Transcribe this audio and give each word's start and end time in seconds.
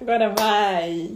Agora 0.00 0.30
vai! 0.30 1.10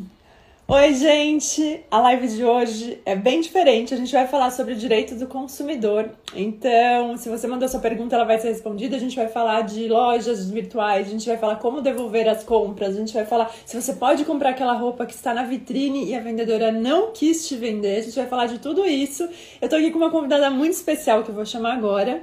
Oi, 0.69 0.93
gente! 0.93 1.81
A 1.91 2.01
live 2.01 2.29
de 2.29 2.45
hoje 2.45 3.01
é 3.07 3.17
bem 3.17 3.41
diferente. 3.41 3.95
A 3.95 3.97
gente 3.97 4.13
vai 4.13 4.27
falar 4.27 4.51
sobre 4.51 4.75
o 4.75 4.77
direito 4.77 5.15
do 5.15 5.27
consumidor. 5.27 6.11
Então, 6.37 7.17
se 7.17 7.31
você 7.31 7.47
mandou 7.47 7.67
sua 7.67 7.81
pergunta, 7.81 8.15
ela 8.15 8.27
vai 8.27 8.39
ser 8.39 8.49
respondida. 8.49 8.95
A 8.95 8.99
gente 8.99 9.17
vai 9.17 9.27
falar 9.27 9.63
de 9.63 9.89
lojas 9.89 10.51
virtuais, 10.51 11.07
a 11.07 11.11
gente 11.11 11.27
vai 11.27 11.39
falar 11.39 11.57
como 11.57 11.81
devolver 11.81 12.29
as 12.29 12.45
compras, 12.45 12.95
a 12.95 12.99
gente 12.99 13.15
vai 13.15 13.25
falar 13.25 13.51
se 13.65 13.75
você 13.75 13.95
pode 13.95 14.23
comprar 14.27 14.51
aquela 14.51 14.75
roupa 14.75 15.07
que 15.07 15.15
está 15.15 15.33
na 15.33 15.45
vitrine 15.45 16.05
e 16.05 16.15
a 16.15 16.21
vendedora 16.21 16.71
não 16.71 17.11
quis 17.11 17.49
te 17.49 17.57
vender. 17.57 18.01
A 18.01 18.03
gente 18.03 18.17
vai 18.17 18.27
falar 18.27 18.47
de 18.47 18.59
tudo 18.59 18.85
isso. 18.85 19.27
Eu 19.63 19.69
tô 19.69 19.77
aqui 19.77 19.91
com 19.91 19.97
uma 19.97 20.11
convidada 20.11 20.51
muito 20.51 20.73
especial 20.73 21.23
que 21.23 21.31
eu 21.31 21.35
vou 21.35 21.47
chamar 21.47 21.73
agora. 21.73 22.23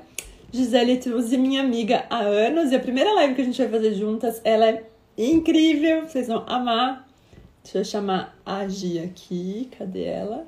Gisele 0.51 0.97
Truzzi, 0.97 1.39
minha 1.39 1.61
amiga 1.61 2.05
há 2.07 2.19
anos, 2.19 2.71
e 2.71 2.75
a 2.75 2.79
primeira 2.79 3.11
live 3.13 3.33
que 3.33 3.41
a 3.41 3.45
gente 3.45 3.57
vai 3.57 3.71
fazer 3.71 3.93
juntas, 3.93 4.41
ela 4.43 4.67
é 4.67 4.90
incrível, 5.17 6.07
vocês 6.07 6.27
vão 6.27 6.45
amar. 6.47 7.07
Deixa 7.63 7.77
eu 7.79 7.85
chamar 7.85 8.37
a 8.45 8.67
Gi 8.67 8.99
aqui. 8.99 9.69
Cadê 9.77 10.03
ela? 10.05 10.47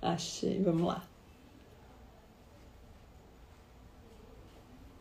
Achei. 0.00 0.62
Vamos 0.62 0.86
lá. 0.86 1.04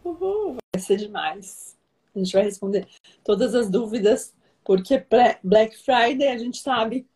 Uhul, 0.03 0.57
vai 0.73 0.81
ser 0.81 0.97
demais. 0.97 1.77
A 2.15 2.19
gente 2.19 2.33
vai 2.33 2.43
responder 2.43 2.87
todas 3.23 3.53
as 3.53 3.69
dúvidas, 3.69 4.33
porque 4.63 5.05
Black 5.43 5.77
Friday 5.77 6.29
a 6.29 6.37
gente 6.37 6.59
sabe 6.59 7.07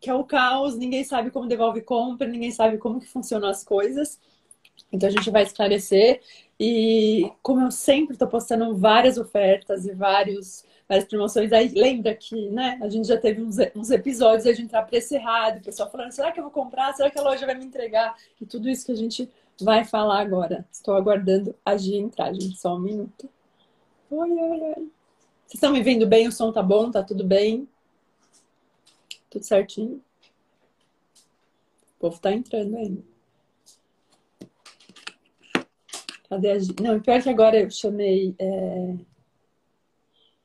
que 0.00 0.10
é 0.10 0.14
o 0.14 0.24
caos, 0.24 0.76
ninguém 0.76 1.04
sabe 1.04 1.30
como 1.30 1.48
devolve 1.48 1.80
compra, 1.80 2.26
ninguém 2.26 2.50
sabe 2.50 2.78
como 2.78 3.00
que 3.00 3.06
funcionam 3.06 3.48
as 3.48 3.62
coisas. 3.62 4.20
Então 4.92 5.08
a 5.08 5.12
gente 5.12 5.30
vai 5.30 5.44
esclarecer 5.44 6.20
e 6.58 7.30
como 7.42 7.62
eu 7.62 7.70
sempre 7.70 8.14
estou 8.14 8.28
postando 8.28 8.76
várias 8.76 9.18
ofertas 9.18 9.86
e 9.86 9.92
vários 9.92 10.64
várias 10.88 11.08
promoções. 11.08 11.52
Aí 11.52 11.68
lembra 11.68 12.14
que, 12.14 12.48
né, 12.50 12.78
a 12.82 12.88
gente 12.88 13.08
já 13.08 13.16
teve 13.16 13.42
uns, 13.42 13.56
uns 13.74 13.90
episódios 13.90 14.56
de 14.56 14.62
entrar 14.62 14.82
preço 14.82 15.14
errado, 15.14 15.58
o 15.58 15.62
pessoal 15.62 15.90
falando, 15.90 16.12
será 16.12 16.30
que 16.30 16.38
eu 16.38 16.44
vou 16.44 16.52
comprar? 16.52 16.92
Será 16.94 17.10
que 17.10 17.18
a 17.18 17.22
loja 17.22 17.46
vai 17.46 17.54
me 17.54 17.64
entregar? 17.64 18.14
E 18.40 18.46
tudo 18.46 18.68
isso 18.68 18.84
que 18.84 18.92
a 18.92 18.96
gente 18.96 19.30
vai 19.60 19.84
falar 19.84 20.20
agora. 20.20 20.66
Estou 20.70 20.94
aguardando 20.94 21.54
a 21.64 21.76
Gia 21.76 21.98
entrar, 21.98 22.32
gente. 22.32 22.56
Só 22.56 22.76
um 22.76 22.80
minuto. 22.80 23.28
Oi, 24.10 24.30
oi, 24.30 24.60
oi. 24.60 24.74
Vocês 24.74 25.54
estão 25.54 25.72
me 25.72 25.82
vendo 25.82 26.06
bem? 26.06 26.28
O 26.28 26.32
som 26.32 26.52
tá 26.52 26.62
bom? 26.62 26.90
Tá 26.90 27.02
tudo 27.02 27.24
bem? 27.24 27.68
Tudo 29.30 29.44
certinho? 29.44 30.02
O 31.96 32.00
povo 32.00 32.20
tá 32.20 32.32
entrando 32.32 32.76
ainda. 32.76 33.13
A? 36.34 36.82
Não, 36.82 37.00
pior 37.00 37.22
que 37.22 37.28
agora 37.28 37.60
eu 37.60 37.70
chamei. 37.70 38.34
É... 38.38 38.96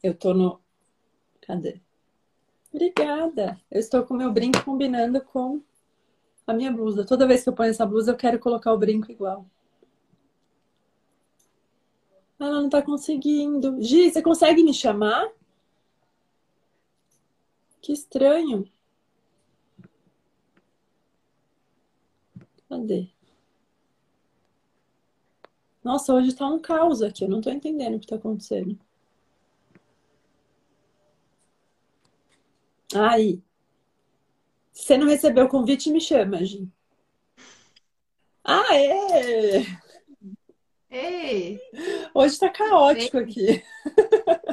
Eu 0.03 0.13
tô 0.13 0.33
no. 0.33 0.59
Cadê? 1.41 1.79
Obrigada. 2.71 3.59
Eu 3.71 3.79
estou 3.79 4.03
com 4.03 4.13
meu 4.13 4.31
brinco 4.31 4.63
combinando 4.63 5.21
com 5.21 5.61
a 6.45 6.53
minha 6.53 6.71
blusa. 6.71 7.05
Toda 7.05 7.27
vez 7.27 7.43
que 7.43 7.49
eu 7.49 7.53
ponho 7.53 7.69
essa 7.69 7.85
blusa, 7.85 8.11
eu 8.11 8.17
quero 8.17 8.39
colocar 8.39 8.73
o 8.73 8.77
brinco 8.77 9.11
igual. 9.11 9.45
Ela 12.39 12.61
não 12.61 12.69
tá 12.69 12.81
conseguindo. 12.81 13.81
Gi, 13.81 14.11
você 14.11 14.21
consegue 14.21 14.63
me 14.63 14.73
chamar? 14.73 15.29
Que 17.81 17.91
estranho. 17.93 18.65
Cadê? 22.69 23.09
Nossa, 25.83 26.13
hoje 26.13 26.35
tá 26.35 26.47
um 26.47 26.59
caos 26.59 27.01
aqui. 27.01 27.23
Eu 27.23 27.29
não 27.29 27.41
tô 27.41 27.49
entendendo 27.49 27.95
o 27.95 27.99
que 27.99 28.07
tá 28.07 28.15
acontecendo. 28.15 28.77
Aí. 32.95 33.41
Se 34.71 34.83
você 34.83 34.97
não 34.97 35.07
recebeu 35.07 35.45
o 35.45 35.49
convite, 35.49 35.91
me 35.91 36.01
chama, 36.01 36.43
Gi. 36.43 36.67
É! 38.47 39.59
Ei! 40.89 41.59
Hoje 42.13 42.39
tá 42.39 42.49
caótico 42.49 43.17
Ei. 43.17 43.23
aqui. 43.23 43.63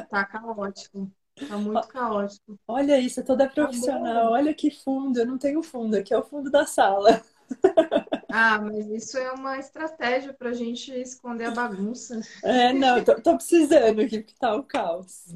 Tá 0.09 0.25
caótico. 0.25 1.11
Tá 1.47 1.57
muito 1.57 1.87
caótico. 1.87 2.59
Olha 2.67 2.99
isso, 2.99 3.19
é 3.19 3.23
toda 3.23 3.47
tá 3.47 3.53
profissional. 3.53 4.25
Tá 4.25 4.31
Olha 4.31 4.53
que 4.53 4.69
fundo. 4.69 5.19
Eu 5.19 5.25
não 5.25 5.37
tenho 5.37 5.63
fundo, 5.63 5.95
aqui 5.95 6.13
é 6.13 6.17
o 6.17 6.23
fundo 6.23 6.51
da 6.51 6.65
sala. 6.65 7.21
Ah, 8.39 8.61
mas 8.61 8.87
isso 8.87 9.17
é 9.17 9.31
uma 9.31 9.57
estratégia 9.57 10.31
pra 10.31 10.53
gente 10.53 10.91
esconder 10.91 11.45
a 11.45 11.51
bagunça. 11.51 12.21
É, 12.43 12.71
não, 12.71 13.03
tô, 13.03 13.19
tô 13.19 13.35
precisando 13.35 13.99
aqui, 13.99 14.19
porque 14.19 14.35
tá 14.39 14.55
o 14.55 14.61
caos. 14.61 15.33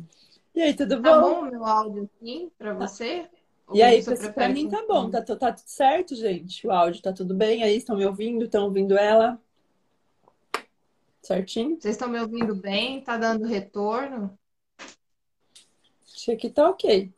E 0.53 0.61
aí, 0.61 0.75
tudo 0.75 1.01
tá 1.01 1.01
bom? 1.01 1.09
Tá 1.09 1.19
bom 1.19 1.39
o 1.41 1.49
meu 1.49 1.65
áudio 1.65 2.03
aqui 2.03 2.51
para 2.59 2.75
você? 2.75 3.27
E 3.73 3.81
aí, 3.81 4.03
para 4.35 4.49
mim 4.49 4.69
tá 4.69 4.85
bom, 4.87 5.09
tá, 5.09 5.19
tá 5.23 5.51
tudo 5.51 5.65
certo, 5.65 6.13
gente? 6.13 6.67
O 6.67 6.71
áudio 6.71 7.01
tá 7.01 7.11
tudo 7.11 7.33
bem 7.33 7.63
aí? 7.63 7.77
Estão 7.77 7.97
me 7.97 8.05
ouvindo? 8.05 8.45
Estão 8.45 8.65
ouvindo 8.65 8.95
ela? 8.95 9.41
Certinho? 11.23 11.81
Vocês 11.81 11.95
estão 11.95 12.07
me 12.07 12.19
ouvindo 12.19 12.53
bem? 12.53 13.01
Tá 13.01 13.17
dando 13.17 13.47
retorno? 13.47 14.37
Acho 16.05 16.37
que 16.37 16.51
tá 16.51 16.69
ok. 16.69 17.11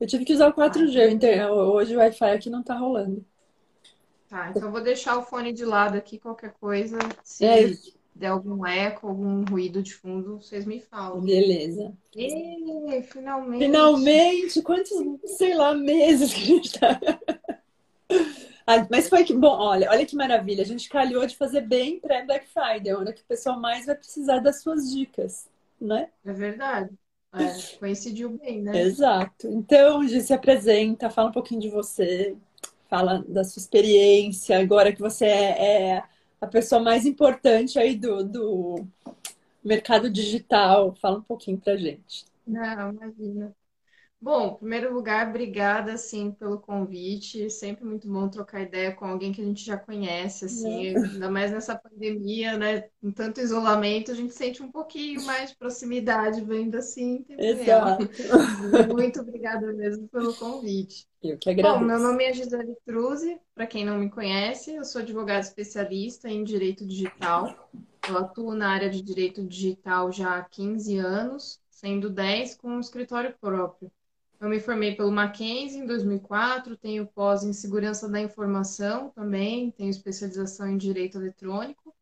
Eu 0.00 0.06
tive 0.06 0.24
que 0.24 0.32
usar 0.32 0.48
o 0.48 0.54
4G, 0.54 1.38
ah, 1.38 1.52
hoje 1.52 1.94
o 1.94 1.98
Wi-Fi 1.98 2.30
aqui 2.30 2.48
não 2.48 2.62
tá 2.62 2.74
rolando. 2.74 3.22
Tá, 4.28 4.50
então 4.50 4.70
vou 4.70 4.80
deixar 4.80 5.16
o 5.18 5.22
fone 5.22 5.52
de 5.52 5.64
lado 5.64 5.96
aqui, 5.96 6.18
qualquer 6.18 6.52
coisa. 6.60 6.98
Se... 7.24 7.44
É, 7.44 7.72
der 8.18 8.28
algum 8.28 8.66
eco, 8.66 9.06
algum 9.06 9.44
ruído 9.44 9.80
de 9.80 9.94
fundo, 9.94 10.40
vocês 10.40 10.66
me 10.66 10.80
falam. 10.80 11.20
Beleza. 11.20 11.92
E, 12.14 13.00
finalmente. 13.04 13.64
Finalmente! 13.64 14.62
Quantos, 14.62 14.90
sei 15.36 15.54
lá, 15.54 15.72
meses 15.72 16.34
que 16.34 16.42
a 16.42 16.46
gente 16.46 16.78
tá. 16.78 17.00
Ah, 18.70 18.86
mas 18.90 19.08
foi 19.08 19.24
que 19.24 19.32
bom, 19.32 19.48
olha, 19.48 19.88
olha 19.90 20.04
que 20.04 20.14
maravilha. 20.14 20.62
A 20.62 20.66
gente 20.66 20.90
calhou 20.90 21.26
de 21.26 21.34
fazer 21.34 21.62
bem 21.62 21.98
pré-Black 21.98 22.48
Friday, 22.48 22.94
onde 22.94 23.14
que 23.14 23.22
o 23.22 23.26
pessoal 23.26 23.58
mais 23.58 23.86
vai 23.86 23.94
precisar 23.94 24.40
das 24.40 24.60
suas 24.60 24.92
dicas, 24.92 25.48
né? 25.80 26.10
É 26.22 26.32
verdade. 26.34 26.90
É, 27.32 27.78
coincidiu 27.78 28.28
bem, 28.28 28.60
né? 28.60 28.78
Exato. 28.82 29.48
Então, 29.48 30.06
Gi, 30.06 30.20
se 30.20 30.34
apresenta, 30.34 31.08
fala 31.08 31.30
um 31.30 31.32
pouquinho 31.32 31.62
de 31.62 31.70
você, 31.70 32.36
fala 32.88 33.24
da 33.28 33.44
sua 33.44 33.60
experiência, 33.60 34.58
agora 34.58 34.92
que 34.92 35.00
você 35.00 35.26
é, 35.26 35.92
é 35.96 36.02
a 36.40 36.46
pessoa 36.46 36.80
mais 36.80 37.04
importante 37.04 37.78
aí 37.78 37.96
do, 37.96 38.24
do 38.24 38.86
mercado 39.64 40.10
digital. 40.10 40.94
Fala 40.94 41.18
um 41.18 41.22
pouquinho 41.22 41.58
pra 41.58 41.76
gente. 41.76 42.24
Não, 42.46 42.92
imagina. 42.92 43.54
Bom, 44.20 44.48
em 44.48 44.56
primeiro 44.56 44.92
lugar, 44.92 45.28
obrigada 45.28 45.92
assim 45.92 46.32
pelo 46.32 46.58
convite. 46.58 47.48
Sempre 47.48 47.84
muito 47.84 48.08
bom 48.08 48.28
trocar 48.28 48.62
ideia 48.62 48.92
com 48.92 49.04
alguém 49.04 49.30
que 49.30 49.40
a 49.40 49.44
gente 49.44 49.64
já 49.64 49.76
conhece, 49.76 50.46
assim, 50.46 50.88
é. 50.88 50.98
ainda 50.98 51.30
mais 51.30 51.52
nessa 51.52 51.76
pandemia, 51.76 52.58
né? 52.58 52.88
Com 53.00 53.12
tanto 53.12 53.40
isolamento, 53.40 54.10
a 54.10 54.14
gente 54.14 54.34
sente 54.34 54.60
um 54.60 54.72
pouquinho 54.72 55.24
mais 55.24 55.50
de 55.50 55.56
proximidade 55.56 56.40
vendo 56.40 56.74
assim. 56.74 57.24
Exato. 57.28 58.08
Muito 58.92 59.20
obrigada 59.20 59.72
mesmo 59.72 60.08
pelo 60.08 60.34
convite. 60.34 61.06
Eu 61.22 61.38
que 61.38 61.50
agradeço. 61.50 61.78
Bom, 61.78 61.84
meu 61.84 62.00
nome 62.00 62.24
é 62.24 62.32
Gisele 62.32 62.74
Truzzi, 62.84 63.38
para 63.54 63.68
quem 63.68 63.84
não 63.84 63.98
me 63.98 64.10
conhece, 64.10 64.74
eu 64.74 64.84
sou 64.84 65.00
advogada 65.00 65.40
especialista 65.40 66.28
em 66.28 66.42
direito 66.42 66.84
digital. 66.84 67.70
Eu 68.08 68.18
atuo 68.18 68.54
na 68.54 68.70
área 68.70 68.90
de 68.90 69.00
direito 69.00 69.44
digital 69.46 70.10
já 70.10 70.38
há 70.38 70.42
15 70.42 70.96
anos, 70.96 71.60
sendo 71.70 72.10
10 72.10 72.56
com 72.56 72.68
um 72.70 72.80
escritório 72.80 73.32
próprio. 73.40 73.92
Eu 74.40 74.48
me 74.48 74.60
formei 74.60 74.94
pelo 74.94 75.10
Mackenzie 75.10 75.80
em 75.80 75.86
2004, 75.86 76.76
tenho 76.76 77.06
pós 77.06 77.42
em 77.42 77.52
segurança 77.52 78.08
da 78.08 78.20
informação 78.20 79.10
também, 79.10 79.72
tenho 79.72 79.90
especialização 79.90 80.68
em 80.68 80.76
direito 80.76 81.18
eletrônico. 81.18 81.92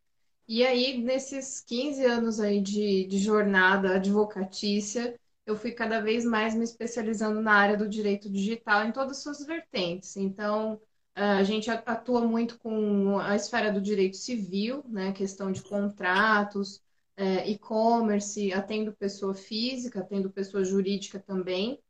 E 0.46 0.64
aí, 0.64 1.02
nesses 1.02 1.60
15 1.60 2.04
anos 2.04 2.38
aí 2.38 2.60
de, 2.60 3.06
de 3.06 3.18
jornada 3.18 3.96
advocatícia, 3.96 5.18
eu 5.46 5.56
fui 5.56 5.72
cada 5.72 6.00
vez 6.00 6.24
mais 6.26 6.54
me 6.54 6.64
especializando 6.64 7.40
na 7.40 7.52
área 7.52 7.76
do 7.76 7.88
direito 7.88 8.30
digital 8.30 8.84
em 8.84 8.92
todas 8.92 9.16
as 9.16 9.22
suas 9.22 9.44
vertentes. 9.46 10.16
Então, 10.16 10.78
a 11.14 11.42
gente 11.42 11.70
atua 11.70 12.20
muito 12.20 12.58
com 12.58 13.18
a 13.18 13.34
esfera 13.34 13.72
do 13.72 13.80
direito 13.80 14.18
civil, 14.18 14.84
né, 14.86 15.12
questão 15.12 15.50
de 15.50 15.62
contratos, 15.62 16.82
é, 17.16 17.48
e-commerce, 17.48 18.52
atendo 18.52 18.92
pessoa 18.92 19.34
física, 19.34 20.00
atendo 20.00 20.30
pessoa 20.30 20.62
jurídica 20.62 21.18
também 21.18 21.80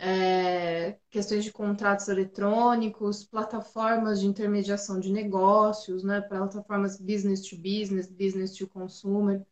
é, 0.00 0.96
questões 1.10 1.44
de 1.44 1.52
contratos 1.52 2.08
eletrônicos, 2.08 3.22
plataformas 3.22 4.18
de 4.18 4.26
intermediação 4.26 4.98
de 4.98 5.12
negócios, 5.12 6.02
né, 6.02 6.22
plataformas 6.22 6.98
business 6.98 7.42
to 7.42 7.56
business, 7.56 8.06
business 8.08 8.56
to 8.56 8.66
consumer, 8.66 9.42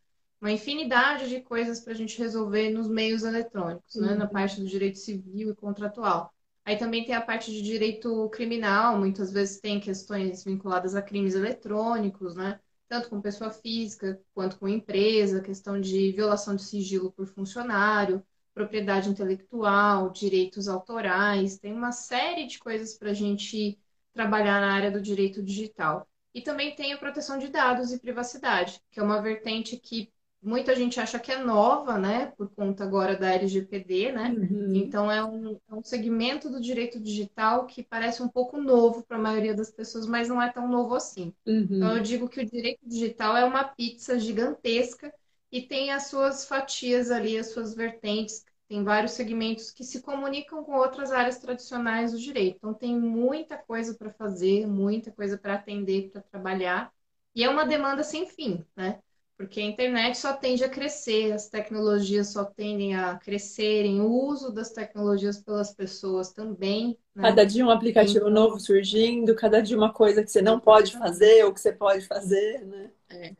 uma 0.41 0.50
infinidade 0.50 1.29
de 1.29 1.41
coisas 1.43 1.81
para 1.81 1.93
a 1.93 1.97
gente 1.97 2.19
resolver 2.19 2.71
nos 2.71 2.89
meios 2.89 3.25
eletrônicos, 3.25 3.95
uhum. 3.97 4.06
né, 4.06 4.15
na 4.15 4.25
uhum. 4.25 4.31
parte 4.31 4.59
do 4.59 4.67
direito 4.67 4.99
civil 4.99 5.50
e 5.50 5.55
contratual. 5.55 6.33
Aí 6.65 6.79
também 6.79 7.05
tem 7.05 7.15
a 7.15 7.21
parte 7.21 7.50
de 7.50 7.61
direito 7.61 8.29
criminal, 8.31 8.99
muitas 8.99 9.31
vezes 9.31 9.61
tem 9.61 9.79
questões 9.79 10.45
vinculadas 10.45 10.95
a 10.95 11.03
crimes 11.03 11.35
eletrônicos, 11.35 12.35
né? 12.35 12.61
Tanto 12.89 13.09
com 13.09 13.21
pessoa 13.21 13.50
física 13.50 14.21
quanto 14.35 14.59
com 14.59 14.69
empresa, 14.69 15.41
questão 15.41 15.81
de 15.81 16.12
violação 16.12 16.55
de 16.55 16.62
sigilo 16.62 17.11
por 17.12 17.27
funcionário, 17.27 18.23
propriedade 18.59 19.09
intelectual, 19.09 20.11
direitos 20.11 20.67
autorais, 20.67 21.59
tem 21.59 21.73
uma 21.73 21.93
série 21.93 22.45
de 22.47 22.59
coisas 22.59 22.99
para 22.99 23.11
a 23.11 23.15
gente 23.15 23.79
trabalhar 24.13 24.61
na 24.61 24.73
área 24.73 24.91
do 24.91 25.01
direito 25.01 25.41
digital. 25.41 26.09
E 26.35 26.43
também 26.43 26.75
tem 26.75 26.93
a 26.93 26.99
proteção 26.99 27.39
de 27.39 27.49
dados 27.49 27.93
e 27.93 28.01
privacidade, 28.01 28.81
que 28.91 28.99
é 28.99 29.03
uma 29.03 29.23
vertente 29.23 29.77
que 29.77 30.11
muita 30.43 30.75
gente 30.75 31.01
acha 31.01 31.19
que 31.19 31.31
é 31.31 31.39
nova, 31.39 31.99
né, 31.99 32.33
por 32.37 32.49
conta 32.51 32.83
agora 32.83 33.17
da 33.17 33.33
LGPD, 33.33 34.13
né? 34.13 34.31
Uhum. 34.31 34.75
Então 34.75 35.11
é 35.11 35.25
um, 35.25 35.59
é 35.69 35.75
um 35.75 35.83
segmento 35.83 36.51
do 36.51 36.61
direito 36.61 37.01
digital 37.01 37.67
que 37.67 37.83
parece 37.83 38.23
um 38.23 38.29
pouco 38.29 38.61
novo 38.61 39.05
para 39.05 39.17
a 39.17 39.21
maioria 39.21 39.55
das 39.55 39.71
pessoas, 39.71 40.07
mas 40.07 40.29
não 40.29 40.43
é 40.43 40.51
tão 40.51 40.69
novo 40.69 40.95
assim. 40.95 41.33
Uhum. 41.47 41.69
Então 41.71 41.97
eu 41.97 42.03
digo 42.03 42.29
que 42.29 42.41
o 42.41 42.47
direito 42.47 42.81
digital 42.85 43.37
é 43.37 43.45
uma 43.45 43.65
pizza 43.65 44.19
gigantesca 44.19 45.13
e 45.51 45.63
tem 45.63 45.91
as 45.91 46.07
suas 46.07 46.47
fatias 46.47 47.11
ali, 47.11 47.39
as 47.39 47.49
suas 47.49 47.75
vertentes, 47.75 48.45
tem 48.69 48.85
vários 48.85 49.12
segmentos 49.12 49.70
que 49.70 49.82
se 49.82 50.03
comunicam 50.03 50.62
com 50.62 50.76
outras 50.76 51.11
áreas 51.11 51.38
tradicionais 51.38 52.12
do 52.12 52.19
direito. 52.19 52.56
Então 52.59 52.75
tem 52.75 52.97
muita 52.97 53.56
coisa 53.56 53.94
para 53.94 54.11
fazer, 54.11 54.67
muita 54.67 55.11
coisa 55.11 55.38
para 55.38 55.55
atender, 55.55 56.11
para 56.11 56.20
trabalhar. 56.20 56.93
E 57.35 57.43
é 57.43 57.49
uma 57.49 57.65
demanda 57.65 58.03
sem 58.03 58.26
fim, 58.26 58.65
né? 58.76 58.99
porque 59.38 59.61
a 59.61 59.65
internet 59.65 60.19
só 60.19 60.32
tende 60.32 60.65
a 60.65 60.69
crescer, 60.69 61.31
as 61.31 61.49
tecnologias 61.49 62.32
só 62.32 62.44
tendem 62.44 62.97
a 62.97 63.15
crescerem, 63.15 64.00
o 64.00 64.11
uso 64.11 64.50
das 64.53 64.71
tecnologias 64.71 65.41
pelas 65.41 65.73
pessoas 65.73 66.32
também. 66.32 66.99
Né? 67.14 67.23
Cada 67.23 67.47
dia 67.47 67.64
um 67.64 67.71
aplicativo 67.71 68.29
então, 68.29 68.31
novo 68.31 68.59
surgindo, 68.59 69.37
cada 69.37 69.61
dia 69.61 69.76
uma 69.76 69.93
coisa 69.93 70.25
que 70.25 70.31
você 70.31 70.43
não 70.43 70.59
pode 70.59 70.99
fazer 70.99 71.44
ou 71.44 71.55
que 71.55 71.61
você 71.61 71.73
pode 71.73 72.05
fazer, 72.05 72.67
né? 72.67 72.91
É. 73.09 73.32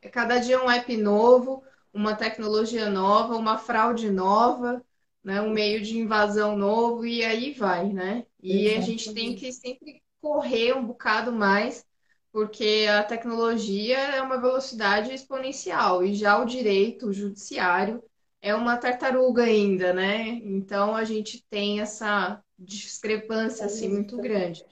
é 0.00 0.08
cada 0.08 0.38
dia 0.38 0.58
um 0.64 0.70
app 0.70 0.96
novo, 0.96 1.62
uma 1.92 2.14
tecnologia 2.14 2.88
nova, 2.88 3.36
uma 3.36 3.58
fraude 3.58 4.10
nova, 4.10 4.82
né? 5.22 5.40
um 5.40 5.50
meio 5.50 5.80
de 5.82 5.98
invasão 5.98 6.56
novo 6.56 7.06
e 7.06 7.24
aí 7.24 7.52
vai, 7.52 7.92
né? 7.92 8.26
E 8.42 8.68
Exatamente. 8.68 8.78
a 8.78 8.80
gente 8.80 9.14
tem 9.14 9.36
que 9.36 9.52
sempre 9.52 10.02
correr 10.20 10.74
um 10.74 10.86
bocado 10.86 11.32
mais 11.32 11.84
porque 12.32 12.86
a 12.88 13.04
tecnologia 13.04 13.98
é 13.98 14.22
uma 14.22 14.40
velocidade 14.40 15.12
exponencial 15.12 16.02
e 16.02 16.14
já 16.14 16.38
o 16.38 16.46
direito, 16.46 17.08
o 17.08 17.12
judiciário, 17.12 18.02
é 18.40 18.54
uma 18.54 18.76
tartaruga 18.78 19.44
ainda, 19.44 19.92
né? 19.92 20.28
Então 20.42 20.96
a 20.96 21.04
gente 21.04 21.44
tem 21.50 21.80
essa 21.80 22.42
discrepância 22.58 23.66
assim 23.66 23.88
muito 23.88 24.16
grande. 24.16 24.64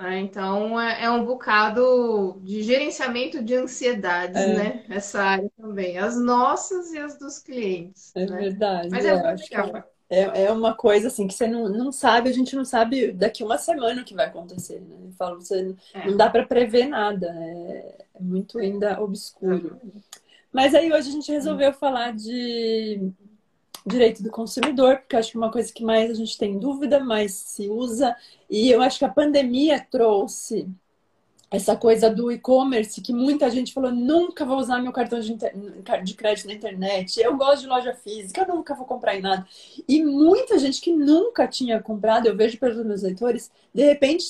Né? 0.00 0.20
Então 0.20 0.80
é, 0.80 1.04
é, 1.04 1.10
um 1.10 1.26
bocado 1.26 2.40
de 2.42 2.62
gerenciamento 2.62 3.44
de 3.44 3.54
ansiedades, 3.54 4.40
é. 4.40 4.56
né? 4.56 4.84
Essa 4.88 5.22
área 5.22 5.50
também, 5.60 5.98
as 5.98 6.18
nossas 6.18 6.90
e 6.92 6.98
as 6.98 7.18
dos 7.18 7.38
clientes. 7.38 8.10
É 8.16 8.24
né? 8.24 8.38
verdade. 8.38 8.88
Mas 8.90 9.04
é, 9.04 9.12
legal. 9.12 9.84
É, 10.08 10.44
é 10.44 10.50
uma 10.50 10.74
coisa 10.74 11.08
assim 11.08 11.28
que 11.28 11.34
você 11.34 11.46
não, 11.46 11.68
não 11.68 11.92
sabe, 11.92 12.30
a 12.30 12.32
gente 12.32 12.56
não 12.56 12.64
sabe 12.64 13.12
daqui 13.12 13.44
uma 13.44 13.58
semana 13.58 14.00
o 14.00 14.04
que 14.04 14.14
vai 14.14 14.26
acontecer, 14.26 14.80
né? 14.80 14.96
Eu 15.04 15.12
falo, 15.12 15.40
você 15.40 15.76
é. 15.92 16.06
não 16.08 16.16
dá 16.16 16.30
para 16.30 16.46
prever 16.46 16.86
nada, 16.86 17.26
é, 17.38 18.06
é, 18.14 18.20
muito 18.20 18.58
ainda 18.58 19.00
obscuro. 19.00 19.78
Mas 20.50 20.74
aí 20.74 20.90
hoje 20.90 21.10
a 21.10 21.12
gente 21.12 21.30
resolveu 21.30 21.72
falar 21.74 22.12
de 22.12 23.12
direito 23.86 24.22
do 24.22 24.30
consumidor, 24.30 24.98
porque 24.98 25.16
eu 25.16 25.20
acho 25.20 25.30
que 25.30 25.36
é 25.36 25.40
uma 25.40 25.50
coisa 25.50 25.72
que 25.72 25.82
mais 25.82 26.10
a 26.10 26.14
gente 26.14 26.36
tem 26.36 26.58
dúvida, 26.58 27.00
mais 27.00 27.32
se 27.32 27.68
usa, 27.68 28.14
e 28.48 28.70
eu 28.70 28.82
acho 28.82 28.98
que 28.98 29.04
a 29.04 29.08
pandemia 29.08 29.84
trouxe 29.90 30.68
essa 31.50 31.74
coisa 31.74 32.08
do 32.08 32.30
e-commerce 32.30 33.00
que 33.00 33.12
muita 33.12 33.50
gente 33.50 33.72
falou 33.72 33.90
nunca 33.90 34.44
vou 34.44 34.56
usar 34.56 34.80
meu 34.80 34.92
cartão 34.92 35.18
de, 35.18 35.34
de, 35.34 36.14
crédito 36.14 36.46
na 36.46 36.54
internet 36.54 37.20
eu 37.20 37.36
gosto 37.36 37.62
de 37.62 37.66
loja 37.66 37.92
física 37.92 38.42
eu 38.42 38.54
nunca 38.54 38.74
vou 38.74 38.86
comprar 38.86 39.16
em 39.16 39.20
nada. 39.20 39.44
E 39.88 40.02
muita 40.04 40.58
gente 40.58 40.80
que 40.80 40.92
nunca 40.92 41.48
tinha 41.48 41.82
comprado 41.82 42.26
eu 42.26 42.36
vejo 42.36 42.56
pelos 42.56 42.84
meus 42.86 43.02
leitores 43.02 43.50
de 43.74 43.84
repente 43.84 44.26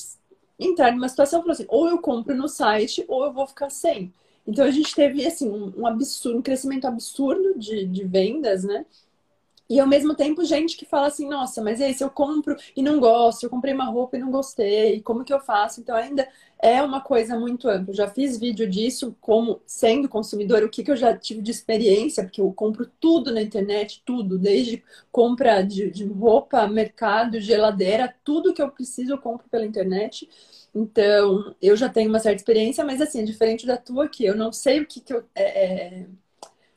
entrar 0.58 0.92
numa 0.92 1.08
situação 1.08 1.40
e 1.40 1.42
falar 1.42 1.52
assim 1.52 1.66
ou 1.68 1.88
eu 1.88 1.98
compro 1.98 2.34
no 2.34 2.48
site 2.48 3.04
ou 3.06 3.24
eu 3.24 3.32
vou 3.32 3.46
ficar 3.46 3.68
sem. 3.68 4.10
Então 4.46 4.64
a 4.64 4.70
gente 4.70 4.94
teve 4.94 5.26
assim 5.26 5.50
um, 5.50 5.74
um 5.76 5.86
absurdo 5.86 6.38
um 6.38 6.42
crescimento 6.42 6.86
absurdo 6.86 7.58
de, 7.58 7.84
de 7.84 8.04
vendas 8.04 8.64
né 8.64 8.86
e 9.70 9.78
ao 9.78 9.86
mesmo 9.86 10.16
tempo, 10.16 10.44
gente 10.44 10.76
que 10.76 10.84
fala 10.84 11.06
assim, 11.06 11.28
nossa, 11.28 11.62
mas 11.62 11.80
aí 11.80 11.94
se 11.94 12.02
eu 12.02 12.10
compro 12.10 12.56
e 12.76 12.82
não 12.82 12.98
gosto, 12.98 13.44
eu 13.44 13.50
comprei 13.50 13.72
uma 13.72 13.84
roupa 13.86 14.16
e 14.16 14.20
não 14.20 14.30
gostei, 14.30 15.00
como 15.02 15.24
que 15.24 15.32
eu 15.32 15.40
faço? 15.40 15.80
Então 15.80 15.94
ainda 15.96 16.28
é 16.58 16.82
uma 16.82 17.00
coisa 17.00 17.38
muito 17.38 17.68
ampla. 17.68 17.90
Eu 17.92 17.94
já 17.96 18.08
fiz 18.08 18.36
vídeo 18.36 18.68
disso, 18.68 19.16
como 19.20 19.62
sendo 19.64 20.08
consumidor, 20.08 20.64
o 20.64 20.68
que, 20.68 20.82
que 20.82 20.90
eu 20.90 20.96
já 20.96 21.16
tive 21.16 21.40
de 21.40 21.52
experiência, 21.52 22.24
porque 22.24 22.40
eu 22.40 22.52
compro 22.52 22.84
tudo 23.00 23.32
na 23.32 23.40
internet, 23.40 24.02
tudo, 24.04 24.36
desde 24.38 24.82
compra 25.12 25.62
de, 25.62 25.88
de 25.90 26.04
roupa, 26.04 26.66
mercado, 26.66 27.40
geladeira, 27.40 28.12
tudo 28.24 28.52
que 28.52 28.60
eu 28.60 28.70
preciso 28.70 29.12
eu 29.12 29.18
compro 29.18 29.48
pela 29.48 29.64
internet. 29.64 30.28
Então, 30.74 31.54
eu 31.62 31.76
já 31.76 31.88
tenho 31.88 32.08
uma 32.08 32.18
certa 32.20 32.36
experiência, 32.38 32.84
mas 32.84 33.00
assim, 33.00 33.24
diferente 33.24 33.66
da 33.66 33.76
tua 33.76 34.04
aqui, 34.06 34.24
eu 34.24 34.36
não 34.36 34.52
sei 34.52 34.80
o 34.80 34.86
que, 34.86 35.00
que 35.00 35.12
eu. 35.14 35.24
É, 35.34 36.00
é, 36.02 36.06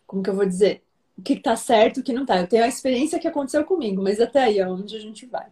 como 0.07 0.23
que 0.23 0.29
eu 0.31 0.35
vou 0.35 0.45
dizer? 0.45 0.82
O 1.17 1.21
que 1.21 1.33
está 1.33 1.55
certo 1.55 1.97
e 1.97 2.01
o 2.01 2.03
que 2.03 2.13
não 2.13 2.23
está. 2.23 2.39
Eu 2.39 2.47
tenho 2.47 2.63
a 2.63 2.67
experiência 2.67 3.19
que 3.19 3.27
aconteceu 3.27 3.63
comigo, 3.63 4.01
mas 4.01 4.19
até 4.19 4.43
aí 4.43 4.59
é 4.59 4.67
onde 4.67 4.95
a 4.95 4.99
gente 4.99 5.25
vai. 5.25 5.47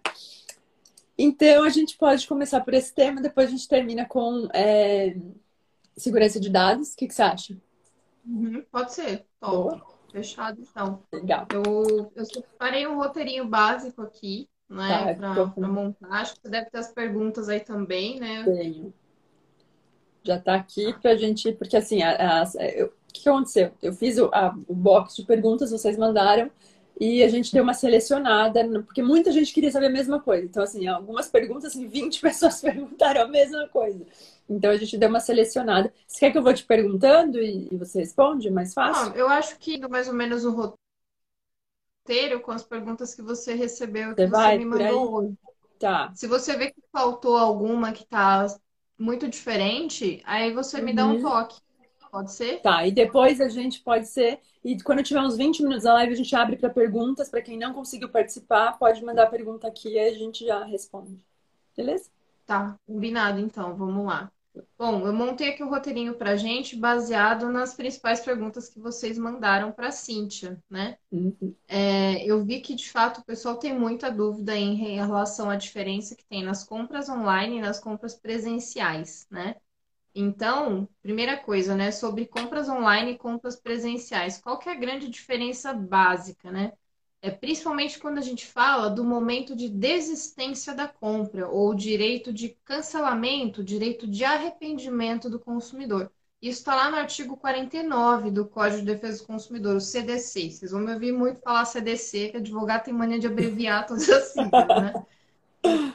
Então, 1.18 1.64
a 1.64 1.70
gente 1.70 1.98
pode 1.98 2.28
começar 2.28 2.62
por 2.62 2.74
esse 2.74 2.94
tema, 2.94 3.22
depois 3.22 3.48
a 3.48 3.52
gente 3.52 3.68
termina 3.68 4.06
com 4.06 4.48
é, 4.54 5.16
segurança 5.96 6.40
de 6.40 6.50
dados. 6.50 6.94
O 6.94 6.98
que, 6.98 7.08
que 7.08 7.14
você 7.14 7.22
acha? 7.22 7.58
Uhum, 8.26 8.64
pode 8.72 8.94
ser. 8.94 9.26
Top. 9.40 9.82
Fechado, 10.12 10.62
então. 10.62 11.02
Legal. 11.12 11.48
Eu, 11.54 12.12
eu 12.16 12.26
separei 12.26 12.86
um 12.86 12.98
roteirinho 12.98 13.48
básico 13.48 14.02
aqui, 14.02 14.50
né, 14.70 15.16
tá, 15.16 15.48
para 15.48 15.68
montar. 15.68 16.08
Acho 16.10 16.36
que 16.36 16.42
você 16.42 16.50
deve 16.50 16.70
ter 16.70 16.78
as 16.80 16.92
perguntas 16.92 17.48
aí 17.48 17.60
também, 17.60 18.20
né? 18.20 18.44
Tenho. 18.44 18.94
Já 20.24 20.36
está 20.36 20.56
aqui 20.56 20.94
para 21.02 21.12
a 21.12 21.16
gente, 21.16 21.52
porque 21.54 21.78
assim, 21.78 22.04
a, 22.04 22.44
a, 22.44 22.66
eu, 22.76 22.94
o 23.12 23.14
que 23.14 23.30
aconteceu? 23.30 23.72
Eu 23.82 23.94
fiz 23.94 24.18
o, 24.18 24.26
a, 24.34 24.56
o 24.68 24.74
box 24.74 25.16
de 25.16 25.24
perguntas, 25.24 25.72
vocês 25.72 25.98
mandaram, 25.98 26.50
e 27.00 27.24
a 27.24 27.28
gente 27.28 27.52
deu 27.52 27.64
uma 27.64 27.74
selecionada, 27.74 28.64
porque 28.84 29.02
muita 29.02 29.32
gente 29.32 29.52
queria 29.52 29.72
saber 29.72 29.88
a 29.88 29.92
mesma 29.92 30.20
coisa. 30.20 30.46
Então, 30.46 30.62
assim, 30.62 30.88
algumas 30.88 31.28
perguntas, 31.28 31.66
assim, 31.72 31.88
20 31.88 32.22
pessoas 32.22 32.62
perguntaram 32.62 33.24
a 33.24 33.28
mesma 33.28 33.68
coisa. 33.70 34.06
Então, 34.48 34.70
a 34.70 34.78
gente 34.78 34.98
deu 34.98 35.10
uma 35.10 35.20
selecionada. 35.20 35.92
Você 36.06 36.20
quer 36.20 36.32
que 36.32 36.38
eu 36.38 36.44
vou 36.44 36.54
te 36.54 36.64
perguntando 36.64 37.42
e, 37.42 37.70
você 37.76 38.00
responde 38.00 38.52
mais 38.52 38.74
fácil? 38.74 39.10
Não, 39.10 39.16
eu 39.16 39.28
acho 39.28 39.58
que 39.58 39.80
mais 39.88 40.08
ou 40.08 40.14
menos 40.14 40.46
o 40.46 40.76
roteiro 42.06 42.40
com 42.42 42.52
as 42.52 42.64
perguntas 42.64 43.16
que 43.16 43.22
você 43.24 43.56
recebeu, 43.56 44.14
que 44.14 44.28
você, 44.28 44.30
você 44.30 44.58
me 44.60 44.66
mandou 44.66 45.14
hoje. 45.16 45.34
Tá. 45.80 46.12
Se 46.14 46.28
você 46.28 46.56
vê 46.56 46.70
que 46.70 46.84
faltou 46.92 47.36
alguma 47.36 47.92
que 47.92 48.06
tá 48.06 48.46
muito 48.96 49.28
diferente, 49.28 50.22
aí 50.24 50.54
você 50.54 50.78
uhum. 50.78 50.84
me 50.84 50.94
dá 50.94 51.08
um 51.08 51.16
uhum. 51.16 51.22
toque. 51.24 51.60
Pode 52.12 52.34
ser? 52.34 52.62
Tá, 52.62 52.86
e 52.86 52.92
depois 52.92 53.40
a 53.40 53.48
gente 53.48 53.80
pode 53.80 54.08
ser. 54.08 54.40
E 54.64 54.80
quando 54.84 55.02
tiver 55.02 55.22
uns 55.22 55.38
20 55.38 55.64
minutos 55.64 55.84
da 55.84 55.94
live, 55.94 56.14
a 56.14 56.18
gente 56.18 56.36
abre 56.36 56.58
para 56.58 56.70
perguntas. 56.70 57.30
Para 57.30 57.42
quem 57.42 57.58
não 57.58 57.74
conseguiu 57.74 58.10
participar, 58.10 58.78
pode 58.78 59.04
mandar 59.04 59.28
pergunta 59.28 59.68
aqui 59.68 59.94
e 59.94 60.00
a 60.00 60.14
gente 60.14 60.46
já 60.46 60.64
responde. 60.66 61.18
Beleza? 61.76 62.10
Tá, 62.46 62.76
combinado 62.86 63.40
então, 63.40 63.76
vamos 63.76 64.06
lá. 64.06 64.30
Bom, 64.78 65.08
eu 65.08 65.14
montei 65.14 65.50
aqui 65.50 65.64
um 65.64 65.70
roteirinho 65.70 66.16
para 66.16 66.36
gente 66.36 66.76
baseado 66.76 67.48
nas 67.50 67.74
principais 67.74 68.20
perguntas 68.20 68.68
que 68.68 68.80
vocês 68.80 69.18
mandaram 69.18 69.72
para 69.72 69.88
a 69.88 69.92
Cíntia, 69.92 70.62
né? 70.70 70.98
Uhum. 71.10 71.56
É, 71.68 72.26
eu 72.26 72.44
vi 72.44 72.60
que 72.60 72.76
de 72.76 72.90
fato 72.90 73.22
o 73.22 73.24
pessoal 73.24 73.56
tem 73.56 73.78
muita 73.78 74.12
dúvida 74.12 74.54
em 74.54 74.76
relação 74.76 75.50
à 75.50 75.56
diferença 75.56 76.16
que 76.16 76.26
tem 76.26 76.44
nas 76.44 76.66
compras 76.66 77.08
online 77.08 77.58
e 77.58 77.62
nas 77.62 77.80
compras 77.80 78.14
presenciais, 78.16 79.26
né? 79.32 79.56
Então, 80.14 80.88
primeira 81.02 81.38
coisa, 81.38 81.76
né, 81.76 81.92
sobre 81.92 82.26
compras 82.26 82.68
online 82.68 83.12
e 83.14 83.18
compras 83.18 83.56
presenciais. 83.56 84.38
Qual 84.38 84.60
que 84.60 84.68
é 84.68 84.74
a 84.74 84.76
grande 84.76 85.10
diferença 85.10 85.74
básica, 85.74 86.52
né? 86.52 86.74
É 87.22 87.30
principalmente 87.30 88.00
quando 88.00 88.18
a 88.18 88.22
gente 88.22 88.46
fala 88.48 88.90
do 88.90 89.04
momento 89.04 89.56
de 89.56 89.70
desistência 89.70 90.74
da 90.74 90.88
compra 90.88 91.48
ou 91.48 91.74
direito 91.76 92.34
de 92.34 92.50
cancelamento, 92.66 93.64
direito 93.64 94.08
de 94.08 94.24
arrependimento 94.24 95.30
do 95.30 95.40
consumidor. 95.40 96.12
Isso 96.42 96.60
está 96.60 96.76
lá 96.76 96.90
no 96.90 96.98
artigo 96.98 97.38
49 97.38 98.32
do 98.32 98.48
Código 98.48 98.80
de 98.80 98.88
Defesa 98.88 99.20
do 99.20 99.28
Consumidor, 99.28 99.76
o 99.76 99.82
CDC. 99.82 100.50
Vocês 100.50 100.72
vão 100.72 100.82
me 100.82 100.92
ouvir 100.92 101.12
muito 101.12 101.40
falar 101.42 101.66
CDC, 101.66 102.30
que 102.30 102.38
advogado 102.38 102.86
tem 102.86 102.94
mania 102.94 103.20
de 103.20 103.28
abreviar 103.28 103.86
todas 103.86 104.10
as 104.10 104.34
siglas, 104.34 104.68
né? 104.82 104.94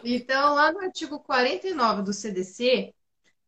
Então, 0.04 0.54
lá 0.54 0.70
no 0.70 0.78
artigo 0.78 1.18
49 1.18 2.02
do 2.02 2.12
CDC, 2.12 2.94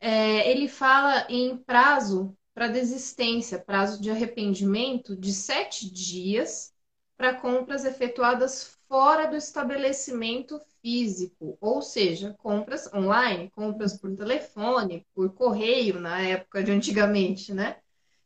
é, 0.01 0.51
ele 0.51 0.69
fala 0.69 1.27
em 1.29 1.57
prazo 1.57 2.37
para 2.55 2.69
desistência, 2.69 3.59
prazo 3.59 4.01
de 4.01 4.11
arrependimento 4.11 5.17
de 5.17 5.33
sete 5.33 5.91
dias 5.91 6.73
para 7.17 7.35
compras 7.35 7.85
efetuadas 7.85 8.79
fora 8.89 9.27
do 9.27 9.37
estabelecimento 9.37 10.61
físico, 10.81 11.59
ou 11.61 11.83
seja, 11.83 12.35
compras 12.39 12.93
online, 12.93 13.51
compras 13.51 13.97
por 13.99 14.15
telefone, 14.17 15.07
por 15.15 15.33
correio, 15.35 16.01
na 16.01 16.21
época 16.21 16.63
de 16.63 16.73
antigamente, 16.73 17.53
né? 17.53 17.77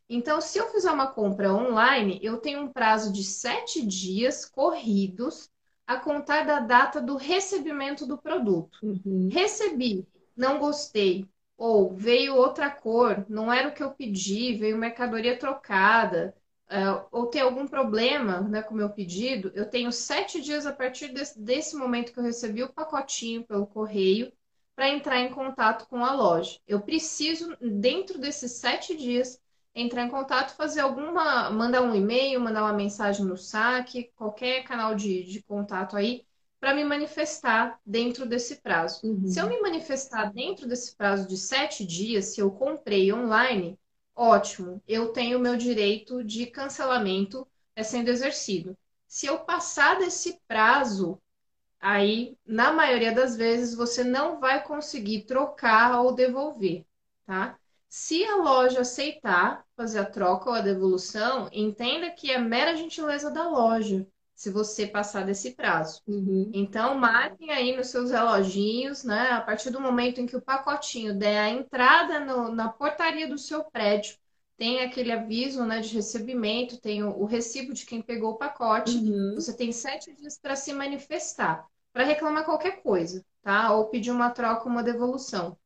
Então, 0.08 0.40
se 0.40 0.58
eu 0.58 0.68
fizer 0.68 0.90
uma 0.90 1.06
compra 1.06 1.52
online, 1.54 2.20
eu 2.22 2.36
tenho 2.36 2.60
um 2.60 2.72
prazo 2.72 3.12
de 3.12 3.24
sete 3.24 3.84
dias 3.84 4.44
corridos 4.44 5.50
a 5.86 5.96
contar 5.96 6.44
da 6.44 6.60
data 6.60 7.00
do 7.00 7.16
recebimento 7.16 8.06
do 8.06 8.18
produto. 8.18 8.78
Uhum. 8.82 9.28
Recebi, 9.32 10.06
não 10.36 10.58
gostei, 10.58 11.26
ou 11.62 11.94
veio 11.94 12.34
outra 12.34 12.68
cor, 12.68 13.24
não 13.28 13.52
era 13.52 13.68
o 13.68 13.72
que 13.72 13.84
eu 13.84 13.92
pedi, 13.92 14.52
veio 14.56 14.76
mercadoria 14.76 15.38
trocada, 15.38 16.34
uh, 16.68 17.06
ou 17.12 17.26
tem 17.28 17.40
algum 17.40 17.68
problema 17.68 18.40
né, 18.40 18.62
com 18.62 18.74
o 18.74 18.76
meu 18.76 18.90
pedido, 18.90 19.52
eu 19.54 19.70
tenho 19.70 19.92
sete 19.92 20.40
dias 20.40 20.66
a 20.66 20.72
partir 20.72 21.12
desse, 21.12 21.40
desse 21.40 21.76
momento 21.76 22.12
que 22.12 22.18
eu 22.18 22.24
recebi 22.24 22.64
o 22.64 22.72
pacotinho 22.72 23.44
pelo 23.44 23.64
correio 23.64 24.32
para 24.74 24.88
entrar 24.88 25.20
em 25.20 25.30
contato 25.30 25.86
com 25.86 26.04
a 26.04 26.12
loja. 26.12 26.58
Eu 26.66 26.80
preciso, 26.80 27.56
dentro 27.60 28.18
desses 28.18 28.54
sete 28.54 28.96
dias, 28.96 29.40
entrar 29.72 30.02
em 30.02 30.10
contato, 30.10 30.56
fazer 30.56 30.80
alguma, 30.80 31.48
mandar 31.48 31.82
um 31.82 31.94
e-mail, 31.94 32.40
mandar 32.40 32.64
uma 32.64 32.72
mensagem 32.72 33.24
no 33.24 33.36
saque, 33.36 34.10
qualquer 34.16 34.64
canal 34.64 34.96
de, 34.96 35.22
de 35.22 35.40
contato 35.44 35.96
aí, 35.96 36.26
para 36.62 36.76
me 36.76 36.84
manifestar 36.84 37.80
dentro 37.84 38.24
desse 38.24 38.62
prazo. 38.62 39.00
Uhum. 39.04 39.26
Se 39.26 39.40
eu 39.40 39.48
me 39.48 39.60
manifestar 39.60 40.32
dentro 40.32 40.68
desse 40.68 40.94
prazo 40.94 41.26
de 41.26 41.36
sete 41.36 41.84
dias, 41.84 42.26
se 42.26 42.40
eu 42.40 42.52
comprei 42.52 43.12
online, 43.12 43.76
ótimo, 44.14 44.80
eu 44.86 45.08
tenho 45.08 45.38
o 45.38 45.40
meu 45.40 45.56
direito 45.56 46.22
de 46.22 46.46
cancelamento 46.46 47.44
é 47.74 47.82
sendo 47.82 48.10
exercido. 48.10 48.78
Se 49.08 49.26
eu 49.26 49.40
passar 49.40 49.98
desse 49.98 50.38
prazo, 50.46 51.20
aí, 51.80 52.36
na 52.46 52.72
maioria 52.72 53.10
das 53.10 53.36
vezes, 53.36 53.74
você 53.74 54.04
não 54.04 54.38
vai 54.38 54.62
conseguir 54.62 55.22
trocar 55.22 56.00
ou 56.00 56.14
devolver, 56.14 56.84
tá? 57.26 57.58
Se 57.88 58.24
a 58.24 58.36
loja 58.36 58.82
aceitar 58.82 59.64
fazer 59.76 59.98
a 59.98 60.04
troca 60.06 60.48
ou 60.48 60.54
a 60.54 60.60
devolução, 60.60 61.48
entenda 61.50 62.08
que 62.12 62.30
é 62.30 62.38
mera 62.38 62.76
gentileza 62.76 63.32
da 63.32 63.48
loja 63.48 64.06
se 64.42 64.50
você 64.50 64.88
passar 64.88 65.24
desse 65.24 65.52
prazo. 65.52 66.02
Uhum. 66.04 66.50
Então, 66.52 66.98
marquem 66.98 67.52
aí 67.52 67.76
nos 67.76 67.90
seus 67.90 68.10
reloginhos, 68.10 69.04
né? 69.04 69.30
A 69.30 69.40
partir 69.40 69.70
do 69.70 69.80
momento 69.80 70.20
em 70.20 70.26
que 70.26 70.36
o 70.36 70.42
pacotinho 70.42 71.16
der 71.16 71.38
a 71.38 71.48
entrada 71.48 72.18
no, 72.18 72.52
na 72.52 72.68
portaria 72.68 73.28
do 73.28 73.38
seu 73.38 73.62
prédio, 73.62 74.16
tem 74.56 74.80
aquele 74.80 75.12
aviso 75.12 75.64
né, 75.64 75.78
de 75.78 75.94
recebimento, 75.94 76.80
tem 76.80 77.04
o, 77.04 77.20
o 77.20 77.24
recibo 77.24 77.72
de 77.72 77.86
quem 77.86 78.02
pegou 78.02 78.32
o 78.32 78.36
pacote. 78.36 78.96
Uhum. 78.96 79.36
Você 79.36 79.56
tem 79.56 79.70
sete 79.70 80.12
dias 80.12 80.36
para 80.36 80.56
se 80.56 80.72
manifestar, 80.72 81.64
para 81.92 82.02
reclamar 82.02 82.44
qualquer 82.44 82.82
coisa, 82.82 83.24
tá? 83.42 83.72
Ou 83.72 83.90
pedir 83.90 84.10
uma 84.10 84.30
troca, 84.30 84.68
uma 84.68 84.82
devolução. 84.82 85.56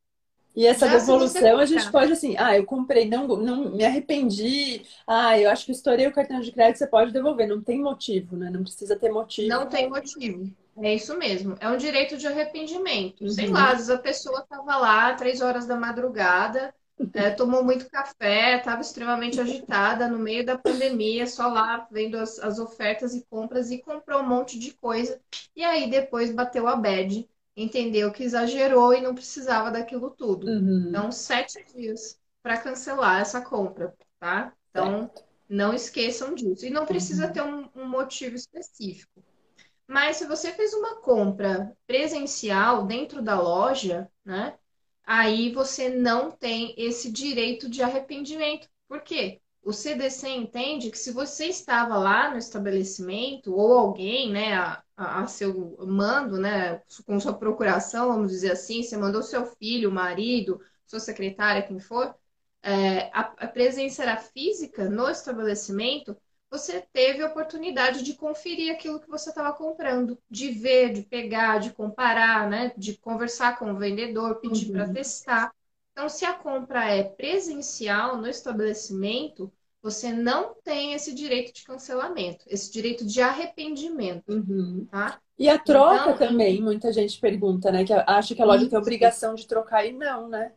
E 0.56 0.66
essa 0.66 0.88
Já 0.88 0.96
devolução 0.96 1.58
a 1.58 1.66
gente 1.66 1.92
pode 1.92 2.12
assim, 2.12 2.34
ah, 2.38 2.56
eu 2.56 2.64
comprei, 2.64 3.06
não, 3.06 3.26
não 3.26 3.72
me 3.72 3.84
arrependi, 3.84 4.82
ah, 5.06 5.38
eu 5.38 5.50
acho 5.50 5.66
que 5.66 5.72
estourei 5.72 6.06
o 6.06 6.12
cartão 6.12 6.40
de 6.40 6.50
crédito, 6.50 6.78
você 6.78 6.86
pode 6.86 7.12
devolver, 7.12 7.46
não 7.46 7.60
tem 7.60 7.78
motivo, 7.78 8.38
né? 8.38 8.48
Não 8.48 8.62
precisa 8.62 8.96
ter 8.96 9.12
motivo. 9.12 9.48
Não 9.48 9.66
tem 9.66 9.90
motivo. 9.90 10.50
É 10.78 10.94
isso 10.94 11.16
mesmo. 11.18 11.56
É 11.60 11.68
um 11.68 11.76
direito 11.76 12.16
de 12.16 12.26
arrependimento. 12.26 13.22
Uhum. 13.22 13.28
Sei 13.28 13.48
lá, 13.48 13.66
às 13.66 13.72
vezes 13.72 13.90
a 13.90 13.98
pessoa 13.98 14.40
estava 14.40 14.78
lá 14.78 15.14
três 15.14 15.42
horas 15.42 15.66
da 15.66 15.76
madrugada, 15.76 16.75
é, 17.12 17.30
tomou 17.32 17.62
muito 17.62 17.90
café, 17.90 18.56
estava 18.56 18.80
extremamente 18.80 19.38
agitada 19.38 20.08
no 20.08 20.18
meio 20.18 20.44
da 20.44 20.56
pandemia, 20.56 21.26
só 21.26 21.48
lá 21.48 21.86
vendo 21.90 22.16
as, 22.16 22.38
as 22.38 22.58
ofertas 22.58 23.14
e 23.14 23.26
compras 23.28 23.70
e 23.70 23.78
comprou 23.78 24.20
um 24.20 24.28
monte 24.28 24.58
de 24.58 24.72
coisa. 24.72 25.20
E 25.54 25.62
aí 25.62 25.90
depois 25.90 26.32
bateu 26.32 26.66
a 26.66 26.76
bad 26.76 27.28
entendeu 27.56 28.12
que 28.12 28.22
exagerou 28.22 28.92
e 28.92 29.00
não 29.00 29.14
precisava 29.14 29.70
daquilo 29.70 30.10
tudo. 30.10 30.46
Uhum. 30.46 30.86
Então, 30.88 31.10
sete 31.10 31.64
dias 31.75 32.18
para 32.42 32.58
cancelar 32.58 33.20
essa 33.20 33.40
compra, 33.40 33.94
tá? 34.20 34.52
Então, 34.70 35.00
certo. 35.00 35.25
não 35.48 35.72
esqueçam 35.72 36.34
disso. 36.34 36.66
E 36.66 36.70
não 36.70 36.84
precisa 36.84 37.26
uhum. 37.26 37.32
ter 37.32 37.42
um, 37.42 37.68
um 37.75 37.88
motivo 37.88 38.36
específico. 38.36 39.22
Mas 39.88 40.16
se 40.16 40.26
você 40.26 40.52
fez 40.52 40.75
uma 40.75 40.96
compra 40.96 41.72
presencial 41.86 42.84
dentro 42.84 43.22
da 43.22 43.40
loja, 43.40 44.10
né? 44.25 44.54
Aí 45.04 45.52
você 45.52 45.88
não 45.88 46.32
tem 46.32 46.75
esse 46.76 47.10
direito 47.12 47.68
de 47.68 47.80
arrependimento. 47.80 48.68
Por 48.88 49.00
quê? 49.02 49.40
O 49.62 49.72
CDC 49.72 50.28
entende 50.28 50.90
que 50.90 50.98
se 50.98 51.12
você 51.12 51.46
estava 51.46 51.96
lá 51.96 52.30
no 52.30 52.38
estabelecimento 52.38 53.54
ou 53.54 53.78
alguém, 53.78 54.30
né, 54.32 54.54
a, 54.54 54.82
a, 54.96 55.26
seu 55.26 55.76
mando, 55.86 56.38
né, 56.38 56.80
com 57.04 57.20
sua 57.20 57.34
procuração, 57.34 58.08
vamos 58.08 58.30
dizer 58.30 58.52
assim, 58.52 58.82
você 58.82 58.96
mandou 58.96 59.22
seu 59.22 59.44
filho, 59.46 59.92
marido, 59.92 60.60
sua 60.86 61.00
secretária, 61.00 61.62
quem 61.62 61.78
for, 61.78 62.14
é, 62.62 63.10
a, 63.12 63.20
a 63.38 63.48
presença 63.48 64.02
era 64.02 64.16
física 64.16 64.88
no 64.88 65.08
estabelecimento, 65.08 66.16
você 66.50 66.80
teve 66.92 67.22
a 67.22 67.26
oportunidade 67.26 68.02
de 68.02 68.14
conferir 68.14 68.72
aquilo 68.72 69.00
que 69.00 69.08
você 69.10 69.30
estava 69.30 69.52
comprando, 69.52 70.18
de 70.30 70.50
ver, 70.50 70.92
de 70.92 71.02
pegar, 71.02 71.58
de 71.58 71.70
comparar, 71.70 72.48
né, 72.48 72.72
de 72.76 72.96
conversar 72.96 73.58
com 73.58 73.72
o 73.72 73.76
vendedor, 73.76 74.36
pedir 74.36 74.66
uhum. 74.66 74.72
para 74.72 74.92
testar. 74.92 75.52
Então, 75.92 76.08
se 76.08 76.24
a 76.24 76.34
compra 76.34 76.84
é 76.84 77.02
presencial 77.02 78.16
no 78.16 78.28
estabelecimento, 78.28 79.52
você 79.87 80.12
não 80.12 80.52
tem 80.64 80.95
esse 80.95 81.14
direito 81.14 81.55
de 81.55 81.62
cancelamento, 81.62 82.45
esse 82.49 82.73
direito 82.73 83.07
de 83.07 83.23
arrependimento, 83.23 84.25
uhum. 84.33 84.85
tá? 84.90 85.21
E 85.38 85.49
a 85.49 85.57
troca 85.57 86.11
então, 86.11 86.19
também, 86.19 86.61
muita 86.61 86.93
gente 86.93 87.21
pergunta, 87.21 87.71
né? 87.71 87.85
Que 87.85 87.93
acha 87.93 88.35
que 88.35 88.43
a 88.43 88.45
loja 88.45 88.62
isso. 88.62 88.71
tem 88.71 88.78
obrigação 88.81 89.37
de 89.37 89.47
trocar 89.47 89.87
e 89.87 89.93
não, 89.93 90.28
né? 90.28 90.50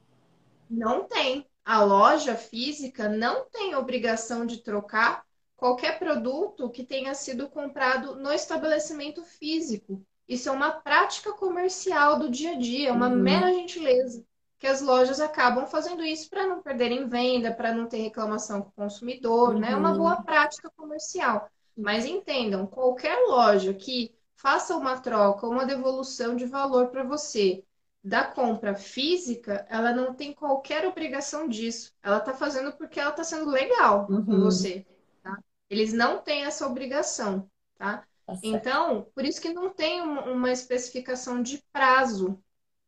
Não 0.68 1.04
tem. 1.04 1.46
A 1.64 1.84
loja 1.84 2.34
física 2.34 3.08
não 3.08 3.46
tem 3.52 3.76
obrigação 3.76 4.48
de 4.48 4.64
trocar 4.64 5.24
qualquer 5.56 6.00
produto 6.00 6.68
que 6.72 6.84
tenha 6.84 7.14
sido 7.14 7.48
comprado 7.50 8.16
no 8.16 8.34
estabelecimento 8.34 9.24
físico. 9.24 10.04
Isso 10.28 10.50
é 10.50 10.52
uma 10.52 10.72
prática 10.72 11.34
comercial 11.34 12.18
do 12.18 12.32
dia 12.32 12.54
a 12.54 12.58
dia, 12.58 12.90
é 12.90 12.92
uma 12.92 13.10
uhum. 13.10 13.16
mera 13.16 13.54
gentileza 13.54 14.26
que 14.60 14.68
as 14.68 14.82
lojas 14.82 15.22
acabam 15.22 15.66
fazendo 15.66 16.04
isso 16.04 16.30
para 16.30 16.46
não 16.46 16.62
perderem 16.62 17.08
venda, 17.08 17.54
para 17.54 17.74
não 17.74 17.88
ter 17.88 18.02
reclamação 18.02 18.62
com 18.62 18.68
o 18.68 18.74
consumidor, 18.74 19.54
uhum. 19.54 19.60
né? 19.60 19.72
É 19.72 19.76
uma 19.76 19.94
boa 19.94 20.18
uhum. 20.18 20.24
prática 20.24 20.70
comercial. 20.76 21.50
Mas 21.76 22.06
entendam, 22.06 22.68
qualquer 22.68 23.18
loja 23.28 23.74
que 23.74 24.14
faça 24.36 24.76
uma 24.76 25.00
troca, 25.00 25.48
uma 25.48 25.66
devolução 25.66 26.36
de 26.36 26.46
valor 26.46 26.90
para 26.90 27.04
você 27.04 27.64
da 28.04 28.26
compra 28.26 28.76
física, 28.76 29.66
ela 29.70 29.94
não 29.94 30.14
tem 30.14 30.34
qualquer 30.34 30.86
obrigação 30.86 31.48
disso. 31.48 31.94
Ela 32.04 32.18
está 32.18 32.34
fazendo 32.34 32.74
porque 32.74 33.00
ela 33.00 33.12
está 33.12 33.24
sendo 33.24 33.50
legal 33.50 34.08
uhum. 34.10 34.26
com 34.26 34.40
você. 34.42 34.86
Tá? 35.24 35.42
Eles 35.70 35.94
não 35.94 36.18
têm 36.18 36.44
essa 36.44 36.68
obrigação, 36.68 37.50
tá? 37.78 38.06
tá 38.26 38.34
então, 38.44 39.08
por 39.16 39.24
isso 39.24 39.40
que 39.40 39.54
não 39.54 39.70
tem 39.70 40.02
uma 40.02 40.52
especificação 40.52 41.42
de 41.42 41.64
prazo 41.72 42.38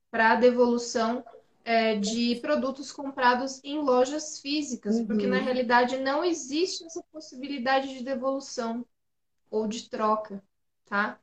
para 0.10 0.36
devolução 0.36 1.24
é, 1.64 1.96
de 1.96 2.36
produtos 2.38 2.92
comprados 2.92 3.60
em 3.64 3.80
lojas 3.80 4.40
físicas, 4.40 4.96
uhum. 4.98 5.06
porque 5.06 5.28
na 5.28 5.38
realidade 5.38 5.98
não 5.98 6.24
existe 6.24 6.84
essa 6.86 7.04
possibilidade 7.12 7.98
de 7.98 8.04
devolução 8.04 8.86
ou 9.50 9.68
de 9.68 9.90
troca, 9.90 10.44
tá? 10.86 11.20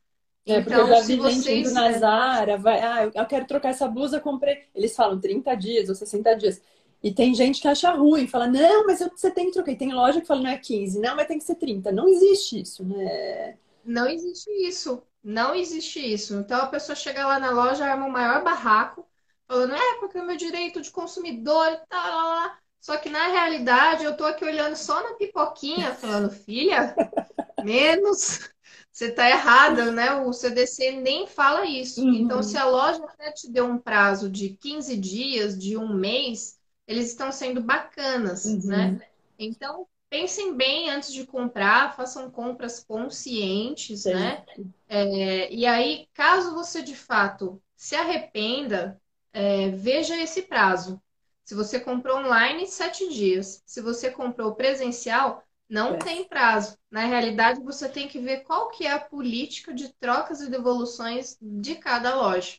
É, 0.47 0.61
porque 0.61 0.75
então, 0.75 0.89
eu 0.89 0.95
já 0.95 1.01
vi 1.01 1.13
gente 1.15 1.21
vocês... 1.21 1.69
indo 1.69 1.75
na 1.75 1.93
Zara, 1.93 2.57
vai, 2.57 2.81
ah, 2.81 3.11
eu 3.15 3.27
quero 3.27 3.47
trocar 3.47 3.69
essa 3.69 3.87
blusa, 3.87 4.21
comprei. 4.21 4.65
Eles 4.75 4.97
falam 4.97 5.21
30 5.21 5.55
dias 5.55 5.89
ou 5.89 5.95
60 5.95 6.35
dias. 6.37 6.63
E 7.03 7.13
tem 7.13 7.35
gente 7.35 7.61
que 7.61 7.69
acha 7.69 7.91
ruim, 7.93 8.27
fala, 8.27 8.47
não, 8.47 8.87
mas 8.87 8.99
você 8.99 9.31
tem 9.31 9.47
que 9.47 9.53
trocar. 9.53 9.73
E 9.73 9.77
tem 9.77 9.93
loja 9.93 10.21
que 10.21 10.27
fala, 10.27 10.43
não 10.43 10.51
é 10.51 10.57
15, 10.57 10.99
não, 10.99 11.15
mas 11.15 11.27
tem 11.27 11.39
que 11.39 11.45
ser 11.45 11.57
30. 11.57 11.93
Não 11.93 12.09
existe 12.09 12.61
isso, 12.61 12.85
né? 12.85 13.57
Não 13.85 14.07
existe 14.07 14.51
isso. 14.51 15.03
Não 15.23 15.55
existe 15.55 16.01
isso. 16.01 16.35
Então 16.37 16.63
a 16.63 16.67
pessoa 16.67 16.97
chega 16.97 17.27
lá 17.27 17.39
na 17.39 17.51
loja, 17.51 17.85
arma 17.85 18.07
o 18.07 18.11
maior 18.11 18.43
barraco, 18.43 19.07
falando, 19.49 19.75
é, 19.75 19.95
porque 19.99 20.19
é 20.19 20.23
o 20.23 20.27
meu 20.27 20.37
direito 20.37 20.81
de 20.81 20.91
consumidor 20.91 21.73
e 21.73 21.87
tal, 21.89 22.15
lá, 22.15 22.25
lá. 22.25 22.59
Só 22.81 22.97
que 22.97 23.09
na 23.09 23.29
realidade 23.29 24.05
eu 24.05 24.17
tô 24.17 24.25
aqui 24.25 24.45
olhando 24.45 24.77
só 24.77 25.03
na 25.03 25.15
pipoquinha, 25.17 25.95
falando, 25.95 26.31
filha, 26.31 26.95
menos, 27.65 28.51
você 28.93 29.11
tá 29.11 29.29
errada, 29.29 29.91
né? 29.91 30.15
O 30.15 30.33
CDC 30.33 30.93
nem 30.93 31.27
fala 31.27 31.67
isso. 31.67 32.03
Uhum. 32.03 32.15
Então, 32.15 32.43
se 32.43 32.57
a 32.57 32.65
loja 32.65 33.05
até 33.05 33.33
te 33.33 33.51
deu 33.51 33.65
um 33.65 33.79
prazo 33.79 34.31
de 34.31 34.51
15 34.51 34.97
dias, 34.97 35.59
de 35.59 35.77
um 35.77 35.93
mês, 35.93 36.59
eles 36.87 37.09
estão 37.09 37.33
sendo 37.33 37.61
bacanas, 37.63 38.45
uhum. 38.45 38.67
né? 38.67 39.01
Então, 39.39 39.87
pensem 40.09 40.55
bem 40.55 40.91
antes 40.91 41.13
de 41.13 41.27
comprar, 41.27 41.97
façam 41.97 42.31
compras 42.31 42.83
conscientes, 42.83 44.03
Sim. 44.03 44.15
né? 44.15 44.45
É, 44.89 45.53
e 45.53 45.67
aí, 45.67 46.09
caso 46.15 46.55
você 46.55 46.83
de 46.83 46.97
fato 46.97 47.61
se 47.77 47.95
arrependa, 47.95 49.01
é, 49.39 49.71
veja 49.71 50.17
esse 50.17 50.43
prazo. 50.43 51.01
Se 51.45 51.55
você 51.55 51.79
comprou 51.79 52.19
online, 52.19 52.67
sete 52.67 53.09
dias. 53.09 53.63
Se 53.65 53.81
você 53.81 54.11
comprou 54.11 54.57
presencial, 54.57 55.45
não 55.69 55.95
é. 55.95 55.99
tem 55.99 56.25
prazo. 56.25 56.77
Na 56.91 57.05
realidade, 57.05 57.63
você 57.63 57.89
tem 57.89 58.09
que 58.09 58.19
ver 58.19 58.39
qual 58.39 58.69
que 58.69 58.85
é 58.85 58.91
a 58.91 58.99
política 58.99 59.73
de 59.73 59.91
trocas 59.95 60.41
e 60.41 60.51
devoluções 60.51 61.39
de 61.41 61.77
cada 61.77 62.17
loja. 62.17 62.59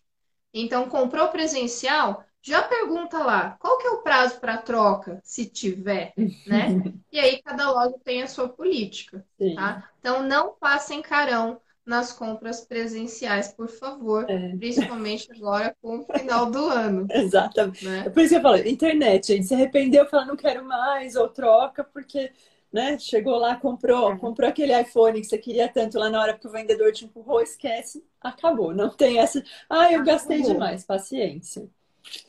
Então, 0.53 0.87
comprou 0.87 1.27
presencial, 1.27 2.23
já 2.41 2.63
pergunta 2.63 3.19
lá, 3.19 3.57
qual 3.59 3.77
que 3.77 3.85
é 3.87 3.91
o 3.91 4.01
prazo 4.01 4.39
para 4.39 4.57
troca, 4.57 5.19
se 5.21 5.45
tiver, 5.45 6.13
né? 6.47 6.67
E 7.11 7.19
aí 7.19 7.41
cada 7.41 7.71
loja 7.71 7.95
tem 8.05 8.21
a 8.21 8.27
sua 8.27 8.47
política, 8.47 9.25
Sim. 9.37 9.55
tá? 9.55 9.89
Então 9.99 10.21
não 10.21 10.53
passem 10.53 11.01
carão 11.01 11.59
nas 11.89 12.13
compras 12.13 12.61
presenciais, 12.65 13.49
por 13.53 13.67
favor, 13.69 14.25
É. 14.27 14.59
principalmente 14.59 15.31
agora 15.31 15.75
com 15.81 15.99
o 15.99 16.05
final 16.05 16.51
do 16.51 16.59
ano, 16.69 17.07
Exatamente. 17.11 17.79
né? 17.81 18.05
É 18.05 18.09
por 18.09 18.21
isso 18.21 18.29
que 18.29 18.35
eu 18.37 18.41
falo, 18.41 18.57
internet, 18.57 19.27
gente, 19.27 19.45
se 19.47 19.53
arrependeu, 19.53 20.07
fala, 20.07 20.25
não 20.25 20.35
quero 20.35 20.63
mais, 20.65 21.15
ou 21.15 21.27
troca, 21.29 21.83
porque, 21.83 22.31
né, 22.71 22.97
chegou 22.99 23.37
lá, 23.37 23.55
comprou, 23.55 24.15
É. 24.15 24.17
comprou 24.17 24.47
aquele 24.49 24.79
iPhone 24.79 25.19
que 25.21 25.27
você 25.27 25.37
queria 25.37 25.67
tanto 25.67 25.97
lá 25.99 26.09
na 26.09 26.21
hora 26.21 26.37
que 26.37 26.47
o 26.47 26.51
vendedor 26.51 26.91
te 26.93 27.05
empurrou, 27.05 27.41
esquece, 27.41 28.05
acabou. 28.21 28.73
Não 28.75 28.89
tem 28.89 29.19
essa, 29.19 29.43
ah, 29.69 29.91
eu 29.91 30.03
gastei 30.03 30.41
Acabou. 30.41 30.43
demais, 30.43 30.83
paciência. 30.85 31.69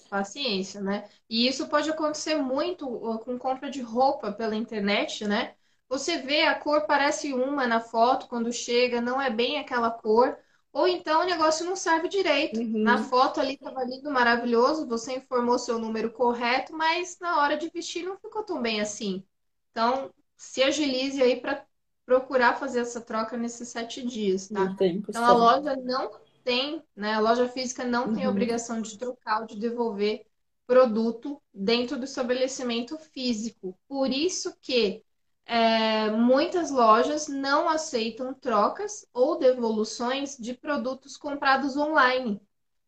Paciência, 0.09 0.81
né? 0.81 1.09
E 1.29 1.47
isso 1.47 1.69
pode 1.69 1.89
acontecer 1.89 2.35
muito 2.37 2.89
uh, 2.89 3.19
com 3.21 3.39
compra 3.39 3.71
de 3.71 3.81
roupa 3.81 4.33
pela 4.33 4.57
internet, 4.57 5.25
né? 5.27 5.55
Você 5.91 6.19
vê 6.19 6.43
a 6.45 6.59
cor 6.59 6.87
parece 6.87 7.35
uma 7.35 7.67
na 7.67 7.81
foto, 7.81 8.29
quando 8.29 8.53
chega, 8.53 9.01
não 9.03 9.21
é 9.21 9.31
bem 9.31 9.59
aquela 9.59 9.91
cor. 9.91 10.39
Ou 10.73 10.89
então 10.89 11.23
o 11.23 11.27
negócio 11.27 11.67
não 11.67 11.77
serve 11.77 12.09
direito. 12.09 12.61
Uhum. 12.61 12.85
Na 12.85 12.97
foto 12.99 13.41
ali 13.41 13.55
estava 13.55 13.85
lindo, 13.85 14.11
maravilhoso, 14.11 14.89
você 14.89 15.17
informou 15.17 15.59
seu 15.59 15.79
número 15.81 16.13
correto, 16.13 16.73
mas 16.75 17.19
na 17.21 17.39
hora 17.41 17.57
de 17.59 17.69
vestir 17.71 18.05
não 18.05 18.17
ficou 18.19 18.45
tão 18.45 18.63
bem 18.63 18.81
assim. 18.81 19.25
Então, 19.73 20.13
se 20.37 20.63
agilize 20.63 21.23
aí 21.23 21.41
para 21.41 21.67
procurar 22.07 22.55
fazer 22.59 22.81
essa 22.81 23.01
troca 23.01 23.37
nesses 23.37 23.69
sete 23.69 24.07
dias, 24.07 24.49
tá? 24.49 24.77
Tempo 24.79 25.11
Então, 25.11 25.25
a 25.25 25.33
loja 25.33 25.77
não 25.77 26.11
tem, 26.45 26.83
né? 26.97 27.15
A 27.15 27.21
loja 27.21 27.49
física 27.49 27.85
não 27.85 28.13
tem 28.13 28.27
Uhum. 28.27 28.29
obrigação 28.29 28.81
de 28.81 28.97
trocar 28.99 29.41
ou 29.43 29.47
de 29.47 29.57
devolver 29.59 30.25
produto 30.67 31.43
dentro 31.53 31.99
do 31.99 32.05
estabelecimento 32.05 32.97
físico. 32.99 33.79
Por 33.89 34.11
isso 34.11 34.57
que 34.61 35.05
é, 35.51 36.11
muitas 36.13 36.71
lojas 36.71 37.27
não 37.27 37.69
aceitam 37.69 38.33
trocas 38.33 39.05
ou 39.13 39.37
devoluções 39.37 40.37
de 40.39 40.55
produtos 40.55 41.17
comprados 41.17 41.77
online. 41.77 42.41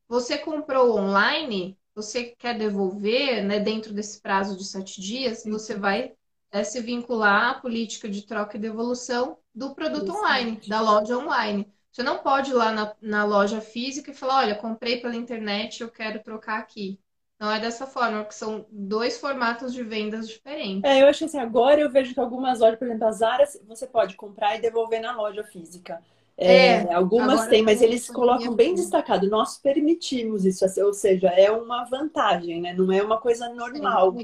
Você 0.08 0.38
comprou 0.38 0.96
online, 0.96 1.76
você 1.92 2.36
quer 2.38 2.56
devolver, 2.56 3.42
né, 3.44 3.58
dentro 3.58 3.92
desse 3.92 4.20
prazo 4.20 4.56
de 4.56 4.64
sete 4.64 5.00
dias, 5.00 5.42
você 5.44 5.74
vai 5.76 6.14
é, 6.52 6.62
se 6.62 6.80
vincular 6.80 7.50
à 7.50 7.54
política 7.60 8.08
de 8.08 8.22
troca 8.22 8.56
e 8.56 8.60
devolução 8.60 9.38
do 9.52 9.74
produto 9.74 10.12
online, 10.12 10.60
da 10.68 10.80
loja 10.80 11.18
online. 11.18 11.72
Você 11.90 12.04
não 12.04 12.18
pode 12.18 12.52
ir 12.52 12.54
lá 12.54 12.70
na, 12.70 12.94
na 13.02 13.24
loja 13.24 13.60
física 13.60 14.12
e 14.12 14.14
falar, 14.14 14.38
olha, 14.38 14.54
comprei 14.54 15.00
pela 15.00 15.16
internet, 15.16 15.80
eu 15.82 15.90
quero 15.90 16.22
trocar 16.22 16.60
aqui. 16.60 17.00
Não 17.42 17.50
é 17.50 17.58
dessa 17.58 17.88
forma, 17.88 18.20
porque 18.20 18.36
são 18.36 18.64
dois 18.70 19.18
formatos 19.18 19.72
de 19.74 19.82
vendas 19.82 20.28
diferentes. 20.28 20.88
É, 20.88 21.02
eu 21.02 21.08
acho 21.08 21.18
que 21.18 21.24
assim, 21.24 21.40
agora 21.40 21.80
eu 21.80 21.90
vejo 21.90 22.14
que 22.14 22.20
algumas 22.20 22.60
lojas, 22.60 22.78
por 22.78 22.86
exemplo, 22.86 23.08
as 23.08 23.16
Zara, 23.16 23.44
você 23.66 23.84
pode 23.84 24.14
comprar 24.14 24.56
e 24.56 24.60
devolver 24.60 25.00
na 25.00 25.16
loja 25.16 25.42
física. 25.42 26.00
É, 26.38 26.84
É, 26.84 26.94
algumas 26.94 27.48
têm, 27.48 27.64
mas 27.64 27.82
eles 27.82 28.08
colocam 28.08 28.54
bem 28.54 28.68
tudo. 28.68 28.76
destacado. 28.76 29.28
Nós 29.28 29.58
permitimos 29.58 30.44
isso, 30.44 30.64
assim, 30.64 30.82
ou 30.82 30.94
seja, 30.94 31.30
é 31.30 31.50
uma 31.50 31.84
vantagem, 31.84 32.60
né? 32.60 32.74
Não 32.74 32.92
é 32.92 33.02
uma 33.02 33.18
coisa 33.18 33.48
normal. 33.48 34.14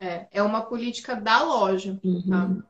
É, 0.00 0.26
é 0.32 0.42
uma 0.42 0.62
política 0.62 1.14
da 1.14 1.42
loja. 1.42 2.00
Uhum. 2.02 2.62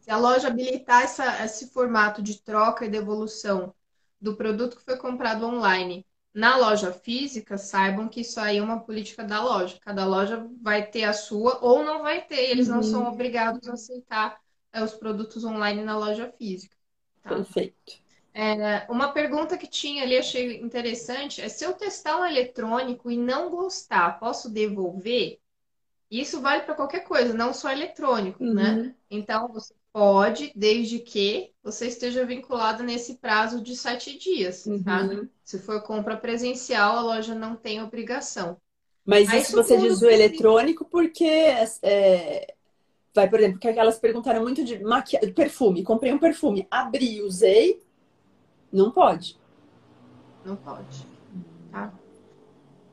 Se 0.00 0.10
a 0.10 0.16
loja 0.16 0.48
habilitar 0.48 1.04
essa, 1.04 1.44
esse 1.44 1.68
formato 1.70 2.20
de 2.20 2.40
troca 2.40 2.84
e 2.84 2.90
devolução 2.90 3.72
do 4.20 4.34
produto 4.34 4.76
que 4.76 4.84
foi 4.84 4.96
comprado 4.96 5.46
online 5.46 6.04
na 6.34 6.56
loja 6.56 6.92
física, 6.92 7.58
saibam 7.58 8.08
que 8.08 8.20
isso 8.22 8.40
aí 8.40 8.58
é 8.58 8.62
uma 8.62 8.80
política 8.80 9.24
da 9.24 9.42
loja. 9.42 9.78
Cada 9.80 10.04
loja 10.06 10.46
vai 10.62 10.86
ter 10.90 11.04
a 11.04 11.12
sua 11.12 11.58
ou 11.64 11.84
não 11.84 12.02
vai 12.02 12.22
ter. 12.26 12.50
Eles 12.50 12.68
não 12.68 12.82
Uhum. 12.82 12.82
são 12.82 13.08
obrigados 13.08 13.68
a 13.68 13.72
aceitar 13.74 14.40
é, 14.72 14.82
os 14.82 14.94
produtos 14.94 15.44
online 15.44 15.82
na 15.84 15.98
loja 15.98 16.32
física. 16.38 16.76
tá? 17.22 17.46
Perfeito. 17.46 17.92
É, 18.34 18.86
uma 18.90 19.12
pergunta 19.12 19.58
que 19.58 19.66
tinha 19.66 20.02
ali, 20.04 20.16
achei 20.16 20.60
interessante, 20.60 21.40
é 21.42 21.48
se 21.48 21.64
eu 21.64 21.72
testar 21.74 22.16
um 22.20 22.24
eletrônico 22.26 23.10
e 23.10 23.16
não 23.16 23.50
gostar, 23.50 24.18
posso 24.20 24.48
devolver? 24.50 25.40
Isso 26.10 26.40
vale 26.42 26.62
para 26.64 26.74
qualquer 26.74 27.04
coisa, 27.04 27.34
não 27.34 27.54
só 27.54 27.70
eletrônico, 27.72 28.50
né? 28.54 28.80
Uhum. 28.80 28.94
Então, 29.10 29.48
você 29.52 29.74
pode, 29.92 30.52
desde 30.54 30.98
que 31.00 31.52
você 31.62 31.86
esteja 31.88 32.24
vinculado 32.24 32.82
nesse 32.82 33.16
prazo 33.16 33.60
de 33.60 33.76
sete 33.76 34.18
dias, 34.18 34.64
tá? 34.84 35.02
Uhum. 35.02 35.28
Se 35.44 35.58
for 35.58 35.82
compra 35.82 36.16
presencial, 36.16 36.96
a 36.96 37.02
loja 37.02 37.34
não 37.34 37.56
tem 37.56 37.82
obrigação. 37.82 38.56
Mas 39.04 39.28
Aí, 39.28 39.40
isso 39.40 39.56
você 39.56 39.76
diz 39.76 40.00
o 40.02 40.06
que- 40.06 40.12
eletrônico 40.12 40.84
porque 40.84 41.24
é, 41.82 42.54
vai, 43.14 43.28
por 43.28 43.40
exemplo, 43.40 43.58
que 43.58 43.68
elas 43.68 43.98
perguntaram 43.98 44.42
muito 44.42 44.64
de 44.64 44.78
maquiagem, 44.78 45.32
perfume. 45.32 45.82
Comprei 45.82 46.12
um 46.12 46.18
perfume, 46.18 46.66
abri, 46.70 47.22
usei, 47.22 47.82
não 48.72 48.90
pode. 48.90 49.38
Não 50.44 50.56
pode, 50.56 51.06
tá? 51.72 51.92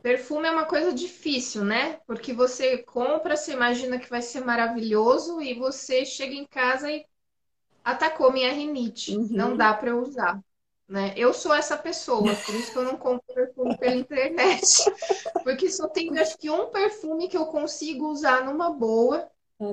Perfume 0.07 0.47
é 0.47 0.51
uma 0.51 0.63
coisa 0.63 0.93
difícil, 0.93 1.65
né? 1.65 1.99
Porque 2.07 2.31
você 2.31 2.77
compra, 2.77 3.35
você 3.35 3.51
imagina 3.51 3.99
que 3.99 4.09
vai 4.09 4.21
ser 4.21 4.39
maravilhoso 4.39 5.41
e 5.41 5.53
você 5.53 6.05
chega 6.05 6.33
em 6.33 6.45
casa 6.45 6.89
e 6.89 7.05
atacou 7.83 8.31
minha 8.31 8.53
rinite. 8.53 9.17
Uhum. 9.17 9.27
Não 9.31 9.57
dá 9.57 9.73
para 9.73 9.93
usar, 9.93 10.39
né? 10.87 11.13
Eu 11.17 11.33
sou 11.33 11.53
essa 11.53 11.75
pessoa, 11.75 12.33
por 12.33 12.55
isso 12.55 12.71
que 12.71 12.77
eu 12.77 12.85
não 12.85 12.95
compro 12.95 13.21
perfume 13.35 13.77
pela 13.77 13.95
internet. 13.99 14.85
Porque 15.43 15.69
só 15.69 15.89
tem, 15.89 16.17
acho 16.17 16.37
que 16.37 16.49
um 16.49 16.67
perfume 16.67 17.27
que 17.27 17.35
eu 17.35 17.47
consigo 17.47 18.07
usar 18.07 18.45
numa 18.45 18.71
boa. 18.71 19.29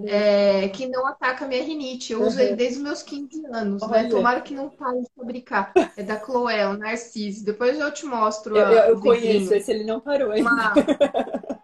É, 0.07 0.69
que 0.71 0.87
não 0.89 1.07
ataca 1.07 1.45
a 1.45 1.49
minha 1.49 1.63
rinite. 1.63 2.13
Eu 2.13 2.25
uso 2.25 2.37
Uhum. 2.37 2.43
ele 2.45 2.57
desde 2.57 2.79
os 2.79 2.83
meus 2.85 3.03
15 3.03 3.45
anos, 3.47 3.87
né? 3.89 4.05
Tomara 4.05 4.41
que 4.41 4.55
não 4.55 4.71
pare 4.71 5.01
de 5.03 5.09
fabricar. 5.17 5.73
É 5.97 6.03
da 6.03 6.19
Chloé, 6.23 6.67
o 6.69 6.77
Narcisse. 6.77 7.45
Depois 7.45 7.79
eu 7.79 7.93
te 7.93 8.05
mostro 8.07 8.57
Eu, 8.57 8.67
a- 8.67 8.89
eu, 8.89 9.01
conheço, 9.01 9.55
esse 9.55 9.71
ele 9.73 9.85
não 9.85 10.01
parou 10.01 10.31
ainda. 10.31 10.51
Uma, 10.51 10.87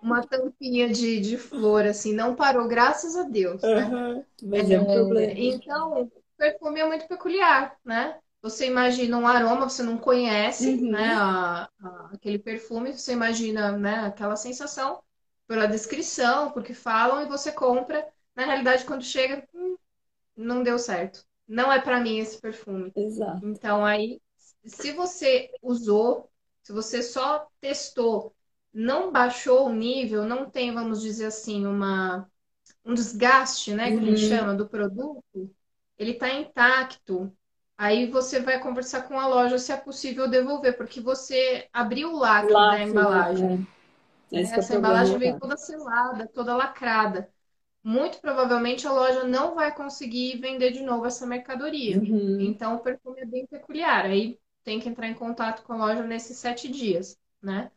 uma 0.02 0.26
tampinha 0.26 0.88
de, 0.90 1.20
de 1.20 1.37
flor, 1.38 1.85
assim. 1.87 2.12
Não 2.14 2.35
parou, 2.35 2.68
graças 2.68 3.16
a 3.16 3.22
Deus, 3.24 3.70
né? 3.70 3.92
Uhum. 3.92 4.24
Mas 4.42 4.70
é 4.70 4.80
um 4.80 4.85
É, 4.87 4.94
problema. 4.94 5.33
Então, 5.37 6.02
o 6.04 6.12
perfume 6.38 6.80
é 6.80 6.87
muito 6.87 7.06
peculiar, 7.09 7.76
né? 7.85 8.18
Você 8.42 8.66
imagina 8.66 9.18
um 9.18 9.26
aroma, 9.26 9.68
você 9.68 9.83
não 9.83 9.98
conhece, 9.98 10.70
Uhum. 10.70 10.90
né? 10.90 11.14
a- 11.14 11.68
a- 11.83 12.11
aquele 12.14 12.38
perfume, 12.38 12.92
você 12.92 13.12
imagina, 13.12 13.72
né? 13.76 13.96
Aquela 14.06 14.37
sensação 14.37 15.00
pela 15.50 15.66
descrição, 15.68 16.52
porque 16.52 16.74
falam, 16.74 17.22
e 17.22 17.28
você 17.28 17.52
compra. 17.52 18.08
Na 18.36 18.46
realidade, 18.46 18.86
quando 18.86 19.04
chega, 19.04 19.48
hum, 19.54 19.76
não 20.36 20.62
deu 20.62 20.78
certo. 20.78 21.26
Não 21.48 21.72
é 21.72 21.80
para 21.80 22.00
mim 22.00 22.18
esse 22.18 22.40
perfume. 22.40 22.94
Exato. 22.94 23.42
Então, 23.42 23.84
aí, 23.84 24.20
se 24.66 24.92
você 24.92 25.50
usou, 25.62 26.30
se 26.62 26.72
você 26.72 27.02
só 27.02 27.48
testou, 27.60 28.34
não 28.72 29.12
baixou 29.12 29.66
o 29.68 29.72
nível, 29.74 30.24
não 30.24 30.50
tem, 30.50 30.72
vamos 30.74 31.02
dizer 31.02 31.26
assim, 31.26 31.66
uma, 31.66 32.30
um 32.84 32.94
desgaste, 32.94 33.74
né, 33.74 33.92
que 33.92 34.00
a 34.00 34.04
gente 34.04 34.20
Uhum. 34.20 34.22
chama 34.22 34.54
do 34.54 34.68
produto, 34.68 35.24
ele 35.98 36.12
está 36.12 36.32
intacto. 36.32 37.32
Aí 37.78 38.10
você 38.10 38.40
vai 38.40 38.60
conversar 38.60 39.02
com 39.08 39.18
a 39.18 39.26
loja 39.26 39.58
se 39.58 39.72
é 39.72 39.76
possível 39.76 40.28
devolver, 40.28 40.76
porque 40.76 41.00
você 41.00 41.68
abriu 41.72 42.10
o 42.12 42.18
lacre 42.18 42.66
da 42.68 42.80
embalagem. 42.82 43.50
é. 43.54 43.79
Esse 44.32 44.58
é 44.58 44.62
o 44.62 44.66
Essa 44.66 44.74
embalagem 44.74 45.16
problema. 45.16 45.18
veio 45.18 45.38
toda 45.38 45.56
selada, 45.56 46.28
toda 46.28 46.56
lacrada. 46.56 47.32
Muito 47.82 48.20
provavelmente 48.20 48.86
a 48.86 48.92
loja 48.92 49.24
não 49.24 49.54
vai 49.54 49.74
conseguir 49.74 50.38
vender 50.40 50.72
de 50.72 50.82
novo 50.82 51.06
essa 51.06 51.26
mercadoria. 51.26 51.98
Uhum. 51.98 52.40
Então, 52.40 52.76
o 52.76 52.80
perfume 52.80 53.20
é 53.20 53.26
bem 53.26 53.46
peculiar. 53.46 54.06
Aí 54.06 54.38
tem 54.64 54.80
que 54.80 54.88
entrar 54.88 55.08
em 55.08 55.14
contato 55.14 55.62
com 55.62 55.74
a 55.74 55.76
loja 55.76 56.02
nesses 56.04 56.38
sete 56.38 56.68
dias, 56.68 57.18
né? 57.42 57.70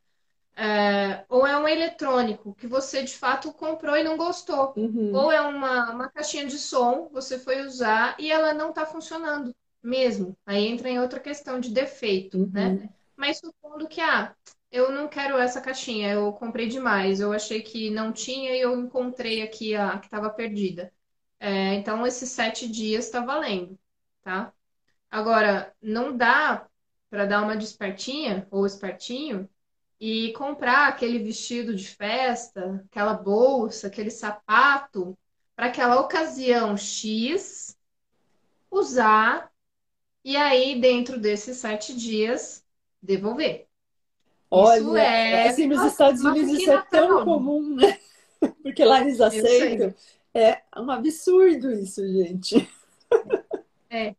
É, 0.55 1.25
ou 1.29 1.45
é 1.47 1.57
um 1.57 1.67
eletrônico 1.67 2.53
que 2.55 2.67
você 2.67 3.03
de 3.03 3.13
fato 3.17 3.51
comprou 3.53 3.97
e 3.97 4.03
não 4.03 4.17
gostou. 4.17 4.77
Uhum. 4.77 5.13
Ou 5.13 5.31
é 5.31 5.41
uma, 5.41 5.91
uma 5.91 6.09
caixinha 6.09 6.45
de 6.45 6.57
som, 6.59 7.09
você 7.11 7.39
foi 7.39 7.61
usar 7.61 8.15
e 8.19 8.31
ela 8.31 8.53
não 8.53 8.69
está 8.69 8.85
funcionando 8.85 9.55
mesmo. 9.81 10.37
Aí 10.45 10.65
entra 10.67 10.89
em 10.89 10.99
outra 10.99 11.19
questão 11.19 11.59
de 11.59 11.71
defeito, 11.71 12.37
Uhum. 12.37 12.51
né? 12.53 12.89
Mas 13.15 13.37
supondo 13.39 13.87
que, 13.87 14.01
ah, 14.01 14.35
eu 14.73 14.91
não 14.91 15.07
quero 15.07 15.37
essa 15.37 15.61
caixinha, 15.61 16.11
eu 16.13 16.33
comprei 16.33 16.67
demais, 16.67 17.19
eu 17.19 17.31
achei 17.31 17.61
que 17.61 17.91
não 17.91 18.11
tinha 18.11 18.55
e 18.55 18.61
eu 18.61 18.75
encontrei 18.79 19.43
aqui 19.43 19.75
a 19.75 19.99
que 19.99 20.07
estava 20.07 20.31
perdida. 20.31 20.91
É, 21.39 21.75
então, 21.75 22.07
esses 22.07 22.29
sete 22.31 22.67
dias 22.67 23.05
está 23.05 23.21
valendo, 23.23 23.77
tá? 24.23 24.51
Agora, 25.11 25.73
não 25.81 26.17
dá 26.17 26.67
para 27.09 27.25
dar 27.25 27.43
uma 27.43 27.55
despertinha 27.55 28.47
ou 28.49 28.65
espertinho 28.65 29.47
e 29.99 30.33
comprar 30.33 30.87
aquele 30.89 31.19
vestido 31.19 31.75
de 31.75 31.87
festa, 31.87 32.83
aquela 32.91 33.13
bolsa, 33.13 33.87
aquele 33.87 34.09
sapato 34.09 35.17
para 35.55 35.67
aquela 35.67 36.01
ocasião 36.01 36.75
X, 36.75 37.77
usar 38.71 39.51
e 40.23 40.35
aí, 40.37 40.79
dentro 40.81 41.19
desses 41.19 41.57
sete 41.57 41.95
dias, 41.95 42.65
devolver. 43.01 43.67
Olha, 44.55 44.99
é... 44.99 45.47
assim, 45.49 45.67
nos 45.67 45.83
Estados 45.83 46.21
Unidos 46.21 46.59
isso 46.59 46.71
é 46.71 46.81
tão 46.89 47.25
comum, 47.25 47.75
né? 47.75 47.97
Porque 48.61 48.83
lá 48.83 49.01
eles 49.01 49.19
aceitam. 49.19 49.93
É 50.33 50.61
um 50.77 50.89
absurdo 50.91 51.71
isso, 51.71 52.05
gente. 52.07 52.69
É. 53.89 54.15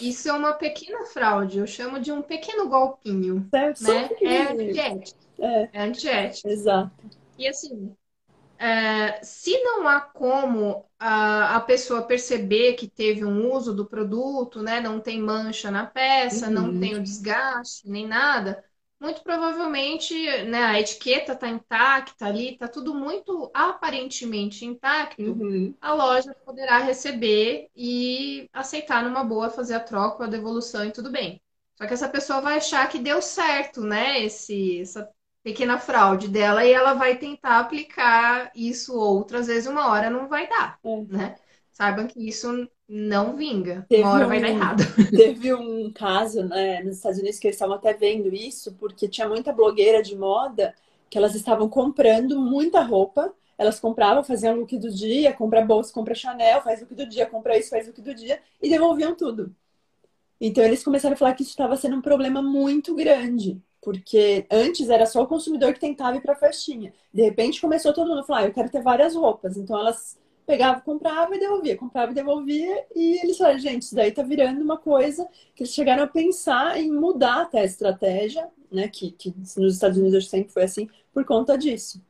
Isso 0.00 0.28
é 0.28 0.32
uma 0.32 0.54
pequena 0.54 1.04
fraude, 1.06 1.58
eu 1.58 1.66
chamo 1.66 2.00
de 2.00 2.10
um 2.10 2.20
pequeno 2.20 2.68
golpinho. 2.68 3.46
Certo, 3.50 3.84
né? 3.84 4.10
É 4.22 4.42
antiético. 4.52 5.20
É. 5.38 5.68
é 5.72 5.82
antiético. 5.82 6.48
Exato. 6.48 6.90
E 7.38 7.46
assim, 7.46 7.94
é, 8.58 9.22
se 9.22 9.56
não 9.62 9.86
há 9.86 10.00
como 10.00 10.84
a, 10.98 11.56
a 11.56 11.60
pessoa 11.60 12.02
perceber 12.02 12.74
que 12.74 12.88
teve 12.88 13.24
um 13.24 13.52
uso 13.52 13.72
do 13.72 13.86
produto, 13.86 14.62
né, 14.62 14.80
não 14.80 14.98
tem 14.98 15.22
mancha 15.22 15.70
na 15.70 15.86
peça, 15.86 16.46
uhum. 16.46 16.52
não 16.52 16.80
tem 16.80 16.96
o 16.96 17.02
desgaste, 17.02 17.88
nem 17.88 18.06
nada, 18.06 18.64
muito 19.00 19.22
provavelmente 19.22 20.14
né, 20.44 20.64
a 20.64 20.80
etiqueta 20.80 21.32
está 21.32 21.48
intacta 21.48 22.26
ali, 22.26 22.52
está 22.52 22.66
tudo 22.66 22.94
muito 22.94 23.50
aparentemente 23.54 24.64
intacto, 24.64 25.22
uhum. 25.22 25.74
a 25.80 25.94
loja 25.94 26.34
poderá 26.44 26.78
receber 26.78 27.68
e 27.76 28.48
aceitar 28.52 29.04
numa 29.04 29.22
boa 29.22 29.50
fazer 29.50 29.74
a 29.74 29.80
troca, 29.80 30.24
a 30.24 30.28
devolução 30.28 30.84
e 30.84 30.92
tudo 30.92 31.10
bem. 31.10 31.40
Só 31.76 31.86
que 31.86 31.94
essa 31.94 32.08
pessoa 32.08 32.40
vai 32.40 32.56
achar 32.56 32.88
que 32.88 32.98
deu 32.98 33.22
certo, 33.22 33.82
né? 33.82 34.24
Esse, 34.24 34.80
essa 34.80 35.08
pequena 35.44 35.78
fraude 35.78 36.26
dela 36.26 36.64
e 36.64 36.72
ela 36.72 36.94
vai 36.94 37.16
tentar 37.16 37.60
aplicar 37.60 38.50
isso 38.54 38.98
outras 38.98 39.46
vezes, 39.46 39.68
uma 39.68 39.88
hora 39.88 40.10
não 40.10 40.26
vai 40.26 40.48
dar, 40.48 40.78
é. 40.84 41.02
né? 41.08 41.36
Saibam 41.78 42.08
que 42.08 42.28
isso 42.28 42.68
não 42.88 43.36
vinga, 43.36 43.86
teve 43.88 44.02
uma 44.02 44.14
hora 44.14 44.24
um, 44.24 44.28
vai 44.28 44.40
dar 44.40 44.48
errado. 44.48 44.82
Teve 45.16 45.54
um 45.54 45.92
caso 45.92 46.42
né, 46.42 46.82
nos 46.82 46.96
Estados 46.96 47.20
Unidos 47.20 47.38
que 47.38 47.46
eles 47.46 47.54
estavam 47.54 47.76
até 47.76 47.92
vendo 47.92 48.34
isso, 48.34 48.74
porque 48.80 49.06
tinha 49.06 49.28
muita 49.28 49.52
blogueira 49.52 50.02
de 50.02 50.16
moda 50.16 50.74
que 51.08 51.16
elas 51.16 51.36
estavam 51.36 51.68
comprando 51.68 52.40
muita 52.40 52.80
roupa, 52.80 53.32
elas 53.56 53.78
compravam, 53.78 54.24
faziam 54.24 54.56
look 54.56 54.76
do 54.76 54.90
dia, 54.90 55.32
compra 55.32 55.64
bolsa, 55.64 55.92
compra 55.92 56.16
Chanel, 56.16 56.62
faz 56.62 56.80
look 56.80 56.96
do 56.96 57.06
dia, 57.06 57.26
compra 57.26 57.56
isso, 57.56 57.70
faz 57.70 57.86
look 57.86 58.02
do 58.02 58.12
dia, 58.12 58.40
e 58.60 58.68
devolviam 58.68 59.14
tudo. 59.14 59.54
Então 60.40 60.64
eles 60.64 60.82
começaram 60.82 61.14
a 61.14 61.16
falar 61.16 61.34
que 61.34 61.42
isso 61.42 61.52
estava 61.52 61.76
sendo 61.76 61.94
um 61.94 62.02
problema 62.02 62.42
muito 62.42 62.92
grande. 62.92 63.62
Porque 63.80 64.44
antes 64.50 64.90
era 64.90 65.06
só 65.06 65.22
o 65.22 65.28
consumidor 65.28 65.72
que 65.72 65.78
tentava 65.78 66.16
ir 66.16 66.20
para 66.20 66.32
a 66.32 66.36
festinha. 66.36 66.92
De 67.14 67.22
repente 67.22 67.60
começou 67.60 67.92
todo 67.92 68.08
mundo 68.08 68.20
a 68.22 68.24
falar, 68.24 68.40
ah, 68.40 68.46
eu 68.46 68.52
quero 68.52 68.68
ter 68.68 68.82
várias 68.82 69.14
roupas. 69.14 69.56
Então 69.56 69.78
elas 69.78 70.18
pegavam, 70.48 70.80
compravam 70.80 71.34
e 71.34 71.38
devolvia, 71.38 71.76
comprava 71.76 72.10
e 72.10 72.14
devolvia. 72.14 72.86
E 72.96 73.22
eles 73.22 73.36
falaram, 73.36 73.58
gente, 73.58 73.82
isso 73.82 73.94
daí 73.94 74.10
tá 74.10 74.22
virando 74.22 74.62
uma 74.62 74.78
coisa 74.78 75.28
que 75.54 75.62
eles 75.62 75.74
chegaram 75.74 76.04
a 76.04 76.06
pensar 76.06 76.80
em 76.80 76.90
mudar 76.90 77.42
até 77.42 77.60
a 77.60 77.64
estratégia, 77.64 78.48
né? 78.72 78.88
Que, 78.88 79.10
que 79.10 79.34
nos 79.58 79.74
Estados 79.74 79.98
Unidos 79.98 80.26
sempre 80.26 80.50
foi 80.50 80.62
assim, 80.62 80.88
por 81.12 81.22
conta 81.26 81.58
disso. 81.58 82.02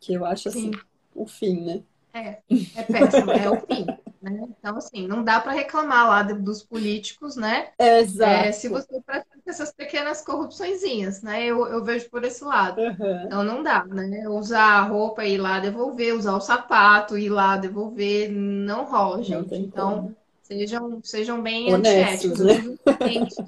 Que 0.00 0.14
eu 0.14 0.24
acho 0.24 0.48
assim, 0.48 0.72
Sim. 0.72 0.80
o 1.14 1.26
fim, 1.26 1.60
né? 1.60 1.82
É, 2.14 2.38
é 2.76 2.82
péssimo, 2.84 3.32
é 3.32 3.50
o 3.50 3.60
fim. 3.66 3.84
Né? 4.22 4.48
Então, 4.58 4.76
assim, 4.78 5.06
não 5.06 5.22
dá 5.22 5.38
para 5.38 5.52
reclamar 5.52 6.08
lá 6.08 6.22
dos 6.22 6.62
políticos, 6.62 7.36
né? 7.36 7.68
Exato. 7.78 8.46
É, 8.46 8.52
se 8.52 8.68
você 8.68 8.98
pratica 9.02 9.38
essas 9.46 9.70
pequenas 9.70 10.22
corrupçõezinhas, 10.22 11.22
né? 11.22 11.44
Eu, 11.44 11.66
eu 11.66 11.84
vejo 11.84 12.08
por 12.08 12.24
esse 12.24 12.42
lado. 12.42 12.80
Uhum. 12.80 13.22
Então, 13.26 13.44
não 13.44 13.62
dá, 13.62 13.84
né? 13.84 14.26
Usar 14.28 14.78
a 14.78 14.82
roupa 14.82 15.24
e 15.24 15.34
ir 15.34 15.38
lá 15.38 15.58
devolver, 15.58 16.14
usar 16.14 16.36
o 16.36 16.40
sapato 16.40 17.18
e 17.18 17.26
ir 17.26 17.28
lá 17.28 17.58
devolver, 17.58 18.30
não 18.30 18.84
rola, 18.84 19.22
gente. 19.22 19.50
Não 19.50 19.58
então, 19.58 20.16
sejam, 20.42 21.00
sejam 21.02 21.42
bem 21.42 21.74
Honestos, 21.74 22.40
antiéticos. 22.40 23.38
Né? 23.38 23.46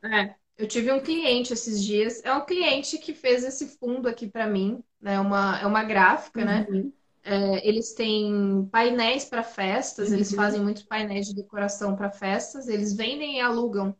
É, 0.00 0.34
eu 0.56 0.66
tive 0.66 0.92
um 0.92 1.00
cliente 1.00 1.52
esses 1.52 1.84
dias, 1.84 2.24
é 2.24 2.32
um 2.32 2.46
cliente 2.46 2.96
que 2.98 3.12
fez 3.12 3.44
esse 3.44 3.76
fundo 3.78 4.08
aqui 4.08 4.26
para 4.26 4.46
mim, 4.46 4.82
né? 5.02 5.20
Uma, 5.20 5.58
é 5.60 5.66
uma 5.66 5.82
gráfica, 5.84 6.44
né? 6.44 6.66
uhum. 6.70 6.76
né? 6.76 6.84
É, 7.22 7.66
eles 7.66 7.94
têm 7.94 8.68
painéis 8.70 9.24
para 9.24 9.42
festas, 9.42 10.08
uhum. 10.08 10.14
eles 10.14 10.32
fazem 10.32 10.60
muitos 10.60 10.82
painéis 10.82 11.26
de 11.26 11.34
decoração 11.34 11.94
para 11.96 12.10
festas, 12.10 12.68
eles 12.68 12.94
vendem 12.94 13.38
e 13.38 13.40
alugam. 13.40 13.94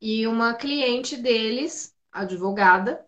E 0.00 0.26
uma 0.26 0.54
cliente 0.54 1.16
deles, 1.16 1.94
advogada, 2.12 3.04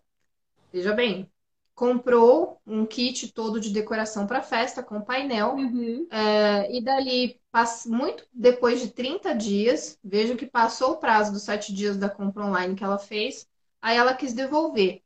veja 0.71 0.93
bem, 0.93 1.29
comprou 1.75 2.59
um 2.67 2.85
kit 2.85 3.31
todo 3.31 3.59
de 3.59 3.69
decoração 3.69 4.27
para 4.27 4.41
festa 4.41 4.83
com 4.83 5.01
painel. 5.01 5.55
Uhum. 5.55 6.07
É, 6.11 6.75
e 6.75 6.83
dali, 6.83 7.39
muito 7.85 8.27
depois 8.33 8.81
de 8.81 8.89
30 8.89 9.33
dias, 9.33 9.97
vejo 10.03 10.35
que 10.35 10.45
passou 10.45 10.93
o 10.93 10.97
prazo 10.97 11.31
dos 11.31 11.43
7 11.43 11.73
dias 11.73 11.95
da 11.95 12.09
compra 12.09 12.45
online 12.45 12.75
que 12.75 12.83
ela 12.83 12.99
fez, 12.99 13.47
aí 13.81 13.95
ela 13.97 14.13
quis 14.13 14.33
devolver. 14.33 15.01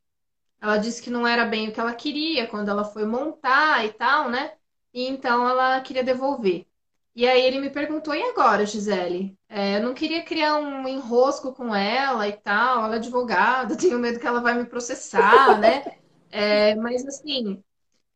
Ela 0.63 0.78
disse 0.78 1.02
que 1.02 1.10
não 1.10 1.28
era 1.28 1.45
bem 1.45 1.67
o 1.67 1.73
que 1.73 1.80
ela 1.82 1.93
queria 1.93 2.47
quando 2.47 2.69
ela 2.69 2.86
foi 2.86 3.06
montar 3.06 3.86
e 3.86 3.91
tal, 3.91 4.30
né? 4.30 4.54
E 4.93 5.06
então 5.10 5.45
ela 5.47 5.82
queria 5.82 6.04
devolver. 6.06 6.65
E 7.13 7.28
aí 7.28 7.43
ele 7.45 7.60
me 7.60 7.69
perguntou: 7.69 8.15
e 8.15 8.23
agora, 8.23 8.65
Gisele? 8.65 9.38
É, 9.49 9.78
eu 9.78 9.84
não 9.84 9.93
queria 9.93 10.23
criar 10.23 10.56
um 10.58 10.88
enrosco 10.88 11.54
com 11.54 11.76
ela 11.76 12.28
e 12.30 12.34
tal. 12.34 12.86
Ela 12.86 12.95
é 12.95 12.97
advogada, 12.97 13.76
tenho 13.78 13.99
medo 13.99 14.19
que 14.19 14.26
ela 14.28 14.39
vai 14.41 14.54
me 14.54 14.65
processar, 14.65 15.60
né? 15.60 15.84
É, 16.32 16.76
mas 16.76 17.06
assim, 17.06 17.62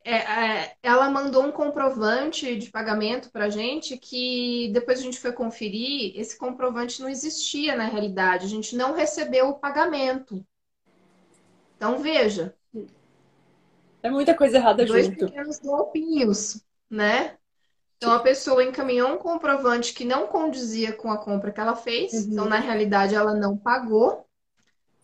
é, 0.05 0.15
é, 0.63 0.77
ela 0.81 1.09
mandou 1.09 1.45
um 1.45 1.51
comprovante 1.51 2.57
de 2.57 2.71
pagamento 2.71 3.29
para 3.31 3.49
gente 3.49 3.97
que 3.97 4.69
depois 4.73 4.99
a 4.99 5.03
gente 5.03 5.19
foi 5.19 5.33
conferir, 5.33 6.13
esse 6.17 6.37
comprovante 6.37 7.01
não 7.01 7.09
existia 7.09 7.75
na 7.75 7.85
realidade. 7.87 8.45
A 8.45 8.49
gente 8.49 8.75
não 8.75 8.93
recebeu 8.93 9.49
o 9.49 9.59
pagamento. 9.59 10.45
Então, 11.77 11.99
veja. 11.99 12.53
É 14.03 14.09
muita 14.09 14.35
coisa 14.35 14.57
errada 14.57 14.85
dois 14.85 15.05
junto. 15.05 15.19
Dois 15.19 15.31
pequenos 15.31 15.59
golpinhos, 15.59 16.61
né? 16.89 17.37
Então, 17.97 18.11
a 18.11 18.19
pessoa 18.19 18.63
encaminhou 18.63 19.09
um 19.09 19.17
comprovante 19.17 19.93
que 19.93 20.05
não 20.05 20.27
condizia 20.27 20.91
com 20.91 21.11
a 21.11 21.17
compra 21.17 21.51
que 21.51 21.59
ela 21.59 21.75
fez. 21.75 22.13
Uhum. 22.13 22.31
Então, 22.31 22.45
na 22.45 22.59
realidade, 22.59 23.15
ela 23.15 23.33
não 23.33 23.57
pagou. 23.57 24.25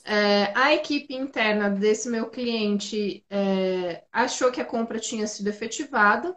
É, 0.05 0.51
a 0.53 0.73
equipe 0.73 1.15
interna 1.15 1.69
desse 1.69 2.09
meu 2.09 2.29
cliente 2.29 3.23
é, 3.29 4.03
achou 4.11 4.51
que 4.51 4.59
a 4.59 4.65
compra 4.65 4.99
tinha 4.99 5.25
sido 5.25 5.47
efetivada, 5.47 6.35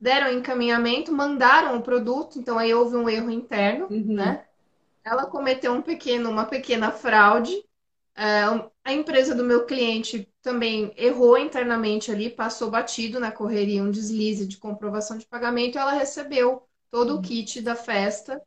deram 0.00 0.32
encaminhamento, 0.32 1.12
mandaram 1.12 1.76
o 1.76 1.82
produto, 1.82 2.38
então 2.38 2.58
aí 2.58 2.72
houve 2.72 2.96
um 2.96 3.08
erro 3.08 3.30
interno, 3.30 3.86
uhum. 3.90 4.14
né? 4.14 4.44
Ela 5.04 5.26
cometeu 5.26 5.72
um 5.72 5.82
pequeno, 5.82 6.30
uma 6.30 6.46
pequena 6.46 6.90
fraude, 6.90 7.52
é, 8.16 8.44
a 8.84 8.92
empresa 8.92 9.34
do 9.34 9.44
meu 9.44 9.64
cliente 9.64 10.28
também 10.42 10.92
errou 10.96 11.38
internamente 11.38 12.10
ali, 12.10 12.28
passou 12.28 12.70
batido 12.70 13.20
na 13.20 13.30
correria 13.30 13.82
um 13.82 13.90
deslize 13.90 14.46
de 14.46 14.56
comprovação 14.56 15.16
de 15.16 15.26
pagamento, 15.26 15.78
ela 15.78 15.92
recebeu 15.92 16.62
todo 16.90 17.10
o 17.10 17.16
uhum. 17.16 17.22
kit 17.22 17.60
da 17.62 17.76
festa. 17.76 18.42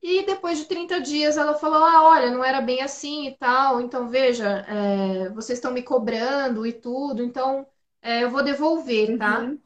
E 0.00 0.24
depois 0.24 0.58
de 0.58 0.66
30 0.66 1.00
dias 1.00 1.36
ela 1.36 1.54
falou: 1.54 1.82
Ah, 1.82 2.04
olha, 2.04 2.30
não 2.30 2.44
era 2.44 2.60
bem 2.60 2.82
assim 2.82 3.26
e 3.26 3.36
tal, 3.36 3.80
então 3.80 4.08
veja, 4.08 4.64
é, 4.68 5.28
vocês 5.30 5.58
estão 5.58 5.72
me 5.72 5.82
cobrando 5.82 6.64
e 6.64 6.72
tudo, 6.72 7.22
então 7.22 7.66
é, 8.00 8.22
eu 8.22 8.30
vou 8.30 8.44
devolver, 8.44 9.18
tá? 9.18 9.40
Uhum. 9.40 9.58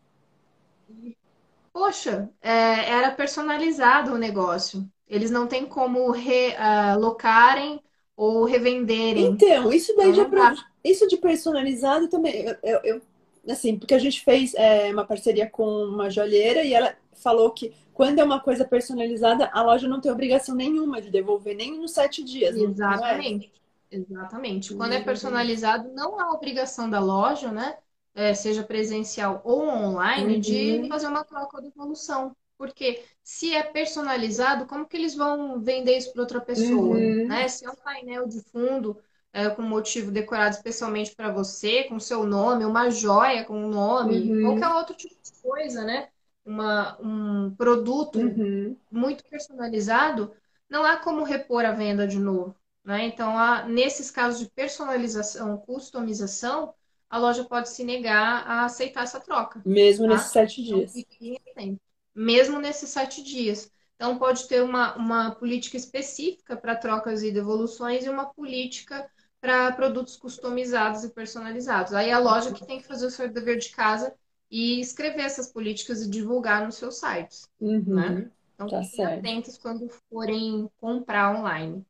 Poxa, 1.73 2.31
é, 2.41 2.91
era 2.91 3.11
personalizado 3.11 4.15
o 4.15 4.19
negócio. 4.19 4.89
Eles 5.07 5.31
não 5.31 5.47
têm 5.47 5.67
como 5.67 6.11
relocarem 6.11 7.77
uh, 7.77 7.83
ou 8.23 8.45
revenderem. 8.45 9.25
Então, 9.27 9.73
isso 9.73 9.95
daí 9.97 10.11
então, 10.11 10.31
já 10.31 10.55
isso 10.85 11.09
de 11.09 11.17
personalizado 11.17 12.09
também, 12.09 12.45
eu, 12.45 12.57
eu, 12.63 12.81
eu, 12.85 13.03
assim, 13.49 13.77
porque 13.77 13.95
a 13.95 13.99
gente 13.99 14.25
fez 14.25 14.55
é, 14.55 14.93
uma 14.93 15.05
parceria 15.05 15.49
com 15.49 15.65
uma 15.65 16.09
joalheira 16.09 16.63
e 16.63 16.73
ela 16.73 16.95
falou 17.15 17.51
que 17.51 17.73
quando 17.93 18.21
é 18.21 18.25
uma 18.25 18.41
coisa 18.41 18.65
personalizada, 18.65 19.51
a 19.53 19.63
loja 19.63 19.89
não 19.89 20.01
tem 20.01 20.11
obrigação 20.11 20.55
nenhuma 20.55 21.03
de 21.03 21.11
devolver, 21.11 21.57
nem 21.57 21.77
nos 21.79 21.91
sete 21.93 22.23
dias. 22.23 22.57
Exatamente. 22.57 23.53
É? 23.91 23.97
Exatamente. 23.97 24.75
Quando 24.75 24.93
é 24.93 25.01
personalizado, 25.01 25.93
não 25.93 26.19
há 26.19 26.33
obrigação 26.33 26.89
da 26.89 27.01
loja, 27.01 27.51
né? 27.51 27.77
É, 28.15 28.35
seja 28.35 28.63
presencial 28.63 29.41
ou 29.45 29.67
online, 29.67 30.35
uhum. 30.35 30.41
de 30.41 30.89
fazer 30.89 31.09
uma 31.09 31.25
troca 31.25 31.57
ou 31.57 31.63
devolução. 31.63 32.37
Porque 32.63 33.03
se 33.25 33.53
é 33.53 33.61
personalizado, 33.65 34.67
como 34.67 34.87
que 34.87 34.97
eles 34.97 35.17
vão 35.17 35.61
vender 35.61 35.99
isso 35.99 36.13
para 36.13 36.23
outra 36.23 36.41
pessoa? 36.41 36.97
Uhum. 36.97 37.27
Né? 37.27 37.49
Se 37.49 37.67
é 37.67 37.69
um 37.69 37.75
painel 37.75 38.29
de 38.29 38.41
fundo 38.41 38.97
é, 39.33 39.49
com 39.51 39.63
motivo 39.63 40.13
decorado 40.13 40.55
especialmente 40.55 41.13
para 41.13 41.33
você, 41.33 41.83
com 41.83 41.99
seu 41.99 42.23
nome, 42.23 42.65
uma 42.65 42.89
joia 42.89 43.45
com 43.45 43.65
o 43.65 43.69
nome, 43.69 44.31
uhum. 44.31 44.43
qualquer 44.43 44.69
outro 44.77 44.95
tipo 44.95 45.17
de 45.21 45.33
coisa, 45.43 45.83
né? 45.83 46.09
Uma, 46.47 46.97
um 47.01 47.53
produto 47.57 48.21
uhum. 48.21 48.77
muito 48.89 49.25
personalizado, 49.25 50.33
não 50.71 50.85
há 50.85 50.99
como 50.99 51.25
repor 51.25 51.65
a 51.65 51.73
venda 51.73 52.07
de 52.07 52.21
novo. 52.21 52.55
Né? 52.85 53.07
Então, 53.07 53.37
há, 53.37 53.65
nesses 53.65 54.09
casos 54.09 54.39
de 54.39 54.49
personalização, 54.49 55.57
customização, 55.57 56.73
a 57.11 57.19
loja 57.19 57.43
pode 57.43 57.71
se 57.71 57.83
negar 57.83 58.47
a 58.47 58.67
aceitar 58.67 59.03
essa 59.03 59.19
troca. 59.19 59.61
Mesmo 59.67 60.07
tá? 60.07 60.15
nesses 60.15 60.31
sete 60.31 60.63
dias. 60.63 60.95
Então, 60.95 61.77
mesmo 62.15 62.59
nesses 62.61 62.91
sete 62.91 63.23
dias. 63.23 63.71
Então, 63.97 64.19
pode 64.19 64.49
ter 64.49 64.63
uma, 64.63 64.97
uma 64.97 65.31
política 65.35 65.77
específica 65.77 66.57
para 66.57 66.77
trocas 66.77 67.23
e 67.23 67.31
devoluções 67.33 68.05
e 68.05 68.09
uma 68.09 68.27
política 68.33 69.09
para 69.41 69.73
produtos 69.73 70.17
customizados 70.17 71.05
e 71.05 71.11
personalizados. 71.11 71.93
Aí 71.95 72.11
a 72.11 72.19
loja 72.19 72.53
que 72.53 72.65
tem 72.67 72.81
que 72.81 72.87
fazer 72.87 73.07
o 73.07 73.11
seu 73.11 73.29
dever 73.33 73.59
de 73.59 73.71
casa 73.71 74.15
e 74.51 74.81
escrever 74.81 75.23
essas 75.23 75.51
políticas 75.53 76.03
e 76.03 76.11
divulgar 76.11 76.65
nos 76.65 76.77
seus 76.77 76.99
sites, 76.99 77.49
Uhum. 77.61 77.91
né? 77.95 78.31
Então, 78.55 78.69
Tá 78.69 78.83
fiquem 78.83 79.05
certo. 79.05 79.31
atentos 79.31 79.59
quando 79.59 79.89
forem 80.11 80.69
comprar 80.81 81.37
online. 81.37 81.85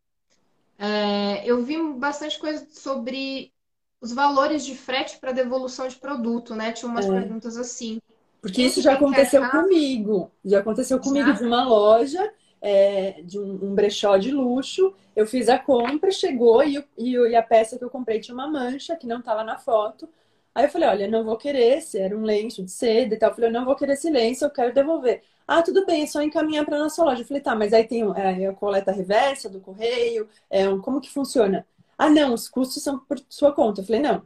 É, 0.79 1.45
eu 1.47 1.63
vi 1.65 1.77
bastante 1.99 2.39
coisa 2.39 2.67
sobre 2.71 3.53
os 4.01 4.13
valores 4.13 4.65
de 4.65 4.77
frete 4.77 5.19
para 5.19 5.33
devolução 5.33 5.87
de 5.89 5.97
produto, 5.97 6.55
né? 6.55 6.73
Tinha 6.73 6.91
umas 6.91 7.07
É. 7.07 7.09
perguntas 7.09 7.57
assim. 7.57 8.01
Porque 8.43 8.61
isso 8.61 8.83
já 8.83 8.95
aconteceu 8.95 9.49
comigo. 9.49 10.33
Já 10.45 10.59
aconteceu 10.59 10.99
comigo 10.99 11.29
Já? 11.29 11.35
de 11.35 11.45
uma 11.45 11.65
loja, 11.65 12.33
é, 12.61 13.23
de 13.23 13.39
um, 13.39 13.67
um 13.67 13.75
brechó 13.75 14.17
de 14.19 14.33
luxo. 14.33 14.93
Eu 15.15 15.27
fiz 15.29 15.49
a 15.49 15.59
compra, 15.59 16.11
chegou 16.11 16.63
e, 16.65 16.85
e, 16.99 17.13
e 17.13 17.37
a 17.37 17.43
peça 17.43 17.79
que 17.79 17.85
eu 17.85 17.89
comprei 17.89 18.19
tinha 18.19 18.35
uma 18.35 18.49
mancha 18.49 18.97
que 18.97 19.07
não 19.07 19.21
estava 19.21 19.45
na 19.45 19.59
foto. 19.59 20.09
Aí 20.55 20.65
eu 20.65 20.69
falei, 20.69 20.89
olha, 20.89 21.09
não 21.09 21.25
vou 21.25 21.37
querer, 21.37 21.81
se 21.81 21.99
era 21.99 22.17
um 22.19 22.25
lenço 22.25 22.65
de 22.65 22.71
seda 22.73 23.15
e 23.15 23.19
tal. 23.19 23.31
Eu 23.31 23.35
falei, 23.37 23.49
eu 23.49 23.55
não 23.55 23.65
vou 23.65 23.77
querer 23.77 23.93
esse 23.95 24.11
lenço, 24.11 24.45
eu 24.45 24.51
quero 24.51 24.75
devolver. 24.75 25.23
Ah, 25.47 25.63
tudo 25.63 25.87
bem, 25.87 26.03
é 26.03 26.07
só 26.07 26.21
encaminhar 26.21 26.65
para 26.67 26.79
nossa 26.79 27.03
loja. 27.05 27.23
Eu 27.23 27.27
falei, 27.27 27.43
tá, 27.43 27.55
mas 27.55 27.73
aí 27.73 27.85
tem 27.85 28.03
é, 28.17 28.47
a 28.49 28.53
coleta 28.53 28.93
reversa 28.93 29.49
do 29.49 29.61
correio, 29.61 30.29
é, 30.51 30.65
como 30.79 31.01
que 31.01 31.11
funciona? 31.11 31.67
Ah, 31.97 32.11
não, 32.11 32.35
os 32.35 32.49
custos 32.49 32.83
são 32.83 32.99
por 32.99 33.19
sua 33.29 33.53
conta. 33.53 33.81
Eu 33.81 33.85
falei, 33.87 34.03
não, 34.03 34.23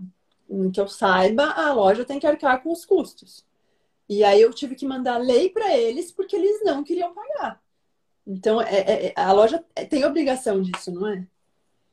que 0.73 0.81
eu 0.81 0.89
saiba, 0.89 1.45
a 1.53 1.73
loja 1.73 2.05
tem 2.05 2.19
que 2.19 2.27
arcar 2.27 2.63
com 2.63 2.73
os 2.73 2.85
custos. 2.85 3.46
E 4.09 4.23
aí 4.25 4.40
eu 4.40 4.53
tive 4.53 4.75
que 4.77 4.87
mandar 4.87 5.19
lei 5.19 5.51
para 5.51 5.77
eles 5.77 6.12
porque 6.12 6.37
eles 6.37 6.62
não 6.64 6.85
queriam 6.85 7.14
pagar. 7.14 7.62
Então, 8.27 8.61
é- 8.61 8.81
é- 8.81 9.07
é- 9.09 9.14
a 9.16 9.33
loja 9.33 9.64
tem 9.90 10.05
obrigação 10.05 10.62
disso, 10.62 10.92
não 10.92 11.09
é? 11.09 11.27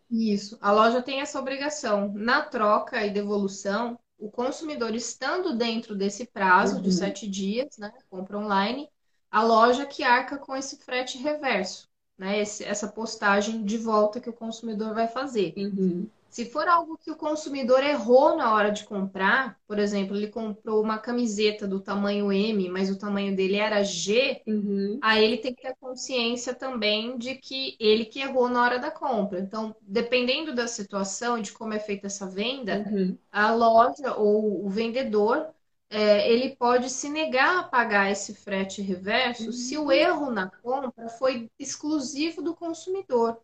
Isso, 0.09 0.57
a 0.61 0.71
loja 0.71 1.01
tem 1.01 1.21
essa 1.21 1.39
obrigação. 1.39 2.13
Na 2.13 2.41
troca 2.41 3.05
e 3.05 3.09
devolução, 3.09 3.97
o 4.19 4.29
consumidor 4.29 4.93
estando 4.95 5.57
dentro 5.57 5.95
desse 5.95 6.25
prazo 6.25 6.81
de 6.81 6.89
Uhum. 6.89 6.91
sete 6.91 7.27
dias, 7.27 7.77
né, 7.77 7.91
compra 8.09 8.37
online, 8.37 8.89
a 9.31 9.43
loja 9.43 9.85
que 9.85 10.03
arca 10.03 10.37
com 10.37 10.55
esse 10.55 10.77
frete 10.77 11.17
reverso, 11.17 11.89
né, 12.17 12.39
esse- 12.39 12.63
essa 12.63 12.87
postagem 12.87 13.63
de 13.65 13.77
volta 13.77 14.19
que 14.19 14.29
o 14.29 14.33
consumidor 14.33 14.93
vai 14.93 15.07
fazer. 15.07 15.53
Uhum. 15.57 16.07
Se 16.33 16.45
for 16.45 16.67
algo 16.67 16.97
que 16.97 17.11
o 17.11 17.15
consumidor 17.15 17.83
errou 17.83 18.35
na 18.35 18.53
hora 18.53 18.71
de 18.71 18.83
comprar, 18.85 19.59
por 19.67 19.77
exemplo, 19.79 20.15
ele 20.17 20.27
comprou 20.29 20.81
uma 20.83 20.97
camiseta 20.97 21.67
do 21.67 21.79
tamanho 21.79 22.31
M, 22.31 22.69
mas 22.69 22.89
o 22.89 22.97
tamanho 22.97 23.35
dele 23.35 23.57
era 23.57 23.83
G, 23.83 24.43
Uhum. 24.47 25.01
aí 25.01 25.23
ele 25.23 25.37
tem 25.37 25.53
que 25.53 25.61
ter 25.63 25.75
consciência 25.77 26.55
também 26.55 27.17
de 27.17 27.35
que 27.35 27.75
ele 27.79 28.05
que 28.05 28.19
errou 28.21 28.49
na 28.49 28.63
hora 28.63 28.79
da 28.79 28.91
compra. 28.91 29.39
Então, 29.39 29.75
dependendo 29.81 30.55
da 30.55 30.67
situação 30.67 31.37
e 31.37 31.41
de 31.43 31.51
como 31.53 31.73
é 31.73 31.79
feita 31.79 32.07
essa 32.07 32.27
venda, 32.27 32.87
Uhum. 32.87 33.19
a 33.31 33.53
loja 33.53 34.15
ou 34.17 34.65
o 34.65 34.69
vendedor, 34.69 35.53
é, 35.89 36.31
ele 36.31 36.55
pode 36.55 36.89
se 36.89 37.09
negar 37.09 37.59
a 37.59 37.63
pagar 37.63 38.11
esse 38.11 38.33
frete 38.35 38.81
reverso 38.81 39.51
se 39.53 39.77
o 39.77 39.91
erro 39.91 40.31
na 40.31 40.49
compra 40.49 41.09
foi 41.09 41.49
exclusivo 41.59 42.41
do 42.41 42.55
consumidor. 42.55 43.39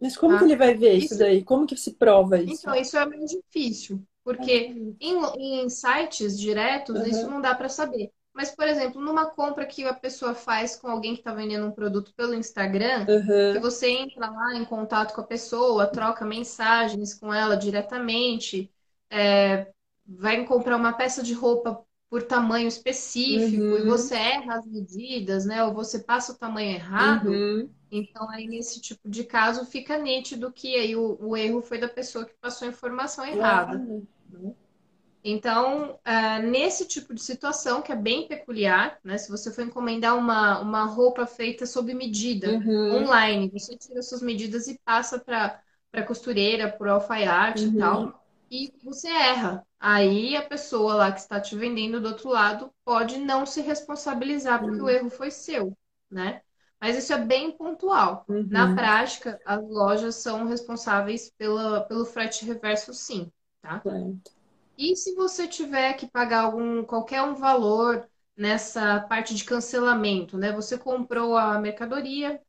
Mas 0.00 0.16
como 0.16 0.34
Tá. 0.34 0.38
que 0.38 0.44
ele 0.44 0.56
vai 0.56 0.74
ver 0.74 0.94
isso 0.94 1.14
Isso- 1.14 1.18
daí? 1.18 1.44
Como 1.44 1.66
que 1.66 1.76
se 1.76 1.94
prova 1.94 2.40
isso? 2.40 2.62
Então, 2.62 2.74
isso 2.74 2.96
é 2.98 3.06
meio 3.06 3.26
difícil, 3.26 4.02
porque 4.22 4.74
em, 5.00 5.62
em 5.64 5.68
sites 5.68 6.38
diretos 6.38 6.96
Uhum. 6.96 7.06
isso 7.06 7.30
não 7.30 7.40
dá 7.40 7.54
para 7.54 7.68
saber. 7.68 8.12
Mas, 8.32 8.50
por 8.54 8.66
exemplo, 8.66 9.00
numa 9.00 9.26
compra 9.30 9.64
que 9.66 9.84
a 9.84 9.94
pessoa 9.94 10.34
faz 10.34 10.76
com 10.76 10.88
alguém 10.88 11.14
que 11.14 11.20
está 11.20 11.32
vendendo 11.32 11.66
um 11.66 11.70
produto 11.72 12.12
pelo 12.14 12.34
Instagram, 12.34 13.10
que 13.48 13.58
Uhum. 13.58 13.60
você 13.60 13.88
entra 13.90 14.28
lá 14.30 14.54
em 14.56 14.64
contato 14.64 15.14
com 15.14 15.20
a 15.20 15.24
pessoa, 15.24 15.86
troca 15.86 16.24
mensagens 16.24 17.14
com 17.14 17.32
ela 17.32 17.56
diretamente, 17.56 18.70
é, 19.10 19.72
vai 20.06 20.44
comprar 20.44 20.76
uma 20.76 20.92
peça 20.92 21.22
de 21.22 21.32
roupa 21.32 21.84
por 22.14 22.22
tamanho 22.22 22.68
específico 22.68 23.76
Uhum. 23.76 23.78
e 23.78 23.84
você 23.84 24.14
erra 24.14 24.58
as 24.58 24.66
medidas, 24.66 25.44
né? 25.46 25.64
Ou 25.64 25.74
você 25.74 25.98
passa 26.00 26.32
o 26.32 26.38
tamanho 26.38 26.70
errado. 26.72 27.44
Uhum. 27.44 27.74
Então, 27.90 28.28
aí 28.30 28.46
nesse 28.48 28.80
tipo 28.80 29.08
de 29.10 29.24
caso, 29.24 29.66
fica 29.66 29.98
nítido 29.98 30.52
que 30.52 30.76
aí 30.76 30.94
o, 30.96 31.16
o 31.20 31.36
erro 31.36 31.60
foi 31.62 31.78
da 31.78 31.88
pessoa 31.88 32.24
que 32.26 32.34
passou 32.40 32.66
a 32.68 32.70
informação 32.70 33.24
errada. 33.26 33.84
Claro. 33.84 34.48
Então, 35.26 35.98
ah, 36.04 36.38
nesse 36.40 36.86
tipo 36.86 37.14
de 37.14 37.22
situação, 37.22 37.80
que 37.82 37.90
é 37.92 37.96
bem 37.96 38.28
peculiar, 38.28 39.00
né? 39.02 39.16
Se 39.18 39.30
você 39.30 39.50
for 39.52 39.62
encomendar 39.64 40.16
uma, 40.16 40.60
uma 40.60 40.84
roupa 40.84 41.26
feita 41.26 41.64
sob 41.66 41.94
medida, 41.94 42.62
Uhum. 42.66 42.84
online, 42.90 43.48
você 43.50 43.76
tira 43.76 44.02
suas 44.02 44.20
medidas 44.22 44.68
e 44.68 44.78
passa 44.84 45.18
para 45.18 45.60
para 45.90 46.04
costureira, 46.04 46.72
por 46.76 46.88
alfaiate 46.88 47.68
Uhum. 47.68 47.72
e 47.72 47.76
tal, 47.76 48.23
e 48.50 48.72
você 48.82 49.08
erra. 49.08 49.66
Aí 49.78 50.36
a 50.36 50.42
pessoa 50.48 50.94
lá 50.94 51.12
que 51.12 51.20
está 51.20 51.40
te 51.40 51.56
vendendo 51.56 52.00
do 52.00 52.08
outro 52.08 52.30
lado 52.30 52.72
pode 52.84 53.18
não 53.18 53.44
se 53.46 53.60
responsabilizar 53.60 54.64
porque 54.64 54.80
Uhum. 54.80 54.82
o 54.82 54.88
erro 54.88 55.10
foi 55.10 55.30
seu, 55.30 55.76
né? 56.10 56.42
Mas 56.80 56.96
isso 56.96 57.12
é 57.12 57.18
bem 57.18 57.56
pontual. 57.56 58.28
Uhum. 58.28 58.50
Na 58.50 58.72
prática, 58.74 59.40
as 59.44 59.60
lojas 59.62 60.16
são 60.16 60.46
responsáveis 60.46 61.30
pela, 61.38 61.82
pelo 61.82 62.04
frete 62.06 62.44
reverso, 62.44 62.92
sim, 62.94 63.30
tá? 63.62 63.84
Certo. 63.84 64.32
E 64.76 64.96
se 64.96 65.14
você 65.14 65.46
tiver 65.46 65.94
que 65.94 66.08
pagar 66.10 66.44
algum, 66.44 66.84
qualquer 66.84 67.22
um 67.22 67.34
valor 67.34 68.08
nessa 68.36 69.00
parte 69.00 69.34
de 69.34 69.44
cancelamento, 69.44 70.36
né? 70.36 70.52
Você 70.52 70.76
comprou 70.78 71.36
a 71.36 71.58
mercadoria, 71.60 72.40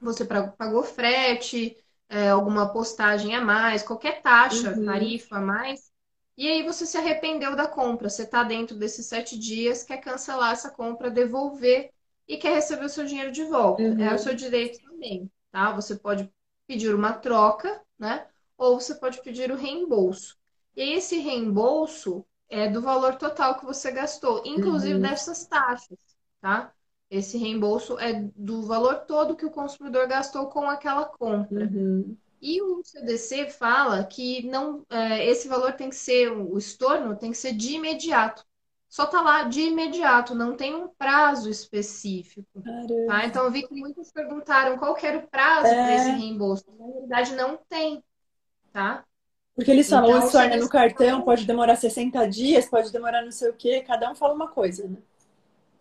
você 0.00 0.24
pagou 0.24 0.82
frete, 0.84 1.76
é, 2.08 2.28
alguma 2.30 2.72
postagem 2.72 3.34
a 3.34 3.40
mais, 3.40 3.82
qualquer 3.82 4.22
taxa, 4.22 4.76
Uhum. 4.76 4.82
tarifa 4.84 5.36
a 5.38 5.40
mais, 5.40 5.92
e 6.36 6.46
aí 6.48 6.62
você 6.62 6.86
se 6.86 6.96
arrependeu 6.96 7.56
da 7.56 7.66
compra, 7.66 8.08
você 8.08 8.22
está 8.22 8.44
dentro 8.44 8.76
desses 8.78 9.06
sete 9.06 9.38
dias, 9.38 9.82
quer 9.82 9.98
cancelar 9.98 10.52
essa 10.52 10.70
compra, 10.70 11.10
devolver 11.10 11.90
e 12.28 12.36
quer 12.36 12.54
receber 12.54 12.84
o 12.84 12.88
seu 12.88 13.04
dinheiro 13.04 13.32
de 13.32 13.44
volta. 13.44 13.94
Uhum. 13.94 13.98
É 13.98 14.14
o 14.14 14.18
seu 14.18 14.34
direito 14.34 14.80
também, 14.82 15.30
tá? 15.50 15.72
Você 15.72 15.96
pode 15.96 16.30
pedir 16.66 16.94
uma 16.94 17.12
troca, 17.12 17.82
né? 17.98 18.26
Ou 18.56 18.80
você 18.80 18.94
pode 18.94 19.20
pedir 19.22 19.50
o 19.50 19.56
reembolso. 19.56 20.36
E 20.76 20.92
esse 20.94 21.18
reembolso 21.18 22.24
é 22.48 22.68
do 22.68 22.80
valor 22.80 23.16
total 23.16 23.58
que 23.58 23.64
você 23.66 23.90
gastou, 23.90 24.42
inclusive 24.46 24.98
Uhum. 24.98 25.00
dessas 25.00 25.46
taxas, 25.46 25.98
tá? 26.40 26.72
Esse 27.10 27.38
reembolso 27.38 27.98
é 27.98 28.22
do 28.36 28.62
valor 28.62 29.06
todo 29.06 29.36
que 29.36 29.46
o 29.46 29.50
consumidor 29.50 30.06
gastou 30.06 30.46
com 30.46 30.68
aquela 30.68 31.06
compra. 31.06 31.64
Uhum. 31.64 32.16
E 32.40 32.62
o 32.62 32.82
CDC 32.84 33.48
fala 33.50 34.04
que 34.04 34.46
não, 34.46 34.84
é, 34.90 35.26
esse 35.26 35.48
valor 35.48 35.72
tem 35.72 35.88
que 35.88 35.96
ser, 35.96 36.30
o 36.30 36.56
estorno 36.56 37.16
tem 37.16 37.30
que 37.32 37.38
ser 37.38 37.52
de 37.52 37.74
imediato. 37.74 38.44
Só 38.88 39.06
tá 39.06 39.20
lá 39.20 39.42
de 39.42 39.60
imediato, 39.60 40.34
não 40.34 40.56
tem 40.56 40.74
um 40.74 40.88
prazo 40.88 41.50
específico. 41.50 42.62
Tá? 43.06 43.26
Então 43.26 43.44
eu 43.44 43.50
vi 43.50 43.66
que 43.66 43.74
muitos 43.74 44.10
perguntaram 44.12 44.78
qual 44.78 44.96
era 45.02 45.18
o 45.18 45.26
prazo 45.28 45.66
É. 45.66 45.74
para 45.74 45.94
esse 45.94 46.10
reembolso. 46.10 46.64
Na 46.78 46.86
realidade, 46.86 47.34
não 47.34 47.58
tem, 47.68 48.02
tá? 48.72 49.04
Porque 49.54 49.70
eles 49.70 49.88
falam, 49.90 50.08
Então, 50.08 50.22
o 50.22 50.26
estorna 50.26 50.54
você 50.54 50.60
no 50.60 50.68
cartão 50.68 51.22
pode 51.22 51.44
demorar 51.44 51.76
60 51.76 52.26
dias, 52.28 52.66
pode 52.66 52.92
demorar 52.92 53.22
não 53.22 53.32
sei 53.32 53.50
o 53.50 53.54
quê, 53.54 53.82
cada 53.82 54.10
um 54.10 54.14
fala 54.14 54.32
uma 54.32 54.48
coisa, 54.48 54.86
né? 54.86 54.98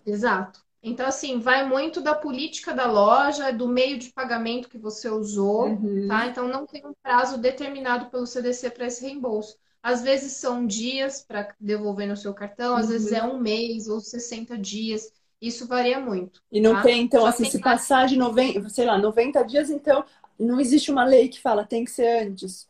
Exato. 0.06 0.67
Então, 0.82 1.06
assim, 1.08 1.40
vai 1.40 1.68
muito 1.68 2.02
da 2.02 2.16
política 2.16 2.74
da 2.74 2.86
loja, 2.90 3.52
do 3.52 3.68
meio 3.68 3.98
de 3.98 4.12
pagamento 4.14 4.70
que 4.70 4.78
você 4.78 5.10
usou, 5.10 5.82
Uhum. 5.82 6.08
tá? 6.08 6.28
Então, 6.28 6.48
não 6.48 6.66
tem 6.66 6.86
um 6.86 6.94
prazo 7.02 7.38
determinado 7.38 8.10
pelo 8.10 8.26
CDC 8.26 8.70
para 8.72 8.86
esse 8.88 9.02
reembolso. 9.04 9.58
Às 9.82 10.02
vezes 10.02 10.34
são 10.34 10.66
dias 10.66 11.22
para 11.24 11.56
devolver 11.60 12.08
no 12.08 12.18
seu 12.18 12.34
cartão, 12.34 12.76
às 12.76 12.88
Uhum. 12.88 12.90
vezes 12.90 13.12
é 13.12 13.24
um 13.24 13.40
mês 13.40 13.88
ou 13.88 14.00
60 14.00 14.58
dias. 14.58 15.12
Isso 15.42 15.68
varia 15.68 16.00
muito, 16.00 16.42
E 16.52 16.60
não 16.62 16.76
tá? 16.76 16.80
tem, 16.80 17.02
então, 17.04 17.26
Só 17.26 17.30
assim, 17.30 17.46
se 17.46 17.60
passar 17.60 18.08
de 18.08 18.16
90, 18.18 18.68
sei 18.70 18.86
lá, 18.86 18.98
90 18.98 19.44
dias, 19.44 19.70
então 19.70 20.04
não 20.40 20.60
existe 20.60 20.92
uma 20.92 21.04
lei 21.06 21.28
que 21.30 21.42
fala 21.42 21.66
tem 21.66 21.84
que 21.84 21.92
ser 21.92 22.28
antes. 22.28 22.68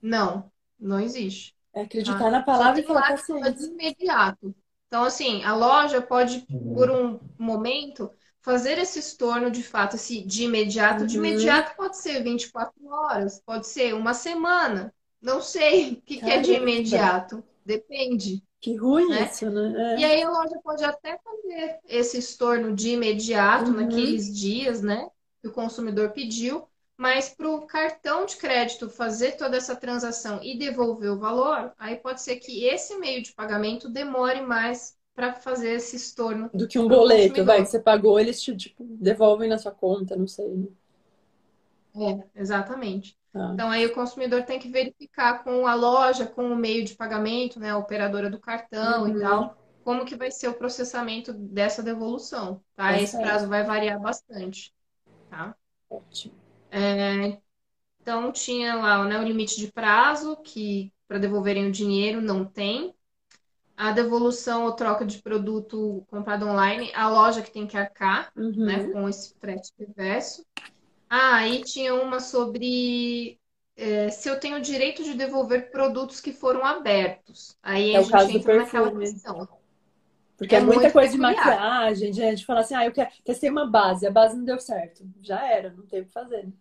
Não, 0.00 0.50
não 0.78 1.00
existe. 1.00 1.54
É 1.72 1.82
acreditar 1.82 2.28
Ah, 2.28 2.32
na 2.32 2.42
palavra 2.42 2.80
e 2.80 2.84
falar 2.84 3.16
fala 3.26 3.52
de 3.52 3.64
imediato. 3.66 4.54
Então, 4.86 5.04
assim, 5.04 5.42
a 5.44 5.54
loja 5.54 6.00
pode, 6.02 6.48
por 6.72 6.90
um 6.90 7.20
momento, 7.38 8.10
fazer 8.42 8.78
esse 8.78 8.98
estorno 8.98 9.50
de 9.50 9.62
fato, 9.62 9.96
esse 9.96 10.22
de 10.24 10.44
imediato. 10.44 11.06
De 11.06 11.16
Uhum. 11.16 11.18
imediato 11.18 11.76
pode 11.76 11.98
ser 11.98 12.22
24 12.22 12.86
horas, 12.88 13.40
pode 13.44 13.66
ser 13.66 13.94
uma 13.94 14.14
semana. 14.14 14.94
Não 15.20 15.40
sei 15.42 15.94
o 15.98 16.02
que, 16.02 16.20
que 16.22 16.30
é 16.30 16.40
de 16.40 16.52
imediato. 16.54 17.42
Depende. 17.64 18.42
Que 18.60 18.76
ruim 18.76 19.08
Né? 19.08 19.18
isso, 19.22 19.50
né? 19.50 19.72
E 19.94 20.04
aí 20.04 20.22
a 20.22 20.30
loja 20.30 20.60
pode 20.62 20.84
até 20.84 21.18
fazer 21.18 21.80
esse 21.86 22.18
estorno 22.18 22.74
de 22.74 22.90
imediato 22.90 23.72
Uhum. 23.72 23.74
naqueles 23.74 24.34
dias, 24.36 24.82
né? 24.82 25.08
Que 25.42 25.48
o 25.48 25.52
consumidor 25.52 26.12
pediu. 26.12 26.68
Mas 26.96 27.28
para 27.28 27.48
o 27.48 27.66
cartão 27.66 28.24
de 28.24 28.36
crédito 28.36 28.88
fazer 28.88 29.32
toda 29.32 29.56
essa 29.56 29.76
transação 29.76 30.40
e 30.42 30.58
devolver 30.58 31.10
o 31.10 31.18
valor, 31.18 31.72
aí 31.78 31.96
pode 31.96 32.22
ser 32.22 32.36
que 32.36 32.64
esse 32.64 32.96
meio 32.98 33.22
de 33.22 33.34
pagamento 33.34 33.88
demore 33.88 34.40
mais 34.40 34.96
para 35.14 35.32
fazer 35.34 35.72
esse 35.72 35.96
estorno. 35.96 36.50
Do 36.52 36.66
que 36.66 36.78
um 36.78 36.88
boleto, 36.88 37.34
consumidor. 37.34 37.46
vai, 37.46 37.62
que 37.62 37.68
você 37.68 37.78
pagou, 37.80 38.18
eles 38.18 38.40
te, 38.42 38.56
tipo, 38.56 38.84
devolvem 38.98 39.48
na 39.48 39.58
sua 39.58 39.72
conta, 39.72 40.16
não 40.16 40.26
sei. 40.26 40.48
né? 40.48 40.66
É, 41.94 42.40
exatamente. 42.40 43.16
Tá. 43.32 43.52
Então 43.52 43.70
aí 43.70 43.86
o 43.86 43.94
consumidor 43.94 44.44
tem 44.44 44.58
que 44.58 44.68
verificar 44.70 45.42
com 45.42 45.66
a 45.66 45.74
loja, 45.74 46.26
com 46.26 46.50
o 46.52 46.56
meio 46.56 46.84
de 46.84 46.94
pagamento, 46.94 47.58
né, 47.58 47.70
a 47.70 47.78
operadora 47.78 48.28
do 48.28 48.38
cartão 48.40 49.08
Uhum. 49.08 49.16
e 49.16 49.18
tal, 49.18 49.56
como 49.82 50.04
que 50.04 50.14
vai 50.16 50.30
ser 50.30 50.48
o 50.48 50.54
processamento 50.58 51.32
dessa 51.32 51.82
devolução, 51.82 52.62
tá? 52.74 52.92
Tá 52.92 52.98
Esse 52.98 53.12
certo. 53.12 53.22
prazo 53.22 53.48
vai 53.48 53.64
variar 53.64 53.98
bastante, 54.00 54.74
tá? 55.30 55.56
Ótimo. 55.90 56.45
É, 56.70 57.40
então 58.00 58.32
tinha 58.32 58.76
lá, 58.76 59.04
né, 59.06 59.18
o 59.18 59.24
limite 59.24 59.58
de 59.58 59.72
prazo 59.72 60.36
que 60.38 60.92
para 61.08 61.18
devolverem 61.18 61.68
o 61.68 61.72
dinheiro 61.72 62.20
não 62.20 62.44
tem. 62.46 62.94
A 63.76 63.92
devolução 63.92 64.64
ou 64.66 64.72
troca 64.74 65.04
de 65.06 65.22
produto 65.22 66.04
comprado 66.08 66.46
online, 66.46 66.92
a 66.94 67.08
loja 67.10 67.42
que 67.42 67.50
tem 67.52 67.66
que 67.66 67.76
arcar, 67.76 68.32
né, 68.64 68.80
Uhum. 68.80 68.90
com 68.90 69.08
esse 69.08 69.34
frete 69.40 69.72
reverso. 69.78 70.46
Ah, 71.10 71.36
aí 71.36 71.62
tinha 71.64 71.94
uma 71.94 72.20
sobre 72.20 73.40
é, 73.76 74.10
se 74.10 74.28
eu 74.28 74.40
tenho 74.40 74.58
o 74.58 74.62
direito 74.62 75.04
de 75.04 75.14
devolver 75.14 75.70
produtos 75.70 76.20
que 76.20 76.32
foram 76.32 76.64
abertos. 76.64 77.58
Aí 77.62 77.92
É 77.92 77.98
a 77.98 78.02
gente 78.02 78.30
entra 78.32 78.54
naquela 78.54 78.92
questão. 78.92 79.48
Porque 80.36 80.54
É 80.54 80.58
é 80.58 80.60
muita 80.60 80.90
coisa 80.92 81.12
de 81.12 81.18
peculiar. 81.18 81.18
maquiagem, 81.18 82.10
de 82.10 82.22
a 82.22 82.30
gente 82.30 82.44
falar 82.46 82.60
assim, 82.60 82.74
ah, 82.74 82.84
eu 82.86 82.92
quero, 82.92 83.10
testei 83.24 83.50
uma 83.50 83.66
base, 83.70 84.06
a 84.06 84.10
base 84.10 84.36
não 84.36 84.44
deu 84.44 84.58
certo. 84.60 85.04
Já 85.22 85.44
era, 85.46 85.70
não 85.72 85.86
tem 85.86 86.02
o 86.02 86.06
que 86.06 86.12
fazer. 86.12 86.52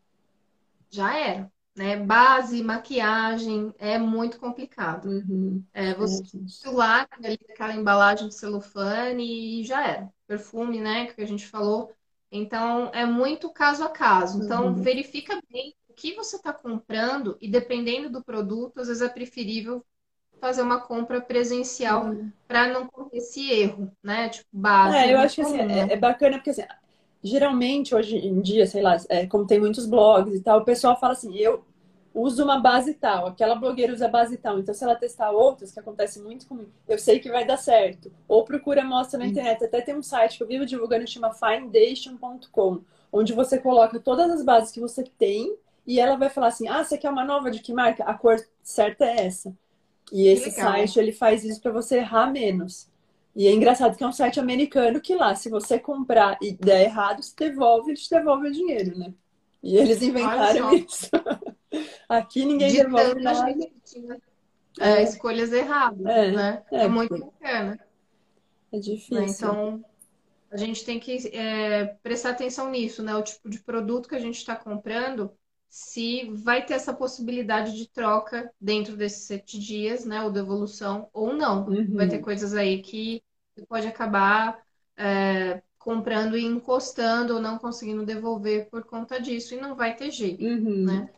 Já 0.91 1.17
era, 1.17 1.51
né? 1.75 1.97
Base, 1.97 2.63
maquiagem, 2.63 3.73
é 3.77 3.97
muito 3.97 4.39
complicado. 4.39 5.09
Uhum. 5.09 5.65
É, 5.73 5.93
É, 5.95 5.95
você 5.95 6.23
gente. 6.31 6.65
lá 6.65 7.07
ali 7.11 7.39
aquela 7.49 7.73
embalagem 7.75 8.29
de 8.29 8.35
celofane 8.35 9.61
e 9.61 9.65
já 9.65 9.85
era. 9.87 10.13
Perfume, 10.27 10.79
né, 10.81 11.07
que 11.13 11.21
a 11.21 11.27
gente 11.27 11.47
falou. 11.47 11.93
Então, 12.31 12.89
é 12.93 13.05
muito 13.05 13.51
caso 13.53 13.83
a 13.83 13.89
caso. 13.89 14.39
Então, 14.43 14.73
Uhum. 14.73 14.81
verifica 14.81 15.39
bem 15.51 15.75
o 15.89 15.93
que 15.93 16.13
você 16.15 16.37
está 16.37 16.53
comprando 16.53 17.37
e 17.41 17.49
dependendo 17.49 18.09
do 18.09 18.23
produto, 18.23 18.79
às 18.79 18.87
vezes 18.87 19.01
é 19.03 19.09
preferível 19.09 19.85
fazer 20.39 20.61
uma 20.61 20.81
compra 20.81 21.21
presencial 21.21 22.13
Uhum. 22.13 22.33
para 22.47 22.67
não 22.67 22.87
correr 22.87 23.17
esse 23.17 23.49
erro, 23.51 23.91
né? 24.03 24.29
Tipo, 24.29 24.47
base 24.53 25.03
É, 25.03 25.11
é 25.11 25.13
eu 25.13 25.19
acho 25.19 25.35
que 25.35 25.41
assim, 25.41 25.57
né? 25.63 25.89
é, 25.89 25.93
é 25.93 25.97
bacana 25.97 26.37
porque 26.37 26.51
assim, 26.51 26.61
geralmente 27.23 27.95
hoje 27.95 28.17
em 28.17 28.41
dia, 28.41 28.67
sei 28.67 28.81
lá, 28.83 28.97
é, 29.09 29.25
como 29.27 29.47
tem 29.47 29.59
muitos 29.59 29.85
blogs 29.87 30.33
e 30.35 30.41
tal, 30.41 30.59
o 30.59 30.65
pessoal 30.65 30.99
fala 30.99 31.13
assim, 31.13 31.35
eu 31.37 31.63
uso 32.13 32.43
uma 32.43 32.59
base 32.59 32.93
tal, 32.93 33.27
aquela 33.27 33.55
blogueira 33.55 33.91
usa 33.93 34.07
base 34.07 34.37
tal, 34.37 34.59
então 34.59 34.73
se 34.73 34.83
ela 34.83 34.95
testar 34.95 35.31
outras, 35.31 35.71
que 35.71 35.79
acontece 35.79 36.21
muito 36.21 36.47
comigo, 36.47 36.71
eu 36.87 36.97
sei 36.99 37.19
que 37.19 37.29
vai 37.29 37.45
dar 37.45 37.57
certo. 37.57 38.11
Ou 38.27 38.45
procura 38.45 38.83
mostra 38.85 39.19
na 39.19 39.25
internet, 39.27 39.63
até 39.65 39.81
tem 39.81 39.95
um 39.95 40.03
site 40.03 40.37
que 40.37 40.43
eu 40.43 40.47
vivo 40.47 40.65
divulgando 40.65 41.03
que 41.05 41.11
chama 41.11 41.33
findation.com, 41.33 42.81
onde 43.11 43.33
você 43.33 43.57
coloca 43.59 43.99
todas 43.99 44.29
as 44.31 44.43
bases 44.45 44.71
que 44.71 44.79
você 44.79 45.03
tem 45.03 45.57
e 45.85 45.99
ela 45.99 46.15
vai 46.15 46.29
falar 46.29 46.47
assim: 46.47 46.67
"Ah, 46.67 46.83
você 46.83 46.97
quer 46.97 47.09
uma 47.09 47.25
nova 47.25 47.51
de 47.51 47.59
que 47.59 47.73
marca? 47.73 48.03
A 48.05 48.13
cor 48.13 48.37
certa 48.63 49.03
é 49.05 49.25
essa". 49.25 49.53
E 50.11 50.27
esse 50.27 50.49
legal. 50.49 50.71
site 50.71 50.99
ele 50.99 51.11
faz 51.11 51.43
isso 51.43 51.61
para 51.61 51.71
você 51.71 51.97
errar 51.97 52.31
menos. 52.31 52.87
E 53.35 53.47
é 53.47 53.51
engraçado 53.51 53.97
que 53.97 54.03
é 54.03 54.07
um 54.07 54.13
site 54.13 54.39
americano 54.39 55.01
que 55.01 55.13
lá, 55.15 55.35
se 55.35 55.49
você 55.49 55.77
comprar 55.77 56.37
e 56.41 56.53
der 56.53 56.83
errado, 56.85 57.21
se 57.21 57.35
devolve, 57.35 57.91
eles 57.91 58.07
devolvem 58.07 58.49
o 58.49 58.53
dinheiro, 58.53 58.97
né? 58.97 59.13
E 59.61 59.75
eles 59.77 60.01
inventaram 60.01 60.73
isso. 60.73 61.09
Aqui 62.07 62.45
ninguém 62.45 62.69
De 62.71 62.77
devolve 62.77 63.19
nada. 63.21 63.47
gente 63.51 63.73
tinha 63.83 64.17
é, 64.79 65.03
escolhas 65.03 65.51
erradas, 65.51 66.05
É, 66.05 66.31
né? 66.31 66.63
é, 66.71 66.83
É 66.83 66.87
muito 66.87 67.17
bacana. 67.17 67.79
É 68.71 68.75
né? 68.75 68.81
difícil. 68.81 69.23
Então, 69.23 69.85
a 70.51 70.57
gente 70.57 70.85
tem 70.85 70.99
que 70.99 71.27
é, 71.35 71.85
prestar 72.03 72.29
atenção 72.31 72.69
nisso, 72.69 73.03
né? 73.03 73.15
O 73.15 73.23
tipo 73.23 73.49
de 73.49 73.59
produto 73.59 74.07
que 74.07 74.15
a 74.15 74.19
gente 74.19 74.37
está 74.37 74.55
comprando, 74.55 75.31
se 75.77 76.29
vai 76.31 76.65
ter 76.65 76.75
essa 76.75 76.93
possibilidade 76.93 77.75
de 77.75 77.87
troca 77.89 78.49
dentro 78.59 78.95
desses 78.95 79.25
sete 79.27 79.59
dias, 79.59 80.05
né? 80.05 80.21
Ou 80.23 80.31
devolução, 80.31 81.09
ou 81.13 81.33
não. 81.33 81.65
Uhum. 81.67 81.97
Vai 81.97 82.07
ter 82.07 82.19
coisas 82.19 82.53
aí 82.53 82.81
que 82.81 83.21
você 83.55 83.65
pode 83.65 83.87
acabar 83.87 84.63
é, 84.97 85.61
comprando 85.77 86.37
e 86.37 86.43
encostando 86.45 87.35
ou 87.35 87.41
não 87.41 87.57
conseguindo 87.59 88.05
devolver 88.05 88.69
por 88.69 88.85
conta 88.85 89.19
disso, 89.21 89.53
e 89.53 89.57
não 89.61 89.75
vai 89.75 89.95
ter 89.95 90.11
jeito 90.11 90.43
Uhum. 90.43 90.85
né? 90.85 91.09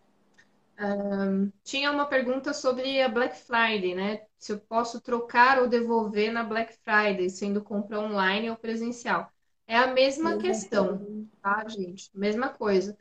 Tinha 1.63 1.91
uma 1.91 2.05
pergunta 2.07 2.53
sobre 2.53 3.01
a 3.01 3.09
Black 3.09 3.35
Friday, 3.37 3.93
né? 3.95 4.25
Se 4.37 4.53
eu 4.53 4.59
posso 4.59 5.01
trocar 5.01 5.59
ou 5.59 5.67
devolver 5.67 6.31
na 6.31 6.43
Black 6.43 6.73
Friday, 6.83 7.29
sendo 7.29 7.61
compra 7.63 7.99
online 7.99 8.49
ou 8.49 8.55
presencial. 8.55 9.31
É 9.67 9.75
a 9.77 9.87
mesma 9.87 10.37
Mesma 10.37 10.37
questão, 10.37 11.27
tá, 11.41 11.67
gente? 11.67 12.09
Mesma 12.13 12.49
coisa. 12.49 12.97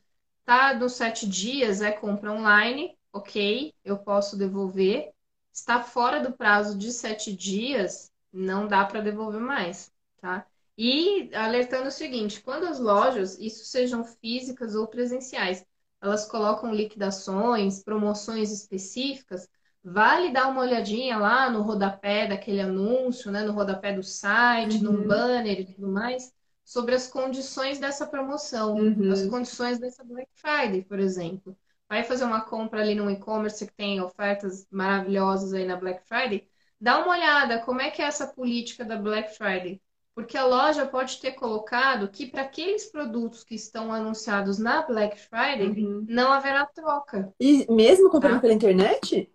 Tá 0.46 0.74
nos 0.74 0.94
sete 0.94 1.28
dias, 1.28 1.82
é 1.82 1.92
compra 1.92 2.32
online, 2.32 2.96
ok, 3.12 3.74
eu 3.84 3.98
posso 3.98 4.36
devolver. 4.38 5.12
Está 5.52 5.82
fora 5.82 6.20
do 6.20 6.32
prazo 6.36 6.78
de 6.78 6.92
sete 6.92 7.36
dias, 7.36 8.12
não 8.32 8.68
dá 8.68 8.84
para 8.84 9.02
devolver 9.02 9.40
mais, 9.42 9.92
tá? 10.22 10.46
E 10.78 11.30
alertando 11.34 11.88
o 11.88 11.92
seguinte, 11.92 12.40
quando 12.42 12.66
as 12.66 12.80
lojas, 12.80 13.38
isso 13.40 13.64
sejam 13.66 14.04
físicas 14.04 14.74
ou 14.76 14.88
presenciais, 14.88 15.66
elas 16.00 16.26
colocam 16.28 16.72
liquidações, 16.74 17.82
promoções 17.84 18.52
específicas, 18.52 19.48
vale 19.84 20.32
dar 20.32 20.48
uma 20.48 20.62
olhadinha 20.62 21.18
lá 21.18 21.50
no 21.50 21.62
rodapé 21.62 22.26
daquele 22.28 22.60
anúncio, 22.60 23.32
né, 23.32 23.42
no 23.42 23.52
rodapé 23.52 23.92
do 23.94 24.02
site, 24.02 24.84
no 24.84 24.92
Uhum. 24.92 25.08
banner 25.08 25.60
e 25.60 25.74
tudo 25.74 25.88
mais, 25.88 26.32
sobre 26.66 26.94
as 26.96 27.08
condições 27.08 27.78
dessa 27.80 28.06
promoção, 28.06 28.74
Uhum. 28.76 29.12
as 29.12 29.24
condições 29.26 29.78
dessa 29.78 30.04
Black 30.04 30.28
Friday, 30.34 30.82
por 30.84 30.98
exemplo. 30.98 31.56
Vai 31.88 32.04
fazer 32.04 32.24
uma 32.26 32.42
compra 32.42 32.82
ali 32.82 32.94
no 32.96 33.10
e-commerce 33.10 33.66
que 33.66 33.72
tem 33.74 34.02
ofertas 34.02 34.66
maravilhosas 34.70 35.54
aí 35.54 35.64
na 35.64 35.76
Black 35.76 36.02
Friday, 36.08 36.48
dá 36.80 36.98
uma 36.98 37.12
olhada 37.16 37.60
como 37.60 37.80
é 37.80 37.90
que 37.90 38.02
é 38.02 38.06
essa 38.06 38.26
política 38.26 38.84
da 38.84 38.96
Black 38.96 39.36
Friday. 39.36 39.80
Porque 40.14 40.36
a 40.36 40.46
loja 40.46 40.86
pode 40.86 41.20
ter 41.20 41.32
colocado 41.32 42.08
que 42.08 42.26
para 42.26 42.42
aqueles 42.42 42.86
produtos 42.86 43.44
que 43.44 43.54
estão 43.54 43.92
anunciados 43.92 44.58
na 44.58 44.82
Black 44.82 45.18
Friday, 45.20 45.68
Uhum. 45.68 46.06
não 46.08 46.32
haverá 46.32 46.66
troca. 46.66 47.32
E 47.40 47.70
mesmo 47.72 48.10
comprando 48.10 48.36
Tá. 48.36 48.40
pela 48.40 48.54
internet? 48.54 49.30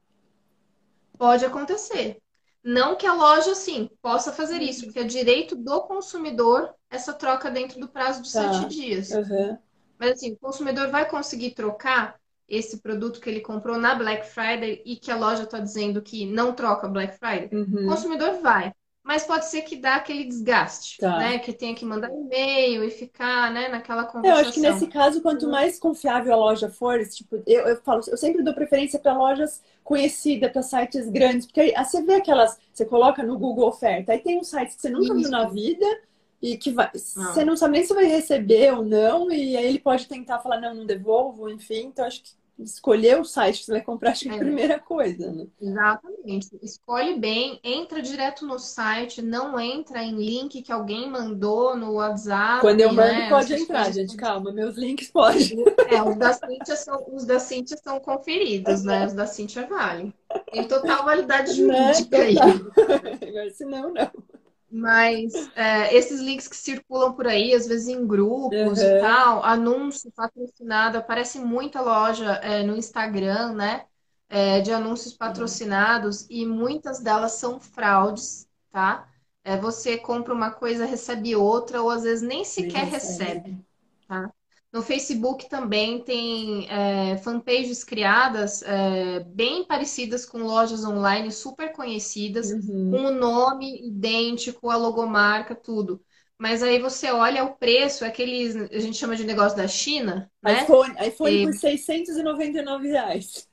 Pode 1.18 1.46
acontecer. 1.46 2.22
Não 2.64 2.96
que 2.96 3.08
a 3.08 3.14
loja, 3.14 3.56
sim, 3.56 3.90
possa 4.02 4.32
fazer 4.32 4.62
isso, 4.62 4.86
porque 4.86 5.00
é 5.00 5.04
direito 5.04 5.56
do 5.56 5.82
consumidor 5.84 6.74
essa 6.90 7.14
troca 7.14 7.50
dentro 7.50 7.80
do 7.80 7.88
prazo 7.90 8.22
de 8.22 8.30
Tá. 8.32 8.40
sete 8.42 8.66
dias. 8.68 9.10
Uhum. 9.10 9.58
Mas 10.00 10.12
assim, 10.14 10.34
o 10.34 10.38
consumidor 10.40 10.90
vai 10.90 11.10
conseguir 11.10 11.52
trocar 11.56 12.20
esse 12.48 12.82
produto 12.82 13.22
que 13.22 13.30
ele 13.30 13.42
comprou 13.42 13.78
na 13.78 13.96
Black 13.96 14.28
Friday 14.28 14.82
e 14.86 14.98
que 14.98 15.12
a 15.12 15.18
loja 15.18 15.44
está 15.44 15.60
dizendo 15.60 16.02
que 16.02 16.26
não 16.26 16.54
troca 16.54 16.88
Black 16.88 17.18
Friday? 17.18 17.48
O 17.48 17.56
Uhum. 17.56 17.86
consumidor 17.92 18.42
vai. 18.42 18.74
Mas 19.04 19.24
pode 19.24 19.46
ser 19.48 19.64
que 19.64 19.76
dá 19.76 19.96
aquele 19.96 20.24
desgaste, 20.26 21.00
Tá. 21.00 21.18
né? 21.18 21.40
Que 21.40 21.52
tenha 21.52 21.74
que 21.76 21.84
mandar 21.84 22.10
e-mail 22.12 22.84
e 22.84 22.92
ficar, 22.92 23.52
né, 23.52 23.68
naquela 23.68 24.04
Eu 24.04 24.08
conversação. 24.08 24.42
acho 24.42 24.54
que 24.54 24.60
nesse 24.60 24.88
caso, 24.88 25.22
quanto 25.22 25.50
mais 25.50 25.80
confiável 25.80 26.32
a 26.34 26.36
loja 26.36 26.70
for, 26.70 27.04
tipo, 27.08 27.42
eu, 27.48 27.62
eu 27.68 27.82
falo, 27.82 28.02
eu 28.08 28.18
sempre 28.18 28.44
dou 28.44 28.54
preferência 28.54 29.00
para 29.00 29.18
lojas 29.18 29.62
conhecidas, 29.84 30.52
para 30.52 30.62
sites 30.62 31.10
grandes, 31.10 31.48
porque 31.48 31.62
aí, 31.62 31.76
aí 31.76 31.84
você 31.86 32.02
vê 32.04 32.16
aquelas, 32.16 32.60
você 32.72 32.86
coloca 32.86 33.24
no 33.24 33.38
Google 33.40 33.68
oferta, 33.68 34.12
aí 34.12 34.20
tem 34.20 34.38
uns 34.40 34.50
sites 34.50 34.76
que 34.76 34.82
você 34.82 34.90
nunca 34.90 35.14
viu 35.16 35.22
Isso. 35.24 35.32
na 35.32 35.48
vida 35.50 35.86
e 36.42 36.58
que 36.58 36.72
vai, 36.72 36.88
Ah. 36.88 36.90
você 36.94 37.44
não 37.44 37.58
sabe 37.58 37.74
nem 37.74 37.84
se 37.86 37.94
vai 37.94 38.06
receber 38.06 38.74
ou 38.74 38.84
não, 38.86 39.32
e 39.32 39.58
aí 39.58 39.66
ele 39.66 39.80
pode 39.80 40.08
tentar 40.08 40.40
falar, 40.40 40.60
não, 40.62 40.74
não 40.76 40.86
devolvo, 40.86 41.50
enfim. 41.50 41.86
Então, 41.88 42.06
acho 42.06 42.22
que 42.24 42.32
escolher 42.64 43.20
o 43.20 43.26
site 43.26 43.60
que 43.60 43.66
você 43.66 43.72
vai 43.74 43.82
comprar, 43.82 44.12
acho 44.12 44.24
que 44.24 44.30
é 44.30 44.32
a 44.32 44.36
É. 44.36 44.40
primeira 44.40 44.80
coisa, 44.80 45.32
né? 45.32 45.48
Exatamente. 45.62 46.50
Escolhe 46.62 47.20
bem, 47.20 47.60
entra 47.64 48.02
direto 48.02 48.46
no 48.46 48.58
site, 48.60 49.22
não 49.22 49.60
entra 49.60 50.04
em 50.04 50.16
link 50.16 50.62
que 50.64 50.72
alguém 50.72 51.10
mandou 51.10 51.76
no 51.78 51.94
WhatsApp, 51.94 52.62
Quando 52.62 52.80
eu 52.82 52.94
mando, 52.94 53.14
né? 53.14 53.30
pode 53.30 53.54
Essas 53.54 53.62
entrar, 53.64 53.84
coisas. 53.84 53.96
gente, 53.96 54.16
calma, 54.18 54.52
meus 54.52 54.76
links 54.76 55.12
pode. 55.12 55.56
É, 55.84 56.02
os 56.04 56.16
da 56.18 56.34
Cintia 56.34 56.76
são, 56.76 57.04
os 57.14 57.26
da 57.26 57.40
Cintia 57.40 57.78
são 57.78 58.00
conferidos, 58.00 58.84
né? 58.84 59.06
Os 59.06 59.14
da 59.14 59.26
Cintia 59.28 59.68
valem. 59.68 60.14
Tem 60.50 60.68
total 60.68 61.04
validade 61.06 61.54
Né? 61.62 61.94
jurídica 61.94 62.18
aí. 62.18 62.36
Total. 62.36 62.72
Agora, 63.28 63.50
senão, 63.52 63.94
não. 63.94 64.21
Mas 64.72 65.50
é, 65.56 65.94
esses 65.96 66.22
links 66.22 66.48
que 66.48 66.56
circulam 66.56 67.14
por 67.14 67.28
aí, 67.28 67.54
às 67.54 67.68
vezes 67.68 67.88
em 67.90 68.08
grupos 68.08 68.82
e 68.82 68.90
Uhum. 68.90 68.98
tal, 68.98 69.44
anúncio 69.44 70.12
patrocinado, 70.14 70.98
aparece 70.98 71.40
muita 71.40 71.82
loja 71.82 72.34
é, 72.36 72.64
no 72.64 72.76
Instagram, 72.78 73.54
né? 73.54 73.86
é, 74.30 74.62
de 74.62 74.72
anúncios 74.72 75.14
patrocinados 75.14 76.26
e 76.30 76.46
muitas 76.46 77.00
delas 77.02 77.34
são 77.34 77.60
fraudes, 77.60 78.48
tá? 78.72 79.08
É, 79.44 79.58
você 79.58 79.98
compra 79.98 80.34
uma 80.34 80.52
coisa, 80.52 80.86
recebe 80.86 81.36
outra, 81.36 81.82
ou 81.82 81.90
às 81.90 82.04
vezes 82.04 82.22
nem 82.28 82.46
sequer 82.46 82.86
recebe. 82.86 83.60
Tá? 84.08 84.32
No 84.74 84.82
Facebook 84.82 85.50
também 85.50 86.02
tem 86.04 86.68
é, 86.70 87.18
fanpages 87.18 87.84
criadas 87.84 88.62
é, 88.64 89.20
bem 89.22 89.66
parecidas 89.66 90.26
com 90.26 90.40
lojas 90.44 90.86
online 90.86 91.32
super 91.32 91.74
conhecidas, 91.74 92.52
Uhum. 92.52 92.90
com 92.90 93.06
o 93.06 93.12
nome 93.12 93.86
idêntico, 93.88 94.70
a 94.70 94.78
logomarca, 94.78 95.56
tudo. 95.56 96.02
mas 96.38 96.64
aí 96.64 96.80
você 96.80 97.12
olha 97.12 97.44
o 97.44 97.56
preço, 97.56 98.04
aqueles, 98.06 98.56
a 98.56 98.80
gente 98.80 98.98
chama 98.98 99.16
de 99.16 99.24
negócio 99.26 99.58
da 99.58 99.68
China, 99.68 100.32
né? 100.42 100.54
iPhone, 100.64 100.96
iPhone 101.08 101.38
e... 101.38 101.42
por 101.42 101.54
699 101.54 102.88
reais. 102.90 103.48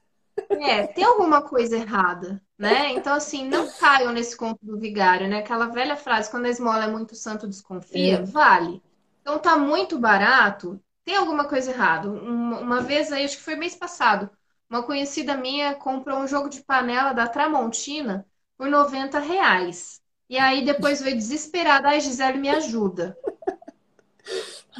É, 0.57 0.87
tem 0.87 1.05
alguma 1.05 1.43
coisa 1.43 1.77
errada, 1.77 2.43
né? 2.59 2.93
Então, 2.93 3.15
assim, 3.15 3.49
não 3.49 3.71
caiam 3.79 4.13
nesse 4.13 4.37
conto 4.37 4.59
do 4.65 4.79
vigário, 4.79 5.29
né? 5.29 5.39
Aquela 5.39 5.67
velha 5.69 5.97
frase, 5.97 6.31
quando 6.31 6.47
a 6.47 6.51
esmola 6.51 6.85
é 6.85 6.89
muito 6.91 7.15
santo, 7.15 7.47
desconfia, 7.47 8.19
é. 8.19 8.23
vale. 8.23 8.83
Então, 9.21 9.39
tá 9.39 9.57
muito 9.59 9.99
barato, 9.99 10.81
tem 11.09 11.17
alguma 11.17 11.47
coisa 11.47 11.71
errada. 11.71 12.11
Uma, 12.11 12.61
uma 12.61 12.81
vez 12.83 13.11
aí, 13.11 13.25
acho 13.25 13.39
que 13.39 13.43
foi 13.43 13.57
mês 13.57 13.75
passado, 13.75 14.29
uma 14.69 14.83
conhecida 14.83 15.35
minha 15.39 15.75
comprou 15.75 16.19
um 16.19 16.29
jogo 16.29 16.51
de 16.51 16.61
panela 16.61 17.15
da 17.15 17.27
Tramontina 17.27 18.27
por 18.59 18.69
90 18.69 19.19
reais. 19.19 20.03
E 20.29 20.37
aí 20.37 20.63
depois 20.63 21.01
veio 21.01 21.17
desesperada, 21.17 21.89
ai, 21.89 22.01
Gisele, 22.03 22.37
me 22.37 22.51
ajuda. 22.51 23.17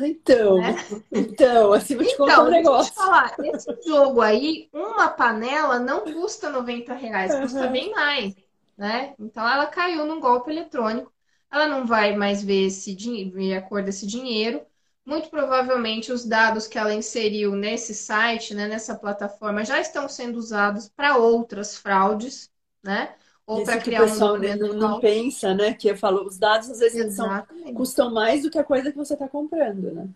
Então, 0.01 0.59
né? 0.59 0.77
então, 1.11 1.73
assim, 1.73 1.97
vou 1.97 2.05
te 2.05 2.13
então, 2.13 2.27
contar 2.27 2.43
um 2.45 2.51
negócio. 2.51 2.93
Te 2.93 2.97
falar, 2.97 3.35
esse 3.43 3.83
jogo 3.85 4.21
aí, 4.21 4.69
uma 4.73 5.09
panela 5.09 5.81
não 5.81 6.05
custa 6.05 6.51
90 6.51 6.95
reais, 6.95 7.35
custa 7.35 7.67
uhum. 7.67 7.73
bem 7.73 7.91
mais, 7.91 8.37
né? 8.77 9.15
Então 9.19 9.49
ela 9.49 9.67
caiu 9.67 10.05
num 10.05 10.21
golpe 10.21 10.51
eletrônico. 10.51 11.13
Ela 11.51 11.67
não 11.67 11.85
vai 11.85 12.15
mais 12.15 12.45
ver, 12.45 12.67
esse, 12.67 12.95
ver 13.31 13.57
a 13.57 13.63
cor 13.63 13.83
desse 13.83 14.07
dinheiro. 14.07 14.65
Muito 15.09 15.31
provavelmente 15.31 16.13
os 16.13 16.25
dados 16.27 16.67
que 16.67 16.79
ela 16.79 16.93
inseriu 16.93 17.57
nesse 17.57 17.95
site, 17.95 18.55
né, 18.55 18.69
nessa 18.69 18.95
plataforma, 18.95 19.65
já 19.65 19.81
estão 19.81 20.09
sendo 20.09 20.37
usados 20.37 20.89
para 20.91 21.17
outras 21.17 21.77
fraudes, 21.77 22.51
né? 22.83 23.15
ou 23.49 23.65
para 23.65 23.81
criar 23.81 24.05
um 24.05 24.19
documento 24.19 24.75
não, 24.75 24.75
não 24.75 25.01
pensa, 25.01 25.55
né? 25.55 25.73
Que 25.73 25.89
eu 25.89 25.97
falo, 25.97 26.27
os 26.27 26.37
dados 26.37 26.69
às 26.69 26.81
vezes 26.81 27.17
são, 27.17 27.47
custam 27.75 28.13
mais 28.13 28.43
do 28.43 28.51
que 28.51 28.59
a 28.59 28.65
coisa 28.65 28.91
que 28.91 28.97
você 28.99 29.15
está 29.15 29.27
comprando, 29.27 29.91
né? 29.91 30.07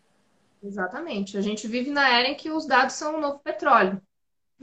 Exatamente. 0.63 1.39
A 1.39 1.41
gente 1.41 1.67
vive 1.67 1.91
na 1.91 2.11
era 2.11 2.29
em 2.29 2.35
que 2.35 2.51
os 2.51 2.67
dados 2.67 2.95
são 2.95 3.17
o 3.17 3.21
novo 3.21 3.39
petróleo. 3.39 4.01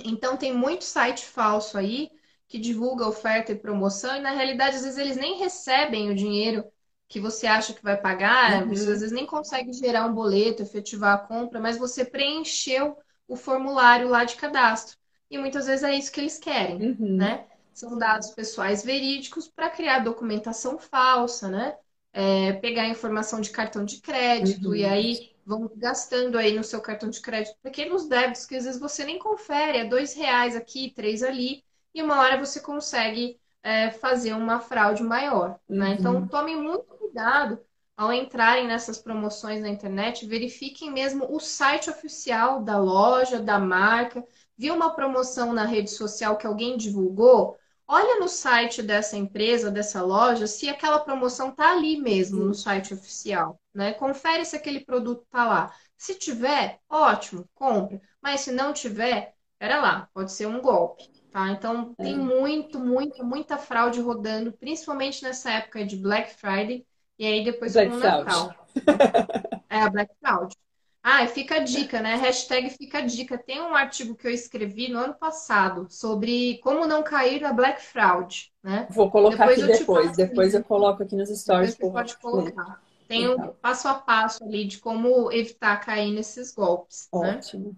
Então 0.05 0.37
tem 0.37 0.53
muito 0.53 0.83
site 0.83 1.25
falso 1.25 1.79
aí 1.79 2.11
que 2.47 2.59
divulga 2.59 3.07
oferta 3.07 3.51
e 3.51 3.55
promoção 3.55 4.15
e 4.15 4.21
na 4.21 4.31
realidade 4.31 4.75
às 4.75 4.83
vezes 4.83 4.99
eles 4.99 5.17
nem 5.17 5.39
recebem 5.39 6.11
o 6.11 6.15
dinheiro 6.15 6.63
que 7.09 7.19
você 7.19 7.47
acha 7.47 7.73
que 7.73 7.83
vai 7.83 7.97
pagar, 7.97 8.63
uhum. 8.63 8.71
às 8.71 8.85
vezes 8.85 9.11
nem 9.11 9.25
consegue 9.25 9.73
gerar 9.73 10.05
um 10.05 10.13
boleto, 10.13 10.61
efetivar 10.61 11.15
a 11.15 11.17
compra, 11.17 11.59
mas 11.59 11.77
você 11.77 12.05
preencheu 12.05 12.97
o 13.27 13.35
formulário 13.35 14.07
lá 14.07 14.23
de 14.23 14.35
cadastro. 14.35 14.97
E 15.29 15.37
muitas 15.37 15.65
vezes 15.65 15.83
é 15.83 15.93
isso 15.93 16.11
que 16.11 16.21
eles 16.21 16.37
querem, 16.37 16.91
uhum. 16.91 17.17
né? 17.17 17.45
são 17.79 17.97
dados 17.97 18.31
pessoais 18.31 18.83
verídicos 18.83 19.47
para 19.47 19.69
criar 19.69 19.99
documentação 19.99 20.77
falsa, 20.77 21.47
né? 21.47 21.77
É, 22.11 22.53
pegar 22.53 22.87
informação 22.87 23.39
de 23.39 23.51
cartão 23.51 23.85
de 23.85 24.01
crédito 24.01 24.69
uhum. 24.69 24.75
e 24.75 24.83
aí 24.83 25.31
vão 25.45 25.71
gastando 25.75 26.37
aí 26.37 26.55
no 26.55 26.63
seu 26.63 26.81
cartão 26.81 27.09
de 27.09 27.21
crédito 27.21 27.55
pequenos 27.61 28.07
débitos 28.07 28.45
que 28.45 28.55
às 28.55 28.65
vezes 28.65 28.79
você 28.79 29.05
nem 29.05 29.19
confere, 29.19 29.77
é 29.77 29.85
dois 29.85 30.13
reais 30.13 30.55
aqui, 30.55 30.91
três 30.95 31.23
ali, 31.23 31.63
e 31.93 32.01
uma 32.01 32.19
hora 32.19 32.43
você 32.43 32.59
consegue 32.59 33.39
é, 33.63 33.91
fazer 33.91 34.33
uma 34.33 34.59
fraude 34.59 35.03
maior, 35.03 35.59
né? 35.69 35.89
Uhum. 35.89 35.93
Então 35.93 36.27
tomem 36.27 36.57
muito 36.57 36.98
cuidado 37.09 37.59
ao 37.97 38.13
entrarem 38.13 38.67
nessas 38.67 38.97
promoções 38.97 39.61
na 39.61 39.67
internet, 39.67 40.25
verifiquem 40.25 40.91
mesmo 40.91 41.27
o 41.29 41.39
site 41.39 41.89
oficial 41.89 42.63
da 42.63 42.77
loja, 42.77 43.41
da 43.41 43.59
marca. 43.59 44.23
Viu 44.57 44.73
uma 44.73 44.95
promoção 44.95 45.51
na 45.51 45.65
rede 45.65 45.89
social 45.89 46.37
que 46.37 46.47
alguém 46.47 46.77
divulgou? 46.77 47.57
olha 47.89 48.19
no 48.19 48.27
site 48.27 48.83
dessa 48.83 49.17
empresa, 49.17 49.71
dessa 49.71 50.03
loja, 50.03 50.45
se 50.45 50.69
aquela 50.69 50.99
promoção 50.99 51.51
tá 51.51 51.71
ali 51.71 51.99
mesmo 51.99 52.45
no 52.45 52.53
site 52.53 52.93
oficial, 52.93 53.59
né? 53.73 53.93
Confere 53.93 54.45
se 54.45 54.55
aquele 54.55 54.81
produto 54.81 55.25
tá 55.31 55.47
lá. 55.47 55.75
Se 55.97 56.13
tiver, 56.13 56.79
ótimo, 56.87 57.49
compra. 57.55 57.99
Mas 58.21 58.41
se 58.41 58.51
não 58.51 58.71
tiver, 58.73 59.33
pera 59.57 59.81
lá, 59.81 60.07
pode 60.13 60.31
ser 60.31 60.45
um 60.45 60.61
golpe, 60.61 61.09
tá? 61.31 61.49
Então 61.49 61.95
tem 61.95 62.13
é. 62.13 62.17
muito, 62.17 62.77
muita, 62.79 63.23
muita 63.23 63.57
fraude 63.57 63.99
rodando, 63.99 64.53
principalmente 64.53 65.23
nessa 65.23 65.51
época 65.51 65.83
de 65.83 65.97
Black 65.97 66.35
Friday 66.35 66.85
e 67.19 67.25
aí 67.25 67.43
depois 67.43 67.73
Black 67.73 67.91
com 67.91 67.97
o 67.97 67.99
Natal. 67.99 68.55
é 69.69 69.81
a 69.81 69.89
Black 69.89 70.11
Fraud. 70.19 70.55
Ah, 71.03 71.25
fica 71.27 71.55
a 71.55 71.59
dica, 71.59 72.01
né? 72.01 72.15
Hashtag 72.15 72.69
fica 72.71 72.99
a 72.99 73.01
dica. 73.01 73.37
Tem 73.37 73.61
um 73.61 73.73
artigo 73.73 74.15
que 74.15 74.27
eu 74.27 74.31
escrevi 74.31 74.89
no 74.89 74.99
ano 74.99 75.13
passado 75.13 75.87
sobre 75.89 76.59
como 76.61 76.87
não 76.87 77.03
cair 77.03 77.41
na 77.41 77.53
Black 77.53 77.81
Fraud, 77.81 78.51
né? 78.63 78.87
Vou 78.89 79.09
colocar 79.11 79.47
depois 79.47 79.63
aqui 79.63 79.79
depois. 79.79 80.17
Depois 80.17 80.53
eu 80.53 80.63
coloco 80.63 81.03
aqui 81.03 81.15
nos 81.15 81.29
stories. 81.29 81.75
Você 81.75 81.91
pode 81.91 82.17
colocar. 82.17 82.81
Tem 83.07 83.27
um 83.27 83.33
então. 83.33 83.55
passo 83.61 83.87
a 83.87 83.95
passo 83.95 84.43
ali 84.43 84.65
de 84.65 84.77
como 84.77 85.31
evitar 85.31 85.77
cair 85.77 86.11
nesses 86.11 86.53
golpes. 86.53 87.09
Né? 87.13 87.35
Ótimo. 87.35 87.75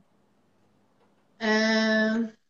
Né? 1.39 2.28
É... 2.28 2.41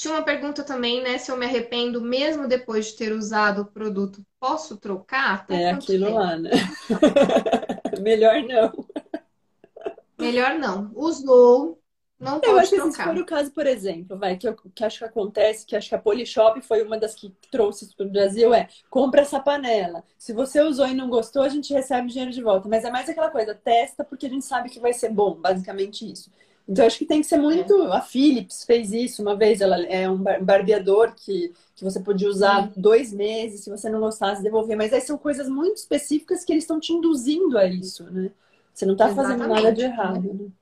Tinha 0.00 0.14
uma 0.14 0.22
pergunta 0.22 0.64
também, 0.64 1.02
né? 1.02 1.18
Se 1.18 1.30
eu 1.30 1.36
me 1.36 1.44
arrependo 1.44 2.00
mesmo 2.00 2.48
depois 2.48 2.86
de 2.86 2.96
ter 2.96 3.12
usado 3.12 3.60
o 3.60 3.66
produto, 3.66 4.24
posso 4.40 4.78
trocar? 4.78 5.34
Até 5.34 5.64
é 5.64 5.70
aquilo 5.72 6.06
tempo? 6.06 6.18
lá, 6.18 6.36
né? 6.36 6.50
Melhor 8.00 8.42
não. 8.44 8.72
Melhor 10.18 10.58
não. 10.58 10.90
Usou, 10.94 11.78
não 12.18 12.40
eu 12.42 12.58
acho 12.58 12.70
trocar. 12.70 12.90
que 12.90 12.96
se 12.96 13.02
for 13.02 13.18
o 13.18 13.26
caso, 13.26 13.50
por 13.52 13.66
exemplo, 13.66 14.16
vai, 14.18 14.38
que, 14.38 14.48
eu, 14.48 14.56
que 14.74 14.82
acho 14.82 15.00
que 15.00 15.04
acontece, 15.04 15.66
que 15.66 15.76
acho 15.76 15.90
que 15.90 15.94
a 15.94 15.98
Polishop 15.98 16.62
foi 16.62 16.82
uma 16.82 16.96
das 16.96 17.14
que 17.14 17.36
trouxe 17.50 17.84
isso 17.84 17.94
para 17.94 18.06
o 18.06 18.10
Brasil, 18.10 18.54
é 18.54 18.68
compra 18.88 19.20
essa 19.20 19.38
panela. 19.38 20.02
Se 20.16 20.32
você 20.32 20.62
usou 20.62 20.86
e 20.86 20.94
não 20.94 21.10
gostou, 21.10 21.42
a 21.42 21.48
gente 21.50 21.74
recebe 21.74 22.06
o 22.06 22.10
dinheiro 22.10 22.32
de 22.32 22.42
volta. 22.42 22.70
Mas 22.70 22.86
é 22.86 22.90
mais 22.90 23.06
aquela 23.06 23.28
coisa, 23.28 23.54
testa 23.54 24.02
porque 24.02 24.24
a 24.24 24.30
gente 24.30 24.46
sabe 24.46 24.70
que 24.70 24.80
vai 24.80 24.94
ser 24.94 25.10
bom, 25.10 25.34
basicamente 25.34 26.10
isso. 26.10 26.30
Então 26.70 26.86
acho 26.86 26.98
que 26.98 27.04
tem 27.04 27.20
que 27.20 27.26
ser 27.26 27.36
muito. 27.36 27.74
É. 27.82 27.96
A 27.96 28.00
Philips 28.00 28.62
fez 28.64 28.92
isso 28.92 29.20
uma 29.20 29.34
vez, 29.34 29.60
ela 29.60 29.82
é 29.86 30.08
um 30.08 30.16
barbeador 30.16 31.12
que, 31.16 31.52
que 31.74 31.82
você 31.82 31.98
podia 31.98 32.28
usar 32.28 32.68
Sim. 32.68 32.74
dois 32.76 33.12
meses, 33.12 33.64
se 33.64 33.70
você 33.70 33.90
não 33.90 33.98
gostasse, 33.98 34.40
devolver. 34.40 34.76
Mas 34.76 34.92
aí 34.92 35.00
são 35.00 35.18
coisas 35.18 35.48
muito 35.48 35.78
específicas 35.78 36.44
que 36.44 36.52
eles 36.52 36.62
estão 36.62 36.78
te 36.78 36.92
induzindo 36.92 37.58
a 37.58 37.66
isso, 37.66 38.04
né? 38.04 38.30
Você 38.72 38.86
não 38.86 38.92
está 38.92 39.12
fazendo 39.12 39.48
nada 39.48 39.72
de 39.72 39.82
errado. 39.82 40.52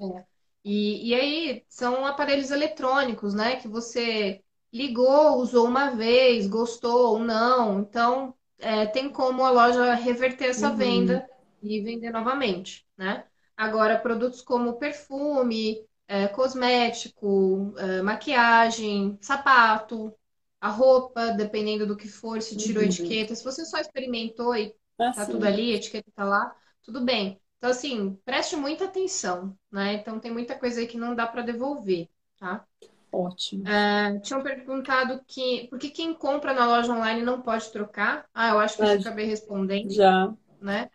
Né? 0.00 0.16
É. 0.16 0.24
E, 0.64 1.10
e 1.10 1.14
aí 1.14 1.62
são 1.68 2.04
aparelhos 2.04 2.50
eletrônicos, 2.50 3.32
né? 3.32 3.56
Que 3.56 3.68
você 3.68 4.42
ligou, 4.72 5.36
usou 5.36 5.68
uma 5.68 5.90
vez, 5.90 6.48
gostou 6.48 7.12
ou 7.12 7.18
não. 7.20 7.78
Então, 7.78 8.34
é, 8.58 8.86
tem 8.86 9.08
como 9.08 9.44
a 9.44 9.50
loja 9.50 9.94
reverter 9.94 10.46
essa 10.46 10.70
uhum. 10.70 10.76
venda 10.76 11.30
e 11.62 11.80
vender 11.80 12.10
novamente, 12.10 12.84
né? 12.96 13.24
Agora, 13.58 13.98
produtos 13.98 14.40
como 14.40 14.74
perfume, 14.74 15.84
é, 16.06 16.28
cosmético, 16.28 17.74
é, 17.76 18.00
maquiagem, 18.02 19.18
sapato, 19.20 20.14
a 20.60 20.68
roupa, 20.68 21.32
dependendo 21.32 21.84
do 21.84 21.96
que 21.96 22.06
for, 22.06 22.40
se 22.40 22.56
tirou 22.56 22.84
uhum. 22.84 22.88
etiqueta. 22.88 23.34
Se 23.34 23.42
você 23.42 23.64
só 23.64 23.78
experimentou 23.78 24.54
e 24.54 24.72
ah, 24.96 25.12
tá 25.12 25.24
sim. 25.24 25.32
tudo 25.32 25.44
ali, 25.44 25.72
a 25.72 25.76
etiqueta 25.76 26.08
tá 26.14 26.22
lá, 26.22 26.54
tudo 26.84 27.00
bem. 27.00 27.40
Então, 27.58 27.70
assim, 27.70 28.16
preste 28.24 28.54
muita 28.54 28.84
atenção, 28.84 29.52
né? 29.72 29.94
Então, 29.94 30.20
tem 30.20 30.30
muita 30.30 30.56
coisa 30.56 30.78
aí 30.78 30.86
que 30.86 30.96
não 30.96 31.12
dá 31.12 31.26
para 31.26 31.42
devolver, 31.42 32.08
tá? 32.38 32.64
Ótimo. 33.10 33.66
É, 33.66 34.20
tinham 34.20 34.40
perguntado 34.40 35.20
que 35.26 35.66
por 35.68 35.80
que 35.80 35.90
quem 35.90 36.14
compra 36.14 36.52
na 36.52 36.64
loja 36.64 36.92
online 36.92 37.22
não 37.22 37.42
pode 37.42 37.72
trocar? 37.72 38.24
Ah, 38.32 38.50
eu 38.50 38.60
acho 38.60 38.76
que 38.76 38.82
eu 38.82 38.86
já 38.86 39.00
acabei 39.00 39.26
respondendo. 39.26 39.90
Já. 39.90 40.32
Né? 40.60 40.88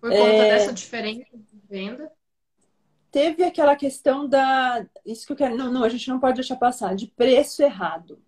Por 0.00 0.10
conta 0.10 0.22
é... 0.22 0.50
dessa 0.50 0.72
diferença 0.72 1.26
venda. 1.68 2.10
Teve 3.10 3.44
aquela 3.44 3.76
questão 3.76 4.28
da. 4.28 4.84
Isso 5.04 5.26
que 5.26 5.32
eu 5.32 5.36
quero. 5.36 5.56
Não, 5.56 5.72
não, 5.72 5.84
a 5.84 5.88
gente 5.88 6.08
não 6.08 6.18
pode 6.18 6.34
deixar 6.34 6.56
passar, 6.56 6.94
de 6.94 7.06
preço 7.06 7.62
errado. 7.62 8.18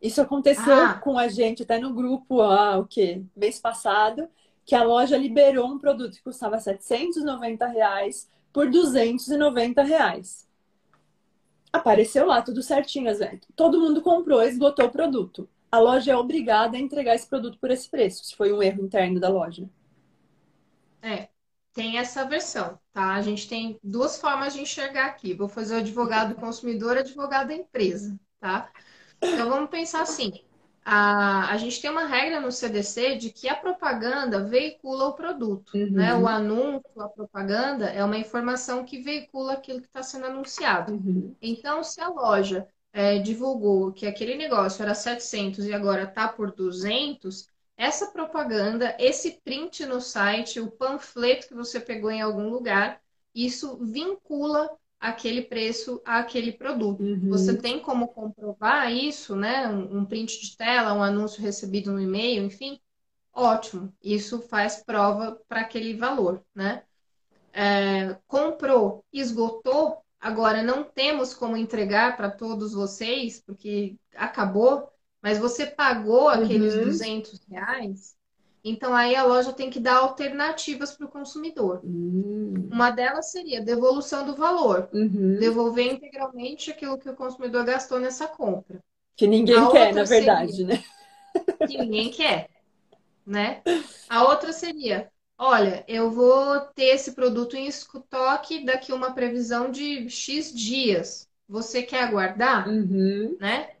Isso 0.00 0.20
aconteceu 0.20 0.74
ah. 0.74 0.94
com 0.94 1.18
a 1.18 1.28
gente 1.28 1.62
até 1.62 1.78
no 1.78 1.92
grupo, 1.92 2.40
ah, 2.42 2.78
o 2.78 2.86
quê? 2.86 3.22
Mês 3.34 3.58
passado 3.58 4.28
que 4.66 4.74
a 4.74 4.82
loja 4.82 5.16
liberou 5.16 5.68
um 5.68 5.78
produto 5.78 6.16
que 6.16 6.22
custava 6.22 6.58
790 6.58 7.66
reais 7.68 8.28
por 8.52 8.68
290 8.68 9.82
reais. 9.84 10.46
Apareceu 11.72 12.26
lá 12.26 12.42
tudo 12.42 12.62
certinho, 12.62 13.12
todo 13.54 13.80
mundo 13.80 14.02
comprou, 14.02 14.42
esgotou 14.42 14.86
o 14.86 14.90
produto. 14.90 15.48
A 15.70 15.78
loja 15.78 16.12
é 16.12 16.16
obrigada 16.16 16.76
a 16.76 16.80
entregar 16.80 17.14
esse 17.14 17.28
produto 17.28 17.58
por 17.58 17.70
esse 17.70 17.88
preço, 17.88 18.24
se 18.24 18.34
foi 18.34 18.52
um 18.52 18.62
erro 18.62 18.82
interno 18.82 19.20
da 19.20 19.28
loja. 19.28 19.68
É, 21.00 21.28
tem 21.76 21.98
essa 21.98 22.24
versão, 22.24 22.80
tá? 22.90 23.14
A 23.14 23.20
gente 23.20 23.46
tem 23.46 23.78
duas 23.84 24.18
formas 24.18 24.54
de 24.54 24.62
enxergar 24.62 25.06
aqui. 25.06 25.34
Vou 25.34 25.46
fazer 25.46 25.74
o 25.74 25.78
advogado 25.78 26.34
consumidor 26.34 26.96
e 26.96 27.00
advogado 27.00 27.48
da 27.48 27.54
empresa, 27.54 28.18
tá? 28.40 28.72
Então 29.22 29.50
vamos 29.50 29.68
pensar 29.68 30.00
assim: 30.00 30.32
a, 30.82 31.50
a 31.52 31.56
gente 31.58 31.82
tem 31.82 31.90
uma 31.90 32.06
regra 32.06 32.40
no 32.40 32.50
CDC 32.50 33.16
de 33.16 33.30
que 33.30 33.46
a 33.46 33.54
propaganda 33.54 34.42
veicula 34.42 35.08
o 35.08 35.12
produto. 35.12 35.76
Uhum. 35.76 35.90
Né? 35.90 36.14
O 36.14 36.26
anúncio, 36.26 36.98
a 36.98 37.10
propaganda, 37.10 37.90
é 37.90 38.02
uma 38.02 38.16
informação 38.16 38.82
que 38.82 39.02
veicula 39.02 39.52
aquilo 39.52 39.82
que 39.82 39.86
está 39.86 40.02
sendo 40.02 40.26
anunciado. 40.26 40.92
Uhum. 40.92 41.36
Então, 41.42 41.84
se 41.84 42.00
a 42.00 42.08
loja 42.08 42.66
é, 42.90 43.18
divulgou 43.18 43.92
que 43.92 44.06
aquele 44.06 44.34
negócio 44.34 44.82
era 44.82 44.94
700 44.94 45.66
e 45.66 45.74
agora 45.74 46.04
está 46.04 46.26
por 46.26 46.52
200, 46.52 47.50
essa 47.76 48.06
propaganda, 48.06 48.96
esse 48.98 49.40
print 49.44 49.84
no 49.84 50.00
site, 50.00 50.60
o 50.60 50.70
panfleto 50.70 51.48
que 51.48 51.54
você 51.54 51.78
pegou 51.78 52.10
em 52.10 52.22
algum 52.22 52.48
lugar, 52.48 53.00
isso 53.34 53.76
vincula 53.84 54.70
aquele 54.98 55.42
preço 55.42 56.00
àquele 56.04 56.52
produto. 56.52 57.02
Uhum. 57.02 57.28
Você 57.28 57.56
tem 57.56 57.78
como 57.78 58.08
comprovar 58.08 58.90
isso, 58.90 59.36
né? 59.36 59.68
Um, 59.68 60.04
print 60.04 60.40
de 60.40 60.56
tela, 60.56 60.94
um 60.94 61.02
anúncio 61.02 61.42
recebido 61.42 61.92
no 61.92 62.00
e-mail, 62.00 62.44
enfim, 62.44 62.80
ótimo. 63.32 63.92
Isso 64.02 64.40
faz 64.40 64.82
prova 64.82 65.38
para 65.46 65.60
aquele 65.60 65.94
valor, 65.94 66.42
né? 66.54 66.82
É, 67.52 68.16
comprou, 68.26 69.04
esgotou, 69.12 69.98
agora 70.18 70.62
não 70.62 70.82
temos 70.82 71.34
como 71.34 71.56
entregar 71.56 72.16
para 72.16 72.30
todos 72.30 72.72
vocês, 72.72 73.42
porque 73.44 73.96
acabou, 74.14 74.90
mas 75.22 75.38
você 75.38 75.66
pagou 75.66 76.28
aqueles 76.28 76.74
uhum. 76.74 76.84
200 76.84 77.40
reais, 77.50 78.16
então 78.68 78.92
aí 78.92 79.14
a 79.14 79.24
loja 79.24 79.52
tem 79.52 79.70
que 79.70 79.78
dar 79.78 79.98
alternativas 79.98 80.90
para 80.90 81.06
o 81.06 81.08
consumidor. 81.08 81.80
Uhum. 81.84 82.68
Uma 82.68 82.90
delas 82.90 83.30
seria 83.30 83.60
devolução 83.60 84.26
do 84.26 84.34
valor, 84.34 84.88
uhum. 84.92 85.38
devolver 85.38 85.86
integralmente 85.86 86.72
aquilo 86.72 86.98
que 86.98 87.08
o 87.08 87.14
consumidor 87.14 87.64
gastou 87.64 88.00
nessa 88.00 88.26
compra. 88.26 88.80
Que 89.14 89.28
ninguém 89.28 89.56
a 89.56 89.70
quer, 89.70 89.94
na 89.94 90.02
verdade, 90.02 90.52
seria, 90.52 90.66
né? 90.66 90.84
Que 91.68 91.78
ninguém 91.78 92.10
quer, 92.10 92.48
né? 93.24 93.62
A 94.08 94.24
outra 94.24 94.52
seria, 94.52 95.08
olha, 95.38 95.84
eu 95.86 96.10
vou 96.10 96.58
ter 96.74 96.86
esse 96.86 97.12
produto 97.12 97.56
em 97.56 97.68
estoque 97.68 98.64
daqui 98.64 98.92
uma 98.92 99.12
previsão 99.12 99.70
de 99.70 100.10
X 100.10 100.52
dias. 100.52 101.28
Você 101.48 101.84
quer 101.84 102.02
aguardar? 102.02 102.68
Uhum. 102.68 103.36
Né? 103.38 103.75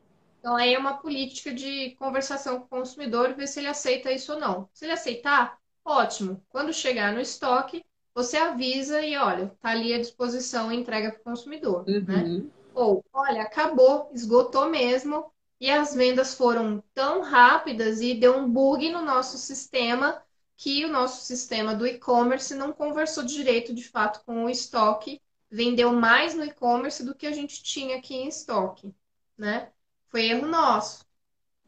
Então, 0.46 0.54
aí 0.54 0.74
é 0.74 0.78
uma 0.78 0.98
política 0.98 1.52
de 1.52 1.96
conversação 1.98 2.60
com 2.60 2.66
o 2.66 2.68
consumidor, 2.68 3.34
ver 3.34 3.48
se 3.48 3.58
ele 3.58 3.66
aceita 3.66 4.12
isso 4.12 4.32
ou 4.32 4.38
não. 4.38 4.68
Se 4.72 4.84
ele 4.84 4.92
aceitar, 4.92 5.58
ótimo. 5.84 6.40
Quando 6.48 6.72
chegar 6.72 7.12
no 7.12 7.20
estoque, 7.20 7.84
você 8.14 8.36
avisa 8.36 9.02
e 9.02 9.16
olha, 9.16 9.52
tá 9.60 9.70
ali 9.70 9.92
à 9.92 9.98
disposição 9.98 10.70
e 10.70 10.76
entrega 10.76 11.10
para 11.10 11.20
o 11.20 11.24
consumidor, 11.24 11.84
né? 11.84 11.96
uhum. 11.96 12.44
né? 12.44 12.50
Ou, 12.72 13.04
olha, 13.12 13.42
acabou, 13.42 14.08
esgotou 14.14 14.68
mesmo, 14.68 15.32
e 15.60 15.68
as 15.68 15.96
vendas 15.96 16.34
foram 16.34 16.80
tão 16.94 17.22
rápidas 17.22 18.00
e 18.00 18.14
deu 18.14 18.36
um 18.36 18.48
bug 18.48 18.88
no 18.88 19.02
nosso 19.02 19.38
sistema 19.38 20.22
que 20.56 20.84
o 20.84 20.88
nosso 20.88 21.24
sistema 21.24 21.74
do 21.74 21.84
e-commerce 21.84 22.54
não 22.54 22.72
conversou 22.72 23.24
direito, 23.24 23.74
de 23.74 23.82
fato, 23.82 24.24
com 24.24 24.44
o 24.44 24.48
estoque, 24.48 25.20
vendeu 25.50 25.92
mais 25.92 26.36
no 26.36 26.44
e-commerce 26.44 27.04
do 27.04 27.16
que 27.16 27.26
a 27.26 27.32
gente 27.32 27.64
tinha 27.64 27.96
aqui 27.96 28.14
em 28.14 28.28
estoque, 28.28 28.94
né? 29.36 29.72
Foi 30.08 30.26
erro 30.26 30.46
nosso. 30.46 31.04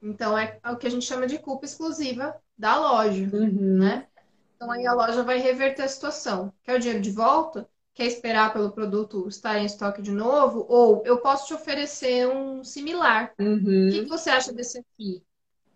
Então 0.02 0.36
é 0.36 0.58
o 0.66 0.76
que 0.76 0.86
a 0.86 0.90
gente 0.90 1.04
chama 1.04 1.26
de 1.26 1.38
culpa 1.38 1.64
exclusiva 1.64 2.40
da 2.56 2.78
loja, 2.78 3.28
uhum. 3.32 3.78
né? 3.78 4.06
Então 4.56 4.70
aí 4.70 4.86
a 4.86 4.92
loja 4.92 5.22
vai 5.22 5.38
reverter 5.38 5.82
a 5.82 5.88
situação. 5.88 6.52
Quer 6.62 6.76
o 6.76 6.78
dinheiro 6.78 7.02
de 7.02 7.10
volta? 7.10 7.68
Quer 7.94 8.06
esperar 8.06 8.52
pelo 8.52 8.70
produto 8.70 9.28
estar 9.28 9.58
em 9.58 9.64
estoque 9.64 10.02
de 10.02 10.10
novo? 10.10 10.66
Ou 10.68 11.02
eu 11.04 11.18
posso 11.18 11.46
te 11.46 11.54
oferecer 11.54 12.28
um 12.28 12.62
similar. 12.62 13.32
Uhum. 13.38 13.88
O 13.88 13.90
que, 13.92 14.02
que 14.02 14.08
você 14.08 14.30
acha 14.30 14.52
desse 14.52 14.78
aqui? 14.78 15.22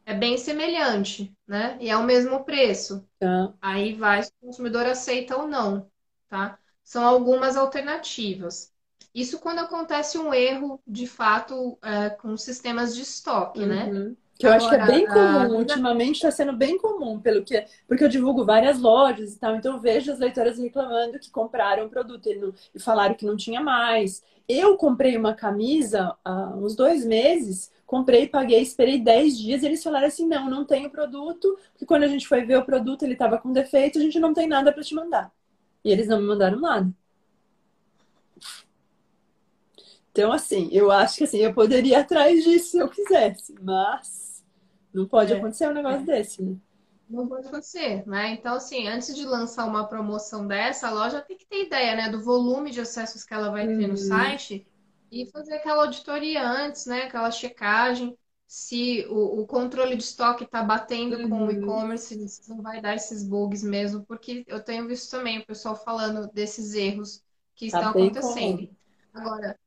É 0.05 0.15
bem 0.15 0.37
semelhante, 0.37 1.33
né? 1.47 1.77
E 1.81 1.89
é 1.89 1.97
o 1.97 2.05
mesmo 2.05 2.45
preço. 2.45 3.07
Tá. 3.19 3.53
Aí 3.61 3.95
vai 3.95 4.23
se 4.23 4.31
o 4.41 4.47
consumidor 4.47 4.87
aceita 4.87 5.37
ou 5.37 5.47
não, 5.47 5.89
tá? 6.29 6.59
São 6.83 7.05
algumas 7.05 7.57
alternativas. 7.57 8.72
Isso 9.15 9.39
quando 9.39 9.61
acontece 9.61 10.19
um 10.19 10.33
erro, 10.33 10.81
de 10.87 11.07
fato, 11.07 11.79
é, 11.83 12.11
com 12.11 12.37
sistemas 12.37 12.95
de 12.95 13.03
estoque, 13.03 13.65
né? 13.65 13.85
uhum. 13.85 13.93
né? 13.93 14.17
Que 14.39 14.47
eu 14.47 14.53
Agora, 14.53 14.75
acho 14.75 14.87
que 14.87 14.93
é 14.93 14.97
bem 14.97 15.07
comum, 15.07 15.55
a... 15.55 15.59
ultimamente 15.59 16.17
está 16.17 16.31
sendo 16.31 16.53
bem 16.53 16.77
comum, 16.79 17.21
pelo 17.21 17.45
que 17.45 17.65
porque 17.87 18.03
eu 18.03 18.09
divulgo 18.09 18.45
várias 18.45 18.81
lojas 18.81 19.35
e 19.35 19.39
tal, 19.39 19.55
então 19.55 19.75
eu 19.75 19.81
vejo 19.81 20.11
as 20.11 20.19
leitoras 20.19 20.59
reclamando 20.59 21.19
que 21.19 21.31
compraram 21.31 21.87
o 21.87 21.89
produto 21.89 22.29
e, 22.29 22.35
não, 22.35 22.53
e 22.75 22.81
falaram 22.81 23.15
que 23.15 23.27
não 23.27 23.37
tinha 23.37 23.61
mais. 23.61 24.23
Eu 24.49 24.77
comprei 24.77 25.17
uma 25.17 25.35
camisa 25.35 26.17
há 26.25 26.49
uns 26.57 26.75
dois 26.75 27.05
meses, 27.05 27.71
comprei, 27.87 28.27
paguei, 28.27 28.61
esperei 28.61 28.99
10 28.99 29.39
dias 29.39 29.63
e 29.63 29.67
eles 29.67 29.83
falaram 29.83 30.07
assim: 30.07 30.27
não, 30.27 30.51
não 30.51 30.65
tem 30.65 30.87
o 30.87 30.91
produto, 30.91 31.57
porque 31.73 31.87
quando 31.87 32.03
a 32.05 32.09
gente 32.09 32.27
foi 32.27 32.43
ver 32.45 32.57
o 32.57 32.65
produto 32.65 33.05
ele 33.05 33.13
estava 33.13 33.39
com 33.39 33.53
defeito, 33.53 33.99
a 33.99 34.03
gente 34.03 34.19
não 34.19 34.35
tem 34.35 34.49
nada 34.49 34.73
para 34.73 34.83
te 34.83 34.95
mandar. 34.95 35.31
E 35.85 35.93
eles 35.93 36.09
não 36.09 36.21
me 36.21 36.27
mandaram 36.27 36.59
nada. 36.59 36.93
Então, 40.13 40.31
assim, 40.31 40.69
eu 40.71 40.91
acho 40.91 41.19
que 41.19 41.25
assim, 41.25 41.39
eu 41.39 41.55
poderia 41.55 41.93
ir 41.93 42.01
atrás 42.01 42.45
disso 42.45 42.73
se 42.73 42.79
eu 42.79 42.89
quisesse, 42.89 43.55
mas 43.61 44.45
não 44.93 45.07
pode 45.07 45.33
é. 45.33 45.37
acontecer 45.37 45.69
um 45.69 45.75
negócio 45.75 46.03
é. 46.03 46.05
desse, 46.05 46.43
né? 46.43 46.57
Não 47.09 47.27
pode 47.27 47.49
acontecer, 47.49 48.07
né? 48.07 48.31
Então, 48.31 48.55
assim, 48.55 48.89
antes 48.89 49.15
de 49.15 49.25
lançar 49.25 49.67
uma 49.67 49.87
promoção 49.87 50.47
dessa, 50.47 50.89
a 50.89 50.93
loja 50.93 51.21
tem 51.21 51.37
que 51.37 51.47
ter 51.47 51.67
ideia, 51.67 51.97
né, 51.97 52.09
do 52.09 52.23
volume 52.23 52.71
de 52.71 52.81
acessos 52.81 53.25
que 53.25 53.35
ela 53.35 53.51
vai 53.51 53.67
ter 53.67 53.87
no 53.87 53.91
uhum. 53.91 53.97
site 53.97 54.67
e 55.11 55.27
fazer 55.31 55.55
aquela 55.55 55.85
auditoria 55.85 56.47
antes, 56.47 56.87
né? 56.87 57.03
Aquela 57.03 57.31
checagem 57.31 58.17
se 58.53 59.07
o, 59.09 59.41
o 59.41 59.47
controle 59.47 59.97
de 59.97 60.03
estoque 60.03 60.45
está 60.45 60.63
batendo 60.63 61.17
uhum. 61.17 61.31
com 61.31 61.37
o 61.37 61.45
uhum. 61.45 61.51
e-commerce, 61.53 62.29
se 62.29 62.51
não 62.51 62.61
vai 62.61 62.83
dar 62.83 62.95
esses 62.95 63.27
bugs 63.27 63.63
mesmo, 63.63 64.05
porque 64.05 64.45
eu 64.47 64.63
tenho 64.63 64.87
visto 64.87 65.11
também 65.11 65.39
o 65.39 65.47
pessoal 65.47 65.75
falando 65.75 66.31
desses 66.35 66.75
erros 66.75 67.23
que 67.55 67.71
tá 67.71 67.79
estão 67.79 67.91
acontecendo. 67.93 68.59
Comum. 68.59 68.77
Agora, 69.15 69.59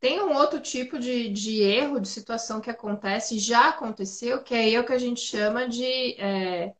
tem 0.00 0.20
um 0.22 0.34
outro 0.34 0.60
tipo 0.60 0.98
de, 0.98 1.28
de 1.30 1.62
erro, 1.62 2.00
de 2.00 2.08
situação 2.08 2.60
que 2.60 2.70
acontece, 2.70 3.38
já 3.38 3.68
aconteceu, 3.70 4.42
que 4.42 4.54
é 4.54 4.78
o 4.80 4.84
que 4.84 4.92
a 4.92 4.98
gente 4.98 5.20
chama 5.20 5.68
de 5.68 6.14
é, 6.20 6.74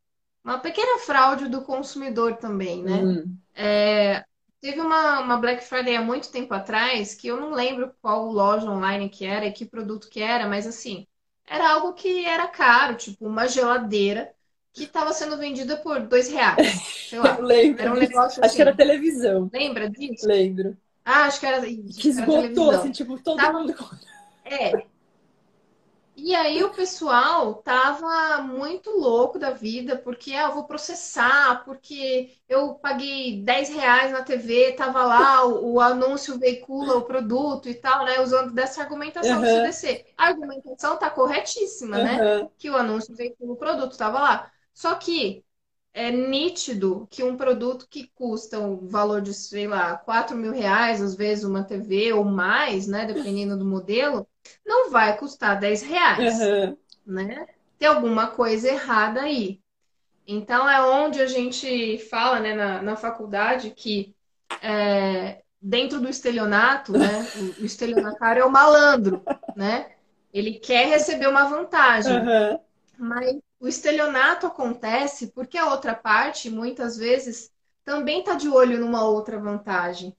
uma 0.44 0.58
pequena 0.58 1.00
fraude 1.00 1.48
do 1.48 1.62
consumidor 1.62 2.36
também, 2.36 2.82
né? 2.82 3.02
Uhum. 3.02 3.36
É, 3.54 4.24
teve 4.60 4.80
uma, 4.80 5.20
uma 5.20 5.38
Black 5.38 5.64
Friday 5.64 5.96
há 5.96 6.02
muito 6.02 6.30
tempo 6.30 6.52
atrás, 6.54 7.14
que 7.14 7.28
eu 7.28 7.40
não 7.40 7.50
lembro 7.50 7.94
qual 8.00 8.26
loja 8.30 8.70
online 8.70 9.08
que 9.08 9.24
era 9.24 9.46
e 9.46 9.52
que 9.52 9.64
produto 9.64 10.08
que 10.08 10.20
era, 10.20 10.46
mas 10.46 10.66
assim, 10.66 11.06
era 11.46 11.70
algo 11.72 11.94
que 11.94 12.24
era 12.24 12.46
caro, 12.48 12.96
tipo 12.96 13.26
uma 13.26 13.48
geladeira 13.48 14.32
que 14.72 14.84
estava 14.84 15.12
sendo 15.12 15.38
vendida 15.38 15.76
por 15.78 16.00
dois 16.06 16.28
reais. 16.28 17.06
Sei 17.08 17.18
lá. 17.18 17.34
Eu 17.40 17.44
lembro. 17.44 17.82
Era 17.82 17.92
um 17.92 17.96
negócio 17.96 18.44
Acho 18.44 18.54
que 18.54 18.60
era 18.60 18.70
assim. 18.70 18.76
televisão. 18.76 19.50
Lembra 19.52 19.88
disso? 19.88 20.26
Lembro. 20.26 20.76
Ah, 21.07 21.26
acho 21.26 21.38
que 21.38 21.46
era. 21.46 21.61
Que 21.64 22.09
esgotou, 22.09 22.72
assim, 22.72 22.90
tipo, 22.90 23.16
todo 23.22 23.36
tava... 23.36 23.61
mundo. 23.61 23.72
É. 24.44 24.72
E 26.16 26.34
aí 26.34 26.64
o 26.64 26.70
pessoal 26.70 27.57
tava 27.57 28.42
muito 28.42 28.90
louco 28.90 29.38
da 29.38 29.50
vida, 29.50 29.96
porque 29.96 30.32
ah, 30.32 30.48
eu 30.48 30.54
vou 30.54 30.64
processar, 30.64 31.62
porque 31.64 32.32
eu 32.48 32.74
paguei 32.74 33.42
10 33.42 33.68
reais 33.68 34.11
na 34.12 34.22
TV, 34.22 34.72
tava 34.72 35.04
lá, 35.04 35.46
o, 35.46 35.74
o 35.74 35.80
anúncio 35.80 36.38
veicula 36.38 36.96
o 36.96 37.02
produto 37.02 37.68
e 37.68 37.74
tal, 37.74 38.04
né? 38.04 38.18
Usando 38.20 38.52
dessa 38.52 38.80
argumentação 38.82 39.36
uhum. 39.36 39.42
do 39.42 39.46
CDC. 39.46 40.07
A 40.16 40.28
argumentação 40.28 40.96
tá 40.96 41.09
corretíssima, 41.11 41.98
uhum. 41.98 42.02
né? 42.02 42.48
Que 42.59 42.68
o 42.68 42.76
anúncio 42.76 43.14
veicula 43.14 43.52
o 43.52 43.57
produto, 43.57 43.96
tava 43.96 44.18
lá. 44.18 44.50
Só 44.72 44.94
que 44.94 45.44
é 45.97 46.11
nítido 46.11 47.09
que 47.11 47.24
um 47.24 47.38
produto 47.38 47.86
que 47.88 48.11
custa 48.14 48.61
um 48.61 48.86
valor 48.86 49.22
de, 49.22 49.32
sei 49.32 49.66
lá, 49.66 49.97
4 49.97 50.36
mil 50.36 50.53
reais, 50.53 51.01
às 51.01 51.16
vezes 51.16 51.42
uma 51.42 51.64
TV 51.64 52.12
ou 52.12 52.22
mais, 52.22 52.86
né, 52.86 53.07
dependendo 53.07 53.57
do 53.57 53.64
modelo, 53.64 54.28
não 54.64 54.90
vai 54.90 55.16
custar 55.16 55.59
10 55.59 55.82
reais, 55.82 56.38
uhum. 56.38 56.76
né? 57.07 57.47
Tem 57.78 57.88
alguma 57.88 58.26
coisa 58.26 58.68
errada 58.68 59.22
aí. 59.22 59.59
Então, 60.26 60.68
é 60.68 60.84
onde 60.84 61.18
a 61.18 61.26
gente 61.26 61.97
fala, 62.11 62.40
né, 62.40 62.55
na, 62.55 62.82
na 62.82 62.97
faculdade 62.97 63.70
que 63.70 64.14
é, 64.61 65.40
dentro 65.62 65.99
do 65.99 66.11
estelionato, 66.11 66.92
né, 66.92 67.26
o, 67.59 67.64
estelionatário 67.64 68.42
é 68.42 68.44
o 68.44 68.53
malandro, 68.53 69.22
né? 69.57 69.92
Ele 70.30 70.59
quer 70.59 70.88
receber 70.88 71.26
uma 71.26 71.49
vantagem. 71.49 72.18
Uhum. 72.18 72.61
Mas 72.99 73.36
o 73.61 73.66
estelionato 73.66 74.46
acontece 74.46 75.28
porque 75.28 75.57
a 75.57 75.70
outra 75.70 75.94
parte, 75.94 76.50
muitas 76.50 76.96
vezes, 76.96 77.50
também 77.84 78.20
está 78.20 78.34
de 78.34 78.48
olho 78.48 78.78
numa 78.78 79.04
outra 79.04 79.38
vantagem, 79.38 80.14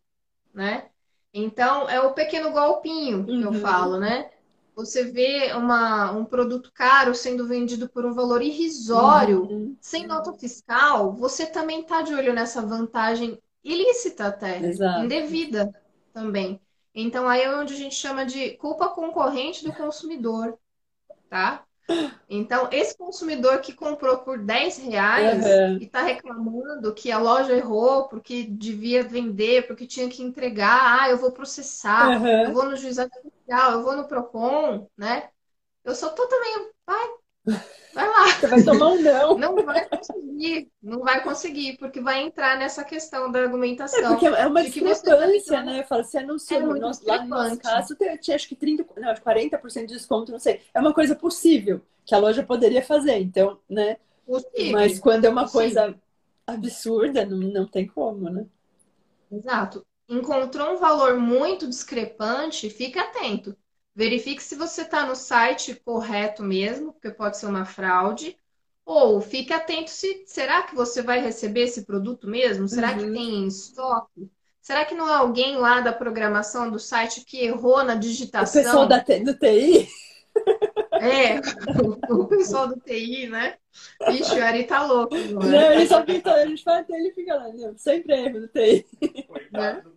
né? 0.53 0.89
Então, 1.33 1.89
é 1.89 1.99
o 1.99 2.13
pequeno 2.13 2.51
golpinho 2.51 3.25
que 3.25 3.31
uhum. 3.31 3.53
eu 3.53 3.53
falo, 3.53 3.99
né? 3.99 4.31
Você 4.75 5.05
vê 5.05 5.51
uma, 5.53 6.11
um 6.11 6.23
produto 6.23 6.71
caro 6.73 7.13
sendo 7.13 7.47
vendido 7.47 7.89
por 7.89 8.05
um 8.05 8.13
valor 8.13 8.41
irrisório, 8.41 9.43
uhum. 9.43 9.75
sem 9.81 10.07
nota 10.07 10.33
fiscal, 10.33 11.13
você 11.13 11.45
também 11.45 11.81
está 11.81 12.01
de 12.01 12.13
olho 12.13 12.33
nessa 12.33 12.61
vantagem 12.61 13.41
ilícita 13.63 14.27
até, 14.27 14.63
Exato. 14.63 15.03
indevida 15.03 15.73
também. 16.13 16.61
Então, 16.93 17.27
aí 17.27 17.41
é 17.41 17.55
onde 17.55 17.73
a 17.73 17.77
gente 17.77 17.95
chama 17.95 18.25
de 18.25 18.51
culpa 18.51 18.89
concorrente 18.89 19.63
do 19.63 19.73
consumidor, 19.73 20.57
tá? 21.29 21.66
Então, 22.29 22.67
esse 22.71 22.97
consumidor 22.97 23.61
que 23.61 23.71
comprou 23.71 24.17
por 24.17 24.37
10 24.37 24.79
reais 24.79 25.45
uhum. 25.45 25.77
e 25.77 25.85
está 25.85 26.01
reclamando 26.01 26.93
que 26.93 27.09
a 27.11 27.17
loja 27.17 27.53
errou 27.53 28.09
porque 28.09 28.43
devia 28.43 29.03
vender, 29.03 29.65
porque 29.65 29.87
tinha 29.87 30.09
que 30.09 30.21
entregar, 30.21 31.01
ah, 31.01 31.09
eu 31.09 31.17
vou 31.17 31.31
processar, 31.31 32.21
uhum. 32.21 32.43
eu 32.43 32.53
vou 32.53 32.65
no 32.65 32.75
juizado 32.75 33.11
social, 33.23 33.71
eu 33.71 33.83
vou 33.83 33.95
no 33.95 34.07
PROCON, 34.07 34.87
né? 34.97 35.29
Eu 35.85 35.95
só 35.95 36.09
tô 36.09 36.27
também, 36.27 36.69
vai, 37.97 38.07
lá. 38.07 38.27
Você 38.31 38.47
vai 38.47 38.63
tomar 38.63 38.87
um 38.89 39.01
não. 39.01 39.37
Não 39.37 39.55
vai 39.65 39.87
conseguir, 39.89 40.71
não 40.81 40.99
vai 40.99 41.23
conseguir, 41.23 41.77
porque 41.77 41.99
vai 42.01 42.23
entrar 42.23 42.57
nessa 42.57 42.83
questão 42.83 43.31
da 43.31 43.39
argumentação. 43.39 43.99
É 43.99 44.07
porque 44.09 44.25
é 44.25 44.47
uma 44.47 44.63
discrepância, 44.63 45.57
tá- 45.57 45.63
né? 45.63 45.79
Eu 45.81 45.83
falo, 45.85 46.03
você 46.03 46.17
anunciou, 46.19 46.59
É 46.61 46.63
no 46.63 46.75
nosso- 46.79 47.05
lá 47.05 47.23
no 47.23 47.29
nosso 47.29 47.59
caso, 47.59 47.95
tem- 47.95 48.17
tinha 48.17 48.35
acho 48.35 48.47
que 48.47 48.55
30, 48.55 48.85
não, 48.97 49.09
acho 49.09 49.19
que 49.21 49.23
40% 49.23 49.87
de 49.87 49.93
desconto, 49.95 50.31
não 50.31 50.39
sei. 50.39 50.61
É 50.73 50.79
uma 50.79 50.93
coisa 50.93 51.15
possível 51.15 51.81
que 52.05 52.15
a 52.15 52.17
loja 52.19 52.43
poderia 52.43 52.81
fazer, 52.83 53.17
então, 53.19 53.59
né? 53.69 53.97
Possível. 54.25 54.71
Mas 54.73 54.99
quando 54.99 55.25
é 55.25 55.29
uma 55.29 55.43
Possível. 55.43 55.61
coisa 55.83 55.95
absurda, 56.45 57.25
não, 57.25 57.37
não 57.37 57.67
tem 57.67 57.87
como, 57.87 58.29
né? 58.29 58.45
Exato. 59.31 59.85
Encontrou 60.09 60.73
um 60.73 60.77
valor 60.77 61.17
muito 61.17 61.67
discrepante, 61.67 62.69
fique 62.69 62.97
atento. 62.97 63.55
Verifique 63.97 64.41
se 64.43 64.55
você 64.55 64.83
está 64.83 65.05
no 65.05 65.15
site 65.15 65.75
correto 65.75 66.43
mesmo, 66.43 66.93
porque 66.93 67.11
pode 67.11 67.37
ser 67.37 67.47
uma 67.47 67.65
fraude. 67.65 68.37
Ou 68.85 69.19
fique 69.21 69.51
atento 69.53 69.89
se 69.91 70.25
será 70.27 70.63
que 70.63 70.75
você 70.75 71.01
vai 71.01 71.19
receber 71.21 71.61
esse 71.63 71.85
produto 71.85 72.27
mesmo? 72.29 72.67
Será 72.69 72.95
que 72.95 73.05
Uhum. 73.05 73.13
tem 73.13 73.35
em 73.43 73.47
estoque? 73.47 74.31
Será 74.61 74.85
que 74.85 74.95
não 74.95 75.09
é 75.09 75.15
alguém 75.15 75.57
lá 75.57 75.81
da 75.81 75.93
programação 75.93 76.71
do 76.71 76.79
site 76.79 77.25
que 77.25 77.39
errou 77.39 77.83
na 77.83 77.95
O 78.39 78.47
digitação? 78.47 78.51
pessoal 78.51 78.87
da, 78.87 78.99
do 78.99 79.33
TI, 79.37 79.87
É, 80.99 81.41
o, 81.75 82.23
o 82.23 82.27
pessoal 82.27 82.67
do 82.67 82.79
TI, 82.79 83.27
né? 83.27 83.57
Vixe, 84.05 84.39
o 84.39 84.43
Ari 84.43 84.65
tá 84.65 84.83
louco. 84.83 85.15
não, 85.43 85.71
agora. 85.71 85.71
ele 85.71 85.87
só 85.87 86.03
pintou, 86.03 86.33
a 86.33 86.45
gente 86.45 86.63
fala 86.63 86.85
ele 86.89 87.11
fica 87.13 87.35
lá, 87.35 87.47
não, 87.53 87.77
sempre 87.77 88.13
erro 88.15 88.41
do 88.41 88.47
TI. 88.47 88.85
Coitado 89.27 89.81
do 89.83 89.91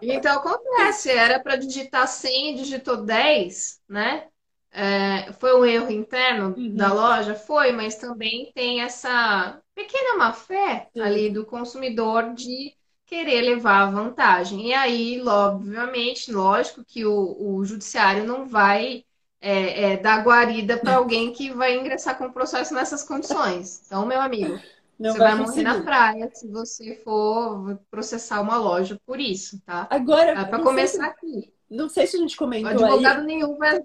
Então 0.00 0.36
acontece, 0.38 1.10
era 1.10 1.40
para 1.40 1.56
digitar 1.56 2.06
100 2.08 2.52
e 2.52 2.56
digitou 2.56 3.04
10, 3.04 3.80
né? 3.88 4.28
É, 4.70 5.32
foi 5.34 5.54
um 5.58 5.64
erro 5.64 5.90
interno 5.90 6.50
Uhum. 6.56 6.76
da 6.76 6.92
loja? 6.92 7.34
Foi, 7.34 7.72
mas 7.72 7.96
também 7.96 8.52
tem 8.54 8.82
essa 8.82 9.60
pequena 9.74 10.16
má-fé 10.18 10.90
Sim. 10.94 11.02
ali 11.02 11.30
do 11.30 11.46
consumidor 11.46 12.34
de 12.34 12.74
querer 13.06 13.42
levar 13.42 13.82
a 13.82 13.90
vantagem. 13.90 14.68
E 14.68 14.74
aí, 14.74 15.22
obviamente, 15.26 16.32
lógico 16.32 16.84
que 16.84 17.04
o, 17.04 17.56
o 17.58 17.64
judiciário 17.64 18.24
não 18.24 18.46
vai 18.46 19.04
é, 19.40 19.92
é, 19.92 19.96
dar 19.96 20.24
guarida 20.24 20.76
para 20.78 20.96
alguém 20.96 21.32
que 21.32 21.50
vai 21.52 21.76
ingressar 21.76 22.16
com 22.18 22.26
o 22.26 22.32
processo 22.32 22.74
nessas 22.74 23.02
condições. 23.04 23.82
Então, 23.86 24.06
meu 24.06 24.20
amigo, 24.20 24.64
Não 24.98 25.12
você 25.12 25.18
vai 25.18 25.34
vai 25.36 25.46
morrer 25.46 25.62
na 25.62 25.82
praia 25.82 26.30
se 26.32 26.48
você 26.48 26.94
for 27.04 27.78
processar 27.90 28.40
uma 28.40 28.56
loja 28.56 28.98
por 29.06 29.18
isso, 29.20 29.60
tá? 29.66 29.86
Agora, 29.90 30.30
É 30.32 30.44
para 30.44 30.62
começar 30.62 31.04
se- 31.04 31.10
aqui. 31.10 31.52
não 31.70 31.88
sei 31.88 32.06
se 32.06 32.16
a 32.16 32.20
gente 32.20 32.36
O 32.36 32.38
comentou 32.38 32.70
aí. 32.70 32.84
advogado 32.84 33.24
nenhum 33.24 33.56
vai, 33.56 33.80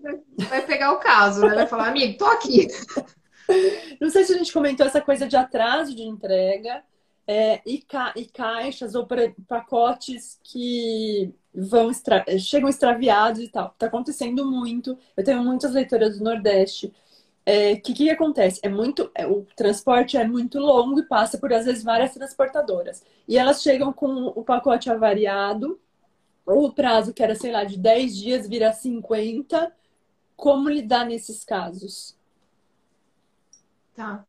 vai 0.50 0.66
pegar 0.66 0.92
o 0.94 1.00
caso, 1.00 1.42
né? 1.42 1.56
Vai 1.56 1.68
falar, 1.68 1.88
amigo, 1.90 2.18
tô 2.18 2.26
aqui. 2.26 2.68
Não 4.00 4.12
sei 4.12 4.24
se 4.26 4.34
a 4.34 4.38
gente 4.38 4.54
comentou 4.54 4.86
essa 4.86 5.02
coisa 5.02 5.28
de 5.28 5.36
atraso 5.36 5.96
de 5.96 6.04
entrega 6.04 6.84
é, 7.26 7.60
e, 7.66 7.80
ca- 7.80 8.14
e 8.16 8.26
caixas 8.26 8.94
ou 8.94 9.08
pacotes 9.48 10.40
que 10.44 11.34
vão 11.52 11.90
chegam 12.38 12.70
extraviados 12.70 13.42
e 13.42 13.48
tal. 13.48 13.74
Tá 13.78 13.88
acontecendo 13.88 14.46
muito. 14.46 14.96
Eu 15.18 15.24
tenho 15.24 15.44
muitas 15.44 15.74
leitoras 15.74 16.20
do 16.20 16.24
Nordeste. 16.24 16.94
É, 17.46 17.76
que 17.78 17.94
que 17.94 18.10
acontece? 18.10 18.60
É 18.64 18.70
muito, 18.70 19.12
é, 19.16 19.26
o 19.28 19.46
transporte 19.56 20.18
é 20.18 20.28
muito 20.28 20.60
longo 20.60 21.00
e 21.00 21.08
passa 21.08 21.38
por 21.38 21.52
às 21.54 21.66
vezes 21.66 21.84
várias 21.84 22.14
transportadoras. 22.14 23.04
E 23.28 23.38
elas 23.38 23.62
chegam 23.62 23.92
com 23.94 24.28
o 24.28 24.44
pacote 24.44 24.90
avariado, 24.90 25.80
ou 26.46 26.66
o 26.68 26.74
prazo 26.74 27.14
que 27.14 27.24
era, 27.24 27.36
sei 27.36 27.52
lá, 27.52 27.64
de 27.66 27.78
10 27.78 28.18
dias 28.18 28.48
vira 28.48 28.74
50. 28.74 29.74
Como 30.38 30.70
lidar 30.70 31.06
nesses 31.06 31.44
casos? 31.46 32.18
Tá. 33.94 34.26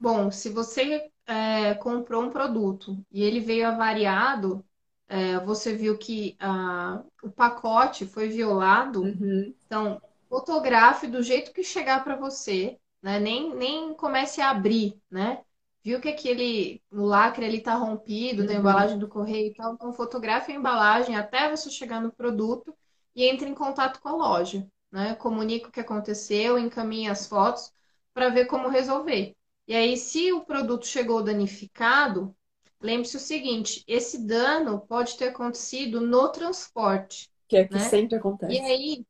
Bom, 0.00 0.30
se 0.30 0.50
você 0.50 1.10
é, 1.26 1.74
comprou 1.76 2.24
um 2.24 2.30
produto 2.30 3.04
e 3.12 3.22
ele 3.24 3.40
veio 3.40 3.68
avariado, 3.68 4.64
é, 5.08 5.38
você 5.40 5.74
viu 5.76 5.98
que 5.98 6.36
ah, 6.40 7.04
o 7.22 7.30
pacote 7.30 8.06
foi 8.06 8.28
violado, 8.28 9.16
Uhum. 9.20 9.54
então 9.66 10.00
fotografe 10.28 11.06
do 11.06 11.22
jeito 11.22 11.52
que 11.52 11.62
chegar 11.64 12.04
para 12.04 12.16
você, 12.16 12.78
né? 13.02 13.18
Nem, 13.18 13.54
nem 13.54 13.94
comece 13.94 14.40
a 14.40 14.50
abrir, 14.50 15.00
né? 15.10 15.42
Viu 15.82 16.00
que 16.00 16.08
aquele 16.08 16.82
o 16.90 17.04
lacre 17.04 17.44
ali 17.46 17.60
tá 17.62 17.74
rompido 17.74 18.44
da 18.44 18.52
Uhum. 18.52 18.54
embalagem 18.54 18.98
do 18.98 19.08
correio 19.08 19.48
e 19.52 19.54
tal, 19.54 19.74
então 19.74 19.92
fotografe 19.92 20.52
a 20.52 20.54
embalagem 20.54 21.16
até 21.16 21.48
você 21.50 21.70
chegar 21.70 22.00
no 22.02 22.12
produto 22.12 22.76
e 23.14 23.24
entre 23.24 23.48
em 23.48 23.54
contato 23.54 24.00
com 24.00 24.08
a 24.08 24.12
loja, 24.16 24.66
né? 24.90 25.14
Comunique 25.14 25.68
o 25.68 25.72
que 25.72 25.80
aconteceu, 25.80 26.58
encaminhe 26.58 27.08
as 27.08 27.26
fotos 27.26 27.72
para 28.14 28.28
ver 28.28 28.46
como 28.46 28.68
resolver. 28.68 29.34
E 29.66 29.74
aí, 29.74 29.96
se 29.96 30.32
o 30.32 30.44
produto 30.44 30.86
chegou 30.86 31.22
danificado, 31.22 32.34
lembre-se 32.80 33.16
o 33.16 33.20
seguinte: 33.20 33.84
esse 33.86 34.26
dano 34.26 34.80
pode 34.86 35.16
ter 35.16 35.28
acontecido 35.28 36.00
no 36.00 36.30
transporte. 36.30 37.30
Que 37.46 37.56
é 37.58 37.64
que 37.68 37.78
Né? 37.78 37.90
sempre 37.90 38.16
E 38.46 38.58
acontece. 38.58 38.72
aí, 38.72 39.06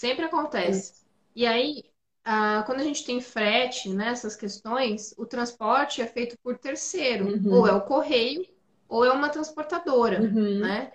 sempre 0.00 0.24
acontece. 0.24 0.94
E 1.34 1.46
aí, 1.46 1.84
ah, 2.24 2.62
quando 2.66 2.80
a 2.80 2.84
gente 2.84 3.04
tem 3.04 3.20
frete, 3.20 3.88
né, 3.90 4.08
essas 4.08 4.36
questões, 4.36 5.14
o 5.18 5.26
transporte 5.26 6.00
é 6.02 6.06
feito 6.06 6.36
por 6.42 6.58
terceiro. 6.58 7.26
Uhum. 7.26 7.52
Ou 7.52 7.66
é 7.66 7.72
o 7.72 7.82
correio, 7.82 8.46
ou 8.88 9.04
é 9.04 9.12
uma 9.12 9.28
transportadora, 9.28 10.20
Uhum. 10.20 10.60
né? 10.60 10.92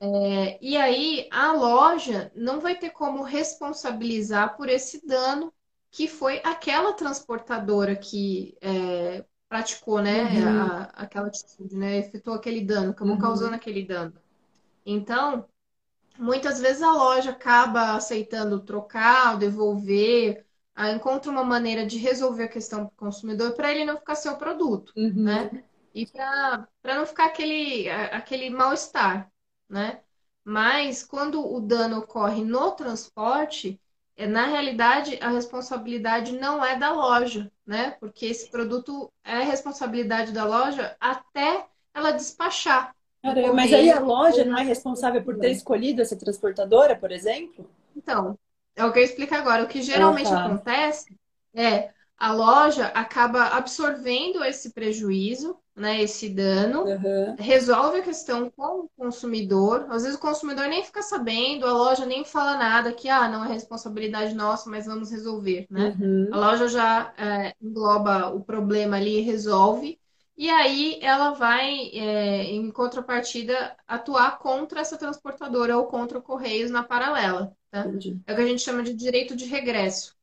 É, 0.00 0.58
e 0.62 0.76
aí, 0.76 1.28
a 1.30 1.52
loja 1.52 2.32
não 2.34 2.60
vai 2.60 2.76
ter 2.78 2.90
como 2.90 3.22
responsabilizar 3.22 4.56
por 4.56 4.68
esse 4.68 5.06
dano 5.06 5.52
que 5.90 6.08
foi 6.08 6.40
aquela 6.44 6.92
transportadora 6.94 7.96
que 7.96 8.56
é, 8.60 9.24
praticou, 9.48 10.00
né, 10.02 10.22
Uhum. 10.22 10.46
a- 10.46 10.84
aquela 11.04 11.26
atitude, 11.28 11.76
né, 11.76 11.98
efetuou 11.98 12.36
aquele 12.36 12.64
dano, 12.64 12.92
acabou 12.92 13.14
Uhum. 13.14 13.20
causando 13.22 13.54
aquele 13.56 13.84
dano. 13.84 14.14
Então, 14.84 15.48
muitas 16.20 16.60
vezes 16.60 16.82
a 16.82 16.92
loja 16.92 17.30
acaba 17.32 17.94
aceitando 17.96 18.60
trocar, 18.64 19.38
devolver, 19.38 20.46
ah, 20.74 20.90
encontra 20.92 21.30
uma 21.30 21.44
maneira 21.44 21.86
de 21.86 21.98
resolver 21.98 22.44
a 22.44 22.48
questão 22.48 22.86
para 22.86 22.92
o 22.94 22.96
consumidor 22.96 23.52
para 23.54 23.70
ele 23.72 23.84
não 23.84 23.96
ficar 23.98 24.14
sem 24.14 24.30
o 24.30 24.36
produto 24.38 24.94
Uhum. 24.96 25.24
né? 25.24 25.50
E 25.94 26.06
para 26.06 26.94
não 26.94 27.06
ficar 27.06 27.26
aquele, 27.26 27.88
aquele 27.90 28.50
mal-estar, 28.50 29.30
né? 29.68 30.02
Mas 30.44 31.04
quando 31.04 31.44
o 31.44 31.60
dano 31.60 31.98
ocorre 31.98 32.44
no 32.44 32.72
transporte, 32.72 33.80
é, 34.16 34.26
na 34.26 34.46
realidade 34.46 35.18
a 35.20 35.28
responsabilidade 35.30 36.32
não 36.32 36.64
é 36.64 36.76
da 36.78 36.92
loja, 36.92 37.50
né? 37.66 37.92
Porque 37.92 38.26
esse 38.26 38.50
produto 38.50 39.12
é 39.24 39.40
responsabilidade 39.42 40.32
da 40.32 40.44
loja 40.44 40.96
até 41.00 41.66
ela 41.94 42.12
despachar. 42.12 42.94
Caramba, 43.22 43.52
mas 43.54 43.72
aí 43.72 43.90
a 43.90 44.00
loja 44.00 44.44
não 44.44 44.58
é 44.58 44.62
responsável 44.62 45.22
por 45.22 45.38
ter 45.38 45.50
escolhido 45.50 46.00
essa 46.02 46.16
transportadora, 46.16 46.96
por 46.96 47.12
exemplo? 47.12 47.68
Então, 47.94 48.38
é 48.76 48.84
o 48.84 48.92
que 48.92 48.98
eu 48.98 49.04
explico 49.04 49.34
agora. 49.34 49.64
O 49.64 49.68
que 49.68 49.82
geralmente 49.82 50.28
Ah, 50.28 50.40
tá. 50.42 50.48
acontece 50.48 51.06
é 51.54 51.92
a 52.16 52.32
loja 52.32 52.86
acaba 52.88 53.44
absorvendo 53.56 54.44
esse 54.44 54.72
prejuízo, 54.72 55.58
né? 55.74 56.02
Esse 56.02 56.28
dano. 56.28 56.84
Aham. 56.86 57.36
resolve 57.38 58.00
a 58.00 58.02
questão 58.02 58.50
com 58.50 58.80
o 58.84 58.90
consumidor. 58.98 59.86
Às 59.90 60.02
vezes 60.02 60.18
o 60.18 60.20
consumidor 60.20 60.68
nem 60.68 60.84
fica 60.84 61.00
sabendo, 61.02 61.64
a 61.66 61.72
loja 61.72 62.04
nem 62.04 62.22
fala 62.24 62.56
nada 62.56 62.92
que 62.92 63.08
ah, 63.08 63.28
não 63.28 63.42
é 63.44 63.48
responsabilidade 63.48 64.34
nossa, 64.34 64.68
mas 64.68 64.84
vamos 64.86 65.10
resolver, 65.10 65.66
né? 65.70 65.96
Uhum. 65.96 66.30
A 66.30 66.36
loja 66.38 66.68
já 66.68 67.14
é, 67.16 67.54
engloba 67.62 68.28
o 68.34 68.44
problema 68.44 68.96
ali 68.98 69.18
e 69.18 69.22
resolve. 69.22 69.98
E 70.40 70.50
aí 70.50 70.98
ela 71.02 71.32
vai, 71.32 71.90
é, 71.92 72.44
em 72.46 72.70
contrapartida, 72.72 73.76
atuar 73.86 74.38
contra 74.38 74.80
essa 74.80 74.96
transportadora 74.98 75.76
ou 75.78 75.86
contra 75.86 76.18
o 76.18 76.22
Correios 76.22 76.70
na 76.70 76.82
paralela, 76.82 77.54
tá? 77.70 77.94
É 78.26 78.32
o 78.32 78.36
que 78.36 78.42
a 78.42 78.46
gente 78.46 78.62
chama 78.62 78.82
de 78.82 78.94
direito 78.94 79.36
de 79.36 79.44
regresso. 79.46 80.16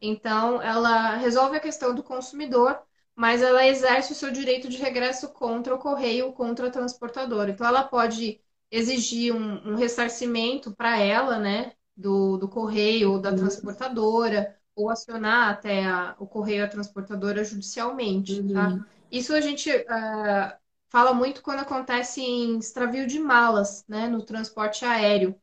Então, 0.00 0.62
ela 0.62 1.16
resolve 1.16 1.56
a 1.56 1.60
questão 1.60 1.94
do 1.94 2.02
consumidor, 2.02 2.80
mas 3.16 3.42
ela 3.42 3.66
exerce 3.66 4.12
o 4.12 4.16
seu 4.16 4.30
direito 4.32 4.68
de 4.68 4.78
regresso 4.78 5.30
contra 5.32 5.74
o 5.74 5.78
correio, 5.78 6.32
contra 6.32 6.68
a 6.68 6.70
transportadora. 6.70 7.50
Então, 7.50 7.66
ela 7.66 7.84
pode 7.84 8.40
exigir 8.70 9.34
um, 9.34 9.72
um 9.72 9.76
ressarcimento 9.76 10.74
para 10.76 10.98
ela, 10.98 11.38
né, 11.38 11.72
do, 11.96 12.38
do 12.38 12.48
correio 12.48 13.12
ou 13.12 13.20
da 13.20 13.32
Uhum. 13.32 13.40
transportadora, 13.40 14.56
ou 14.74 14.90
acionar 14.90 15.50
até 15.50 15.84
a- 15.86 16.16
o 16.18 16.26
correio 16.26 16.60
e 16.60 16.62
a 16.64 16.68
transportadora 16.68 17.44
judicialmente, 17.44 18.42
tá? 18.52 18.80
Isso 19.10 19.34
a 19.34 19.40
gente 19.40 19.70
ah, 19.88 20.56
fala 20.88 21.12
muito 21.12 21.42
quando 21.42 21.60
acontece 21.60 22.20
em 22.20 22.58
extravio 22.58 23.06
de 23.06 23.18
malas, 23.18 23.84
né, 23.88 24.06
no 24.08 24.22
transporte 24.24 24.84
aéreo. 24.84 25.34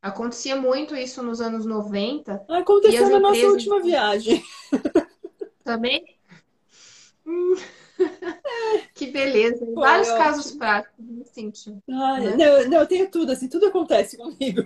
Acontecia 0.00 0.56
muito 0.56 0.96
isso 0.96 1.22
nos 1.22 1.40
anos 1.40 1.64
90. 1.64 2.44
E 2.48 2.54
Aconteceu 2.56 3.08
na 3.10 3.20
nossa 3.20 3.46
última 3.46 3.80
viagem. 3.80 4.42
Também? 5.64 6.04
Hum. 7.26 7.54
Que 8.94 9.06
beleza. 9.10 9.64
Foi 9.64 9.74
Vários 9.74 10.08
ótimo. 10.08 10.18
casos 10.18 10.52
práticos, 10.52 11.04
né, 11.06 11.24
Cíntia? 11.24 11.82
Ai, 11.90 12.20
Né? 12.24 12.36
não, 12.36 12.68
não, 12.68 12.78
eu 12.80 12.86
tenho 12.86 13.10
tudo, 13.10 13.32
assim, 13.32 13.48
tudo 13.48 13.66
acontece 13.66 14.16
comigo. 14.16 14.62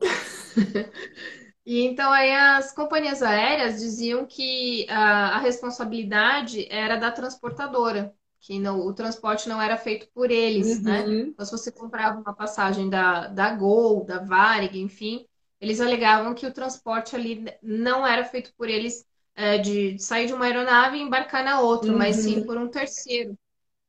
E 1.70 1.82
então 1.86 2.12
aí 2.12 2.32
as 2.32 2.72
companhias 2.72 3.22
aéreas 3.22 3.78
diziam 3.80 4.26
que 4.26 4.86
a, 4.90 5.36
a 5.36 5.38
responsabilidade 5.38 6.66
era 6.70 6.96
da 6.96 7.12
transportadora, 7.12 8.12
que 8.40 8.58
não, 8.58 8.80
o 8.80 8.92
transporte 8.92 9.48
não 9.48 9.62
era 9.62 9.76
feito 9.76 10.08
por 10.12 10.30
eles, 10.32 10.82
né? 10.82 11.04
Uhum. 11.04 11.34
Então, 11.34 11.44
se 11.46 11.52
você 11.52 11.70
comprava 11.70 12.18
uma 12.20 12.34
passagem 12.34 12.90
da, 12.90 13.28
da 13.28 13.54
Gol, 13.54 14.04
da 14.04 14.18
Varig, 14.18 14.80
enfim, 14.80 15.24
eles 15.60 15.80
alegavam 15.80 16.34
que 16.34 16.44
o 16.46 16.52
transporte 16.52 17.14
ali 17.14 17.44
não 17.62 18.04
era 18.06 18.24
feito 18.24 18.52
por 18.56 18.68
eles 18.68 19.06
é, 19.36 19.58
de 19.58 19.96
sair 20.00 20.26
de 20.26 20.32
uma 20.34 20.46
aeronave 20.46 20.96
e 20.98 21.02
embarcar 21.02 21.44
na 21.44 21.60
outra, 21.60 21.92
mas 21.92 22.16
sim 22.16 22.40
Uhum. 22.40 22.44
por 22.44 22.58
um 22.58 22.68
terceiro. 22.68 23.38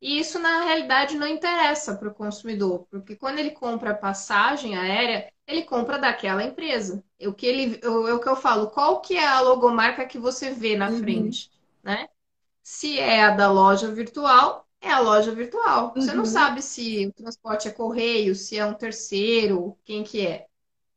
E 0.01 0.19
isso, 0.19 0.39
na 0.39 0.63
realidade, 0.65 1.15
não 1.15 1.27
interessa 1.27 1.95
para 1.95 2.09
o 2.09 2.13
consumidor, 2.13 2.87
porque 2.89 3.15
quando 3.15 3.39
ele 3.39 3.51
compra 3.51 3.93
passagem 3.95 4.75
aérea, 4.77 5.31
ele 5.47 5.63
compra 5.63 5.99
daquela 5.99 6.43
empresa. 6.43 7.03
É 7.19 7.27
O 7.29 7.33
que 7.33 7.45
ele, 7.45 7.79
é 7.83 7.87
o 7.89 8.19
que 8.19 8.27
eu 8.29 8.35
falo, 8.35 8.71
qual 8.71 9.01
que 9.01 9.15
é 9.17 9.25
a 9.27 9.41
logomarca 9.41 10.05
que 10.07 10.17
você 10.19 10.51
vê 10.51 10.75
na 10.75 10.89
Uhum. 10.89 10.91
frente, 10.91 11.51
né? 11.83 12.07
Se 12.63 12.99
é 12.99 13.23
a 13.23 13.31
da 13.31 13.51
loja 13.51 13.91
virtual, 13.93 14.67
é 14.81 14.89
a 14.91 14.99
loja 14.99 15.33
virtual. 15.33 15.93
Você 15.95 16.13
não 16.13 16.25
Uhum. 16.25 16.25
sabe 16.25 16.61
se 16.61 17.07
o 17.07 17.13
transporte 17.13 17.67
é 17.67 17.71
correio, 17.71 18.35
se 18.35 18.57
é 18.57 18.65
um 18.65 18.73
terceiro, 18.75 19.77
quem 19.85 20.03
que 20.03 20.25
é. 20.25 20.47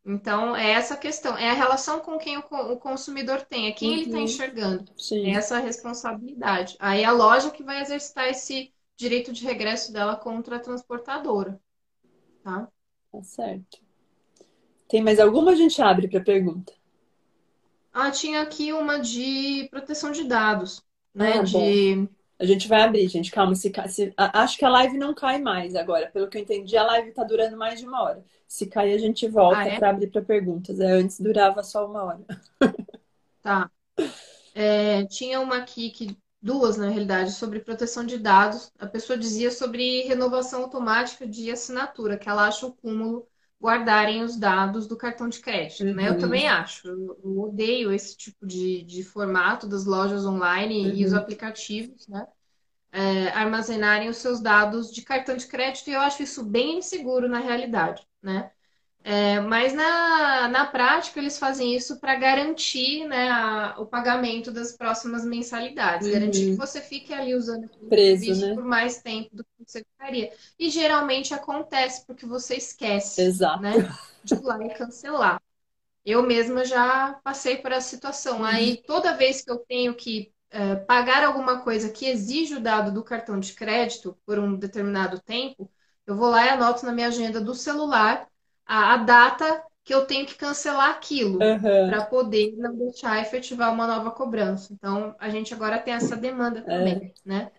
Então, 0.04 0.54
é 0.56 0.72
essa 0.72 0.94
a 0.94 0.96
questão, 0.98 1.36
é 1.38 1.50
a 1.50 1.54
relação 1.54 2.00
com 2.00 2.18
quem 2.18 2.38
o, 2.38 2.42
co- 2.42 2.72
o 2.72 2.78
consumidor 2.78 3.42
tem, 3.44 3.68
é 3.68 3.72
quem 3.72 3.94
ele 3.94 4.04
está 4.04 4.18
Uhum. 4.18 4.20
enxergando. 4.20 4.92
É 5.22 5.30
Sim, 5.30 5.32
essa 5.32 5.56
a 5.56 5.60
responsabilidade. 5.60 6.76
Aí 6.80 7.04
a 7.04 7.12
loja 7.12 7.50
que 7.50 7.62
vai 7.64 7.80
exercitar 7.82 8.28
esse 8.28 8.73
direito 8.96 9.32
de 9.32 9.44
regresso 9.44 9.92
dela 9.92 10.16
contra 10.16 10.56
a 10.56 10.60
transportadora, 10.60 11.60
tá? 12.42 12.68
tá 13.10 13.22
certo. 13.22 13.78
Tem 14.88 15.02
mais 15.02 15.20
alguma? 15.20 15.52
A 15.52 15.54
gente 15.54 15.80
abre 15.82 16.08
para 16.08 16.22
pergunta. 16.22 16.72
Ah, 17.92 18.10
tinha 18.10 18.42
aqui 18.42 18.72
uma 18.72 18.98
de 19.00 19.68
proteção 19.70 20.10
de 20.12 20.24
dados, 20.24 20.82
né? 21.14 21.38
Ah, 21.38 21.42
bom. 21.42 21.78
De 21.92 22.08
A 22.38 22.44
gente 22.46 22.68
vai 22.68 22.82
abrir, 22.82 23.08
gente. 23.08 23.30
Calma. 23.30 23.54
Se, 23.54 23.72
se- 23.88 24.14
acho 24.16 24.58
que 24.58 24.64
a 24.64 24.68
live 24.70 24.98
não 24.98 25.14
cai 25.14 25.40
mais 25.40 25.74
agora. 25.76 26.10
Pelo 26.10 26.28
que 26.28 26.38
eu 26.38 26.42
entendi, 26.42 26.76
a 26.76 26.84
live 26.84 27.12
tá 27.12 27.24
durando 27.24 27.56
mais 27.56 27.80
de 27.80 27.86
uma 27.86 28.02
hora. 28.02 28.24
Se 28.48 28.66
cair, 28.68 28.94
a 28.94 28.98
gente 28.98 29.28
volta 29.28 29.58
Ah, 29.58 29.68
é? 29.68 29.80
para 29.80 29.90
abrir 29.90 30.08
para 30.10 30.22
perguntas. 30.22 30.80
É, 30.80 30.86
antes 30.92 31.20
durava 31.20 31.62
só 31.62 31.86
uma 31.88 32.04
hora. 32.04 32.24
Tá. 33.42 33.70
É, 34.54 35.06
tinha 35.06 35.40
uma 35.40 35.58
aqui, 35.58 35.90
que, 35.90 36.16
duas 36.44 36.76
na 36.76 36.88
realidade, 36.90 37.32
sobre 37.32 37.60
proteção 37.60 38.06
de 38.06 38.18
dados. 38.18 38.70
A 38.78 38.86
pessoa 38.86 39.18
dizia 39.18 39.50
sobre 39.50 40.02
renovação 40.02 40.62
automática 40.62 41.26
de 41.26 41.50
assinatura, 41.50 42.18
que 42.18 42.28
ela 42.28 42.46
acha 42.48 42.66
o 42.66 42.74
cúmulo 42.74 43.26
guardarem 43.62 44.22
os 44.22 44.36
dados 44.38 44.86
do 44.86 44.96
cartão 44.96 45.28
de 45.28 45.40
crédito, 45.40 45.94
né? 45.94 46.08
Eu 46.10 46.18
Uhum. 46.18 46.18
também 46.18 46.48
acho. 46.48 46.86
Eu, 46.88 47.18
odeio 47.42 47.92
esse 47.92 48.16
tipo 48.16 48.46
de, 48.46 48.82
de 48.84 49.02
formato 49.02 49.66
das 49.66 49.86
lojas 49.86 50.26
online 50.26 51.00
e 51.00 51.04
os 51.04 51.12
Uhum. 51.12 51.14
aplicativos, 51.14 52.06
né? 52.08 52.26
É, 52.92 53.28
armazenarem 53.30 54.08
os 54.08 54.18
seus 54.18 54.40
dados 54.40 54.92
de 54.92 55.02
cartão 55.02 55.36
de 55.36 55.46
crédito, 55.48 55.90
e 55.90 55.94
eu 55.94 56.00
acho 56.00 56.22
isso 56.22 56.44
bem 56.44 56.78
inseguro 56.78 57.28
na 57.28 57.40
realidade, 57.40 58.06
né? 58.22 58.52
É, 59.06 59.38
mas 59.40 59.74
na, 59.74 60.48
na 60.48 60.66
prática 60.66 61.20
eles 61.20 61.38
fazem 61.38 61.76
isso 61.76 62.00
para 62.00 62.14
garantir, 62.16 63.06
né, 63.06 63.28
a- 63.30 63.74
o 63.78 63.84
pagamento 63.86 64.50
das 64.50 64.72
próximas 64.76 65.24
mensalidades, 65.26 66.08
garantir 66.08 66.46
que 66.46 66.54
Uhum. 66.54 66.56
você 66.56 66.80
fique 66.80 67.12
ali 67.12 67.34
usando 67.34 67.64
aquele 67.66 67.90
Preso, 67.90 68.06
serviço 68.08 68.48
né? 68.48 68.54
por 68.54 68.64
mais 68.64 69.02
tempo 69.02 69.28
do 69.36 69.44
que 69.44 69.50
você 69.66 69.80
ficaria. 69.84 70.32
E 70.58 70.70
geralmente 70.70 71.34
acontece 71.34 72.06
porque 72.06 72.24
você 72.26 72.56
esquece, 72.56 73.28
Exato. 73.28 73.58
né, 73.58 73.86
de 74.24 74.34
ir 74.34 74.42
lá 74.42 74.58
e 74.64 74.70
cancelar. 74.70 75.40
Eu 76.04 76.22
mesma 76.22 76.64
já 76.64 77.14
passei 77.24 77.56
por 77.58 77.72
essa 77.72 77.88
situação. 77.90 78.44
Uhum. 78.44 78.44
Aí 78.44 78.82
toda 78.86 79.16
vez 79.16 79.42
que 79.42 79.50
eu 79.50 79.58
tenho 79.58 79.94
que 79.94 80.32
eh, 80.50 80.76
pagar 80.76 81.24
alguma 81.24 81.62
coisa 81.62 81.90
que 81.90 82.06
exige 82.06 82.54
o 82.56 82.60
dado 82.60 82.92
do 82.92 83.02
cartão 83.04 83.40
de 83.40 83.52
crédito 83.54 84.18
por 84.26 84.38
um 84.38 84.56
determinado 84.56 85.20
tempo, 85.20 85.70
eu 86.06 86.16
vou 86.16 86.28
lá 86.30 86.44
e 86.46 86.48
anoto 86.50 86.84
na 86.84 86.92
minha 86.92 87.08
agenda 87.08 87.40
do 87.40 87.54
celular 87.54 88.28
a, 88.66 88.94
a 88.94 88.96
data 88.98 89.62
que 89.84 89.94
eu 89.94 90.06
tenho 90.06 90.26
que 90.26 90.34
cancelar 90.36 90.90
aquilo 90.90 91.40
Aham. 91.40 91.90
para 91.90 92.04
poder 92.06 92.52
não 92.56 92.74
deixar 92.76 93.20
efetivar 93.20 93.72
uma 93.72 93.86
nova 93.86 94.10
cobrança. 94.10 94.72
Então, 94.72 95.14
a 95.18 95.28
gente 95.28 95.52
agora 95.52 95.78
tem 95.78 95.94
essa 95.94 96.16
demanda 96.16 96.62
também, 96.62 97.12
né? 97.24 97.50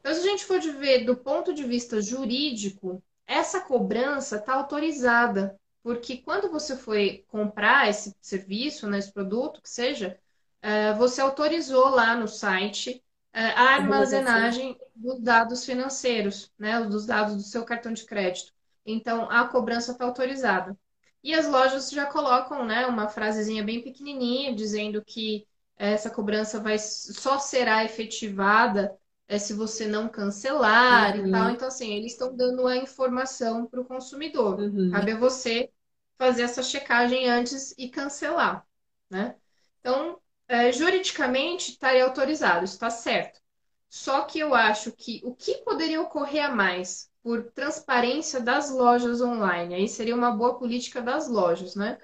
Então, 0.00 0.14
se 0.14 0.20
a 0.20 0.30
gente 0.30 0.44
for 0.44 0.58
de 0.60 0.70
ver 0.70 1.04
do 1.04 1.16
ponto 1.16 1.52
de 1.52 1.64
vista 1.64 2.00
jurídico, 2.00 3.02
essa 3.26 3.60
cobrança 3.60 4.36
está 4.36 4.54
autorizada, 4.54 5.58
porque 5.82 6.18
quando 6.18 6.50
você 6.50 6.76
foi 6.76 7.24
comprar 7.28 7.88
esse 7.88 8.14
serviço, 8.20 8.88
né, 8.88 8.98
esse 8.98 9.12
produto, 9.12 9.60
que 9.60 9.68
seja, 9.68 10.18
eh, 10.62 10.92
você 10.94 11.20
autorizou 11.20 11.88
lá 11.90 12.14
no 12.16 12.28
site 12.28 13.02
eh, 13.32 13.40
a 13.50 13.74
armazenagem 13.74 14.78
dos 14.94 15.20
dados 15.20 15.64
financeiros, 15.64 16.52
né, 16.58 16.80
dos 16.84 17.04
dados 17.06 17.36
do 17.36 17.42
seu 17.42 17.64
cartão 17.64 17.92
de 17.92 18.04
crédito. 18.04 18.52
Então, 18.86 19.30
a 19.30 19.48
cobrança 19.48 19.92
está 19.92 20.04
autorizada. 20.04 20.78
E 21.22 21.34
as 21.34 21.46
lojas 21.48 21.90
já 21.90 22.06
colocam, 22.06 22.64
né, 22.64 22.86
uma 22.86 23.08
frasezinha 23.08 23.62
bem 23.64 23.82
pequenininha 23.82 24.54
dizendo 24.54 25.04
que 25.04 25.46
essa 25.76 26.08
cobrança 26.10 26.60
vai 26.60 26.78
só 26.78 27.38
será 27.38 27.84
efetivada 27.84 28.96
é, 29.28 29.38
se 29.38 29.52
você 29.52 29.86
não 29.86 30.08
cancelar 30.08 31.16
Uhum. 31.16 31.26
e 31.26 31.30
tal. 31.30 31.50
Então, 31.50 31.68
assim, 31.68 31.92
eles 31.92 32.12
estão 32.12 32.34
dando 32.34 32.66
a 32.66 32.76
informação 32.76 33.66
para 33.66 33.80
o 33.80 33.84
consumidor. 33.84 34.58
Uhum. 34.60 34.90
Cabe 34.92 35.12
a 35.12 35.18
você 35.18 35.70
fazer 36.18 36.42
essa 36.42 36.62
checagem 36.62 37.28
antes 37.28 37.74
e 37.76 37.88
cancelar, 37.90 38.66
né? 39.10 39.36
Então, 39.80 40.20
é, 40.48 40.72
juridicamente 40.72 41.72
estaria 41.72 42.04
autorizado, 42.04 42.64
isso 42.64 42.74
está 42.74 42.90
certo. 42.90 43.40
Só 43.88 44.22
que 44.24 44.38
eu 44.38 44.54
acho 44.54 44.92
que 44.92 45.20
o 45.24 45.34
que 45.34 45.58
poderia 45.58 46.00
ocorrer 46.00 46.44
a 46.44 46.54
mais 46.54 47.10
por 47.26 47.42
transparência 47.52 48.40
das 48.40 48.70
lojas 48.70 49.20
online, 49.20 49.74
aí 49.74 49.88
seria 49.88 50.14
uma 50.14 50.30
boa 50.30 50.56
política 50.58 51.02
das 51.02 51.28
lojas, 51.28 51.74
né? 51.76 51.98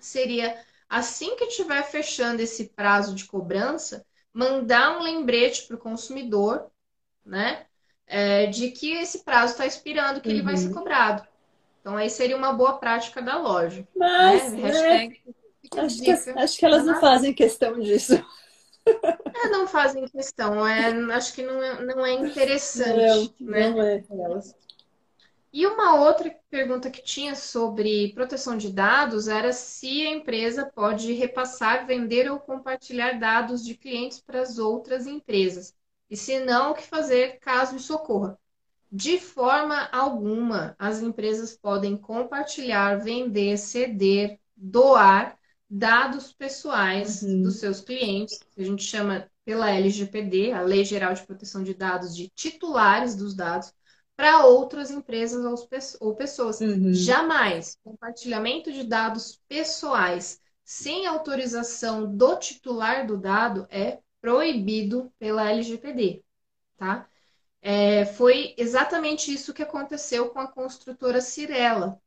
Seria 0.00 0.64
assim 0.88 1.36
que 1.36 1.44
estiver 1.44 1.82
fechando 1.84 2.42
esse 2.42 2.70
prazo 2.70 3.14
de 3.14 3.26
cobrança, 3.26 4.06
mandar 4.32 4.98
um 4.98 5.02
lembrete 5.02 5.66
para 5.66 5.76
o 5.76 5.80
consumidor, 5.80 6.70
né? 7.24 7.66
é, 8.06 8.46
de 8.46 8.72
que 8.72 8.92
esse 8.94 9.24
prazo 9.24 9.52
está 9.54 9.66
expirando, 9.66 10.20
que 10.22 10.32
ele 10.32 10.42
vai 10.42 10.56
ser 10.56 10.70
Uhum. 10.70 10.74
cobrado. 10.74 11.26
Então, 11.80 11.96
aí 11.96 12.10
seria 12.10 12.36
uma 12.36 12.52
boa 12.54 12.78
prática 12.78 13.22
da 13.22 13.38
loja. 13.38 13.86
Mas, 13.96 14.52
né? 14.52 14.60
né, 14.60 15.02
Hashtag 15.02 15.20
a 15.76 15.82
acho 15.84 16.02
que, 16.02 16.12
acho 16.36 16.58
que 16.58 16.64
elas 16.66 16.84
não 16.86 16.94
fazem 16.96 17.34
questão 17.34 17.78
disso. 17.80 18.14
É, 19.34 19.48
não 19.50 19.66
fazem 19.68 20.06
questão, 20.08 20.66
é, 20.66 20.90
acho 21.14 21.34
que 21.34 21.42
não 21.42 21.62
é, 21.62 21.84
não 21.84 22.04
é 22.04 22.12
interessante, 22.12 23.34
Não, 23.40 23.46
né? 23.46 23.70
não 23.70 23.82
é. 23.82 24.04
elas. 24.10 24.54
E 25.52 25.66
uma 25.66 25.94
outra 26.00 26.34
pergunta 26.50 26.90
que 26.90 27.02
tinha 27.02 27.34
sobre 27.34 28.12
proteção 28.12 28.56
de 28.56 28.70
dados 28.70 29.28
era 29.28 29.52
se 29.52 30.06
a 30.06 30.10
empresa 30.10 30.70
pode 30.74 31.12
repassar, 31.12 31.86
vender 31.86 32.30
ou 32.30 32.38
compartilhar 32.38 33.18
dados 33.18 33.64
de 33.64 33.74
clientes 33.74 34.20
para 34.20 34.42
as 34.42 34.58
outras 34.58 35.06
empresas. 35.06 35.74
E 36.10 36.16
se 36.16 36.40
não, 36.40 36.72
o 36.72 36.74
que 36.74 36.82
fazer 36.82 37.38
caso 37.38 37.76
isso 37.76 37.94
ocorra? 37.94 38.38
De 38.90 39.18
forma 39.18 39.88
alguma, 39.92 40.74
as 40.78 41.00
empresas 41.00 41.56
podem 41.56 41.96
compartilhar, 41.96 42.98
vender, 42.98 43.56
ceder, 43.58 44.38
doar 44.56 45.38
dados 45.70 46.32
pessoais 46.32 47.22
Uhum. 47.22 47.42
dos 47.42 47.56
seus 47.56 47.80
clientes, 47.80 48.38
que 48.52 48.60
a 48.62 48.64
gente 48.64 48.82
chama 48.82 49.30
pela 49.44 49.70
LGPD, 49.70 50.52
a 50.52 50.62
Lei 50.62 50.84
Geral 50.84 51.14
de 51.14 51.26
Proteção 51.26 51.62
de 51.62 51.74
Dados, 51.74 52.14
de 52.16 52.28
titulares 52.28 53.14
dos 53.16 53.34
dados, 53.34 53.72
para 54.16 54.44
outras 54.46 54.90
empresas 54.90 55.44
ou 55.44 55.66
pe- 55.68 55.78
ou 56.00 56.14
pessoas. 56.16 56.60
Uhum. 56.60 56.92
Jamais 56.92 57.76
compartilhamento 57.84 58.72
de 58.72 58.84
dados 58.84 59.40
pessoais 59.48 60.40
sem 60.64 61.06
autorização 61.06 62.14
do 62.16 62.36
titular 62.36 63.06
do 63.06 63.16
dado 63.16 63.66
é 63.70 64.00
proibido 64.20 65.12
pela 65.18 65.50
LGPD, 65.50 66.22
tá? 66.76 67.08
É, 67.62 68.06
foi 68.06 68.54
exatamente 68.58 69.32
isso 69.32 69.54
que 69.54 69.62
aconteceu 69.62 70.30
com 70.30 70.38
a 70.40 70.48
construtora 70.48 71.20
Cirela. 71.20 72.00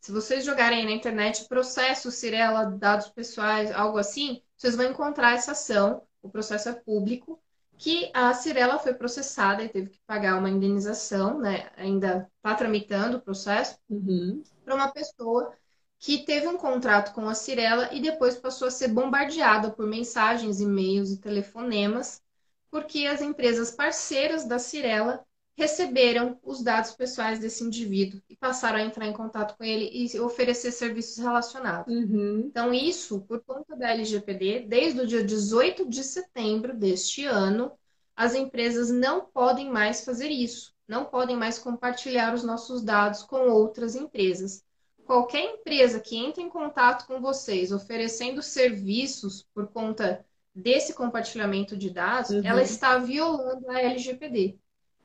Se 0.00 0.12
vocês 0.12 0.44
jogarem 0.44 0.84
na 0.84 0.92
internet 0.92 1.46
processo 1.48 2.10
Cirela, 2.10 2.64
dados 2.66 3.08
pessoais, 3.08 3.70
algo 3.72 3.98
assim, 3.98 4.42
vocês 4.56 4.76
vão 4.76 4.86
encontrar 4.86 5.34
essa 5.34 5.52
ação. 5.52 6.02
O 6.22 6.30
processo 6.30 6.68
é 6.68 6.72
público, 6.72 7.40
que 7.76 8.10
a 8.12 8.34
Cirela 8.34 8.78
foi 8.78 8.94
processada 8.94 9.62
e 9.62 9.68
teve 9.68 9.90
que 9.90 10.00
pagar 10.06 10.38
uma 10.38 10.50
indenização, 10.50 11.38
né? 11.38 11.70
Ainda 11.76 12.30
está 12.36 12.54
tramitando 12.54 13.18
o 13.18 13.20
processo 13.20 13.78
Uhum. 13.88 14.42
para 14.64 14.74
uma 14.74 14.90
pessoa 14.90 15.52
que 15.98 16.24
teve 16.24 16.46
um 16.46 16.56
contrato 16.56 17.12
com 17.12 17.28
a 17.28 17.34
Cirela 17.34 17.92
e 17.92 18.00
depois 18.00 18.36
passou 18.36 18.68
a 18.68 18.70
ser 18.70 18.88
bombardeada 18.88 19.70
por 19.70 19.86
mensagens, 19.86 20.60
e-mails 20.60 21.10
e 21.10 21.20
telefonemas, 21.20 22.22
porque 22.70 23.06
as 23.06 23.20
empresas 23.20 23.70
parceiras 23.70 24.44
da 24.44 24.58
Cirela 24.58 25.24
receberam 25.58 26.38
os 26.44 26.62
dados 26.62 26.92
pessoais 26.92 27.40
desse 27.40 27.64
indivíduo 27.64 28.22
e 28.30 28.36
passaram 28.36 28.78
a 28.78 28.82
entrar 28.82 29.06
em 29.08 29.12
contato 29.12 29.56
com 29.58 29.64
ele 29.64 29.90
e 29.92 30.20
oferecer 30.20 30.70
serviços 30.70 31.18
relacionados. 31.18 31.92
Uhum. 31.92 32.44
Então, 32.46 32.72
isso, 32.72 33.22
por 33.22 33.42
conta 33.44 33.74
da 33.74 33.90
LGPD, 33.90 34.66
desde 34.68 35.00
o 35.00 35.06
dia 35.06 35.24
18 35.24 35.88
de 35.88 36.04
setembro 36.04 36.72
deste 36.72 37.24
ano, 37.24 37.72
as 38.14 38.36
empresas 38.36 38.88
não 38.88 39.24
podem 39.26 39.68
mais 39.68 40.04
fazer 40.04 40.28
isso, 40.28 40.72
não 40.86 41.04
podem 41.04 41.36
mais 41.36 41.58
compartilhar 41.58 42.32
os 42.32 42.44
nossos 42.44 42.80
dados 42.80 43.24
com 43.24 43.48
outras 43.50 43.96
empresas. 43.96 44.62
Qualquer 45.04 45.42
empresa 45.42 45.98
que 45.98 46.16
entre 46.16 46.40
em 46.40 46.48
contato 46.48 47.04
com 47.04 47.20
vocês 47.20 47.72
oferecendo 47.72 48.42
serviços 48.42 49.44
por 49.52 49.66
conta 49.66 50.24
desse 50.54 50.94
compartilhamento 50.94 51.76
de 51.76 51.90
dados, 51.90 52.30
Uhum. 52.30 52.42
ela 52.44 52.62
está 52.62 52.96
violando 52.98 53.68
a 53.68 53.80
LGPD 53.80 54.56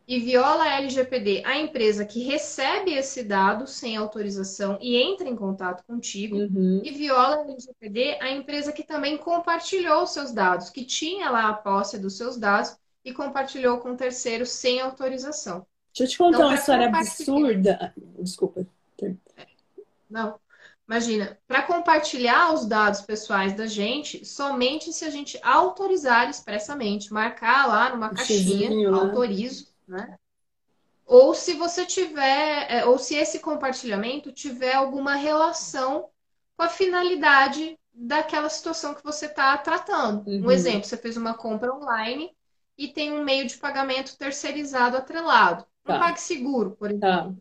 e 0.08 0.20
viola 0.20 0.64
a 0.64 0.76
LGPD 0.82 1.44
a 1.46 1.58
empresa 1.58 2.06
que 2.06 2.24
recebe 2.24 2.94
esse 2.94 3.24
dado 3.24 3.66
sem 3.68 3.96
autorização 3.96 4.78
e 4.82 4.98
entra 4.98 5.28
em 5.30 5.36
contato 5.36 5.84
contigo, 5.86 6.36
Uhum. 6.38 6.82
e 6.84 6.92
viola 6.92 7.38
a 7.38 7.42
LGPD 7.42 8.18
a 8.22 8.30
empresa 8.32 8.72
que 8.74 8.84
também 8.84 9.18
compartilhou 9.18 10.04
os 10.04 10.12
seus 10.12 10.32
dados, 10.32 10.70
que 10.70 10.84
tinha 10.86 11.30
lá 11.30 11.50
a 11.50 11.54
posse 11.54 11.98
dos 11.98 12.18
seus 12.18 12.38
dados 12.38 12.76
e 13.06 13.14
compartilhou 13.14 13.80
com 13.80 13.96
terceiros 13.96 14.50
sem 14.50 14.80
autorização. 14.82 15.66
Deixa 15.96 16.04
eu 16.04 16.08
te 16.08 16.18
contar 16.18 16.38
Então, 16.38 16.48
uma 16.48 16.56
história 16.56 16.88
absurda. 16.88 17.78
Ah, 17.82 17.94
Desculpa. 18.20 18.66
Não. 20.10 20.40
Imagina, 20.88 21.40
para 21.48 21.64
compartilhar 21.64 22.54
os 22.54 22.66
dados 22.66 23.02
pessoais 23.02 23.54
da 23.54 23.66
gente, 23.66 24.26
somente 24.26 24.92
se 24.92 25.06
a 25.06 25.10
gente 25.10 25.40
autorizar 25.42 26.30
expressamente, 26.30 27.12
marcar 27.12 27.68
lá 27.68 27.90
numa 27.92 28.12
Um 28.12 28.16
caixinha, 28.16 28.70
xizinho 28.70 28.94
autorizo, 28.96 29.73
né? 29.94 30.18
Ou 31.06 31.34
se 31.34 31.54
você 31.54 31.86
tiver, 31.86 32.68
é, 32.72 32.86
ou 32.86 32.98
se 32.98 33.16
esse 33.16 33.40
compartilhamento 33.40 34.32
tiver 34.32 34.74
alguma 34.74 35.16
relação 35.16 36.10
com 36.58 36.64
a 36.64 36.70
finalidade 36.70 37.78
daquela 37.94 38.50
situação 38.50 38.94
que 38.94 39.04
você 39.04 39.28
está 39.28 39.58
tratando. 39.58 40.28
Uhum. 40.28 40.48
Um 40.48 40.52
exemplo, 40.52 40.86
você 40.86 40.98
fez 40.98 41.18
uma 41.18 41.34
compra 41.36 41.74
online 41.74 42.36
e 42.78 42.88
tem 42.88 43.12
um 43.12 43.24
meio 43.24 43.46
de 43.48 43.58
pagamento 43.58 44.18
terceirizado 44.18 44.98
atrelado. 44.98 45.66
Um 45.86 45.92
Tá. 45.92 46.00
PagSeguro, 46.00 46.72
por 46.72 46.90
exemplo. 46.90 47.02
Tá. 47.02 47.34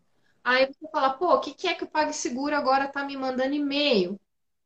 Aí 0.44 0.66
você 0.66 0.90
fala, 0.90 1.11
pô, 1.14 1.34
o 1.34 1.40
que, 1.40 1.55
que 1.55 1.68
é 1.68 1.74
que 1.74 1.84
o 1.84 1.88
PagSeguro 1.88 2.57
agora 2.57 2.88
tá 2.88 3.05
me 3.05 3.16
mandando 3.16 3.55
e-mail, 3.55 4.20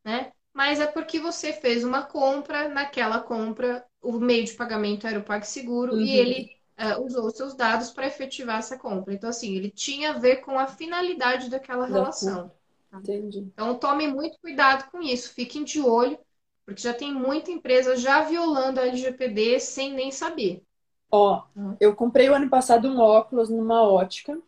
né? 0.05 0.33
Mas 0.53 0.81
é 0.81 0.87
porque 0.87 1.21
você 1.21 1.53
fez 1.53 1.85
uma 1.85 2.03
compra, 2.03 2.69
naquela 2.69 3.21
compra 3.21 3.87
o 4.01 4.13
meio 4.19 4.45
de 4.45 4.55
pagamento 4.55 5.07
era 5.07 5.19
o 5.19 5.25
PagSeguro 5.25 5.93
Uhum. 5.93 6.03
e 6.03 6.11
ele 6.17 6.56
eh, 6.77 6.97
usou 6.99 7.27
os 7.27 7.35
seus 7.37 7.55
dados 7.55 7.91
para 7.91 8.07
efetivar 8.07 8.59
essa 8.59 8.79
compra. 8.79 9.15
Então, 9.15 9.31
assim, 9.31 9.55
ele 9.57 9.71
tinha 9.71 10.11
a 10.11 10.19
ver 10.19 10.37
com 10.39 10.59
a 10.59 10.67
finalidade 10.67 11.51
daquela 11.51 11.87
Da 11.87 11.93
relação. 11.93 12.53
Entendi. 12.93 13.53
Então, 13.53 13.79
tome 13.79 14.07
muito 14.09 14.39
cuidado 14.41 14.91
com 14.91 15.03
isso, 15.03 15.33
fiquem 15.35 15.65
de 15.65 15.81
olho, 15.81 16.19
porque 16.65 16.81
já 16.83 16.93
tem 16.95 17.13
muita 17.13 17.51
empresa 17.51 17.97
já 17.97 18.23
violando 18.23 18.81
a 18.81 18.87
LGPD 18.87 19.61
sem 19.61 19.93
nem 19.95 20.11
saber. 20.11 20.63
Ó, 21.11 21.43
Uhum. 21.55 21.77
eu 21.81 21.95
comprei 21.95 22.29
o 22.29 22.35
ano 22.35 22.49
passado 22.51 22.89
um 22.89 22.99
óculos 23.01 23.49
numa 23.49 23.83
ótica. 23.83 24.39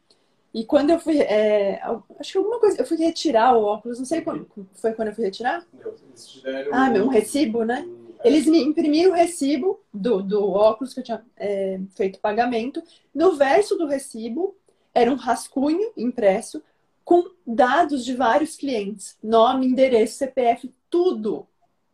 E 0.55 0.64
quando 0.64 0.91
eu 0.91 1.01
fui. 1.01 1.18
é, 1.20 1.83
acho 2.20 2.33
que 2.33 2.39
alguma 2.39 2.61
coisa. 2.61 2.81
Eu 2.81 2.87
fui 2.87 2.97
retirar 2.99 3.57
o 3.57 3.64
óculos, 3.64 3.99
não 3.99 4.07
sei 4.07 4.22
quando. 4.22 4.49
Foi 4.74 4.93
quando 4.95 5.09
eu 5.09 5.14
fui 5.14 5.24
retirar? 5.24 5.64
Não, 5.74 5.93
eles 6.09 6.29
te 6.29 6.43
deram 6.43 6.72
Ah, 6.74 6.91
meu, 6.91 7.05
um 7.05 7.09
recibo, 7.09 7.64
né? 7.64 7.87
Eles 8.25 8.47
me 8.47 8.61
imprimiram 8.62 9.12
o 9.12 9.14
recibo 9.14 9.81
do, 9.93 10.23
do 10.23 10.51
óculos 10.51 10.93
que 10.93 11.01
eu 11.01 11.05
tinha 11.05 11.25
é, 11.37 11.81
feito 11.95 12.19
pagamento. 12.19 12.83
No 13.14 13.37
verso 13.37 13.77
do 13.77 13.87
recibo 13.87 14.57
era 14.95 15.11
um 15.11 15.16
rascunho 15.16 15.93
impresso 15.97 16.62
com 17.05 17.31
dados 17.47 18.05
de 18.05 18.14
vários 18.14 18.57
clientes, 18.57 19.16
nome, 19.23 19.66
endereço, 19.66 20.19
CPF, 20.19 20.73
tudo 20.91 21.47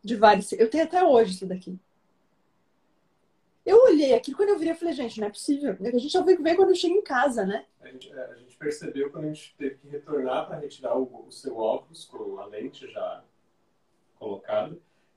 de 0.03 0.15
vários. 0.15 0.51
Eu 0.53 0.69
tenho 0.69 0.83
até 0.83 1.03
hoje 1.03 1.35
isso 1.35 1.45
daqui. 1.45 1.79
Eu 3.65 3.83
olhei 3.83 4.13
aquilo 4.13 4.37
quando 4.37 4.49
eu 4.49 4.59
virei, 4.59 4.73
eu 4.73 4.77
falei, 4.77 4.93
gente, 4.93 5.19
não 5.19 5.27
é 5.27 5.31
possível. 5.31 5.75
A 5.79 5.97
gente 5.97 6.11
só 6.11 6.21
vê 6.21 6.35
ver 6.35 6.55
quando 6.55 6.69
eu 6.69 6.75
chego 6.75 6.95
em 6.95 7.01
casa, 7.01 7.45
né? 7.45 7.65
A 7.81 7.87
gente, 7.87 8.11
é, 8.11 8.25
a 8.25 8.35
gente 8.35 8.55
percebeu 8.57 9.09
quando 9.09 9.25
a 9.25 9.27
gente 9.29 9.55
teve 9.57 9.75
que 9.75 9.87
retornar 9.87 10.47
para 10.47 10.59
retirar 10.59 10.95
o, 10.97 11.25
o 11.27 11.31
seu 11.31 11.57
óculos 11.57 12.05
com 12.05 12.37
a 12.37 12.45
lente 12.45 12.87
já 12.91 13.23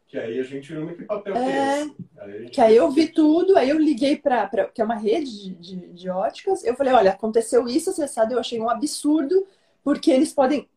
que 0.08 0.18
aí 0.18 0.40
a 0.40 0.42
gente 0.42 0.72
viu 0.72 0.96
que 0.96 1.04
papel 1.04 1.34
que 1.34 1.38
é 1.38 1.42
É. 1.42 1.82
esse. 1.82 2.50
Que 2.50 2.60
aí 2.60 2.76
eu 2.76 2.90
vi 2.90 3.08
tudo, 3.08 3.56
aí 3.58 3.68
eu 3.68 3.78
liguei 3.78 4.16
para 4.16 4.48
que 4.74 4.80
é 4.80 4.84
uma 4.84 4.96
rede 4.96 5.30
de, 5.30 5.54
de, 5.54 5.76
de 5.92 6.08
óticas. 6.10 6.64
Eu 6.64 6.74
falei, 6.74 6.92
olha, 6.94 7.10
aconteceu 7.12 7.68
isso, 7.68 7.90
acessado, 7.90 8.32
eu 8.32 8.38
achei 8.40 8.58
um 8.60 8.70
absurdo, 8.70 9.46
porque 9.84 10.10
eles 10.10 10.32
podem, 10.32 10.68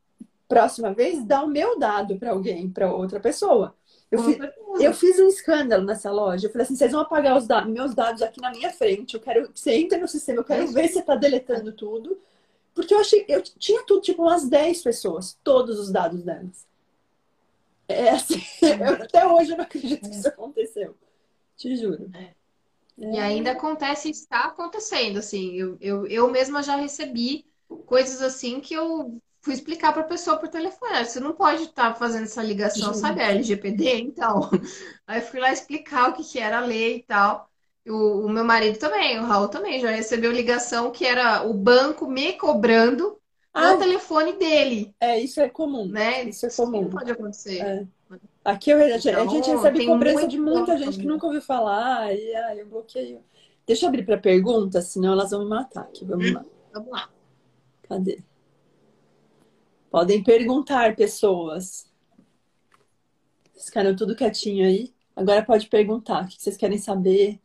próxima 0.47 0.93
vez, 0.93 1.23
dar 1.25 1.43
o 1.43 1.47
meu 1.47 1.79
dado 1.79 2.17
para 2.17 2.31
alguém, 2.31 2.69
para 2.69 2.93
outra 2.93 3.19
pessoa. 3.19 3.73
Eu, 4.11 4.21
fi- 4.23 4.37
eu 4.81 4.93
fiz 4.93 5.17
um 5.19 5.27
escândalo 5.29 5.85
nessa 5.85 6.11
loja. 6.11 6.47
Eu 6.47 6.51
falei 6.51 6.65
assim, 6.65 6.75
vocês 6.75 6.91
vão 6.91 6.99
apagar 7.01 7.37
os 7.37 7.47
da- 7.47 7.63
meus 7.63 7.95
dados 7.95 8.21
aqui 8.21 8.41
na 8.41 8.51
minha 8.51 8.69
frente. 8.71 9.13
Eu 9.13 9.21
quero 9.21 9.49
que 9.49 9.57
você 9.59 9.71
entre 9.75 9.97
no 9.97 10.07
sistema, 10.09 10.39
eu 10.41 10.43
quero 10.43 10.63
É 10.63 10.67
ver 10.67 10.87
se 10.89 10.95
você 10.95 10.99
está 10.99 11.15
deletando 11.15 11.71
tudo. 11.71 12.19
Porque 12.73 12.93
eu 12.93 12.99
achei, 12.99 13.25
eu 13.29 13.41
tinha 13.41 13.83
tudo, 13.85 14.01
tipo, 14.01 14.21
umas 14.23 14.47
10 14.49 14.81
pessoas, 14.81 15.37
todos 15.43 15.79
os 15.79 15.91
dados 15.91 16.21
delas. 16.23 16.65
É 17.91 18.09
assim, 18.11 18.41
eu- 18.61 19.03
até 19.03 19.25
hoje 19.27 19.51
eu 19.51 19.57
não 19.57 19.63
acredito 19.65 20.09
que 20.09 20.15
isso 20.15 20.27
aconteceu. 20.27 20.97
Te 21.57 21.75
juro. 21.77 22.11
É. 22.15 22.35
E 23.11 23.17
ainda 23.19 23.51
acontece, 23.51 24.09
está 24.09 24.45
acontecendo, 24.45 25.19
assim, 25.19 25.53
eu, 25.55 25.77
eu, 25.81 26.07
eu 26.07 26.29
mesma 26.31 26.63
já 26.63 26.75
recebi 26.77 27.45
coisas 27.85 28.21
assim 28.21 28.59
que 28.61 28.73
eu 28.73 29.21
fui 29.41 29.53
explicar 29.53 29.93
para 29.93 30.03
a 30.03 30.05
pessoa 30.07 30.37
por 30.37 30.49
telefone. 30.49 30.93
"Ah, 30.97 31.05
Você 31.05 31.19
não 31.19 31.33
pode 31.33 31.63
estar 31.63 31.95
fazendo 31.95 32.23
essa 32.25 32.43
ligação, 32.43 32.93
sabe 32.93 33.21
a 33.21 33.29
LGPD? 33.31 33.99
Então, 34.01 34.49
aí 35.07 35.21
fui 35.21 35.39
lá 35.39 35.51
explicar 35.53 36.09
o 36.09 36.13
que, 36.13 36.23
que 36.23 36.39
era 36.39 36.59
a 36.59 36.65
lei 36.65 36.97
e 36.97 37.03
tal. 37.03 37.49
O, 37.87 38.25
o 38.27 38.29
meu 38.29 38.45
marido 38.45 38.79
também, 38.79 39.19
o 39.19 39.25
Raul 39.25 39.49
também, 39.49 39.79
já 39.81 39.89
recebeu 39.91 40.31
ligação 40.31 40.91
que 40.91 41.05
era 41.05 41.43
o 41.43 41.53
banco 41.53 42.07
me 42.07 42.33
cobrando 42.33 43.20
no 43.53 43.77
telefone 43.79 44.33
dele, 44.33 44.95
é, 44.99 45.19
isso 45.19 45.39
é 45.41 45.49
comum. 45.49 45.85
né? 45.87 46.23
Isso 46.23 46.45
é 46.45 46.49
Isso 46.49 46.63
comum. 46.63 46.83
não 46.83 46.89
pode 46.89 47.11
acontecer. 47.11 47.59
É. 47.59 47.87
Aqui 48.43 48.71
eu, 48.71 48.77
a 48.79 48.97
gente 48.97 49.09
Então, 49.09 49.55
recebe 49.55 49.77
tem 49.77 49.87
cobrança 49.87 50.19
muito 50.19 50.31
de 50.31 50.39
muita 50.39 50.77
gente 50.77 50.97
que 50.97 51.05
nunca 51.05 51.25
ouviu 51.27 51.41
falar. 51.41 52.13
E 52.15 52.35
ai, 52.35 52.61
eu 52.61 52.65
bloqueio. 52.67 53.23
Deixa 53.67 53.85
eu 53.85 53.89
abrir 53.89 54.03
para 54.05 54.17
perguntas, 54.17 54.85
senão 54.87 55.13
elas 55.13 55.31
vão 55.31 55.43
me 55.43 55.49
matar 55.49 55.81
aqui. 55.83 56.03
Vamos 56.05 56.31
lá. 56.33 56.43
Vamos 56.73 56.89
lá. 56.89 57.09
Cadê? 57.83 58.23
Podem 59.91 60.23
perguntar, 60.23 60.95
pessoas. 60.95 61.85
Vocês 63.53 63.65
ficaram 63.65 63.95
tudo 63.95 64.15
quietinho 64.15 64.65
aí. 64.65 64.93
Agora 65.15 65.43
pode 65.43 65.67
perguntar. 65.67 66.23
O 66.23 66.27
que 66.27 66.41
vocês 66.41 66.57
querem 66.57 66.77
saber? 66.77 67.39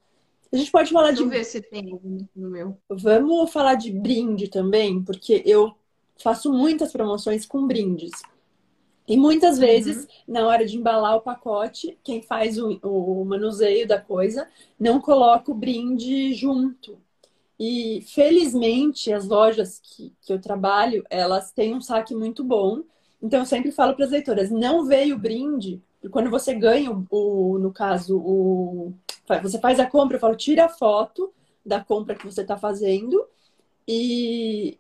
A 0.53 0.57
gente 0.57 0.71
pode 0.71 0.93
falar 0.93 1.09
Deixa 1.09 1.23
eu 1.23 1.27
de. 1.29 1.37
ver 1.37 1.45
se 1.45 1.61
tem 1.61 2.01
no 2.35 2.49
meu. 2.49 2.79
Vamos 2.89 3.53
falar 3.53 3.75
de 3.75 3.91
brinde 3.93 4.49
também, 4.49 5.03
porque 5.03 5.43
eu 5.45 5.75
faço 6.23 6.53
muitas 6.53 6.93
promoções 6.93 7.47
com 7.47 7.67
brindes. 7.67 8.13
E 9.09 9.17
muitas 9.17 9.59
vezes, 9.59 10.07
na 10.27 10.47
hora 10.47 10.67
de 10.67 10.77
embalar 10.77 11.17
o 11.17 11.21
pacote, 11.21 11.97
quem 12.03 12.21
faz 12.23 12.59
o, 12.59 12.79
o 12.83 13.25
manuseio 13.25 13.87
da 13.87 14.01
coisa 14.01 14.49
não 14.79 15.01
coloca 15.01 15.51
o 15.51 15.55
brinde 15.55 16.35
junto. 16.35 16.99
E 17.59 18.03
felizmente 18.09 19.13
as 19.13 19.27
lojas 19.27 19.81
que, 19.83 20.13
que 20.23 20.33
eu 20.33 20.41
trabalho, 20.41 21.05
elas 21.09 21.53
têm 21.53 21.75
um 21.75 21.81
saque 21.81 22.15
muito 22.15 22.45
bom. 22.45 22.83
Então 23.23 23.41
eu 23.41 23.47
sempre 23.47 23.73
falo 23.73 23.95
para 23.95 24.05
as 24.05 24.11
leitoras, 24.11 24.51
não 24.51 24.85
veio 24.85 25.17
o 25.17 25.19
brinde, 25.19 25.81
quando 26.11 26.31
você 26.31 26.55
ganha 26.55 26.91
o, 26.93 27.07
o- 27.11 27.59
no 27.59 27.73
caso, 27.73 28.19
o 28.19 28.93
você 29.43 29.59
faz 29.59 29.81
a 29.81 29.87
compra, 29.87 30.17
eu 30.17 30.21
falo, 30.21 30.37
tira 30.37 30.67
a 30.67 30.69
foto 30.69 31.33
da 31.65 31.83
compra 31.83 32.15
que 32.15 32.25
você 32.25 32.43
está 32.43 32.57
fazendo 32.57 33.27
e, 33.89 34.79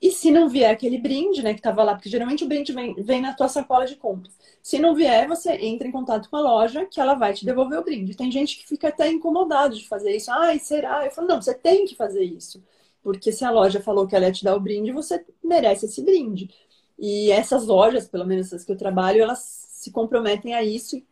e 0.00 0.10
se 0.10 0.30
não 0.30 0.48
vier 0.48 0.70
aquele 0.70 0.98
brinde, 0.98 1.42
né, 1.42 1.54
que 1.54 1.60
estava 1.60 1.82
lá, 1.82 1.94
porque 1.94 2.10
geralmente 2.10 2.44
o 2.44 2.48
brinde 2.48 2.72
vem, 2.72 2.94
vem 2.94 3.20
na 3.20 3.32
tua 3.32 3.48
sacola 3.48 3.86
de 3.86 3.96
compras. 3.96 4.36
Se 4.62 4.78
não 4.78 4.94
vier, 4.94 5.26
você 5.26 5.52
entra 5.52 5.88
em 5.88 5.92
contato 5.92 6.28
com 6.28 6.36
a 6.36 6.40
loja 6.40 6.84
que 6.84 7.00
ela 7.00 7.14
vai 7.14 7.32
te 7.32 7.44
devolver 7.44 7.78
o 7.78 7.84
brinde. 7.84 8.14
Tem 8.14 8.30
gente 8.30 8.58
que 8.58 8.68
fica 8.68 8.88
até 8.88 9.10
incomodado 9.10 9.74
de 9.74 9.88
fazer 9.88 10.14
isso. 10.14 10.30
Ai, 10.30 10.58
será? 10.58 11.04
Eu 11.04 11.10
falo, 11.12 11.28
não, 11.28 11.40
você 11.40 11.54
tem 11.54 11.86
que 11.86 11.94
fazer 11.94 12.22
isso. 12.22 12.62
Porque 13.02 13.32
se 13.32 13.44
a 13.44 13.50
loja 13.50 13.80
falou 13.80 14.06
que 14.06 14.14
ela 14.14 14.26
ia 14.26 14.32
te 14.32 14.44
dar 14.44 14.54
o 14.56 14.60
brinde, 14.60 14.92
você 14.92 15.24
merece 15.42 15.86
esse 15.86 16.02
brinde. 16.02 16.50
E 16.98 17.30
essas 17.30 17.66
lojas, 17.66 18.08
pelo 18.08 18.26
menos 18.26 18.52
as 18.52 18.64
que 18.64 18.72
eu 18.72 18.76
trabalho, 18.76 19.22
elas 19.22 19.38
se 19.38 19.90
comprometem 19.90 20.54
a 20.54 20.62
isso 20.62 20.96
e 20.96 21.06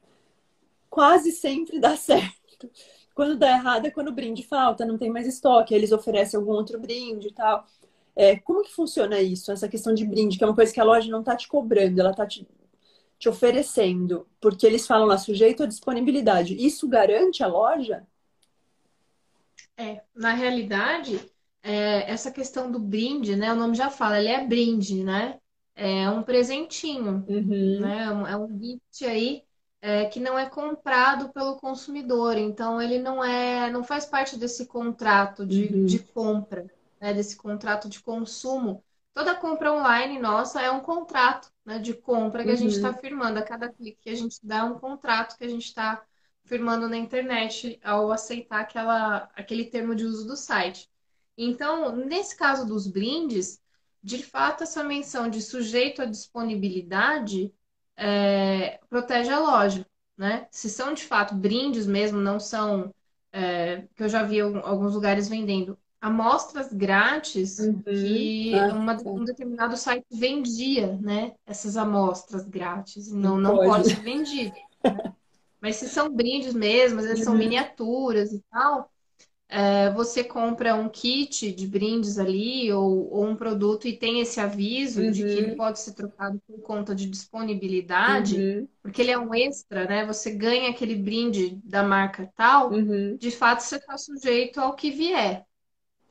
quase 0.91 1.32
sempre 1.32 1.78
dá 1.78 1.97
certo. 1.99 2.70
Quando 3.14 3.37
dá 3.37 3.51
errado 3.51 3.87
é 3.87 3.91
quando 3.91 4.09
o 4.09 4.12
brinde 4.12 4.43
falta, 4.43 4.85
não 4.85 4.99
tem 4.99 5.11
mais 5.11 5.26
estoque, 5.26 5.74
eles 5.74 5.93
oferecem 5.93 6.39
algum 6.39 6.53
outro 6.53 6.80
brinde 6.80 7.28
e 7.28 7.32
tal. 7.32 7.64
É, 8.16 8.36
como 8.38 8.62
que 8.62 8.72
funciona 8.72 9.20
isso, 9.20 9.50
essa 9.52 9.68
questão 9.68 9.94
de 9.94 10.04
brinde, 10.06 10.38
que 10.38 10.44
é 10.44 10.46
uma 10.46 10.54
coisa 10.54 10.72
que 10.72 10.80
a 10.80 10.84
loja 10.84 11.10
não 11.10 11.20
está 11.20 11.36
te 11.36 11.48
cobrando, 11.48 12.00
ela 12.00 12.10
está 12.12 12.26
te, 12.26 12.46
te 13.18 13.28
oferecendo, 13.28 14.28
porque 14.40 14.66
eles 14.66 14.86
falam 14.86 15.06
lá, 15.06 15.18
sujeito 15.18 15.62
à 15.64 15.66
disponibilidade. 15.66 16.54
Isso 16.56 16.88
garante 16.88 17.42
a 17.42 17.48
loja? 17.48 18.06
É, 19.76 20.02
na 20.14 20.32
realidade, 20.34 21.30
é, 21.62 22.10
essa 22.10 22.30
questão 22.30 22.70
do 22.70 22.78
brinde, 22.78 23.34
né? 23.36 23.52
O 23.52 23.56
nome 23.56 23.74
já 23.76 23.90
fala, 23.90 24.18
ele 24.18 24.28
é 24.28 24.46
brinde, 24.46 25.02
né? 25.04 25.40
É 25.74 26.08
um 26.10 26.22
presentinho, 26.22 27.28
Uhum. 27.28 27.80
né? 27.80 28.04
É 28.30 28.36
um 28.36 28.48
gift 28.58 29.04
aí 29.06 29.44
é, 29.80 30.06
que 30.06 30.20
não 30.20 30.38
é 30.38 30.48
comprado 30.48 31.32
pelo 31.32 31.56
consumidor. 31.56 32.36
Então, 32.38 32.80
ele 32.80 32.98
não 32.98 33.24
é, 33.24 33.70
não 33.70 33.82
faz 33.84 34.06
parte 34.06 34.36
desse 34.38 34.66
contrato 34.66 35.44
de, 35.46 35.68
Uhum. 35.74 35.86
de 35.86 35.98
compra, 36.00 36.70
né? 37.01 37.12
Desse 37.14 37.36
contrato 37.36 37.88
de 37.88 38.01
consumo. 38.03 38.84
Toda 39.12 39.34
compra 39.36 39.72
online 39.72 40.18
nossa 40.18 40.61
é 40.61 40.70
um 40.70 40.80
contrato, 40.80 41.53
né, 41.64 41.78
de 41.78 41.95
compra 41.95 42.45
que 42.45 42.51
a 42.51 42.57
gente 42.57 42.72
está 42.72 42.92
Uhum. 42.92 42.99
firmando. 42.99 43.38
A 43.38 43.42
cada 43.42 43.72
clique 43.72 44.01
que 44.03 44.11
a 44.11 44.14
gente 44.14 44.38
dá 44.42 44.59
é 44.59 44.62
um 44.64 44.78
contrato 44.78 45.36
que 45.38 45.45
a 45.45 45.49
gente 45.49 45.66
está 45.66 46.05
firmando 46.45 46.88
na 46.88 46.97
internet 46.97 47.78
ao 47.82 48.11
aceitar 48.12 48.61
aquela, 48.61 49.28
aquele 49.34 49.66
termo 49.66 49.95
de 49.95 50.05
uso 50.05 50.26
do 50.26 50.36
site. 50.36 50.90
Então, 51.36 51.95
nesse 51.97 52.36
caso 52.36 52.66
dos 52.66 52.86
brindes, 52.86 53.61
de 54.03 54.22
fato, 54.22 54.62
essa 54.64 54.84
menção 54.84 55.28
de 55.30 55.40
sujeito 55.40 56.03
à 56.03 56.05
disponibilidade 56.05 57.53
é, 57.97 58.78
protege 58.88 59.30
a 59.30 59.38
loja, 59.38 59.86
né? 60.16 60.47
Se 60.51 60.68
são 60.70 60.92
de 60.95 61.05
fato 61.05 61.34
brindes 61.34 61.86
mesmo, 61.86 62.20
não 62.20 62.38
são, 62.38 62.95
é, 63.32 63.82
que 63.95 64.03
eu 64.03 64.09
já 64.09 64.22
vi 64.22 64.40
alguns 64.40 64.95
lugares 64.95 65.28
vendendo 65.28 65.78
amostras 66.05 66.72
grátis 66.72 67.59
Uhum. 67.61 67.82
que 67.82 68.55
Ah, 68.59 68.74
uma- 68.74 68.96
tá. 68.96 69.11
um 69.11 69.24
determinado 69.24 69.76
site 69.76 70.05
vendia, 70.11 70.96
né? 71.00 71.32
Essas 71.46 71.76
amostras 71.76 72.46
grátis. 72.46 73.11
Não, 73.11 73.38
Não 73.38 73.57
pode 73.57 73.70
pode. 73.70 73.88
ser 73.90 74.00
vendido. 74.02 74.55
né? 74.82 75.00
Mas 75.61 75.76
se 75.76 75.88
são 75.88 76.11
brindes 76.14 76.52
mesmo, 76.55 77.00
às 77.00 77.07
vezes 77.07 77.24
são 77.24 77.32
Uhum. 77.32 77.38
miniaturas 77.38 78.32
e 78.32 78.42
tal, 78.50 78.90
é, 79.48 79.90
você 79.92 80.24
compra 80.24 80.74
um 80.74 80.88
kit 80.88 81.52
de 81.52 81.66
brindes 81.66 82.18
ali 82.18 82.72
ou, 82.72 83.11
ou 83.12 83.24
um 83.26 83.36
produto 83.36 83.86
e 83.88 83.96
tem 83.96 84.20
esse 84.20 84.40
aviso 84.40 85.11
de 85.11 85.24
que 85.24 85.38
ele 85.38 85.50
Uhum. 85.50 85.57
pode 85.57 85.78
ser 85.80 85.94
trocado 85.94 86.40
por 86.46 86.61
conta 86.62 86.94
de 86.94 87.09
disponibilidade, 87.09 88.36
Uhum. 88.38 88.68
porque 88.82 89.00
ele 89.02 89.11
é 89.12 89.18
um 89.18 89.32
extra, 89.34 89.86
né? 89.86 90.05
Você 90.07 90.32
ganha 90.32 90.70
aquele 90.70 90.94
brinde 90.96 91.57
da 91.64 91.82
marca 91.82 92.30
tal, 92.36 92.72
Uhum. 92.72 93.16
de 93.16 93.30
fato 93.30 93.61
você 93.61 93.76
está 93.76 93.96
sujeito 93.96 94.61
ao 94.61 94.74
que 94.74 94.90
vier, 94.90 95.46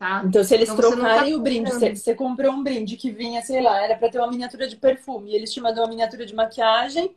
tá? 0.03 0.25
Então, 0.27 0.43
se 0.43 0.53
eles 0.53 0.73
Então 0.73 0.81
tá 0.81 0.85
trocarem 0.85 1.35
o 1.35 1.41
brinde, 1.41 1.71
você, 1.71 1.95
você 1.95 2.15
comprou 2.15 2.53
um 2.53 2.63
brinde 2.63 2.97
que 2.97 3.11
vinha, 3.11 3.41
sei 3.41 3.61
lá, 3.61 3.81
era 3.83 3.97
para 3.97 4.09
ter 4.09 4.19
uma 4.19 4.29
miniatura 4.29 4.67
de 4.67 4.75
perfume, 4.77 5.31
e 5.31 5.35
eles 5.35 5.53
te 5.53 5.61
mandam 5.61 5.83
uma 5.83 5.89
miniatura 5.89 6.25
de 6.25 6.35
maquiagem, 6.35 7.15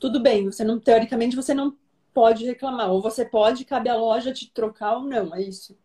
tudo 0.00 0.20
bem, 0.20 0.44
você 0.46 0.64
não, 0.64 0.78
teoricamente, 0.80 1.36
você 1.36 1.54
não 1.54 1.76
pode 2.14 2.44
reclamar, 2.46 2.90
ou 2.90 3.02
você 3.02 3.24
pode, 3.24 3.64
cabe 3.64 3.88
à 3.88 3.96
loja 3.96 4.32
te 4.32 4.50
trocar 4.52 4.96
ou 4.98 5.04
não, 5.04 5.34
é 5.34 5.42
isso. 5.42 5.76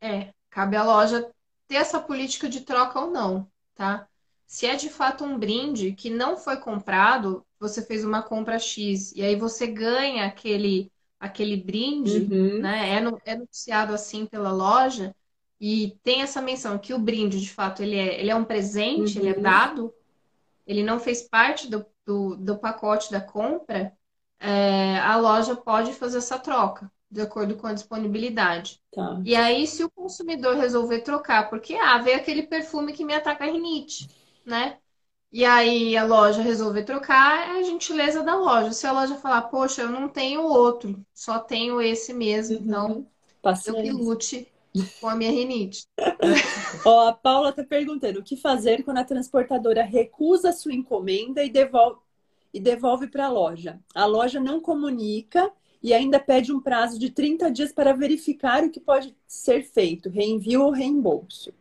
É, 0.00 0.32
cabe 0.50 0.76
à 0.76 0.82
loja 0.84 1.30
ter 1.68 1.76
essa 1.76 2.00
política 2.00 2.48
de 2.48 2.60
troca 2.62 3.00
ou 3.00 3.10
não, 3.10 3.50
tá? 3.74 4.08
Se 4.46 4.66
é 4.66 4.76
de 4.76 4.90
fato 4.90 5.24
um 5.24 5.38
brinde 5.38 5.92
que 5.94 6.10
não 6.10 6.36
foi 6.36 6.58
comprado, 6.58 7.46
você 7.58 7.82
fez 7.84 8.04
uma 8.04 8.22
compra 8.22 8.58
X 8.58 9.12
e 9.12 9.22
aí 9.22 9.36
você 9.36 9.66
ganha 9.66 10.26
aquele, 10.26 10.92
aquele 11.18 11.56
brinde, 11.56 12.30
Uhum. 12.30 12.58
né? 12.58 12.90
É, 12.96 13.00
no- 13.00 13.20
é 13.24 13.34
noticiado 13.36 13.94
assim 13.94 14.26
pela 14.26 14.52
loja 14.52 15.14
e 15.62 15.98
tem 16.04 16.22
essa 16.22 16.42
menção 16.42 16.78
que 16.78 16.94
o 16.94 17.00
brinde, 17.00 17.40
de 17.40 17.50
fato, 17.54 17.82
ele 17.84 17.96
é, 17.96 18.20
ele 18.20 18.30
é 18.32 18.36
um 18.36 18.44
presente, 18.46 19.18
ele 19.18 19.30
é 19.30 19.34
Uhum. 19.34 19.40
dado, 19.40 19.94
ele 20.66 20.82
não 20.82 20.98
fez 21.00 21.22
parte 21.22 21.68
do, 21.70 21.84
do, 22.06 22.36
do 22.36 22.58
pacote 22.58 23.10
da 23.10 23.20
compra, 23.20 23.92
é, 24.40 24.98
a 25.00 25.16
loja 25.16 25.56
pode 25.56 25.92
fazer 25.94 26.18
essa 26.18 26.38
troca, 26.38 26.90
de 27.10 27.20
acordo 27.20 27.56
com 27.56 27.66
a 27.66 27.72
disponibilidade. 27.74 28.80
Tá. 28.90 29.22
E 29.24 29.36
aí, 29.36 29.66
se 29.66 29.84
o 29.84 29.90
consumidor 29.90 30.56
resolver 30.56 31.00
trocar, 31.02 31.48
porque, 31.50 31.74
ah, 31.76 31.98
veio 31.98 32.16
aquele 32.16 32.42
perfume 32.44 32.92
que 32.92 33.04
me 33.04 33.14
ataca 33.14 33.44
a 33.44 33.48
rinite, 33.50 34.08
né? 34.44 34.78
E 35.32 35.44
aí 35.44 35.96
a 35.96 36.04
loja 36.04 36.42
resolver 36.42 36.84
trocar, 36.84 37.48
é 37.56 37.60
a 37.60 37.62
gentileza 37.62 38.22
da 38.22 38.36
loja. 38.36 38.72
Se 38.72 38.86
a 38.86 38.92
loja 38.92 39.16
falar, 39.16 39.42
poxa, 39.42 39.82
eu 39.82 39.88
não 39.90 40.08
tenho 40.08 40.42
outro, 40.42 41.04
só 41.14 41.38
tenho 41.40 41.80
esse 41.80 42.12
mesmo, 42.12 42.58
então 42.58 42.88
Uhum. 42.88 43.06
eu 43.64 43.74
que 43.76 43.90
Paciência. 43.90 43.92
lute 43.92 44.52
com 45.00 45.08
a 45.08 45.14
minha 45.14 45.30
rinite. 45.30 45.86
Ó, 46.84 47.08
a 47.08 47.12
Paula 47.12 47.52
tá 47.52 47.62
perguntando, 47.62 48.20
o 48.20 48.22
que 48.22 48.36
fazer 48.36 48.82
quando 48.82 48.98
a 48.98 49.04
transportadora 49.04 49.82
recusa 49.82 50.50
a 50.50 50.52
sua 50.52 50.74
encomenda 50.74 51.42
e 51.42 51.50
devolve, 51.50 52.00
e 52.52 52.60
devolve 52.60 53.06
para 53.06 53.26
a 53.26 53.30
loja? 53.30 53.80
A 53.94 54.06
loja 54.06 54.40
não 54.40 54.60
comunica 54.60 55.52
e 55.82 55.92
ainda 55.92 56.20
pede 56.20 56.52
um 56.52 56.60
prazo 56.60 56.98
de 56.98 57.10
30 57.10 57.50
dias 57.50 57.72
para 57.72 57.92
verificar 57.92 58.62
o 58.64 58.70
que 58.70 58.80
pode 58.80 59.14
ser 59.26 59.64
feito, 59.64 60.08
reenvio 60.08 60.62
ou 60.62 60.70
reembolso. 60.70 61.52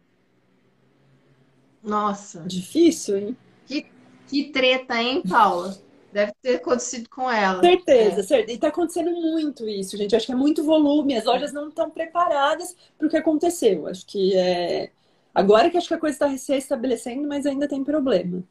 Nossa, 1.84 2.42
Difícil, 2.46 3.18
hein? 3.18 3.38
que, 3.66 3.86
que 4.28 4.52
treta, 4.52 5.02
hein, 5.02 5.24
Paula? 5.28 5.76
Deve 6.12 6.34
ter 6.42 6.56
acontecido 6.58 7.10
com 7.10 7.30
ela. 7.30 7.64
Certeza, 7.64 8.22
É. 8.22 8.24
certeza. 8.24 8.58
E 8.58 8.60
tá 8.60 8.68
acontecendo 8.70 9.12
muito 9.12 9.68
isso, 9.70 9.96
gente. 9.96 10.14
Eu 10.14 10.18
acho 10.18 10.26
que 10.26 10.32
é 10.32 10.36
muito 10.36 10.64
volume, 10.64 11.16
as 11.16 11.26
lojas 11.26 11.54
não 11.54 11.70
estão 11.70 11.90
preparadas 11.92 12.76
para 12.98 13.08
o 13.08 13.10
que 13.10 13.18
aconteceu. 13.18 13.88
Acho 13.88 14.06
que 14.06 14.36
é. 14.36 14.92
Agora 15.34 15.70
que 15.70 15.78
acho 15.78 15.88
que 15.88 15.94
a 15.94 16.00
coisa 16.00 16.16
está 16.16 16.38
se 16.38 16.54
estabelecendo, 16.56 17.28
mas 17.28 17.46
ainda 17.46 17.68
tem 17.68 17.84
problema. 17.84 18.44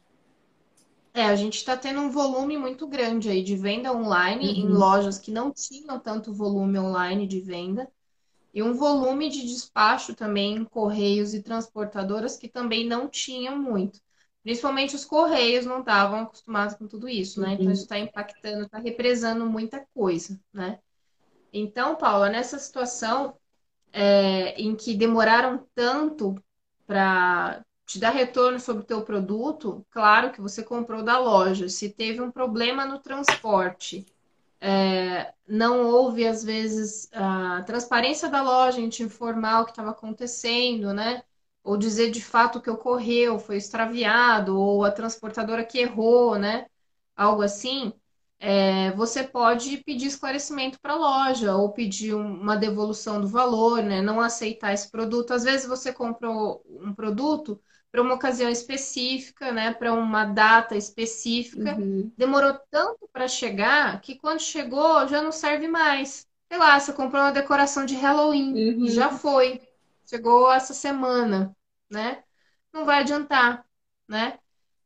É, 1.13 1.23
a 1.25 1.35
gente 1.35 1.55
está 1.57 1.75
tendo 1.77 1.99
um 2.01 2.09
volume 2.09 2.57
muito 2.57 2.87
grande 2.87 3.29
aí 3.29 3.43
de 3.43 3.55
venda 3.55 3.93
online 3.93 4.53
em 4.59 4.69
Uhum. 4.69 4.77
lojas 4.77 5.17
que 5.19 5.29
não 5.31 5.51
tinham 5.51 5.99
tanto 5.99 6.33
volume 6.33 6.79
online 6.79 7.27
de 7.27 7.39
venda 7.41 7.89
e 8.53 8.63
um 8.63 8.73
volume 8.73 9.29
de 9.29 9.43
despacho 9.47 10.15
também 10.15 10.55
em 10.57 10.65
correios 10.65 11.33
e 11.33 11.43
transportadoras 11.43 12.37
que 12.37 12.49
também 12.49 12.87
não 12.87 13.09
tinham 13.09 13.57
muito. 13.59 14.01
Principalmente 14.43 14.95
os 14.95 15.05
correios 15.05 15.65
não 15.65 15.79
estavam 15.81 16.21
acostumados 16.21 16.75
com 16.75 16.87
tudo 16.87 17.07
isso, 17.07 17.41
né? 17.41 17.53
Então 17.53 17.65
Uhum. 17.67 17.73
isso 17.73 17.83
está 17.83 17.99
impactando, 17.99 18.63
está 18.65 18.79
represando 18.79 19.45
muita 19.45 19.85
coisa, 19.93 20.39
né? 20.53 20.79
Então, 21.53 21.95
Paula, 21.95 22.29
nessa 22.29 22.57
situação 22.59 23.37
é, 23.93 24.59
em 24.61 24.75
que 24.75 24.95
demoraram 24.95 25.67
tanto 25.75 26.35
para 26.87 27.63
te 27.85 27.99
dar 27.99 28.11
retorno 28.11 28.59
sobre 28.59 28.83
o 28.83 28.85
teu 28.85 29.03
produto, 29.03 29.85
claro 29.91 30.31
que 30.31 30.41
você 30.41 30.63
comprou 30.63 31.03
da 31.03 31.17
loja. 31.19 31.69
Se 31.69 31.89
teve 31.89 32.21
um 32.21 32.31
problema 32.31 32.85
no 32.85 32.99
transporte, 32.99 34.05
é, 34.61 35.33
não 35.47 35.87
houve, 35.87 36.27
às 36.27 36.43
vezes, 36.43 37.09
a 37.13 37.63
transparência 37.63 38.29
da 38.29 38.41
loja 38.43 38.79
em 38.81 38.89
te 38.89 39.03
informar 39.03 39.61
o 39.61 39.65
que 39.65 39.71
estava 39.71 39.91
acontecendo, 39.91 40.93
né? 40.93 41.23
Ou 41.63 41.77
dizer 41.77 42.11
de 42.11 42.23
fato 42.23 42.57
o 42.59 42.61
que 42.61 42.69
ocorreu, 42.69 43.39
foi 43.39 43.57
extraviado, 43.57 44.57
ou 44.59 44.83
a 44.85 44.91
transportadora 44.91 45.63
que 45.65 45.79
errou, 45.79 46.37
né? 46.37 46.65
Algo 47.15 47.41
assim. 47.43 47.93
É, 48.39 48.91
você 48.93 49.23
pode 49.23 49.77
pedir 49.83 50.07
esclarecimento 50.07 50.79
para 50.81 50.93
a 50.93 50.95
loja 50.97 51.55
ou 51.55 51.71
pedir 51.71 52.15
um- 52.15 52.41
uma 52.41 52.57
devolução 52.57 53.21
do 53.21 53.27
valor, 53.27 53.83
né? 53.83 54.01
Não 54.01 54.19
aceitar 54.19 54.73
esse 54.73 54.89
produto. 54.89 55.31
Às 55.33 55.43
vezes 55.43 55.67
você 55.67 55.93
comprou 55.93 56.63
um 56.67 56.93
produto 56.93 57.61
para 57.91 58.01
uma 58.01 58.15
ocasião 58.15 58.49
específica, 58.49 59.51
né? 59.51 59.73
Para 59.73 59.93
uma 59.93 60.25
data 60.25 60.75
específica. 60.75 61.79
Uhum. 61.79 62.11
Demorou 62.17 62.59
tanto 62.71 63.07
para 63.13 63.27
chegar 63.27 63.99
que 64.01 64.15
quando 64.15 64.39
chegou 64.41 65.07
já 65.07 65.21
não 65.21 65.31
serve 65.31 65.67
mais. 65.67 66.27
Sei 66.51 66.57
lá, 66.59 66.79
você 66.79 66.93
comprou 66.93 67.21
uma 67.21 67.31
decoração 67.31 67.85
de 67.85 67.95
Halloween 67.95 68.53
Uhum. 68.55 68.85
e 68.85 68.91
já 68.91 69.09
foi. 69.11 69.61
Chegou 70.11 70.51
essa 70.51 70.73
semana, 70.73 71.55
né? 71.89 72.23
Não 72.73 72.85
vai 72.85 72.99
adiantar, 73.01 73.65
né? 74.07 74.39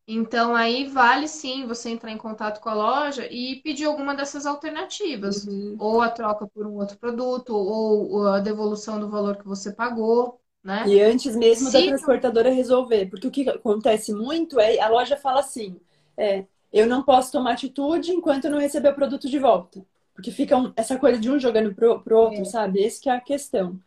Então 0.07 0.55
aí 0.55 0.87
vale 0.87 1.27
sim 1.27 1.67
você 1.67 1.89
entrar 1.89 2.11
em 2.11 2.17
contato 2.17 2.61
com 2.61 2.69
a 2.69 2.73
loja 2.75 3.27
e 3.31 3.61
pedir 3.63 3.85
alguma 3.85 4.15
dessas 4.15 4.45
alternativas. 4.45 5.47
Uhum. 5.47 5.75
Ou 5.79 6.01
a 6.01 6.09
troca 6.11 6.47
por 6.47 6.67
um 6.67 6.75
outro 6.75 6.97
produto, 6.97 7.51
ou 7.55 8.27
a 8.27 8.39
devolução 8.39 8.99
do 8.99 9.09
valor 9.09 9.37
que 9.37 9.45
você 9.45 9.73
pagou, 9.73 10.41
né? 10.63 10.85
E 10.85 11.01
antes 11.01 11.35
mesmo 11.35 11.71
da 11.71 11.81
Se 11.81 11.83
transportadora 11.83 12.49
resolver, 12.51 13.07
porque 13.07 13.27
o 13.27 13.31
que 13.31 13.49
acontece 13.49 14.13
muito 14.13 14.59
é 14.59 14.79
a 14.79 14.87
loja 14.87 15.17
fala 15.17 15.39
assim: 15.39 15.79
é, 16.17 16.45
eu 16.71 16.85
não 16.87 17.03
posso 17.03 17.31
tomar 17.31 17.53
atitude 17.53 18.11
enquanto 18.11 18.45
eu 18.45 18.51
não 18.51 18.59
receber 18.59 18.89
o 18.89 18.95
produto 18.95 19.29
de 19.29 19.39
volta. 19.39 19.83
Porque 20.13 20.31
fica 20.31 20.55
um- 20.57 20.71
essa 20.75 20.97
coisa 20.97 21.19
de 21.19 21.29
um 21.29 21.39
jogando 21.39 21.73
pro, 21.75 21.99
pro 22.01 22.17
outro, 22.17 22.45
É. 22.45 22.45
sabe? 22.45 22.79
Esse 22.81 23.01
que 23.01 23.09
é 23.09 23.13
a 23.13 23.19
questão. 23.21 23.79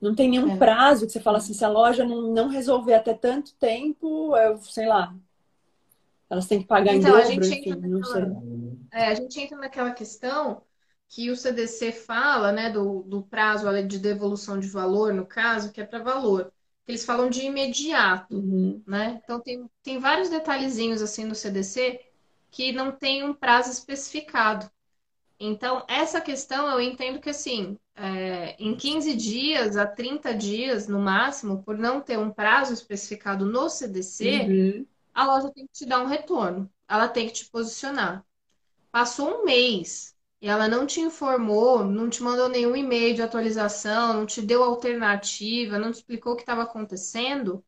Não 0.00 0.14
tem 0.14 0.28
nenhum 0.30 0.50
É. 0.50 0.56
prazo 0.56 1.06
que 1.06 1.12
você 1.12 1.20
fala 1.20 1.38
assim, 1.38 1.54
se 1.54 1.64
a 1.64 1.68
loja 1.68 2.04
não, 2.04 2.32
não 2.32 2.48
resolver 2.48 2.94
até 2.94 3.14
tanto 3.14 3.54
tempo, 3.56 4.36
eu 4.36 4.58
sei 4.62 4.86
lá. 4.86 5.14
Elas 6.30 6.46
têm 6.46 6.60
que 6.60 6.66
pagar 6.66 6.94
em 6.94 7.04
Então, 7.04 7.14
a 7.16 7.24
dobro, 7.24 7.24
gente 7.24 7.52
enfim, 7.52 7.72
entra 7.72 7.78
não 7.88 8.02
sei. 8.04 8.22
é, 8.92 9.06
a 9.08 9.14
gente 9.14 9.40
entra 9.40 9.56
naquela 9.58 9.92
questão 9.92 10.62
que 11.08 11.30
o 11.30 11.36
CDC 11.36 11.92
fala, 11.92 12.52
né, 12.52 12.70
do, 12.70 13.02
do 13.04 13.22
prazo 13.24 13.66
de 13.86 13.98
devolução 13.98 14.58
de 14.58 14.68
valor, 14.68 15.12
no 15.14 15.26
caso, 15.26 15.72
que 15.72 15.80
é 15.80 15.86
para 15.86 16.02
valor. 16.02 16.52
Eles 16.86 17.04
falam 17.04 17.28
de 17.30 17.42
imediato, 17.42 18.28
Uhum. 18.30 18.84
né? 18.86 19.20
Então, 19.24 19.40
tem, 19.40 19.68
tem 19.82 19.98
vários 19.98 20.28
detalhezinhos 20.30 21.02
assim 21.02 21.24
no 21.24 21.34
CDC 21.34 22.00
que 22.50 22.72
não 22.72 22.92
tem 22.92 23.22
um 23.24 23.34
prazo 23.34 23.70
especificado. 23.70 24.70
Então, 25.40 25.84
essa 25.88 26.20
questão 26.20 26.68
eu 26.70 26.80
entendo 26.80 27.20
que, 27.20 27.30
assim, 27.30 27.78
é, 28.00 28.56
em 28.58 28.74
15 28.74 29.14
dias 29.14 29.76
a 29.76 29.86
30 29.86 30.34
dias, 30.34 30.88
no 30.88 30.98
máximo, 30.98 31.62
por 31.62 31.76
não 31.76 32.00
ter 32.00 32.18
um 32.18 32.30
prazo 32.30 32.72
especificado 32.72 33.44
no 33.44 33.68
CDC, 33.68 34.40
uhum. 34.40 34.86
a 35.12 35.26
loja 35.26 35.52
tem 35.54 35.66
que 35.66 35.72
te 35.72 35.86
dar 35.86 36.00
um 36.00 36.06
retorno. 36.06 36.70
Ela 36.88 37.08
tem 37.08 37.26
que 37.26 37.34
te 37.34 37.50
posicionar. 37.50 38.24
Passou 38.90 39.42
um 39.42 39.44
mês 39.44 40.16
e 40.40 40.48
ela 40.48 40.66
não 40.66 40.86
te 40.86 41.00
informou, 41.00 41.84
não 41.84 42.08
te 42.08 42.22
mandou 42.22 42.48
nenhum 42.48 42.74
e-mail 42.74 43.14
de 43.14 43.22
atualização, 43.22 44.14
não 44.14 44.26
te 44.26 44.40
deu 44.40 44.64
alternativa, 44.64 45.78
não 45.78 45.92
te 45.92 45.96
explicou 45.96 46.32
o 46.32 46.36
que 46.36 46.42
estava 46.42 46.62
acontecendo, 46.62 47.62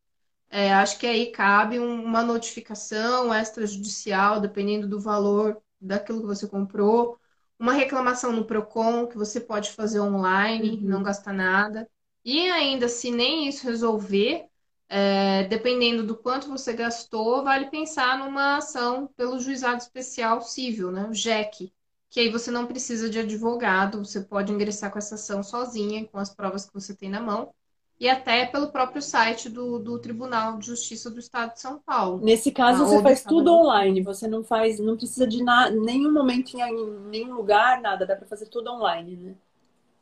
é, 0.48 0.72
acho 0.72 0.98
que 0.98 1.06
aí 1.06 1.32
cabe 1.32 1.78
uma 1.78 2.22
notificação 2.22 3.34
extrajudicial, 3.34 4.40
dependendo 4.40 4.88
do 4.88 5.00
valor 5.00 5.60
daquilo 5.80 6.20
que 6.20 6.26
você 6.26 6.46
comprou, 6.46 7.18
uma 7.62 7.72
reclamação 7.72 8.32
no 8.32 8.44
Procon 8.44 9.06
que 9.06 9.16
você 9.16 9.40
pode 9.40 9.70
fazer 9.70 10.00
online, 10.00 10.70
uhum. 10.70 10.80
não 10.80 11.02
gastar 11.04 11.32
nada. 11.32 11.88
E 12.24 12.50
ainda, 12.50 12.88
se 12.88 13.08
nem 13.12 13.46
isso 13.48 13.64
resolver, 13.64 14.46
é, 14.88 15.44
dependendo 15.44 16.04
do 16.04 16.16
quanto 16.16 16.48
você 16.48 16.72
gastou, 16.72 17.44
vale 17.44 17.70
pensar 17.70 18.18
numa 18.18 18.56
ação 18.56 19.06
pelo 19.16 19.38
juizado 19.38 19.80
especial 19.80 20.42
civil, 20.42 20.90
né? 20.90 21.06
O 21.08 21.14
JEC, 21.14 21.72
que 22.10 22.18
aí 22.18 22.28
você 22.30 22.50
não 22.50 22.66
precisa 22.66 23.08
de 23.08 23.20
advogado, 23.20 24.04
você 24.04 24.20
pode 24.22 24.52
ingressar 24.52 24.90
com 24.90 24.98
essa 24.98 25.14
ação 25.14 25.40
sozinha, 25.44 26.04
com 26.08 26.18
as 26.18 26.34
provas 26.34 26.66
que 26.66 26.74
você 26.74 26.96
tem 26.96 27.08
na 27.08 27.20
mão, 27.20 27.54
e 28.02 28.08
até 28.08 28.44
pelo 28.44 28.66
próprio 28.66 29.00
site 29.00 29.48
do, 29.48 29.78
do 29.78 29.96
Tribunal 29.96 30.58
de 30.58 30.66
Justiça 30.66 31.08
do 31.08 31.20
Estado 31.20 31.52
de 31.52 31.60
São 31.60 31.78
Paulo. 31.78 32.18
Nesse 32.20 32.50
caso, 32.50 32.84
você 32.84 33.00
faz 33.00 33.22
tudo 33.22 33.52
online, 33.52 34.02
você 34.02 34.26
não 34.26 34.42
faz, 34.42 34.80
não 34.80 34.96
precisa 34.96 35.24
de 35.24 35.40
na, 35.40 35.70
nenhum 35.70 36.12
momento 36.12 36.52
em 36.58 36.90
nenhum 37.08 37.32
lugar, 37.32 37.80
nada, 37.80 38.04
dá 38.04 38.16
para 38.16 38.26
fazer 38.26 38.46
tudo 38.46 38.72
online, 38.72 39.16
né? 39.16 39.34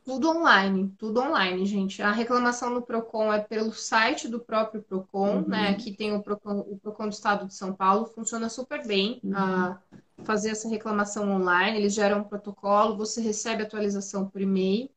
Tudo 0.02 0.30
online, 0.30 0.90
tudo 0.98 1.20
online, 1.20 1.66
gente. 1.66 2.00
A 2.00 2.10
reclamação 2.10 2.70
no 2.70 2.80
Procon 2.80 3.30
é 3.34 3.38
pelo 3.38 3.70
site 3.70 4.28
do 4.28 4.40
próprio 4.40 4.80
Procon, 4.80 5.42
uhum. 5.42 5.48
né? 5.48 5.68
Aqui 5.68 5.92
tem 5.92 6.14
o 6.16 6.22
Procon, 6.22 6.60
o 6.60 6.78
Procon 6.78 7.04
do 7.04 7.12
Estado 7.12 7.46
de 7.48 7.54
São 7.54 7.74
Paulo, 7.74 8.06
funciona 8.06 8.48
super 8.48 8.82
bem 8.86 9.20
uhum. 9.22 9.36
a 9.36 9.78
fazer 10.24 10.48
essa 10.48 10.70
reclamação 10.70 11.30
online. 11.30 11.76
Eles 11.76 11.92
geram 11.92 12.20
um 12.20 12.24
protocolo, 12.24 12.96
você 12.96 13.20
recebe 13.20 13.62
atualização 13.62 14.26
por 14.26 14.40
e-mail 14.40 14.88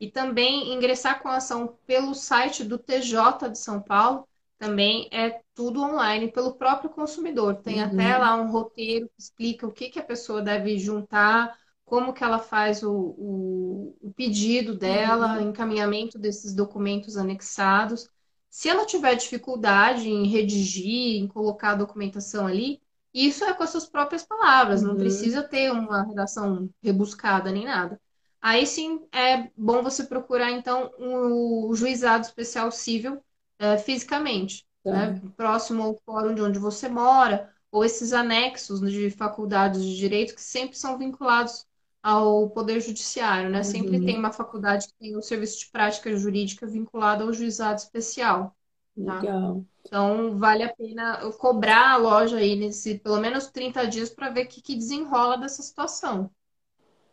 e 0.00 0.10
também 0.10 0.72
ingressar 0.72 1.20
com 1.20 1.28
a 1.28 1.36
ação 1.36 1.76
pelo 1.86 2.14
site 2.14 2.64
do 2.64 2.78
TJ 2.78 3.50
de 3.50 3.58
São 3.58 3.82
Paulo, 3.82 4.26
também 4.58 5.08
é 5.10 5.40
tudo 5.54 5.82
online 5.82 6.32
pelo 6.32 6.54
próprio 6.54 6.90
consumidor. 6.90 7.56
Tem 7.56 7.82
uhum. 7.82 7.86
até 7.86 8.16
lá 8.16 8.34
um 8.36 8.50
roteiro 8.50 9.06
que 9.08 9.22
explica 9.22 9.66
o 9.66 9.72
que, 9.72 9.90
que 9.90 9.98
a 9.98 10.04
pessoa 10.04 10.40
deve 10.40 10.78
juntar, 10.78 11.54
como 11.84 12.12
que 12.12 12.24
ela 12.24 12.38
faz 12.38 12.82
o, 12.82 12.92
o, 12.92 13.96
o 14.00 14.12
pedido 14.14 14.76
dela, 14.76 15.38
uhum. 15.38 15.50
encaminhamento 15.50 16.18
desses 16.18 16.54
documentos 16.54 17.16
anexados. 17.16 18.08
Se 18.48 18.68
ela 18.68 18.86
tiver 18.86 19.14
dificuldade 19.14 20.08
em 20.08 20.26
redigir, 20.26 21.22
em 21.22 21.26
colocar 21.26 21.70
a 21.70 21.76
documentação 21.76 22.46
ali, 22.46 22.80
isso 23.12 23.44
é 23.44 23.52
com 23.52 23.62
as 23.62 23.70
suas 23.70 23.86
próprias 23.86 24.24
palavras, 24.24 24.82
uhum. 24.82 24.88
não 24.88 24.96
precisa 24.96 25.42
ter 25.42 25.72
uma 25.72 26.02
redação 26.04 26.70
rebuscada 26.82 27.50
nem 27.50 27.64
nada. 27.64 28.00
Aí 28.40 28.66
sim 28.66 29.06
é 29.12 29.50
bom 29.56 29.82
você 29.82 30.04
procurar, 30.04 30.50
então, 30.50 30.90
o, 30.98 31.74
juizado 31.74 32.24
especial 32.24 32.70
civil 32.70 33.22
é, 33.58 33.76
fisicamente, 33.76 34.66
tá. 34.82 34.90
né? 34.90 35.22
próximo 35.36 35.82
ao 35.82 36.00
fórum 36.06 36.34
de 36.34 36.40
onde 36.40 36.58
você 36.58 36.88
mora, 36.88 37.52
ou 37.70 37.84
esses 37.84 38.12
anexos 38.12 38.80
de 38.80 39.10
faculdades 39.10 39.84
de 39.84 39.96
direito 39.96 40.34
que 40.34 40.42
sempre 40.42 40.76
são 40.76 40.96
vinculados 40.96 41.66
ao 42.02 42.48
Poder 42.50 42.80
Judiciário, 42.80 43.50
né? 43.50 43.58
Uhum. 43.58 43.64
Sempre 43.64 44.04
tem 44.04 44.18
uma 44.18 44.32
faculdade 44.32 44.86
que 44.86 44.94
tem 44.94 45.16
o 45.16 45.22
serviço 45.22 45.60
de 45.60 45.70
prática 45.70 46.16
jurídica 46.16 46.66
vinculado 46.66 47.24
ao 47.24 47.32
juizado 47.32 47.78
especial. 47.78 48.56
Tá? 49.04 49.20
Legal. 49.20 49.64
Então, 49.86 50.36
vale 50.36 50.62
a 50.62 50.74
pena 50.74 51.18
cobrar 51.32 51.92
a 51.92 51.96
loja 51.96 52.38
aí 52.38 52.56
nesse 52.56 52.98
pelo 52.98 53.20
menos 53.20 53.48
30 53.48 53.86
dias 53.86 54.10
para 54.10 54.30
ver 54.30 54.46
o 54.46 54.48
que, 54.48 54.62
que 54.62 54.74
desenrola 54.74 55.36
dessa 55.36 55.62
situação. 55.62 56.30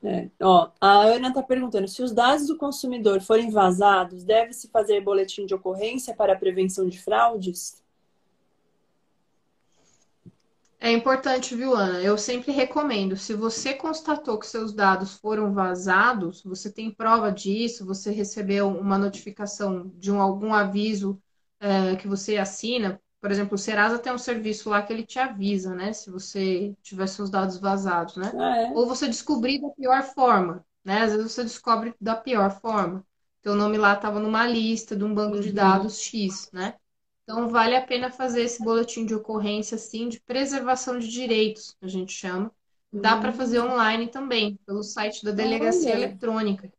É. 0.03 0.29
Ó, 0.41 0.71
a 0.79 1.01
Ana 1.01 1.29
está 1.29 1.41
perguntando: 1.41 1.87
se 1.87 2.03
os 2.03 2.11
dados 2.11 2.47
do 2.47 2.57
consumidor 2.57 3.19
forem 3.21 3.49
vazados, 3.49 4.23
deve-se 4.23 4.67
fazer 4.69 5.01
boletim 5.01 5.45
de 5.45 5.55
ocorrência 5.55 6.15
para 6.15 6.35
prevenção 6.37 6.87
de 6.87 6.99
fraudes? 7.01 7.81
É 10.79 10.91
importante, 10.91 11.55
viu, 11.55 11.75
Ana? 11.75 12.01
Eu 12.01 12.17
sempre 12.17 12.51
recomendo. 12.51 13.17
Se 13.17 13.33
você 13.33 13.73
constatou 13.73 14.37
que 14.37 14.45
seus 14.45 14.71
dados 14.71 15.15
foram 15.15 15.51
vazados, 15.51 16.43
você 16.43 16.71
tem 16.71 16.91
prova 16.91 17.31
disso, 17.31 17.85
você 17.85 18.11
recebeu 18.11 18.67
uma 18.69 18.97
notificação 18.97 19.91
de 19.95 20.11
um, 20.11 20.21
algum 20.21 20.53
aviso 20.53 21.19
é, 21.59 21.95
que 21.95 22.07
você 22.07 22.37
assina, 22.37 23.01
por 23.27 23.31
exemplo, 23.33 23.55
o 23.55 23.57
Serasa 23.57 23.99
tem 23.99 24.13
um 24.13 24.17
serviço 24.17 24.69
lá 24.69 24.81
que 24.81 24.93
ele 24.93 25.05
te 25.05 25.19
avisa, 25.19 25.75
né? 25.75 25.91
Se 25.91 26.09
você 26.09 26.73
tiver 26.81 27.07
seus 27.07 27.29
dados 27.29 27.57
vazados, 27.57 28.15
né? 28.15 28.31
Ah, 28.39 28.61
é? 28.61 28.71
Ou 28.73 28.87
você 28.87 29.05
descobrir 29.05 29.59
da 29.59 29.67
pior 29.71 30.01
forma, 30.01 30.65
né? 30.81 31.01
Às 31.01 31.11
vezes 31.11 31.33
você 31.33 31.43
descobre 31.43 31.93
da 31.99 32.15
pior 32.15 32.49
forma. 32.61 33.05
Teu 33.41 33.53
nome 33.53 33.77
lá 33.77 33.95
estava 33.95 34.21
numa 34.21 34.47
lista 34.47 34.95
de 34.95 35.03
um 35.03 35.13
banco 35.13 35.35
uhum. 35.35 35.41
de 35.41 35.51
dados 35.51 35.99
X, 35.99 36.49
né? 36.53 36.75
Então 37.23 37.49
vale 37.49 37.75
a 37.75 37.85
pena 37.85 38.09
fazer 38.09 38.43
esse 38.43 38.63
boletim 38.63 39.05
de 39.05 39.13
ocorrência, 39.13 39.75
assim, 39.75 40.07
de 40.07 40.21
preservação 40.21 40.97
de 40.97 41.09
direitos, 41.09 41.75
a 41.81 41.87
gente 41.87 42.13
chama. 42.13 42.49
Dá 42.93 43.15
uhum. 43.15 43.21
para 43.23 43.33
fazer 43.33 43.59
online 43.59 44.07
também, 44.07 44.57
pelo 44.65 44.83
site 44.83 45.25
da 45.25 45.31
delegacia 45.31 45.91
eletrônica. 45.91 46.71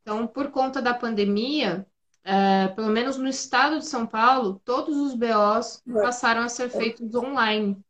Então, 0.00 0.26
por 0.26 0.50
conta 0.50 0.80
da 0.80 0.94
pandemia, 0.94 1.86
é, 2.24 2.68
pelo 2.68 2.88
menos 2.88 3.16
no 3.16 3.28
estado 3.28 3.78
de 3.78 3.86
São 3.86 4.06
Paulo, 4.06 4.60
todos 4.64 4.96
os 4.96 5.14
BOs 5.14 5.82
passaram 6.02 6.42
a 6.42 6.48
ser 6.48 6.70
feitos 6.70 7.14
online. 7.14 7.82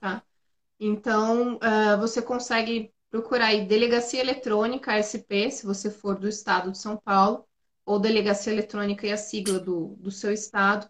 Tá? 0.00 0.22
Então, 0.78 1.58
é, 1.62 1.96
você 1.96 2.22
consegue 2.22 2.92
procurar 3.10 3.46
aí 3.46 3.66
Delegacia 3.66 4.20
Eletrônica, 4.20 4.92
SP, 4.96 5.50
se 5.50 5.66
você 5.66 5.90
for 5.90 6.18
do 6.18 6.28
estado 6.28 6.70
de 6.72 6.78
São 6.78 6.96
Paulo, 6.96 7.46
ou 7.84 7.98
Delegacia 7.98 8.52
Eletrônica 8.52 9.06
e 9.06 9.12
a 9.12 9.16
sigla 9.16 9.58
do, 9.58 9.96
do 9.98 10.10
seu 10.10 10.32
estado, 10.32 10.88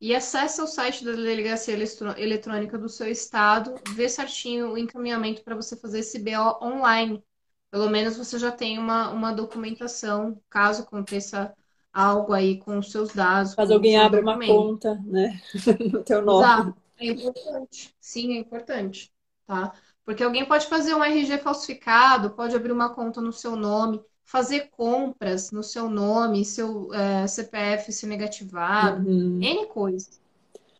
e 0.00 0.14
acessa 0.14 0.62
o 0.62 0.66
site 0.66 1.04
da 1.04 1.12
Delegacia 1.12 1.74
Eletrônica 2.16 2.78
do 2.78 2.88
seu 2.88 3.08
estado, 3.10 3.74
vê 3.94 4.08
certinho 4.08 4.72
o 4.72 4.78
encaminhamento 4.78 5.42
para 5.42 5.56
você 5.56 5.76
fazer 5.76 6.00
esse 6.00 6.20
BO 6.20 6.58
online. 6.62 7.22
Pelo 7.70 7.90
menos 7.90 8.16
você 8.16 8.38
já 8.38 8.52
tem 8.52 8.78
uma, 8.78 9.10
uma 9.10 9.32
documentação, 9.32 10.40
caso 10.48 10.82
aconteça 10.82 11.54
algo 11.98 12.32
aí 12.32 12.58
com 12.58 12.78
os 12.78 12.92
seus 12.92 13.12
dados. 13.12 13.56
Caso 13.56 13.74
alguém 13.74 13.98
abra 13.98 14.20
uma 14.20 14.38
conta, 14.38 14.94
né? 15.04 15.40
no 15.92 16.04
teu 16.04 16.22
nome. 16.22 16.72
É 16.96 17.06
importante. 17.06 17.92
Sim, 18.00 18.36
é 18.36 18.38
importante. 18.38 19.10
Tá? 19.44 19.72
Porque 20.04 20.22
alguém 20.22 20.44
pode 20.44 20.66
fazer 20.66 20.94
um 20.94 21.02
RG 21.02 21.38
falsificado, 21.38 22.30
pode 22.30 22.54
abrir 22.54 22.70
uma 22.70 22.94
conta 22.94 23.20
no 23.20 23.32
seu 23.32 23.56
nome, 23.56 24.00
fazer 24.24 24.68
compras 24.70 25.50
no 25.50 25.62
seu 25.62 25.90
nome, 25.90 26.44
seu 26.44 26.92
é, 26.94 27.26
CPF 27.26 27.90
ser 27.92 28.06
negativado, 28.06 29.08
uhum. 29.08 29.40
N 29.42 29.66
coisas. 29.66 30.20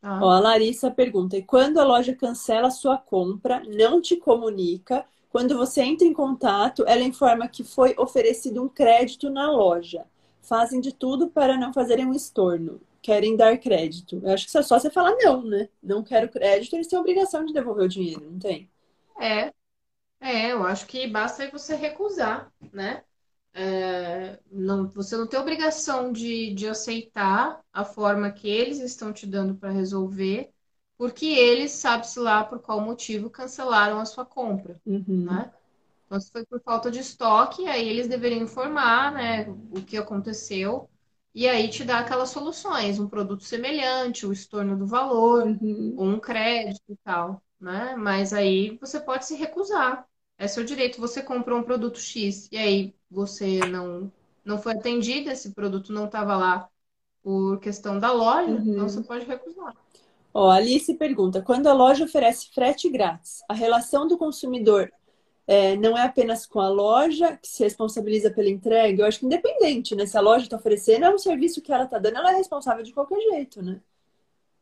Tá? 0.00 0.20
Ó, 0.22 0.30
a 0.30 0.38
Larissa 0.38 0.88
pergunta: 0.88 1.36
e 1.36 1.42
quando 1.42 1.78
a 1.78 1.84
loja 1.84 2.14
cancela 2.14 2.68
a 2.68 2.72
sua 2.72 2.96
compra, 2.96 3.60
não 3.66 4.00
te 4.00 4.16
comunica? 4.16 5.04
Quando 5.30 5.56
você 5.56 5.82
entra 5.82 6.06
em 6.06 6.12
contato, 6.12 6.84
ela 6.86 7.02
informa 7.02 7.48
que 7.48 7.64
foi 7.64 7.94
oferecido 7.98 8.62
um 8.62 8.68
crédito 8.68 9.28
na 9.28 9.50
loja 9.50 10.06
fazem 10.48 10.80
de 10.80 10.92
tudo 10.92 11.28
para 11.30 11.56
não 11.56 11.72
fazerem 11.72 12.06
um 12.06 12.14
estorno. 12.14 12.80
Querem 13.02 13.36
dar 13.36 13.56
crédito. 13.58 14.20
Eu 14.24 14.32
acho 14.32 14.44
que 14.44 14.50
isso 14.50 14.58
é 14.58 14.62
só 14.62 14.78
você 14.78 14.90
falar 14.90 15.14
não, 15.16 15.42
né? 15.44 15.68
Não 15.82 16.02
quero 16.02 16.28
crédito, 16.28 16.74
eles 16.74 16.88
têm 16.88 16.98
a 16.98 17.00
obrigação 17.00 17.44
de 17.44 17.52
devolver 17.52 17.84
o 17.84 17.88
dinheiro, 17.88 18.30
não 18.30 18.38
tem? 18.38 18.68
É. 19.20 19.52
É, 20.20 20.52
eu 20.52 20.64
acho 20.66 20.86
que 20.86 21.06
basta 21.06 21.48
você 21.50 21.74
recusar, 21.76 22.52
né? 22.72 23.04
É, 23.54 24.38
não, 24.50 24.88
você 24.88 25.16
não 25.16 25.26
tem 25.26 25.38
obrigação 25.40 26.12
de, 26.12 26.54
de 26.54 26.68
aceitar 26.68 27.64
a 27.72 27.84
forma 27.84 28.30
que 28.30 28.48
eles 28.48 28.78
estão 28.80 29.12
te 29.12 29.26
dando 29.26 29.54
para 29.56 29.70
resolver, 29.70 30.52
porque 30.96 31.26
eles, 31.26 31.72
sabe-se 31.72 32.18
lá 32.20 32.44
por 32.44 32.60
qual 32.60 32.80
motivo, 32.80 33.30
cancelaram 33.30 33.98
a 34.00 34.04
sua 34.04 34.24
compra, 34.26 34.80
uhum. 34.86 35.04
né? 35.24 35.52
Então, 36.08 36.18
se 36.18 36.32
foi 36.32 36.44
por 36.46 36.58
falta 36.62 36.90
de 36.90 37.00
estoque, 37.00 37.68
aí 37.68 37.86
eles 37.86 38.08
deveriam 38.08 38.42
informar, 38.42 39.12
né, 39.12 39.46
o 39.70 39.82
que 39.82 39.98
aconteceu 39.98 40.88
e 41.34 41.46
aí 41.46 41.68
te 41.68 41.84
dar 41.84 42.00
aquelas 42.00 42.30
soluções, 42.30 42.98
um 42.98 43.06
produto 43.06 43.44
semelhante, 43.44 44.26
o 44.26 44.32
estorno 44.32 44.76
do 44.76 44.86
valor, 44.86 45.46
uhum. 45.46 45.94
ou 45.96 46.06
um 46.06 46.18
crédito 46.18 46.82
e 46.88 46.96
tal, 46.96 47.42
né? 47.60 47.94
Mas 47.96 48.32
aí 48.32 48.78
você 48.80 48.98
pode 48.98 49.26
se 49.26 49.36
recusar. 49.36 50.06
É 50.38 50.48
seu 50.48 50.64
direito. 50.64 51.00
Você 51.00 51.22
comprou 51.22 51.58
um 51.58 51.62
produto 51.62 52.00
X 52.00 52.48
e 52.50 52.56
aí 52.56 52.94
você 53.10 53.60
não 53.66 54.10
não 54.44 54.58
foi 54.58 54.72
atendido, 54.72 55.30
esse 55.30 55.52
produto 55.54 55.92
não 55.92 56.06
estava 56.06 56.34
lá 56.34 56.68
por 57.22 57.60
questão 57.60 57.98
da 57.98 58.10
loja, 58.10 58.50
uhum. 58.50 58.72
então 58.72 58.88
você 58.88 59.02
pode 59.02 59.26
recusar. 59.26 59.76
Ó, 60.32 60.50
Alice 60.50 60.92
pergunta: 60.94 61.42
quando 61.42 61.66
a 61.66 61.74
loja 61.74 62.04
oferece 62.04 62.48
frete 62.54 62.88
grátis, 62.88 63.42
a 63.48 63.54
relação 63.54 64.08
do 64.08 64.16
consumidor 64.16 64.90
é, 65.48 65.76
não 65.76 65.96
é 65.96 66.02
apenas 66.02 66.44
com 66.44 66.60
a 66.60 66.68
loja 66.68 67.38
que 67.38 67.48
se 67.48 67.64
responsabiliza 67.64 68.30
pela 68.30 68.50
entrega. 68.50 69.02
Eu 69.02 69.06
acho 69.06 69.20
que 69.20 69.26
independente, 69.26 69.96
né? 69.96 70.04
Se 70.04 70.18
a 70.18 70.20
loja 70.20 70.44
está 70.44 70.56
oferecendo, 70.58 71.06
é 71.06 71.10
um 71.10 71.16
serviço 71.16 71.62
que 71.62 71.72
ela 71.72 71.84
está 71.84 71.98
dando, 71.98 72.18
ela 72.18 72.32
é 72.32 72.36
responsável 72.36 72.84
de 72.84 72.92
qualquer 72.92 73.18
jeito, 73.18 73.62
né? 73.62 73.80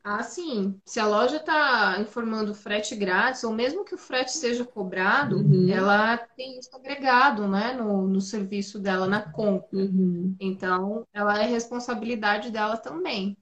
Ah, 0.04 0.22
sim. 0.22 0.80
Se 0.84 1.00
a 1.00 1.06
loja 1.08 1.38
está 1.38 1.98
informando 2.00 2.54
frete 2.54 2.94
grátis, 2.94 3.42
ou 3.42 3.52
mesmo 3.52 3.84
que 3.84 3.96
o 3.96 3.98
frete 3.98 4.30
seja 4.30 4.64
cobrado, 4.64 5.38
uhum. 5.38 5.68
ela 5.68 6.16
tem 6.16 6.56
isso 6.60 6.70
agregado, 6.72 7.48
né, 7.48 7.72
no, 7.72 8.06
no 8.06 8.20
serviço 8.20 8.78
dela, 8.78 9.08
na 9.08 9.20
compra. 9.32 9.80
Uhum. 9.80 10.36
Então, 10.38 11.04
ela 11.12 11.42
é 11.42 11.46
responsabilidade 11.46 12.52
dela 12.52 12.76
também, 12.76 13.36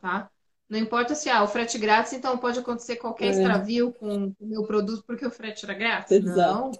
tá? 0.00 0.30
Não 0.68 0.78
importa 0.78 1.14
se 1.14 1.30
ah, 1.30 1.42
o 1.42 1.48
frete 1.48 1.78
grátis, 1.78 2.12
então 2.12 2.36
pode 2.36 2.58
acontecer 2.58 2.96
qualquer 2.96 3.28
é. 3.28 3.30
extravio 3.30 3.92
com 3.92 4.34
o 4.38 4.46
meu 4.46 4.64
produto 4.64 5.02
porque 5.06 5.26
o 5.26 5.30
frete 5.30 5.64
era 5.64 5.74
grátis. 5.74 6.12
Exato. 6.12 6.38
Não. 6.38 6.72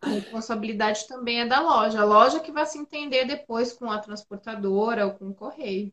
A 0.00 0.08
responsabilidade 0.08 1.06
também 1.06 1.40
é 1.40 1.46
da 1.46 1.60
loja. 1.60 2.00
A 2.00 2.04
loja 2.04 2.40
que 2.40 2.50
vai 2.50 2.66
se 2.66 2.78
entender 2.78 3.24
depois 3.24 3.72
com 3.72 3.90
a 3.90 3.98
transportadora 3.98 5.06
ou 5.06 5.12
com 5.12 5.28
o 5.28 5.34
correio. 5.34 5.92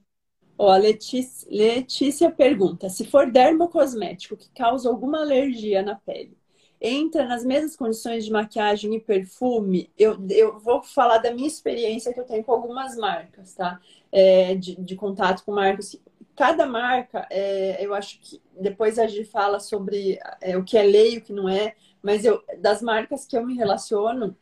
Ó, 0.58 0.72
a 0.72 0.78
Letícia, 0.78 1.48
Letícia 1.50 2.30
pergunta: 2.30 2.90
se 2.90 3.06
for 3.06 3.32
dermocosmético 3.32 4.36
que 4.36 4.50
causa 4.50 4.90
alguma 4.90 5.22
alergia 5.22 5.82
na 5.82 5.96
pele, 5.96 6.38
entra 6.82 7.26
nas 7.26 7.46
mesmas 7.46 7.76
condições 7.76 8.26
de 8.26 8.32
maquiagem 8.32 8.94
e 8.96 9.00
perfume? 9.00 9.90
Eu, 9.98 10.18
eu 10.30 10.60
vou 10.60 10.82
falar 10.82 11.20
da 11.20 11.34
minha 11.34 11.48
experiência 11.48 12.14
que 12.14 12.20
eu 12.20 12.26
tenho 12.26 12.44
com 12.44 12.52
algumas 12.52 12.98
marcas, 12.98 13.54
tá? 13.54 13.80
É, 14.12 14.56
de, 14.56 14.76
de 14.76 14.96
contato 14.96 15.46
com 15.46 15.54
marcas. 15.54 15.96
Cada 16.40 16.66
marca, 16.66 17.28
é, 17.30 17.86
eu 17.86 17.94
acho 17.94 18.18
que 18.22 18.42
depois 18.58 18.98
a 18.98 19.06
gente 19.08 19.26
fala 19.26 19.60
sobre 19.60 20.18
é, 20.40 20.56
o 20.56 20.64
que 20.64 20.78
é 20.78 20.84
lei 20.84 21.16
e 21.16 21.18
o 21.18 21.22
que 21.22 21.34
não 21.34 21.50
é, 21.50 21.76
mas 22.02 22.24
eu, 22.24 22.42
das 22.60 22.82
marcas 22.82 23.26
que 23.26 23.36
eu 23.36 23.46
me 23.46 23.58
relaciono, 23.58 24.34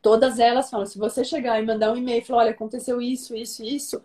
todas 0.00 0.38
elas 0.38 0.70
falam: 0.70 0.86
se 0.86 0.98
você 0.98 1.22
chegar 1.22 1.60
e 1.60 1.66
mandar 1.66 1.92
um 1.92 1.98
e-mail 1.98 2.22
e 2.22 2.24
falar, 2.24 2.44
olha, 2.44 2.52
aconteceu 2.52 2.98
isso, 2.98 3.36
isso, 3.36 3.62
isso 3.62 4.02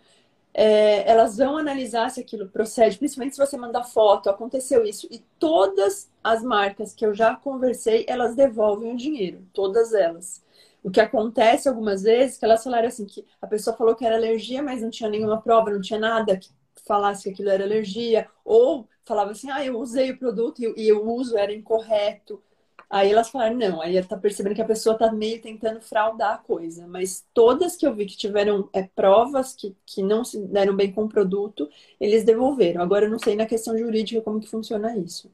é, 0.54 1.10
elas 1.10 1.38
vão 1.38 1.58
analisar 1.58 2.10
se 2.10 2.20
aquilo 2.20 2.50
procede, 2.50 2.98
principalmente 2.98 3.36
se 3.36 3.46
você 3.46 3.56
mandar 3.56 3.86
foto, 3.86 4.30
aconteceu 4.30 4.84
isso. 4.84 5.08
E 5.10 5.24
todas 5.40 6.12
as 6.22 6.44
marcas 6.44 6.94
que 6.94 7.06
eu 7.06 7.14
já 7.14 7.38
conversei, 7.38 8.06
elas 8.10 8.36
devolvem 8.36 8.92
o 8.92 8.98
dinheiro, 8.98 9.48
todas 9.54 9.94
elas. 9.94 10.44
O 10.84 10.92
que 10.92 11.00
acontece 11.00 11.70
algumas 11.70 12.04
vezes, 12.04 12.38
que 12.38 12.44
elas 12.44 12.64
falaram 12.64 12.88
assim, 12.90 13.06
que 13.06 13.24
a 13.42 13.48
pessoa 13.48 13.78
falou 13.78 13.96
que 13.96 14.06
era 14.06 14.18
alergia, 14.18 14.62
mas 14.62 14.82
não 14.82 14.90
tinha 14.90 15.10
nenhuma 15.10 15.42
prova, 15.42 15.70
não 15.70 15.80
tinha 15.80 16.00
nada 16.00 16.36
que 16.36 16.50
falasse 16.86 17.24
que 17.24 17.30
aquilo 17.30 17.50
era 17.50 17.64
alergia, 17.64 18.30
ou 18.44 18.88
falava 19.06 19.32
assim, 19.32 19.50
ah, 19.50 19.66
eu 19.66 19.80
usei 19.80 20.12
o 20.12 20.18
produto 20.18 20.62
e, 20.62 20.92
o 20.92 21.10
uso 21.10 21.38
era 21.38 21.54
incorreto. 21.54 22.42
Aí 22.90 23.12
elas 23.12 23.30
falaram, 23.30 23.56
não, 23.56 23.82
aí 23.82 24.02
tá 24.04 24.18
percebendo 24.18 24.56
que 24.56 24.62
a 24.62 24.66
pessoa 24.66 24.98
tá 24.98 25.12
meio 25.12 25.42
tentando 25.42 25.82
fraudar 25.82 26.36
a 26.36 26.38
coisa. 26.38 26.88
Mas 26.88 27.26
todas 27.34 27.76
que 27.76 27.86
eu 27.86 27.94
vi 27.94 28.06
que 28.06 28.16
tiveram 28.16 28.70
é, 28.74 28.84
provas 28.84 29.54
que, 29.54 29.76
que 29.86 30.02
não 30.02 30.24
se 30.24 30.40
deram 30.48 30.76
bem 30.76 30.92
com 30.92 31.04
o 31.04 31.10
produto, 31.10 31.70
eles 32.00 32.24
devolveram. 32.24 32.82
Agora 32.82 33.06
eu 33.06 33.10
não 33.10 33.20
sei 33.20 33.36
na 33.36 33.46
questão 33.46 33.78
jurídica 33.78 34.22
como 34.22 34.40
que 34.40 34.48
funciona 34.48 34.96
isso. 34.98 35.30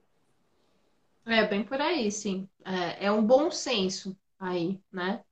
É, 1.26 1.46
bem 1.48 1.64
por 1.64 1.80
aí, 1.80 2.12
sim. 2.12 2.48
É, 2.66 3.06
é 3.06 3.12
um 3.12 3.24
bom 3.24 3.50
senso 3.50 4.16
aí, 4.40 4.80
né? 4.92 5.24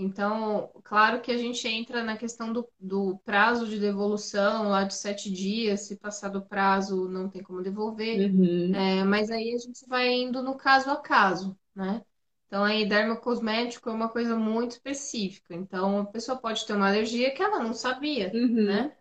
Então, 0.00 0.70
claro 0.84 1.20
que 1.20 1.32
a 1.32 1.36
gente 1.36 1.66
entra 1.66 2.04
na 2.04 2.16
questão 2.16 2.52
do, 2.52 2.68
do, 2.78 3.18
prazo 3.24 3.66
de 3.66 3.80
devolução, 3.80 4.68
lá 4.68 4.84
de 4.84 4.94
sete 4.94 5.28
dias, 5.28 5.88
se 5.88 5.96
passar 5.96 6.28
do 6.28 6.40
prazo 6.40 7.08
não 7.08 7.28
tem 7.28 7.42
como 7.42 7.60
devolver, 7.60 8.30
uhum. 8.30 8.72
é, 8.72 9.02
mas 9.02 9.28
aí 9.28 9.52
a 9.52 9.58
gente 9.58 9.84
vai 9.88 10.08
indo 10.08 10.40
no 10.40 10.56
caso 10.56 10.88
a 10.88 10.96
caso, 10.96 11.58
né? 11.74 12.00
Então, 12.46 12.64
aí, 12.64 12.88
dermocosmético 12.88 13.90
é 13.90 13.92
uma 13.92 14.08
coisa 14.08 14.34
muito 14.34 14.70
específica. 14.70 15.54
Então, 15.54 15.98
a 15.98 16.06
pessoa 16.06 16.38
pode 16.38 16.64
ter 16.64 16.72
uma 16.72 16.88
alergia 16.88 17.30
que 17.30 17.42
ela 17.42 17.58
não 17.58 17.74
sabia, 17.74 18.30
uhum. 18.32 18.64
né? 18.64 18.92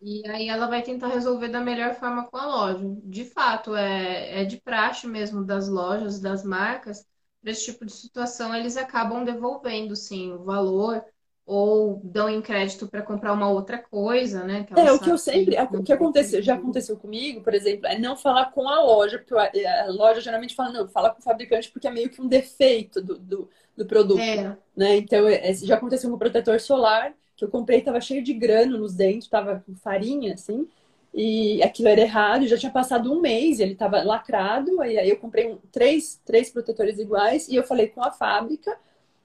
E 0.00 0.28
aí 0.28 0.48
ela 0.48 0.66
vai 0.66 0.82
tentar 0.82 1.08
resolver 1.08 1.48
da 1.48 1.60
melhor 1.60 1.94
forma 1.94 2.26
com 2.26 2.36
a 2.36 2.46
loja. 2.46 2.84
De 3.04 3.24
fato, 3.24 3.74
é, 3.74 4.42
é 4.42 4.44
de 4.44 4.60
praxe 4.60 5.06
mesmo 5.06 5.44
das 5.44 5.68
lojas, 5.68 6.20
das 6.20 6.44
marcas, 6.44 7.04
para 7.42 7.50
esse 7.50 7.64
tipo 7.64 7.84
de 7.84 7.92
situação, 7.92 8.54
eles 8.54 8.76
acabam 8.76 9.24
devolvendo, 9.24 9.96
sim, 9.96 10.32
o 10.32 10.44
valor 10.44 11.04
ou 11.44 12.00
dão 12.04 12.28
em 12.28 12.40
crédito 12.40 12.86
para 12.86 13.02
comprar 13.02 13.32
uma 13.32 13.50
outra 13.50 13.76
coisa, 13.76 14.44
né? 14.44 14.64
é, 14.76 14.92
o 14.92 14.98
que 14.98 15.10
eu 15.10 15.18
sempre. 15.18 15.56
Que 15.56 15.76
o 15.76 15.82
que 15.82 15.92
aconteceu, 15.92 16.40
já 16.40 16.54
aconteceu 16.54 16.96
comigo, 16.96 17.42
por 17.42 17.52
exemplo, 17.52 17.86
é 17.86 17.98
não 17.98 18.16
falar 18.16 18.52
com 18.52 18.68
a 18.68 18.80
loja, 18.80 19.18
porque 19.18 19.34
a 19.66 19.86
loja 19.90 20.20
geralmente 20.20 20.54
fala, 20.54 20.72
não, 20.72 20.88
fala 20.88 21.10
com 21.10 21.18
o 21.18 21.22
fabricante, 21.22 21.70
porque 21.70 21.88
é 21.88 21.90
meio 21.90 22.08
que 22.08 22.22
um 22.22 22.28
defeito 22.28 23.02
do, 23.02 23.18
do, 23.18 23.50
do 23.76 23.84
produto. 23.84 24.20
É. 24.20 24.56
Né? 24.76 24.96
Então, 24.98 25.26
é, 25.28 25.52
já 25.52 25.74
aconteceu 25.74 26.08
com 26.08 26.16
o 26.16 26.18
protetor 26.18 26.60
solar, 26.60 27.12
que 27.36 27.44
eu 27.44 27.48
comprei, 27.48 27.80
estava 27.80 28.00
cheio 28.00 28.22
de 28.22 28.32
grano 28.32 28.78
nos 28.78 28.94
dentes, 28.94 29.24
estava 29.24 29.64
com 29.66 29.74
farinha, 29.74 30.34
assim, 30.34 30.68
e 31.14 31.62
aquilo 31.62 31.88
era 31.88 32.00
errado, 32.00 32.46
já 32.46 32.56
tinha 32.56 32.72
passado 32.72 33.12
um 33.12 33.20
mês, 33.20 33.60
ele 33.60 33.72
estava 33.72 34.02
lacrado, 34.02 34.80
aí, 34.80 35.08
eu 35.08 35.16
comprei 35.18 35.50
um, 35.52 35.58
três, 35.70 36.20
três 36.24 36.50
protetores 36.50 36.98
iguais, 36.98 37.48
e 37.48 37.56
eu 37.56 37.62
falei 37.64 37.88
com 37.88 38.02
a 38.02 38.10
fábrica 38.10 38.76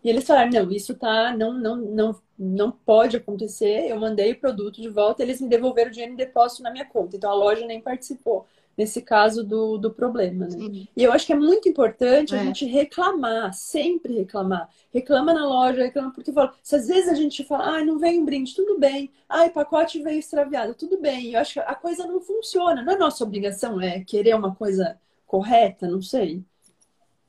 e 0.04 0.10
eles 0.10 0.26
falaram, 0.26 0.52
não, 0.52 0.72
isso 0.72 0.96
tá, 0.96 1.36
não, 1.36 1.54
não, 1.54 1.76
não, 1.76 2.16
não 2.38 2.72
pode 2.72 3.18
acontecer. 3.18 3.90
Eu 3.90 4.00
mandei 4.00 4.32
o 4.32 4.40
produto 4.40 4.82
de 4.82 4.90
volta, 4.90 5.24
eles 5.24 5.42
me 5.42 5.50
devolveram 5.50 5.90
o 5.90 5.92
dinheiro 5.92 6.14
em 6.14 6.16
depósito 6.16 6.64
na 6.64 6.72
minha 6.72 6.86
conta. 6.86 7.18
Então 7.18 7.30
a 7.30 7.34
loja 7.34 7.66
nem 7.66 7.82
participou 7.82 8.46
nesse 8.78 9.02
caso 9.02 9.44
do, 9.44 9.78
do 9.78 9.92
problema, 9.92 10.48
né? 10.48 10.88
E 10.96 11.04
eu 11.04 11.12
acho 11.12 11.26
que 11.26 11.34
é 11.34 11.36
muito 11.36 11.68
importante 11.68 12.36
é. 12.36 12.40
a 12.40 12.44
gente 12.44 12.64
reclamar, 12.66 13.52
sempre 13.54 14.14
reclamar. 14.14 14.70
Reclama 14.94 15.34
na 15.34 15.48
loja, 15.48 15.84
reclama 15.84 16.12
porque 16.12 16.32
fala, 16.32 16.54
se 16.62 16.76
às 16.76 16.88
vezes 16.88 17.10
a 17.10 17.16
gente 17.16 17.44
fala, 17.44 17.78
ah, 17.78 17.84
não 17.84 17.98
veio 17.98 18.22
um 18.22 18.26
brinde, 18.26 18.56
tudo 18.56 18.78
bem. 18.78 19.12
O 19.30 19.50
pacote 19.50 20.02
veio 20.02 20.20
extraviado, 20.20 20.76
tudo 20.76 21.00
bem. 21.00 21.34
Eu 21.34 21.40
acho 21.40 21.54
que 21.54 21.60
a 21.60 21.76
coisa 21.76 22.06
não 22.06 22.22
funciona. 22.22 22.84
Não 22.84 22.94
é 22.94 22.98
nossa 22.98 23.24
obrigação, 23.24 23.82
é 23.82 24.04
querer 24.04 24.36
uma 24.36 24.54
coisa 24.54 25.00
correta, 25.26 25.88
não 25.88 26.02
sei. 26.02 26.44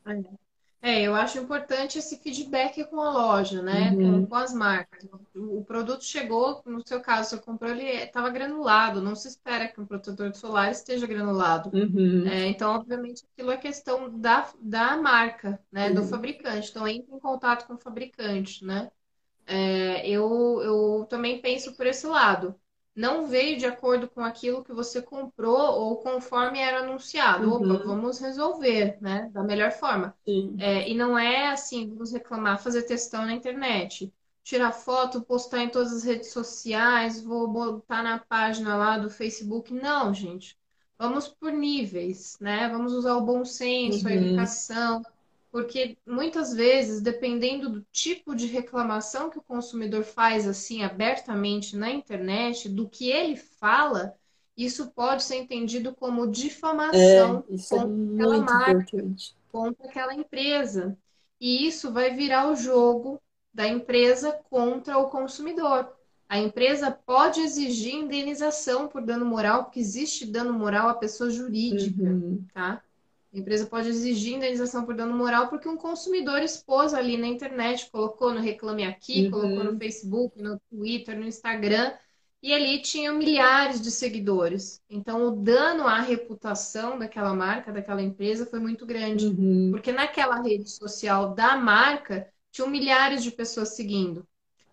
É. 0.06 0.47
É, 0.80 1.02
eu 1.02 1.14
acho 1.14 1.38
importante 1.38 1.98
esse 1.98 2.18
feedback 2.18 2.84
com 2.84 3.00
a 3.00 3.10
loja, 3.10 3.60
né? 3.60 3.90
Uhum. 3.90 4.20
Com, 4.20 4.26
com, 4.26 4.34
as 4.36 4.54
marcas. 4.54 5.08
O, 5.34 5.58
o, 5.58 5.64
produto 5.64 6.04
chegou, 6.04 6.62
no 6.64 6.86
seu 6.86 7.00
caso, 7.00 7.30
você 7.30 7.38
comprou, 7.38 7.70
ele 7.70 7.84
estava 7.84 8.30
granulado. 8.30 9.02
Não 9.02 9.16
se 9.16 9.26
espera 9.26 9.66
que 9.66 9.80
um 9.80 9.86
protetor 9.86 10.32
solar 10.34 10.70
esteja 10.70 11.06
granulado. 11.06 11.70
Uhum. 11.76 12.28
É, 12.28 12.46
então, 12.46 12.76
obviamente, 12.76 13.24
aquilo 13.32 13.50
é 13.50 13.56
questão 13.56 14.08
da, 14.20 14.48
da 14.60 14.96
marca, 14.96 15.60
né? 15.70 15.88
Uhum. 15.88 15.94
Do 15.94 16.04
fabricante. 16.04 16.70
Então, 16.70 16.86
entre 16.86 17.12
em 17.12 17.18
contato 17.18 17.66
com 17.66 17.74
o 17.74 17.78
fabricante, 17.78 18.64
né? 18.64 18.90
É, 19.46 20.08
eu, 20.08 20.60
eu 20.62 21.06
também 21.08 21.40
penso 21.40 21.74
por 21.74 21.86
esse 21.86 22.06
lado 22.06 22.54
não 22.98 23.28
veio 23.28 23.56
de 23.56 23.64
acordo 23.64 24.08
com 24.08 24.24
aquilo 24.24 24.64
que 24.64 24.72
você 24.72 25.00
comprou 25.00 25.56
ou 25.56 25.98
conforme 25.98 26.58
era 26.58 26.80
anunciado. 26.80 27.48
Uhum. 27.48 27.74
Opa, 27.74 27.84
vamos 27.84 28.18
resolver, 28.18 28.98
né? 29.00 29.30
Da 29.32 29.44
melhor 29.44 29.70
forma. 29.70 30.12
É, 30.58 30.90
e 30.90 30.94
não 30.94 31.16
é 31.16 31.46
assim, 31.46 31.88
vamos 31.88 32.10
reclamar, 32.10 32.60
fazer 32.60 32.82
testão 32.82 33.24
na 33.24 33.32
internet. 33.32 34.12
Tirar 34.42 34.72
foto, 34.72 35.22
postar 35.22 35.62
em 35.62 35.68
todas 35.68 35.92
as 35.92 36.02
redes 36.02 36.32
sociais, 36.32 37.22
vou 37.22 37.46
botar 37.46 38.02
na 38.02 38.18
página 38.18 38.76
lá 38.76 38.98
do 38.98 39.08
Facebook. 39.08 39.72
Não, 39.72 40.12
gente. 40.12 40.58
Vamos 40.98 41.28
por 41.28 41.52
níveis, 41.52 42.36
né? 42.40 42.68
Vamos 42.68 42.92
usar 42.92 43.14
o 43.14 43.24
bom 43.24 43.44
senso, 43.44 44.06
uhum. 44.06 44.12
a 44.12 44.16
educação 44.16 45.02
porque 45.58 45.98
muitas 46.06 46.54
vezes, 46.54 47.00
dependendo 47.00 47.68
do 47.68 47.86
tipo 47.90 48.32
de 48.32 48.46
reclamação 48.46 49.28
que 49.28 49.40
o 49.40 49.42
consumidor 49.42 50.04
faz 50.04 50.46
assim 50.46 50.84
abertamente 50.84 51.76
na 51.76 51.90
internet, 51.90 52.68
do 52.68 52.88
que 52.88 53.10
ele 53.10 53.34
fala, 53.34 54.14
isso 54.56 54.92
pode 54.92 55.24
ser 55.24 55.34
entendido 55.34 55.92
como 55.96 56.30
difamação 56.30 57.44
é, 57.50 57.54
é 57.54 57.58
contra 57.68 57.88
é 57.88 58.14
aquela 58.14 58.38
marca, 58.38 58.96
importante. 58.96 59.36
contra 59.50 59.88
aquela 59.88 60.14
empresa. 60.14 60.96
E 61.40 61.66
isso 61.66 61.92
vai 61.92 62.14
virar 62.14 62.48
o 62.52 62.54
jogo 62.54 63.20
da 63.52 63.66
empresa 63.66 64.30
contra 64.48 64.96
o 64.96 65.10
consumidor. 65.10 65.92
A 66.28 66.38
empresa 66.38 66.88
pode 66.92 67.40
exigir 67.40 67.96
indenização 67.96 68.86
por 68.86 69.02
dano 69.02 69.26
moral, 69.26 69.64
porque 69.64 69.80
existe 69.80 70.24
dano 70.24 70.52
moral 70.52 70.88
à 70.88 70.94
pessoa 70.94 71.30
jurídica, 71.30 72.04
uhum. 72.04 72.44
tá? 72.54 72.80
A 73.32 73.38
empresa 73.38 73.66
pode 73.66 73.88
exigir 73.88 74.36
indenização 74.36 74.84
por 74.84 74.94
dano 74.94 75.14
moral 75.14 75.48
porque 75.48 75.68
um 75.68 75.76
consumidor 75.76 76.42
expôs 76.42 76.94
ali 76.94 77.16
na 77.16 77.26
internet, 77.26 77.90
colocou 77.90 78.32
no 78.32 78.40
Reclame 78.40 78.84
Aqui, 78.84 79.24
uhum. 79.24 79.30
colocou 79.30 79.64
no 79.64 79.78
Facebook, 79.78 80.42
no 80.42 80.58
Twitter, 80.70 81.18
no 81.18 81.26
Instagram, 81.26 81.92
e 82.42 82.54
ali 82.54 82.80
tinha 82.80 83.12
milhares 83.12 83.80
de 83.80 83.90
seguidores. 83.90 84.80
Então, 84.88 85.26
o 85.26 85.30
dano 85.30 85.86
à 85.86 86.00
reputação 86.00 86.98
daquela 86.98 87.34
marca, 87.34 87.72
daquela 87.72 88.00
empresa, 88.00 88.46
foi 88.46 88.60
muito 88.60 88.86
grande. 88.86 89.26
Uhum. 89.26 89.70
Porque 89.72 89.92
naquela 89.92 90.40
rede 90.40 90.70
social 90.70 91.34
da 91.34 91.56
marca, 91.56 92.28
tinham 92.50 92.70
milhares 92.70 93.22
de 93.22 93.30
pessoas 93.30 93.70
seguindo. 93.70 94.26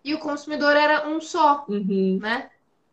E 0.04 0.14
o 0.14 0.18
consumidor 0.18 0.76
era 0.76 1.08
um 1.08 1.20
só, 1.20 1.66
uhum. 1.68 2.18
né? 2.22 2.48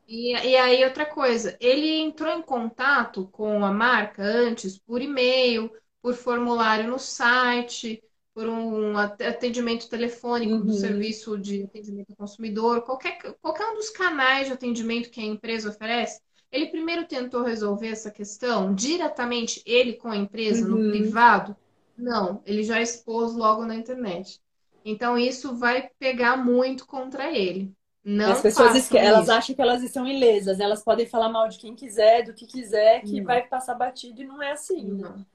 E, 0.08 0.32
e 0.34 0.56
aí, 0.58 0.84
outra 0.86 1.06
coisa, 1.06 1.58
ele 1.60 1.88
entrou 2.02 2.32
em 2.38 2.42
contato 2.42 3.28
com 3.30 3.64
a 3.64 3.72
marca 3.72 4.22
antes 4.24 4.78
por 4.78 5.02
e-mail, 5.02 5.72
por 6.02 6.14
formulário 6.16 6.90
no 6.90 7.00
site, 7.00 8.04
por 8.34 8.48
um 8.50 8.98
atendimento 8.98 9.88
telefônico 9.90 10.58
Uhum. 10.58 10.66
do 10.66 10.74
serviço 10.74 11.38
de 11.38 11.64
atendimento 11.64 12.10
ao 12.12 12.16
consumidor, 12.18 12.82
qualquer, 12.84 13.18
qualquer 13.42 13.66
um 13.68 13.76
dos 13.76 13.90
canais 13.90 14.48
de 14.48 14.54
atendimento 14.54 15.10
que 15.10 15.22
a 15.22 15.24
empresa 15.24 15.70
oferece, 15.70 16.20
ele 16.52 16.68
primeiro 16.70 17.08
tentou 17.08 17.44
resolver 17.44 17.88
essa 17.88 18.12
questão 18.12 18.74
diretamente, 18.76 19.62
ele 19.66 19.94
com 19.94 20.10
a 20.10 20.18
empresa, 20.18 20.68
no 20.68 20.80
Uhum. 20.80 20.84
privado? 20.84 21.56
Não, 21.98 22.42
ele 22.46 22.64
já 22.64 22.82
expôs 22.82 23.34
logo 23.34 23.66
na 23.66 23.76
internet. 23.76 24.40
Então, 24.84 25.18
isso 25.18 25.56
vai 25.56 25.90
pegar 26.00 26.36
muito 26.38 26.86
contra 26.86 27.32
ele. 27.32 27.74
Não 28.06 28.32
As 28.32 28.42
pessoas 28.42 28.76
esque- 28.76 28.98
elas 28.98 29.30
acham 29.30 29.56
que 29.56 29.62
elas 29.62 29.82
estão 29.84 30.06
ilesas, 30.08 30.60
elas 30.60 30.84
podem 30.84 31.06
falar 31.08 31.30
mal 31.30 31.48
de 31.48 31.58
quem 31.58 31.76
quiser, 31.76 32.24
do 32.24 32.34
que 32.34 32.46
quiser, 32.46 33.02
que 33.02 33.18
Não. 33.18 33.26
vai 33.26 33.48
passar 33.48 33.76
batido 33.76 34.22
e 34.22 34.26
não 34.26 34.42
é 34.42 34.52
assim. 34.52 34.84
né? 34.84 35.04
Não. 35.04 35.26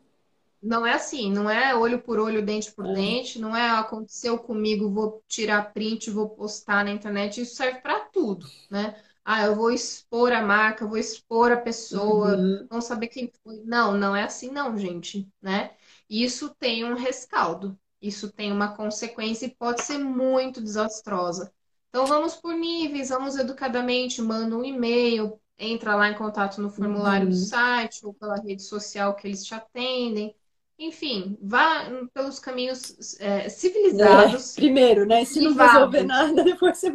Não 0.60 0.86
é 0.86 0.92
assim, 0.94 1.30
não 1.32 1.48
é 1.48 1.74
olho 1.76 2.02
por 2.02 2.18
olho, 2.18 2.44
dente 2.44 2.72
por 2.72 2.84
É. 2.86 2.92
dente, 2.92 3.38
não 3.38 3.54
é 3.56 3.70
aconteceu 3.70 4.38
comigo, 4.38 4.90
vou 4.90 5.22
tirar 5.28 5.72
print, 5.72 6.10
vou 6.10 6.28
postar 6.30 6.84
na 6.84 6.90
internet. 6.90 7.40
Isso 7.40 7.54
serve 7.54 7.80
para 7.80 8.00
tudo, 8.06 8.46
né? 8.70 9.00
Ah, 9.24 9.44
eu 9.44 9.54
vou 9.54 9.70
expor 9.70 10.32
a 10.32 10.42
marca, 10.42 10.86
vou 10.86 10.96
expor 10.98 11.52
a 11.52 11.56
pessoa, 11.56 12.36
Uhum. 12.36 12.66
vão 12.68 12.80
saber 12.80 13.08
quem 13.08 13.30
foi. 13.44 13.62
Não, 13.64 13.92
não 13.96 14.16
é 14.16 14.24
assim, 14.24 14.50
não, 14.50 14.76
gente, 14.76 15.28
né? 15.40 15.76
Isso 16.10 16.54
tem 16.58 16.84
um 16.84 16.94
rescaldo, 16.94 17.78
isso 18.02 18.32
tem 18.32 18.50
uma 18.50 18.74
consequência 18.76 19.46
e 19.46 19.54
pode 19.54 19.82
ser 19.82 19.98
muito 19.98 20.60
desastrosa. 20.60 21.52
Então 21.88 22.06
vamos 22.06 22.36
por 22.36 22.54
níveis, 22.54 23.08
vamos 23.08 23.36
educadamente, 23.38 24.20
manda 24.22 24.56
um 24.56 24.64
e-mail, 24.64 25.40
entra 25.58 25.94
lá 25.96 26.08
em 26.10 26.14
contato 26.14 26.60
no 26.60 26.70
formulário 26.70 27.26
do 27.28 27.34
Uhum. 27.34 27.44
site 27.44 28.04
ou 28.06 28.14
pela 28.14 28.36
rede 28.36 28.62
social 28.62 29.14
que 29.16 29.26
eles 29.26 29.44
te 29.44 29.54
atendem. 29.54 30.34
Enfim, 30.78 31.36
vá 31.42 31.86
pelos 32.14 32.38
caminhos 32.38 33.18
é, 33.20 33.48
civilizados. 33.48 34.56
É, 34.56 34.60
primeiro, 34.60 35.06
né? 35.06 35.24
Se 35.24 35.40
não 35.40 35.54
resolver 35.54 36.02
nada, 36.04 36.44
depois 36.44 36.78
você. 36.78 36.92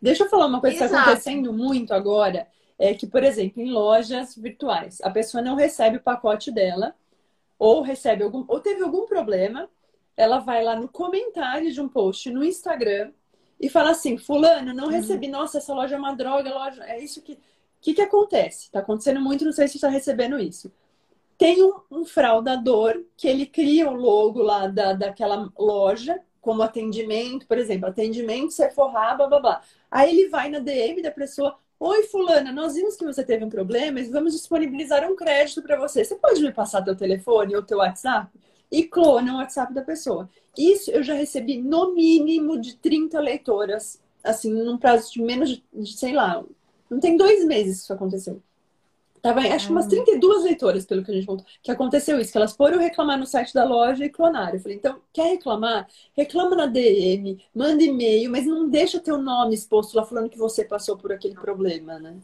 Deixa 0.00 0.24
eu 0.24 0.28
falar 0.30 0.46
uma 0.46 0.60
coisa 0.60 0.76
que 0.76 0.82
está 0.84 0.96
Exato. 0.96 1.10
acontecendo 1.10 1.52
muito 1.52 1.92
agora. 1.92 2.46
É 2.78 2.94
que, 2.94 3.06
por 3.06 3.22
exemplo, 3.22 3.62
em 3.62 3.70
lojas 3.70 4.34
virtuais, 4.34 5.00
a 5.02 5.10
pessoa 5.10 5.42
não 5.42 5.54
recebe 5.54 5.98
o 5.98 6.02
pacote 6.02 6.50
dela, 6.50 6.94
ou 7.58 7.82
recebe 7.82 8.24
algum, 8.24 8.44
ou 8.48 8.60
teve 8.60 8.82
algum 8.82 9.06
problema, 9.06 9.68
ela 10.16 10.38
vai 10.40 10.64
lá 10.64 10.76
no 10.76 10.88
comentário 10.88 11.72
de 11.72 11.80
um 11.80 11.88
post 11.88 12.30
no 12.30 12.44
Instagram 12.44 13.12
e 13.62 13.70
fala 13.70 13.92
assim: 13.92 14.18
Fulano, 14.18 14.74
não 14.74 14.86
Uhum. 14.86 14.90
recebi, 14.90 15.28
nossa, 15.28 15.58
essa 15.58 15.72
loja 15.74 15.96
é 15.96 15.98
uma 15.98 16.14
droga, 16.16 16.52
loja. 16.52 16.84
É 16.84 17.02
isso 17.02 17.22
que. 17.22 17.34
O 17.34 17.38
que, 17.84 17.94
que 17.94 18.02
acontece? 18.02 18.66
Está 18.66 18.80
acontecendo 18.80 19.20
muito, 19.20 19.44
não 19.44 19.52
sei 19.52 19.66
se 19.68 19.72
você 19.74 19.78
está 19.78 19.88
recebendo 19.88 20.38
isso. 20.38 20.72
Tem 21.38 21.62
um, 21.62 21.74
um 21.90 22.04
fraudador 22.04 23.04
que 23.16 23.28
ele 23.28 23.46
cria 23.46 23.90
o 23.90 23.94
logo 23.94 24.42
lá 24.42 24.66
da, 24.68 24.92
daquela 24.92 25.50
loja, 25.58 26.20
como 26.40 26.62
atendimento, 26.62 27.46
por 27.46 27.58
exemplo, 27.58 27.88
atendimento 27.88 28.52
Sephora, 28.52 29.14
blá 29.16 29.26
blá 29.28 29.40
blá. 29.40 29.62
Aí 29.90 30.10
ele 30.10 30.28
vai 30.28 30.48
na 30.50 30.60
DM 30.60 31.02
da 31.02 31.10
pessoa: 31.10 31.58
Oi, 31.80 32.04
Fulana, 32.04 32.52
nós 32.52 32.74
vimos 32.74 32.96
que 32.96 33.04
você 33.04 33.24
teve 33.24 33.44
um 33.44 33.50
problema 33.50 34.00
e 34.00 34.04
vamos 34.04 34.32
disponibilizar 34.34 35.04
um 35.10 35.16
crédito 35.16 35.62
para 35.62 35.76
você. 35.78 36.04
Você 36.04 36.16
pode 36.16 36.40
me 36.42 36.52
passar 36.52 36.82
teu 36.82 36.96
telefone 36.96 37.56
ou 37.56 37.62
teu 37.62 37.78
WhatsApp? 37.78 38.30
E 38.72 38.84
clona 38.84 39.34
o 39.34 39.36
WhatsApp 39.36 39.72
da 39.72 39.82
pessoa. 39.82 40.28
Isso 40.56 40.90
eu 40.90 41.02
já 41.02 41.14
recebi 41.14 41.58
no 41.58 41.94
mínimo 41.94 42.58
de 42.58 42.74
30 42.76 43.20
leitoras, 43.20 44.00
assim, 44.24 44.50
num 44.50 44.78
prazo 44.78 45.12
de 45.12 45.22
menos 45.22 45.50
de, 45.50 45.64
de 45.72 45.92
sei 45.92 46.12
lá, 46.12 46.42
não 46.90 46.98
tem 46.98 47.16
dois 47.16 47.44
meses 47.44 47.78
que 47.78 47.82
isso 47.84 47.92
aconteceu. 47.92 48.42
Tava, 49.22 49.38
acho 49.38 49.66
que 49.66 49.72
umas 49.72 49.86
32 49.86 50.42
leitoras, 50.42 50.84
pelo 50.84 51.04
que 51.04 51.12
a 51.12 51.14
gente 51.14 51.26
contou, 51.26 51.46
que 51.62 51.70
aconteceu 51.70 52.18
isso, 52.18 52.32
que 52.32 52.36
elas 52.36 52.56
foram 52.56 52.80
reclamar 52.80 53.16
no 53.16 53.24
site 53.24 53.54
da 53.54 53.64
loja 53.64 54.04
e 54.04 54.10
clonaram. 54.10 54.54
Eu 54.54 54.60
falei, 54.60 54.76
então, 54.76 55.00
quer 55.12 55.28
reclamar? 55.30 55.86
Reclama 56.12 56.56
na 56.56 56.66
DM, 56.66 57.38
manda 57.54 57.80
e-mail, 57.84 58.28
mas 58.32 58.44
não 58.44 58.68
deixa 58.68 58.98
teu 58.98 59.18
nome 59.18 59.54
exposto 59.54 59.94
lá 59.94 60.04
falando 60.04 60.28
que 60.28 60.36
você 60.36 60.64
passou 60.64 60.96
por 60.96 61.12
aquele 61.12 61.34
problema, 61.34 62.00
né? 62.00 62.16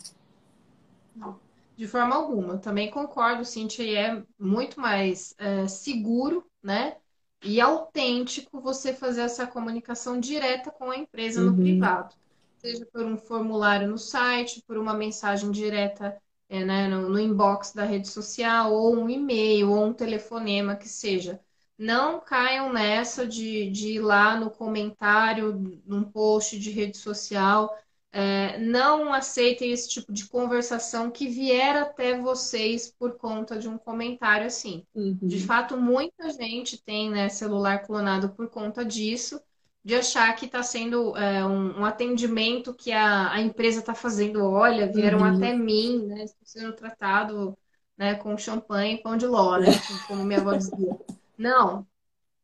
De 1.79 1.89
forma 1.89 2.15
alguma. 2.17 2.59
Também 2.59 2.91
concordo, 2.91 3.45
Cintia, 3.45 3.85
e 3.87 3.97
é 3.97 4.25
muito 4.39 4.81
mais 4.81 5.35
é, 5.39 5.69
seguro, 5.69 6.47
né? 6.63 6.99
E 7.43 7.61
autêntico 7.61 8.61
você 8.61 8.93
fazer 8.93 9.23
essa 9.23 9.47
comunicação 9.47 10.21
direta 10.21 10.73
com 10.73 10.91
a 10.91 10.97
empresa 10.99 11.43
no 11.45 11.57
Uhum. 11.57 11.57
privado. 11.57 12.15
Seja 12.59 12.85
por 12.93 13.05
um 13.07 13.17
formulário 13.17 13.89
no 13.89 13.97
site, 13.99 14.63
por 14.67 14.77
uma 14.77 14.93
mensagem 14.93 15.53
direta, 15.53 16.21
é, 16.49 16.65
né, 16.65 16.89
no, 16.89 17.09
no 17.09 17.21
inbox 17.21 17.73
da 17.73 17.85
rede 17.85 18.09
social, 18.09 18.73
ou 18.75 18.97
um 18.97 19.09
e-mail, 19.09 19.71
ou 19.73 19.85
um 19.87 19.95
telefonema, 19.95 20.77
que 20.77 20.89
seja. 20.89 21.41
Não 21.79 22.21
caiam 22.21 22.73
nessa 22.73 23.27
de, 23.27 23.71
de 23.71 23.95
ir 23.95 24.01
lá 24.01 24.37
no 24.39 24.51
comentário, 24.51 25.81
num 25.87 26.05
post 26.05 26.59
de 26.59 26.71
rede 26.73 26.97
social. 26.99 27.73
É, 28.11 28.59
não 28.59 29.13
aceitem 29.13 29.71
esse 29.71 29.89
tipo 29.89 30.13
de 30.13 30.27
conversação 30.27 31.11
que 31.11 31.29
vier 31.29 31.77
até 31.77 32.19
vocês 32.19 32.91
por 32.99 33.17
conta 33.17 33.59
de 33.59 33.69
um 33.69 33.77
comentário 33.79 34.47
assim. 34.47 34.85
Uhum. 34.95 35.19
De 35.23 35.41
fato, 35.41 35.77
muita 35.77 36.31
gente 36.31 36.83
tem, 36.83 37.11
né, 37.11 37.29
celular 37.29 37.81
clonado 37.87 38.31
por 38.31 38.49
conta 38.49 38.85
disso, 38.85 39.41
de 39.85 39.95
achar 39.95 40.35
que 40.35 40.47
está 40.47 40.63
sendo 40.63 41.17
é, 41.17 41.45
um, 41.47 41.81
um 41.81 41.85
atendimento 41.85 42.75
que 42.75 42.93
a, 42.93 43.33
a 43.33 43.41
empresa 43.41 43.81
está 43.81 43.95
fazendo. 43.95 44.45
Olha, 44.45 44.91
vieram 44.91 45.21
Uhum. 45.21 45.25
até 45.25 45.55
mim, 45.55 46.07
né? 46.07 46.25
Estou 46.25 46.47
sendo 46.47 46.73
tratado, 46.75 47.57
né, 47.97 48.15
com 48.15 48.37
champanhe 48.37 48.95
e 48.97 49.03
pão 49.03 49.17
de 49.17 49.27
ló, 49.27 49.59
né? 49.59 49.67
Como 50.07 50.25
minha 50.25 50.41
avó 50.41 50.55
dizia. 50.55 50.99
Não. 51.37 51.87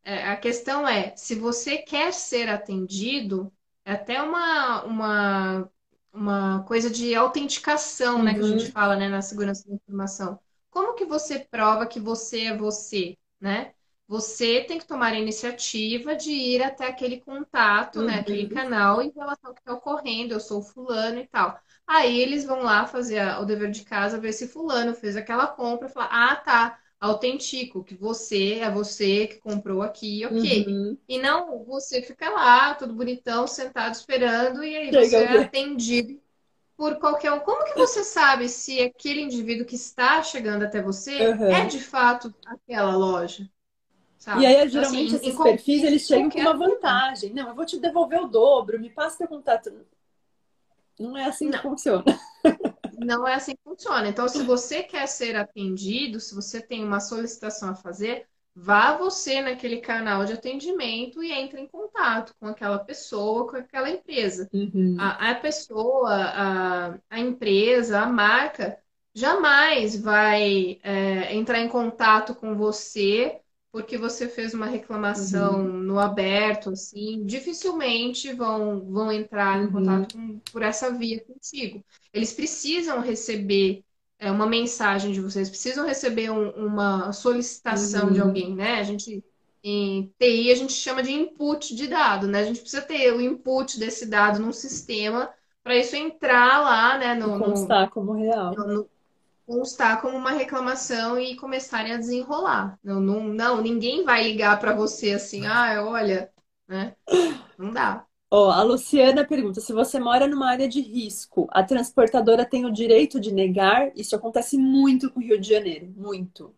É, 0.03 0.27
a 0.29 0.37
questão 0.37 0.87
é, 0.87 1.15
se 1.15 1.35
você 1.35 1.77
quer 1.79 2.13
ser 2.13 2.47
atendido, 2.49 3.51
é 3.85 3.93
até 3.93 4.21
uma, 4.21 4.83
uma, 4.85 5.71
uma 6.13 6.63
coisa 6.65 6.89
de 6.89 7.15
autenticação, 7.15 8.23
né, 8.23 8.33
que 8.35 8.41
a 8.41 8.43
Uhum. 8.43 8.45
gente 8.45 8.71
fala, 8.71 8.95
né, 8.97 9.09
na 9.09 9.21
segurança 9.21 9.67
da 9.69 9.75
informação. 9.75 10.39
Como 10.71 10.95
que 10.95 11.05
você 11.05 11.39
prova 11.39 11.87
que 11.87 11.99
você 11.99 12.45
é 12.47 12.57
você, 12.57 13.17
né? 13.39 13.73
Você 14.07 14.63
tem 14.65 14.77
que 14.77 14.85
tomar 14.87 15.13
a 15.13 15.19
iniciativa 15.19 16.15
de 16.15 16.29
ir 16.31 16.61
até 16.63 16.85
aquele 16.87 17.19
contato, 17.21 18.03
né, 18.03 18.19
Uhum. 18.19 18.19
aquele 18.19 18.47
canal 18.47 19.01
em 19.01 19.11
relação 19.11 19.49
ao 19.49 19.53
que 19.55 19.61
está 19.61 19.73
ocorrendo, 19.73 20.33
eu 20.33 20.39
sou 20.39 20.61
fulano 20.61 21.19
e 21.19 21.27
tal. 21.27 21.59
Aí 21.87 22.19
eles 22.19 22.45
vão 22.45 22.61
lá 22.63 22.85
fazer 22.85 23.21
o 23.39 23.45
dever 23.45 23.71
de 23.71 23.83
casa, 23.83 24.19
ver 24.19 24.33
se 24.33 24.47
fulano 24.47 24.93
fez 24.93 25.15
aquela 25.17 25.47
compra 25.47 25.89
falar, 25.89 26.09
ah, 26.31 26.35
tá, 26.35 26.79
autentico, 27.05 27.83
que 27.83 27.95
você 27.95 28.55
é 28.59 28.69
você 28.69 29.27
que 29.27 29.37
comprou 29.39 29.81
aqui, 29.81 30.25
ok. 30.25 30.65
Uhum. 30.67 30.97
E 31.07 31.19
não 31.19 31.63
você 31.65 32.01
fica 32.01 32.29
lá, 32.29 32.73
todo 32.75 32.93
bonitão, 32.93 33.47
sentado 33.47 33.93
esperando, 33.93 34.63
e 34.63 34.75
aí 34.75 34.91
Chega 34.91 35.17
você 35.17 35.23
é 35.23 35.41
atendido 35.43 36.19
por 36.77 36.97
qualquer 36.99 37.31
um. 37.31 37.39
Como 37.39 37.65
que 37.65 37.75
você 37.75 38.03
sabe 38.03 38.49
se 38.49 38.81
aquele 38.81 39.21
indivíduo 39.21 39.65
que 39.65 39.75
está 39.75 40.21
chegando 40.23 40.63
até 40.65 40.81
você 40.81 41.11
Uhum. 41.23 41.51
é 41.51 41.65
de 41.65 41.79
fato 41.79 42.33
aquela 42.45 42.95
loja? 42.95 43.49
Sabe? 44.17 44.41
E 44.41 44.45
aí, 44.45 44.55
Então, 44.55 44.69
geralmente, 44.71 45.15
assim, 45.15 45.27
esses 45.27 45.39
perfis, 45.41 45.83
eles 45.83 46.01
chegam 46.03 46.29
com 46.29 46.39
uma 46.39 46.57
vantagem. 46.57 47.33
Não, 47.33 47.49
eu 47.49 47.55
vou 47.55 47.65
te 47.65 47.79
devolver 47.79 48.21
o 48.21 48.27
dobro, 48.27 48.79
me 48.79 48.89
passa 48.89 49.19
teu 49.19 49.27
contato. 49.27 49.71
Não 50.99 51.15
é 51.17 51.25
assim 51.25 51.49
que 51.51 51.57
Não. 51.57 51.63
funciona. 51.63 52.03
Não 52.99 53.27
é 53.27 53.35
assim 53.35 53.55
que 53.55 53.63
funciona. 53.63 54.07
Então, 54.07 54.27
se 54.27 54.43
você 54.43 54.83
quer 54.83 55.07
ser 55.07 55.35
atendido, 55.35 56.19
se 56.19 56.33
você 56.33 56.61
tem 56.61 56.83
uma 56.83 56.99
solicitação 56.99 57.69
a 57.69 57.75
fazer, 57.75 58.27
vá 58.55 58.95
você 58.95 59.41
naquele 59.41 59.77
canal 59.77 60.23
de 60.25 60.33
atendimento 60.33 61.21
e 61.21 61.31
entre 61.31 61.59
em 61.59 61.67
contato 61.67 62.33
com 62.39 62.47
aquela 62.47 62.79
pessoa, 62.79 63.47
com 63.47 63.57
aquela 63.57 63.89
empresa. 63.89 64.49
Uhum. 64.53 64.95
A, 64.99 65.31
a 65.31 65.35
pessoa, 65.35 66.13
a, 66.13 66.99
a 67.09 67.19
empresa, 67.19 68.01
a 68.01 68.07
marca 68.07 68.77
jamais 69.13 69.99
vai 70.01 70.79
é, 70.83 71.33
entrar 71.33 71.59
em 71.59 71.69
contato 71.69 72.35
com 72.35 72.55
você 72.55 73.41
porque 73.75 73.97
você 73.97 74.29
fez 74.29 74.53
uma 74.53 74.67
reclamação 74.67 75.61
no 75.67 75.99
aberto, 75.99 76.69
assim. 76.69 77.25
Dificilmente 77.25 78.31
vão, 78.31 78.79
vão 78.89 79.11
entrar 79.11 79.61
em 79.61 79.65
Uhum. 79.65 79.71
contato 79.73 80.13
com- 80.15 80.39
por 80.53 80.61
essa 80.61 80.91
via 80.91 81.21
contigo. 81.25 81.83
Eles 82.13 82.31
precisam 82.31 83.01
receber 83.01 83.83
é, 84.17 84.31
uma 84.31 84.45
mensagem 84.47 85.11
de 85.11 85.19
vocês, 85.19 85.49
precisam 85.49 85.85
receber 85.85 86.29
um- 86.31 86.51
uma 86.51 87.11
solicitação 87.11 88.13
de 88.13 88.21
Uhum. 88.21 88.27
alguém, 88.29 88.55
né? 88.55 88.75
A 88.79 88.83
gente 88.83 89.21
em 89.61 90.09
TI 90.17 90.51
a 90.51 90.55
gente 90.55 90.71
chama 90.71 91.03
de 91.03 91.11
input 91.11 91.75
de 91.75 91.87
dado, 91.87 92.25
né? 92.25 92.39
A 92.39 92.45
gente 92.45 92.61
precisa 92.61 92.81
ter 92.81 93.11
o 93.13 93.19
input 93.19 93.77
desse 93.77 94.05
dado 94.05 94.39
num 94.39 94.53
sistema 94.53 95.29
para 95.61 95.75
isso 95.75 95.97
entrar 95.97 96.61
lá, 96.61 96.97
né, 96.97 97.13
no- 97.13 97.37
Constar 97.39 97.89
como 97.89 98.13
real. 98.13 98.55
no- 98.55 98.67
no- 98.67 98.89
constar 99.45 100.01
como 100.01 100.17
uma 100.17 100.31
reclamação 100.31 101.19
e 101.19 101.35
começarem 101.35 101.93
a 101.93 101.97
desenrolar. 101.97 102.79
Não, 102.83 102.99
não, 102.99 103.23
não, 103.23 103.61
ninguém 103.61 104.03
vai 104.03 104.23
ligar 104.23 104.59
para 104.59 104.73
você 104.73 105.13
assim, 105.13 105.45
ah, 105.45 105.83
olha, 105.85 106.31
né? 106.67 106.95
Não 107.57 107.71
dá. 107.71 108.05
Ó, 108.31 108.49
a 108.51 108.63
Luciana 108.63 109.25
pergunta: 109.25 109.61
se 109.61 109.71
você 109.71 109.99
mora 109.99 110.27
numa 110.27 110.49
área 110.49 110.67
de 110.67 110.81
risco, 110.81 111.47
a 111.51 111.63
transportadora 111.63 112.45
tem 112.45 112.65
o 112.65 112.73
direito 112.73 113.19
de 113.19 113.31
negar? 113.31 113.91
Isso 113.95 114.15
acontece 114.15 114.57
muito 114.57 115.11
com 115.11 115.19
o 115.19 115.23
Rio 115.23 115.39
de 115.39 115.47
Janeiro, 115.47 115.93
muito. 115.95 116.53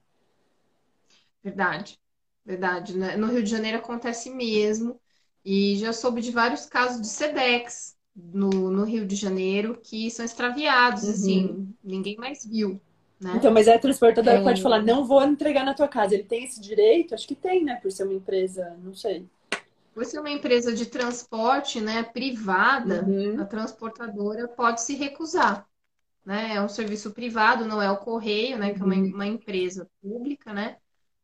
Verdade. 1.43 1.99
verdade. 2.45 2.97
Né? 2.97 3.17
No 3.17 3.27
Rio 3.27 3.43
de 3.43 3.49
Janeiro 3.49 3.77
acontece 3.77 4.29
mesmo. 4.29 4.99
E 5.45 5.77
já 5.77 5.93
soube 5.93 6.21
de 6.21 6.31
vários 6.31 6.65
casos 6.65 6.99
de 6.99 7.07
SEDEX 7.07 7.96
no, 8.33 8.71
no 8.71 8.83
Rio 8.83 9.05
de 9.05 9.15
Janeiro 9.15 9.79
que 9.81 10.09
são 10.09 10.25
extraviados, 10.25 11.03
uhum. 11.03 11.09
assim, 11.11 11.75
ninguém 11.83 12.17
mais 12.17 12.45
viu. 12.45 12.81
Né? 13.19 13.33
Então, 13.35 13.51
mas 13.51 13.67
a 13.67 13.77
transportadora 13.77 14.39
é... 14.39 14.43
pode 14.43 14.61
falar, 14.61 14.81
não 14.81 15.05
vou 15.05 15.23
entregar 15.23 15.63
na 15.63 15.73
tua 15.73 15.87
casa. 15.87 16.13
Ele 16.13 16.23
tem 16.23 16.43
esse 16.43 16.59
direito? 16.59 17.13
Acho 17.13 17.27
que 17.27 17.35
tem, 17.35 17.63
né? 17.63 17.75
Por 17.75 17.91
ser 17.91 18.03
uma 18.03 18.13
empresa, 18.13 18.75
não 18.83 18.93
sei. 18.93 19.25
Por 19.93 20.05
ser 20.05 20.19
uma 20.19 20.29
empresa 20.29 20.73
de 20.73 20.85
transporte 20.85 21.81
né, 21.81 22.03
privada, 22.03 23.03
uhum. 23.03 23.41
a 23.41 23.45
transportadora 23.45 24.47
pode 24.47 24.81
se 24.81 24.95
recusar. 24.95 25.67
Né? 26.23 26.55
É 26.55 26.61
um 26.61 26.69
serviço 26.69 27.11
privado, 27.11 27.65
não 27.65 27.81
é 27.81 27.89
o 27.89 27.97
correio, 27.97 28.57
né? 28.57 28.73
Que 28.73 28.81
é 28.81 28.85
uma, 28.85 28.95
uhum. 28.95 29.13
uma 29.13 29.25
empresa 29.25 29.87
pública, 30.01 30.53
né? 30.53 30.77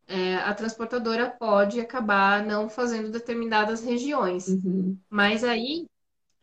é, 0.07 0.35
a 0.35 0.53
transportadora 0.53 1.29
pode 1.29 1.79
acabar 1.79 2.45
não 2.45 2.69
fazendo 2.69 3.11
determinadas 3.11 3.83
regiões. 3.83 4.47
Uhum. 4.47 4.97
Mas 5.09 5.43
aí 5.43 5.85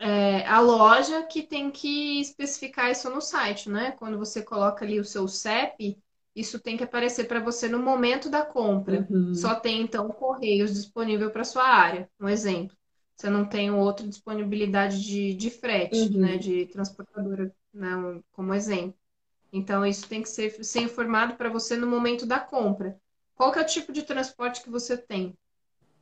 é, 0.00 0.44
a 0.46 0.60
loja 0.60 1.22
que 1.24 1.42
tem 1.42 1.70
que 1.70 2.20
especificar 2.20 2.90
isso 2.90 3.08
no 3.10 3.20
site, 3.20 3.68
né? 3.68 3.92
Quando 3.92 4.18
você 4.18 4.42
coloca 4.42 4.84
ali 4.84 4.98
o 4.98 5.04
seu 5.04 5.28
CEP, 5.28 5.96
isso 6.34 6.58
tem 6.58 6.76
que 6.76 6.82
aparecer 6.82 7.28
para 7.28 7.38
você 7.38 7.68
no 7.68 7.78
momento 7.78 8.28
da 8.28 8.44
compra. 8.44 9.06
Uhum. 9.08 9.34
Só 9.34 9.54
tem 9.54 9.82
então 9.82 10.08
correios 10.08 10.74
disponível 10.74 11.30
para 11.30 11.44
sua 11.44 11.64
área. 11.64 12.08
Um 12.18 12.28
exemplo. 12.28 12.76
Você 13.14 13.28
não 13.28 13.44
tem 13.44 13.70
outra 13.70 14.08
disponibilidade 14.08 15.02
de, 15.04 15.34
de 15.34 15.50
frete, 15.50 16.00
uhum. 16.00 16.20
né? 16.20 16.36
De 16.38 16.66
transportadora, 16.66 17.54
né? 17.72 18.20
como 18.32 18.54
exemplo. 18.54 18.94
Então, 19.52 19.84
isso 19.84 20.08
tem 20.08 20.22
que 20.22 20.28
ser, 20.28 20.64
ser 20.64 20.80
informado 20.80 21.34
para 21.34 21.50
você 21.50 21.76
no 21.76 21.86
momento 21.86 22.24
da 22.24 22.40
compra 22.40 22.98
qual 23.40 23.50
que 23.50 23.58
é 23.58 23.62
o 23.62 23.66
tipo 23.66 23.90
de 23.90 24.02
transporte 24.02 24.62
que 24.62 24.68
você 24.68 24.98
tem, 24.98 25.34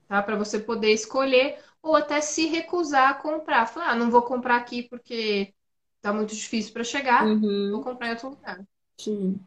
tá? 0.09 0.21
Para 0.21 0.35
você 0.35 0.59
poder 0.59 0.91
escolher 0.91 1.63
ou 1.83 1.97
até 1.97 2.21
se 2.21 2.47
recusar 2.47 3.11
a 3.11 3.15
comprar. 3.15 3.67
Falar, 3.67 3.91
ah, 3.91 3.95
não 3.97 4.11
vou 4.11 4.23
comprar 4.23 4.57
aqui 4.57 4.83
porque 4.85 5.55
tá 6.01 6.13
muito 6.13 6.35
difícil 6.35 6.73
para 6.73 6.85
chegar, 6.85 7.25
uhum. 7.27 7.71
vou 7.73 7.83
comprar 7.83 8.09
em 8.09 8.11
outro 8.11 8.31
lugar. 8.31 8.65
Sim. 8.99 9.39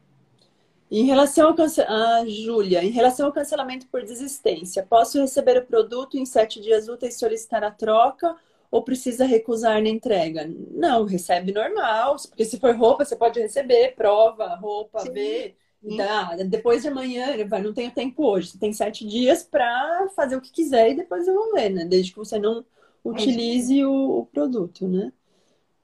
Em 0.89 1.05
relação 1.05 1.47
ao 1.47 1.55
cancelamento, 1.55 1.93
ah, 1.93 2.25
Júlia, 2.27 2.83
em 2.83 2.89
relação 2.89 3.25
ao 3.27 3.31
cancelamento 3.31 3.87
por 3.87 4.03
desistência, 4.03 4.83
posso 4.83 5.19
receber 5.21 5.57
o 5.57 5.65
produto 5.65 6.17
em 6.17 6.25
sete 6.25 6.59
dias 6.59 6.89
úteis 6.89 7.15
e 7.15 7.19
solicitar 7.19 7.63
a 7.63 7.71
troca 7.71 8.35
ou 8.69 8.83
precisa 8.83 9.25
recusar 9.25 9.81
na 9.81 9.89
entrega? 9.89 10.49
Não, 10.71 11.05
recebe 11.05 11.53
normal, 11.53 12.17
porque 12.27 12.43
se 12.43 12.59
for 12.59 12.75
roupa, 12.75 13.05
você 13.05 13.15
pode 13.15 13.39
receber, 13.39 13.95
prova, 13.95 14.55
roupa, 14.55 14.99
Sim. 14.99 15.13
ver. 15.13 15.57
Tá, 15.97 16.35
depois 16.45 16.83
de 16.83 16.89
amanhã, 16.89 17.27
não 17.63 17.73
tenho 17.73 17.91
tempo 17.91 18.23
hoje. 18.23 18.49
Você 18.49 18.57
tem 18.59 18.71
sete 18.71 19.05
dias 19.05 19.43
para 19.43 20.07
fazer 20.15 20.35
o 20.35 20.41
que 20.41 20.51
quiser 20.51 20.91
e 20.91 20.95
depois 20.95 21.27
eu 21.27 21.33
vou 21.33 21.53
ler, 21.53 21.69
né? 21.69 21.85
Desde 21.85 22.11
que 22.11 22.19
você 22.19 22.37
não 22.37 22.63
utilize 23.03 23.83
o, 23.83 24.19
o, 24.19 24.25
produto, 24.27 24.87
né? 24.87 25.11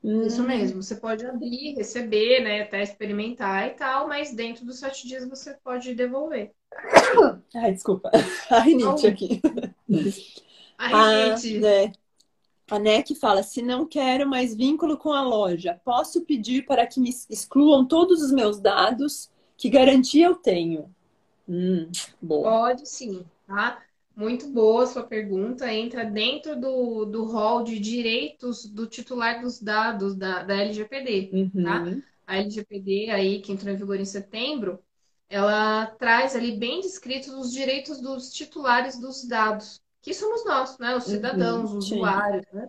Isso 0.04 0.44
hum. 0.44 0.48
mesmo. 0.48 0.84
Você 0.84 0.96
pode 0.96 1.26
abrir, 1.26 1.74
receber, 1.74 2.44
né? 2.44 2.62
Até 2.62 2.84
experimentar 2.84 3.68
e 3.68 3.72
tal, 3.72 4.08
mas 4.08 4.32
dentro 4.32 4.64
dos 4.64 4.78
sete 4.78 5.08
dias 5.08 5.28
você 5.28 5.56
pode 5.64 5.96
devolver. 5.96 6.52
Ai, 7.56 7.74
desculpa. 7.74 8.12
A 8.52 8.60
rinite 8.60 9.08
aqui. 9.08 9.42
A 10.78 11.26
rinite. 11.32 11.58
Ah, 11.58 11.60
né? 11.60 11.92
A 12.70 12.78
NEC 12.78 13.16
fala: 13.16 13.42
se 13.42 13.64
não 13.64 13.88
quero 13.88 14.30
mais 14.30 14.54
vínculo 14.54 14.96
com 14.96 15.12
a 15.12 15.24
loja, 15.24 15.82
posso 15.84 16.22
pedir 16.22 16.68
para 16.68 16.86
que 16.86 17.00
me 17.00 17.10
excluam 17.10 17.84
todos 17.84 18.22
os 18.22 18.32
meus 18.32 18.60
dados 18.60 19.32
que 19.58 19.70
garantia 19.70 20.28
eu 20.28 20.36
tenho? 20.36 20.94
Hum, 21.48 21.90
boa. 22.22 22.50
Pode 22.50 22.88
sim, 22.88 23.26
tá? 23.48 23.82
Muito 24.16 24.48
boa 24.50 24.86
sua 24.86 25.04
pergunta. 25.04 25.72
Entra 25.72 26.06
dentro 26.06 26.60
do, 26.60 27.06
do 27.06 27.26
rol 27.26 27.64
de 27.64 27.80
direitos 27.80 28.66
do 28.66 28.86
titular 28.88 29.42
dos 29.42 29.62
dados 29.62 30.16
da, 30.16 30.44
da 30.44 30.56
LGPD, 30.56 31.30
uhum. 31.34 31.64
tá? 31.64 31.84
A 32.26 32.38
LGPD 32.38 33.10
aí, 33.10 33.42
que 33.42 33.52
entrou 33.52 33.74
em 33.74 33.78
vigor 33.78 34.00
em 34.00 34.06
setembro, 34.06 34.80
ela 35.30 35.88
traz 35.98 36.36
ali 36.36 36.58
bem 36.58 36.82
descritos 36.82 37.34
os 37.34 37.52
direitos 37.52 38.00
dos 38.00 38.32
titulares 38.32 39.00
dos 39.00 39.26
dados, 39.26 39.82
que 40.02 40.14
somos 40.14 40.46
nós, 40.46 40.78
né? 40.78 40.96
Os 40.96 41.06
uhum, 41.06 41.12
cidadãos, 41.12 41.72
uhum, 41.72 41.78
os 41.78 41.92
usuários, 41.92 42.46
né? 42.52 42.68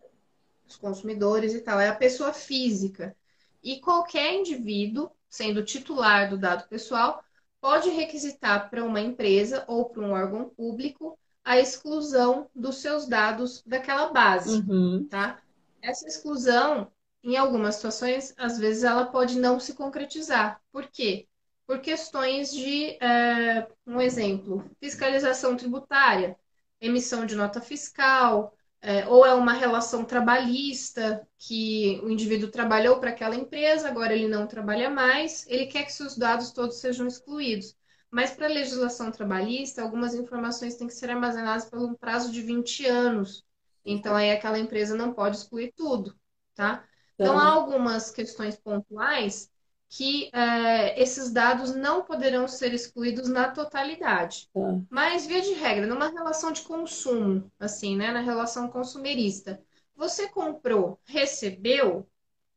os 0.67 0.77
consumidores 0.77 1.55
e 1.55 1.61
tal. 1.61 1.81
É 1.81 1.89
a 1.89 1.95
pessoa 1.95 2.33
física. 2.33 3.17
E 3.63 3.81
qualquer 3.81 4.35
indivíduo 4.35 5.11
sendo 5.29 5.65
titular 5.65 6.29
do 6.29 6.39
dado 6.39 6.69
pessoal, 6.69 7.23
pode 7.61 7.91
requisitar 7.91 8.71
para 8.71 8.85
uma 8.85 9.01
empresa 9.01 9.65
ou 9.67 9.87
para 9.87 10.03
um 10.03 10.13
órgão 10.13 10.49
público 10.49 11.19
a 11.45 11.59
exclusão 11.59 12.49
dos 12.55 12.77
seus 12.77 13.07
dados 13.07 13.63
daquela 13.65 14.13
base, 14.13 14.59
uhum. 14.61 15.07
tá? 15.09 15.41
Essa 15.81 16.07
exclusão, 16.07 16.93
em 17.23 17.37
algumas 17.37 17.77
situações, 17.77 18.35
às 18.37 18.59
vezes 18.59 18.85
ela 18.85 19.07
pode 19.07 19.39
não 19.39 19.59
se 19.59 19.75
concretizar. 19.75 20.61
Por 20.71 20.87
quê? 20.89 21.27
Por 21.67 21.81
questões 21.81 22.53
de, 22.53 22.99
é, 23.03 23.67
um 23.87 24.01
exemplo, 24.01 24.65
fiscalização 24.81 25.57
tributária, 25.57 26.37
emissão 26.81 27.25
de 27.25 27.35
nota 27.35 27.61
fiscal, 27.61 28.55
é, 28.81 29.07
ou 29.09 29.27
é 29.27 29.35
uma 29.35 29.53
relação 29.53 30.05
trabalhista, 30.05 31.27
que 31.39 32.01
o 32.03 32.09
indivíduo 32.09 32.51
trabalhou 32.51 33.01
para 33.01 33.11
aquela 33.11 33.35
empresa, 33.35 33.89
agora 33.89 34.15
ele 34.15 34.29
não 34.29 34.47
trabalha 34.47 34.89
mais, 34.89 35.47
ele 35.49 35.67
quer 35.67 35.85
que 35.85 35.93
seus 35.93 36.17
dados 36.17 36.53
todos 36.53 36.81
sejam 36.81 37.07
excluídos. 37.07 37.77
Mas 38.11 38.31
para 38.31 38.47
a 38.47 38.51
legislação 38.51 39.11
trabalhista, 39.11 39.83
algumas 39.83 40.15
informações 40.15 40.77
têm 40.77 40.87
que 40.87 40.95
ser 40.95 41.11
armazenadas 41.11 41.67
por 41.67 41.79
um 41.79 41.95
prazo 41.95 42.33
de 42.33 42.41
20 42.41 42.87
anos. 42.87 43.45
Então, 43.85 44.15
aí 44.15 44.31
aquela 44.31 44.59
empresa 44.59 44.97
não 44.97 45.13
pode 45.13 45.37
excluir 45.37 45.73
tudo, 45.77 46.19
tá? 46.55 46.85
Então, 47.15 47.39
há 47.39 47.47
algumas 47.47 48.11
questões 48.11 48.57
pontuais 48.57 49.51
que 49.89 50.31
é, 50.35 51.01
esses 51.01 51.31
dados 51.33 51.75
não 51.75 52.05
poderão 52.05 52.47
ser 52.47 52.75
excluídos 52.75 53.29
na 53.29 53.49
totalidade. 53.49 54.49
Tá. 54.53 54.81
Mas, 54.91 55.27
via 55.27 55.41
de 55.41 55.55
regra, 55.55 55.87
numa 55.87 56.09
relação 56.09 56.53
de 56.53 56.63
consumo, 56.63 57.51
assim, 57.59 57.97
né, 57.97 58.11
na 58.11 58.21
relação 58.21 58.69
consumerista, 58.69 59.61
você 59.97 60.29
comprou, 60.29 61.01
recebeu, 61.05 62.07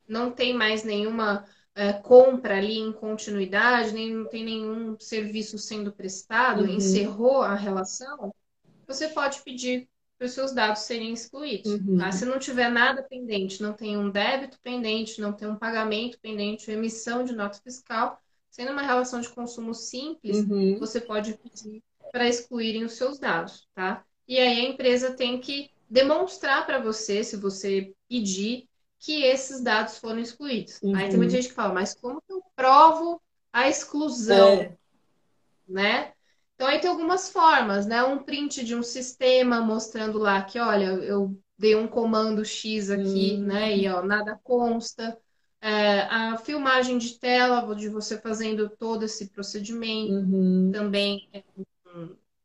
não 0.08 0.32
tem 0.32 0.53
mais 0.53 0.84
nenhuma 0.84 1.45
é, 1.74 1.94
compra 1.94 2.58
ali 2.58 2.78
em 2.78 2.91
continuidade, 2.91 3.94
nem 3.94 4.14
não 4.14 4.28
tem 4.28 4.44
nenhum 4.44 4.99
serviço 4.99 5.58
sendo 5.58 5.91
prestado, 5.91 6.64
uhum. 6.64 6.70
encerrou 6.70 7.41
a 7.41 7.56
relação, 7.56 8.34
você 8.86 9.08
pode 9.08 9.41
pedir 9.41 9.88
para 10.22 10.27
os 10.27 10.34
seus 10.34 10.52
dados 10.52 10.84
serem 10.84 11.14
excluídos. 11.14 11.72
Uhum. 11.72 11.98
Tá? 11.98 12.11
Se 12.11 12.26
não 12.26 12.38
tiver 12.38 12.69
nada 12.69 13.02
pendente, 13.02 13.60
não 13.60 13.73
tem 13.73 13.98
um 13.98 14.11
débito 14.11 14.60
pendente, 14.61 15.19
não 15.19 15.34
tem 15.34 15.48
um 15.48 15.56
pagamento 15.56 16.19
pendente, 16.22 16.69
emissão 16.69 17.23
de 17.23 17.34
nota 17.34 17.60
fiscal, 17.60 18.22
sendo 18.48 18.72
uma 18.72 18.84
relação 18.84 19.19
de 19.19 19.30
consumo 19.30 19.73
simples, 19.73 20.38
uhum. 20.38 20.77
você 20.77 21.02
pode 21.02 21.34
pedir 21.34 21.81
para 22.11 22.30
excluírem 22.30 22.84
os 22.84 22.93
seus 22.93 23.18
dados, 23.18 23.68
tá? 23.73 24.06
E 24.27 24.38
aí 24.38 24.60
a 24.60 24.69
empresa 24.69 25.11
tem 25.11 25.39
que 25.39 25.72
demonstrar 25.89 26.68
para 26.68 26.77
você, 26.77 27.23
se 27.23 27.35
você 27.35 27.91
pedir, 28.07 28.69
que 28.99 29.23
esses 29.23 29.60
dados 29.60 29.98
foram 29.98 30.19
excluídos. 30.19 30.80
Uhum. 30.84 30.95
Aí 30.95 31.10
tem 31.10 31.18
muita 31.18 31.34
gente 31.34 31.48
que 31.48 31.56
fala, 31.56 31.73
mas 31.73 31.95
como 31.95 32.22
que 32.22 32.31
eu 32.31 32.43
provo 32.56 33.19
a 33.52 33.68
exclusão? 33.68 34.49
É. 34.49 34.77
Né? 35.68 36.14
Então, 36.62 36.70
aí 36.70 36.80
tem 36.80 36.92
algumas 36.92 37.28
formas, 37.28 37.88
né? 37.88 38.04
Um 38.04 38.20
print 38.20 38.64
de 38.64 38.76
um 38.76 38.84
sistema 38.84 39.62
mostrando 39.62 40.20
lá 40.20 40.44
que, 40.44 40.60
olha, 40.60 40.86
eu 40.86 41.36
dei 41.58 41.76
um 41.76 41.88
comando 41.88 42.46
X 42.46 42.92
aqui, 42.92 43.34
uhum. 43.34 43.46
né? 43.48 43.76
E, 43.76 43.90
ó, 43.90 44.04
nada 44.04 44.40
consta. 44.44 45.18
É, 45.60 46.02
a 46.02 46.38
filmagem 46.38 47.00
de 47.00 47.18
tela 47.18 47.74
de 47.74 47.90
você 47.90 48.16
fazendo 48.16 48.70
todo 48.70 49.04
esse 49.04 49.30
procedimento 49.30 50.14
uhum. 50.14 50.70
também 50.72 51.28
é, 51.34 51.44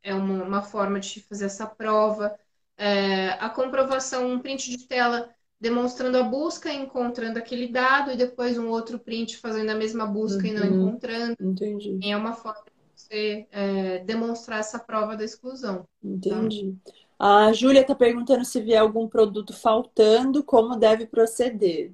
é 0.03 0.15
uma, 0.15 0.45
uma, 0.45 0.63
forma 0.63 0.99
de 0.99 1.21
fazer 1.21 1.45
essa 1.45 1.67
prova. 1.67 2.35
É, 2.79 3.33
a 3.33 3.51
comprovação, 3.51 4.33
um 4.33 4.39
print 4.39 4.71
de 4.71 4.89
tela 4.89 5.29
demonstrando 5.61 6.17
a 6.17 6.23
busca, 6.23 6.73
encontrando 6.73 7.39
aquele 7.39 7.69
dado, 7.69 8.13
e 8.13 8.17
depois 8.17 8.57
um 8.57 8.69
outro 8.69 8.99
print 8.99 9.37
fazendo 9.37 9.69
a 9.69 9.75
mesma 9.75 10.07
busca 10.07 10.41
uhum. 10.41 10.47
e 10.47 10.53
não 10.55 10.67
uhum. 10.67 10.89
encontrando. 10.89 11.37
Entendi. 11.39 11.99
É 12.03 12.17
uma 12.17 12.33
forma 12.33 12.65
você 13.07 13.47
é, 13.51 13.99
demonstrar 14.01 14.61
essa 14.61 14.78
prova 14.78 15.16
da 15.16 15.24
exclusão. 15.24 15.87
Entendi. 16.03 16.74
Tá? 17.19 17.47
A 17.47 17.53
Júlia 17.53 17.81
está 17.81 17.95
perguntando 17.95 18.45
se 18.45 18.61
vier 18.61 18.81
algum 18.81 19.09
produto 19.09 19.53
faltando, 19.53 20.43
como 20.43 20.77
deve 20.77 21.07
proceder. 21.07 21.93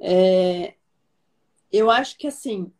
É, 0.00 0.74
eu 1.72 1.90
acho 1.90 2.18
que 2.18 2.26
assim 2.26 2.70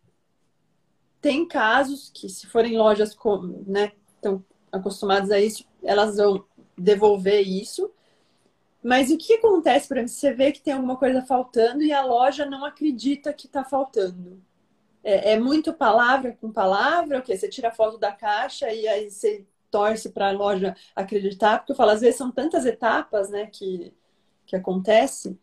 tem 1.21 1.49
casos 1.49 2.11
que, 2.13 2.29
se 2.29 2.47
forem 2.47 2.77
lojas 2.77 3.15
como, 3.15 3.65
né, 3.67 3.93
estão 4.15 4.45
acostumadas 4.71 5.31
a 5.31 5.41
isso, 5.41 5.65
elas 5.83 6.19
vão 6.19 6.45
devolver 6.77 7.41
isso. 7.41 7.91
Mas 8.83 9.11
o 9.11 9.17
que 9.17 9.35
acontece, 9.35 9.89
para 9.89 10.07
você 10.07 10.35
vê 10.35 10.53
que 10.53 10.61
tem 10.61 10.75
alguma 10.75 10.99
coisa 10.99 11.23
faltando 11.23 11.83
e 11.83 11.91
a 11.95 12.05
loja 12.05 12.45
não 12.45 12.63
acredita 12.63 13.33
que 13.33 13.47
está 13.47 13.65
faltando? 13.65 14.43
É, 15.05 15.33
é, 15.33 15.39
muito 15.39 15.75
palavra 15.75 16.33
com 16.41 16.51
palavra, 16.51 17.19
o 17.19 17.23
quê? 17.23 17.37
Você 17.37 17.47
tira 17.47 17.69
a 17.69 17.73
foto 17.73 17.99
da 17.99 18.11
caixa 18.11 18.73
e 18.73 18.89
aí 18.89 19.11
você 19.11 19.47
torce 19.71 20.09
para 20.09 20.29
a 20.29 20.33
loja 20.33 20.75
acreditar, 20.97 21.59
porque 21.59 21.73
eu 21.73 21.77
falo, 21.77 21.91
às 21.91 22.01
vezes 22.01 22.17
são 22.17 22.31
tantas 22.33 22.65
etapas, 22.65 23.29
né, 23.29 23.47
que, 23.47 23.93
que 24.47 24.57
acontece. 24.57 25.39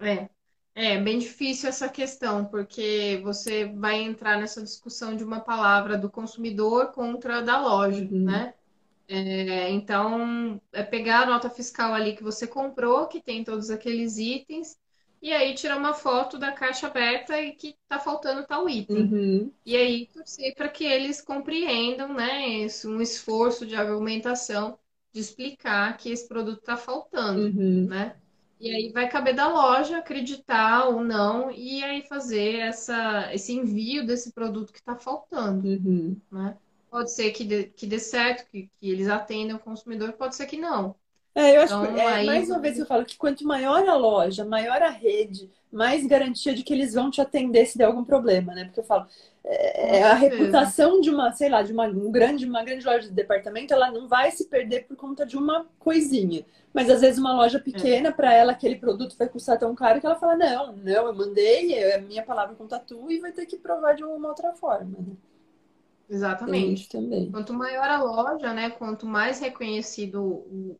É, 0.00 0.28
é 0.74 0.98
bem 0.98 1.18
difícil 1.18 1.68
essa 1.68 1.88
questão, 1.88 2.44
porque 2.44 3.20
você 3.22 3.66
vai 3.66 4.02
entrar 4.02 4.38
nessa 4.38 4.62
discussão 4.62 5.14
de 5.14 5.22
uma 5.22 5.40
palavra 5.40 5.96
do 5.96 6.10
consumidor 6.10 6.92
contra 6.92 7.40
da 7.40 7.60
loja, 7.60 8.02
uhum. 8.04 8.24
né? 8.24 8.54
É, 9.06 9.70
então, 9.70 10.60
é 10.72 10.82
pegar 10.82 11.22
a 11.22 11.26
nota 11.26 11.48
fiscal 11.48 11.94
ali 11.94 12.14
que 12.14 12.22
você 12.22 12.46
comprou, 12.46 13.06
que 13.06 13.22
tem 13.22 13.42
todos 13.42 13.70
aqueles 13.70 14.18
itens, 14.18 14.76
e 15.20 15.32
aí 15.32 15.54
tirar 15.54 15.76
uma 15.76 15.94
foto 15.94 16.38
da 16.38 16.52
caixa 16.52 16.86
aberta 16.86 17.40
e 17.40 17.52
que 17.52 17.76
tá 17.88 17.98
faltando 17.98 18.46
tal 18.46 18.68
item. 18.68 19.02
Uhum. 19.02 19.52
E 19.64 19.76
aí 19.76 20.06
torcer 20.06 20.54
para 20.54 20.68
que 20.68 20.84
eles 20.84 21.20
compreendam, 21.20 22.12
né, 22.14 22.66
um 22.84 23.00
esforço 23.00 23.66
de 23.66 23.74
argumentação 23.74 24.78
de 25.12 25.20
explicar 25.20 25.96
que 25.96 26.10
esse 26.10 26.28
produto 26.28 26.60
está 26.60 26.76
faltando, 26.76 27.46
uhum. 27.46 27.86
né? 27.86 28.16
E 28.60 28.70
aí 28.70 28.92
vai 28.92 29.08
caber 29.08 29.34
da 29.34 29.48
loja 29.48 29.98
acreditar 29.98 30.88
ou 30.88 31.02
não 31.02 31.50
e 31.50 31.82
aí 31.84 32.02
fazer 32.02 32.56
essa, 32.56 33.32
esse 33.32 33.52
envio 33.52 34.04
desse 34.04 34.32
produto 34.32 34.72
que 34.72 34.80
está 34.80 34.96
faltando, 34.96 35.66
uhum. 35.68 36.16
né? 36.30 36.56
Pode 36.90 37.12
ser 37.12 37.30
que 37.32 37.44
dê, 37.44 37.64
que 37.64 37.86
dê 37.86 37.98
certo, 37.98 38.48
que, 38.50 38.68
que 38.80 38.90
eles 38.90 39.08
atendam 39.08 39.56
o 39.56 39.60
consumidor, 39.60 40.12
pode 40.14 40.34
ser 40.34 40.46
que 40.46 40.56
não. 40.56 40.94
É, 41.38 41.56
eu 41.56 41.60
acho 41.60 41.74
então, 41.74 41.94
que, 41.94 42.00
é, 42.00 42.06
aí... 42.06 42.26
mais 42.26 42.50
uma 42.50 42.58
vez 42.58 42.76
eu 42.76 42.84
falo 42.84 43.04
que 43.04 43.16
quanto 43.16 43.46
maior 43.46 43.88
a 43.88 43.94
loja, 43.94 44.44
maior 44.44 44.82
a 44.82 44.90
rede, 44.90 45.48
mais 45.70 46.04
garantia 46.04 46.52
de 46.52 46.64
que 46.64 46.74
eles 46.74 46.94
vão 46.94 47.12
te 47.12 47.20
atender 47.20 47.64
se 47.64 47.78
der 47.78 47.84
algum 47.84 48.02
problema, 48.02 48.52
né? 48.54 48.64
Porque 48.64 48.80
eu 48.80 48.84
falo, 48.84 49.06
é, 49.44 49.98
é 49.98 50.02
a 50.02 50.14
reputação 50.14 51.00
de 51.00 51.10
uma, 51.10 51.30
sei 51.32 51.48
lá, 51.48 51.62
de 51.62 51.72
uma, 51.72 51.86
um 51.86 52.10
grande, 52.10 52.44
uma 52.44 52.64
grande 52.64 52.84
loja 52.84 53.06
de 53.06 53.14
departamento, 53.14 53.72
ela 53.72 53.88
não 53.88 54.08
vai 54.08 54.32
se 54.32 54.46
perder 54.46 54.88
por 54.88 54.96
conta 54.96 55.24
de 55.24 55.36
uma 55.36 55.64
coisinha. 55.78 56.44
Mas 56.74 56.90
às 56.90 57.02
vezes 57.02 57.20
uma 57.20 57.32
loja 57.32 57.60
pequena, 57.60 58.08
é. 58.08 58.12
para 58.12 58.34
ela, 58.34 58.50
aquele 58.50 58.74
produto 58.74 59.16
vai 59.16 59.28
custar 59.28 59.60
tão 59.60 59.76
caro 59.76 60.00
que 60.00 60.06
ela 60.06 60.16
fala, 60.16 60.34
não, 60.34 60.72
não, 60.72 61.06
eu 61.06 61.14
mandei, 61.14 61.72
é 61.72 61.94
a 61.98 62.00
minha 62.00 62.24
palavra 62.24 62.56
com 62.56 62.66
tatu 62.66 63.12
e 63.12 63.20
vai 63.20 63.30
ter 63.30 63.46
que 63.46 63.56
provar 63.56 63.94
de 63.94 64.02
uma 64.02 64.28
outra 64.28 64.52
forma, 64.54 64.96
né? 64.98 65.14
Exatamente. 66.08 66.88
também. 66.88 67.30
Quanto 67.30 67.52
maior 67.52 67.88
a 67.88 68.02
loja, 68.02 68.52
né? 68.54 68.70
Quanto 68.70 69.06
mais 69.06 69.40
reconhecido 69.40 70.22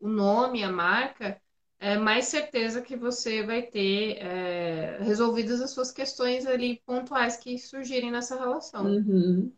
o 0.01 0.09
nome, 0.09 0.63
a 0.63 0.73
marca, 0.73 1.41
é 1.79 1.97
mais 1.97 2.27
certeza 2.27 2.81
que 2.81 2.97
você 2.97 3.43
vai 3.43 3.63
ter 3.63 4.17
é, 4.19 4.99
resolvidas 5.01 5.61
as 5.61 5.71
suas 5.71 5.93
questões 5.93 6.47
ali 6.47 6.81
pontuais 6.85 7.37
que 7.37 7.59
surgirem 7.59 8.11
nessa 8.11 8.39
relação. 8.39 8.85
Uhum. 8.85 9.53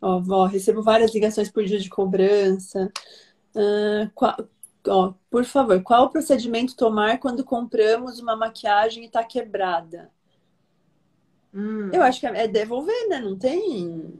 Ó, 0.00 0.20
vó, 0.20 0.44
recebo 0.44 0.82
várias 0.82 1.14
ligações 1.14 1.50
por 1.50 1.64
dia 1.64 1.78
de 1.78 1.88
cobrança. 1.88 2.90
Uh, 3.54 4.10
qual, 4.14 4.36
ó, 4.88 5.14
por 5.30 5.44
favor, 5.44 5.80
qual 5.82 6.06
o 6.06 6.10
procedimento 6.10 6.76
tomar 6.76 7.18
quando 7.18 7.44
compramos 7.44 8.18
uma 8.18 8.36
maquiagem 8.36 9.04
e 9.04 9.06
está 9.06 9.22
quebrada? 9.22 10.10
Hum. 11.54 11.90
Eu 11.92 12.02
acho 12.02 12.18
que 12.18 12.26
é, 12.26 12.44
é 12.44 12.48
devolver, 12.48 13.08
né? 13.08 13.20
Não 13.20 13.38
tem 13.38 14.12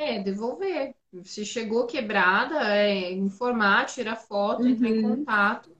é, 0.00 0.22
devolver. 0.22 0.94
Se 1.24 1.44
chegou 1.44 1.86
quebrada, 1.86 2.74
é, 2.74 3.12
informar, 3.12 3.86
tirar 3.86 4.16
foto, 4.16 4.62
uhum. 4.62 4.68
entrar 4.68 4.88
em 4.88 5.04
uhum. 5.04 5.16
contato 5.16 5.70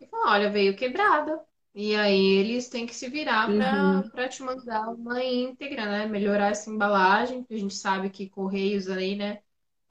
e 0.00 0.06
falar, 0.06 0.32
olha, 0.32 0.50
veio 0.50 0.76
quebrada. 0.76 1.40
E 1.74 1.94
aí 1.94 2.32
eles 2.32 2.68
têm 2.68 2.86
que 2.86 2.96
se 2.96 3.08
virar 3.08 3.46
para 3.46 4.22
uhum. 4.22 4.28
te 4.28 4.42
mandar 4.42 4.88
uma 4.88 5.22
íntegra, 5.22 5.84
né? 5.84 6.06
Melhorar 6.06 6.50
essa 6.50 6.70
embalagem, 6.70 7.40
porque 7.42 7.54
a 7.54 7.58
gente 7.58 7.74
sabe 7.74 8.08
que 8.08 8.30
correios 8.30 8.88
aí, 8.88 9.14
né? 9.14 9.40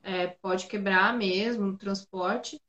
É, 0.01 0.27
pode 0.27 0.67
quebrar 0.67 1.15
mesmo 1.15 1.67
o 1.67 1.77
transporte. 1.77 2.59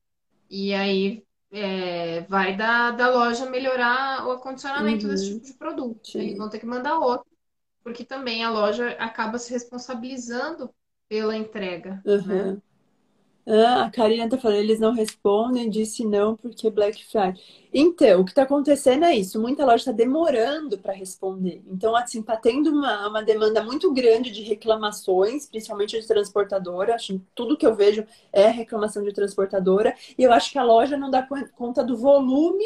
E 0.50 0.74
aí 0.74 1.24
é, 1.50 2.22
vai 2.22 2.56
da, 2.56 2.90
da 2.90 3.08
loja 3.08 3.48
melhorar 3.48 4.26
o 4.26 4.32
acondicionamento 4.32 5.06
uhum. 5.06 5.12
desse 5.12 5.32
tipo 5.32 5.46
de 5.46 5.54
produto. 5.54 6.10
Eles 6.14 6.36
vão 6.36 6.50
ter 6.50 6.58
que 6.58 6.66
mandar 6.66 6.98
outro, 6.98 7.26
porque 7.82 8.04
também 8.04 8.44
a 8.44 8.50
loja 8.50 8.90
acaba 8.98 9.38
se 9.38 9.50
responsabilizando 9.50 10.70
pela 11.08 11.36
entrega. 11.36 12.02
Uhum. 12.04 12.52
Né? 12.54 12.58
Ah, 13.48 13.84
a 13.84 13.90
Karina 13.92 14.28
tá 14.28 14.36
falando, 14.36 14.58
eles 14.58 14.80
não 14.80 14.92
respondem, 14.92 15.70
disse 15.70 16.04
não 16.04 16.34
porque 16.34 16.68
Black 16.68 17.06
Friday. 17.06 17.40
Então, 17.72 18.20
o 18.20 18.24
que 18.24 18.32
está 18.32 18.42
acontecendo 18.42 19.04
é 19.04 19.14
isso, 19.14 19.40
muita 19.40 19.64
loja 19.64 19.76
está 19.76 19.92
demorando 19.92 20.76
para 20.78 20.92
responder. 20.92 21.62
Então, 21.68 21.94
assim, 21.94 22.20
tá 22.22 22.36
tendo 22.36 22.70
uma, 22.70 23.08
uma 23.08 23.22
demanda 23.22 23.62
muito 23.62 23.92
grande 23.92 24.32
de 24.32 24.42
reclamações, 24.42 25.46
principalmente 25.46 26.00
de 26.00 26.04
transportadora. 26.04 26.96
Acho 26.96 27.20
tudo 27.36 27.56
que 27.56 27.64
eu 27.64 27.76
vejo 27.76 28.04
é 28.32 28.48
reclamação 28.48 29.04
de 29.04 29.12
transportadora. 29.12 29.94
E 30.18 30.24
eu 30.24 30.32
acho 30.32 30.50
que 30.50 30.58
a 30.58 30.64
loja 30.64 30.96
não 30.96 31.08
dá 31.08 31.24
conta 31.54 31.84
do 31.84 31.96
volume 31.96 32.64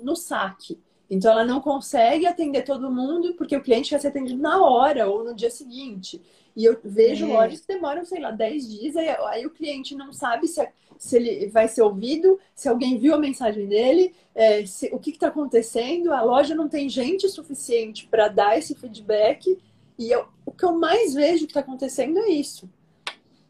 no 0.00 0.14
saque. 0.14 0.78
Então, 1.10 1.32
ela 1.32 1.44
não 1.44 1.60
consegue 1.60 2.24
atender 2.24 2.62
todo 2.62 2.88
mundo 2.88 3.34
porque 3.34 3.56
o 3.56 3.62
cliente 3.62 3.90
quer 3.90 3.98
ser 3.98 4.08
atendido 4.08 4.40
na 4.40 4.64
hora 4.64 5.08
ou 5.08 5.24
no 5.24 5.34
dia 5.34 5.50
seguinte. 5.50 6.22
E 6.56 6.64
eu 6.64 6.78
vejo 6.82 7.26
é. 7.26 7.28
lojas 7.28 7.60
que 7.60 7.68
demoram, 7.68 8.04
sei 8.04 8.20
lá, 8.20 8.30
10 8.30 8.68
dias, 8.68 8.96
aí, 8.96 9.08
aí 9.08 9.46
o 9.46 9.50
cliente 9.50 9.94
não 9.94 10.12
sabe 10.12 10.48
se, 10.48 10.66
se 10.98 11.16
ele 11.16 11.48
vai 11.48 11.68
ser 11.68 11.82
ouvido, 11.82 12.38
se 12.54 12.68
alguém 12.68 12.98
viu 12.98 13.14
a 13.14 13.18
mensagem 13.18 13.66
dele, 13.66 14.14
é, 14.34 14.64
se, 14.66 14.90
o 14.92 14.98
que 14.98 15.10
está 15.10 15.28
acontecendo. 15.28 16.12
A 16.12 16.22
loja 16.22 16.54
não 16.54 16.68
tem 16.68 16.88
gente 16.88 17.28
suficiente 17.28 18.06
para 18.08 18.28
dar 18.28 18.58
esse 18.58 18.74
feedback. 18.74 19.58
E 19.98 20.10
eu, 20.10 20.26
o 20.46 20.52
que 20.52 20.64
eu 20.64 20.72
mais 20.72 21.14
vejo 21.14 21.46
que 21.46 21.50
está 21.50 21.60
acontecendo 21.60 22.18
é 22.18 22.30
isso. 22.30 22.68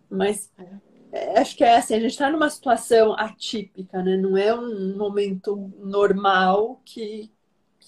Mas 0.09 0.51
é, 1.13 1.39
acho 1.41 1.57
que 1.57 1.65
é 1.65 1.77
assim, 1.77 1.95
a 1.95 2.01
gente 2.01 2.13
está 2.13 2.31
numa 2.31 2.49
situação 2.49 3.15
atípica, 3.15 4.03
né? 4.03 4.17
Não 4.17 4.37
é 4.37 4.55
um 4.55 4.97
momento 4.97 5.73
normal 5.79 6.81
que, 6.85 7.31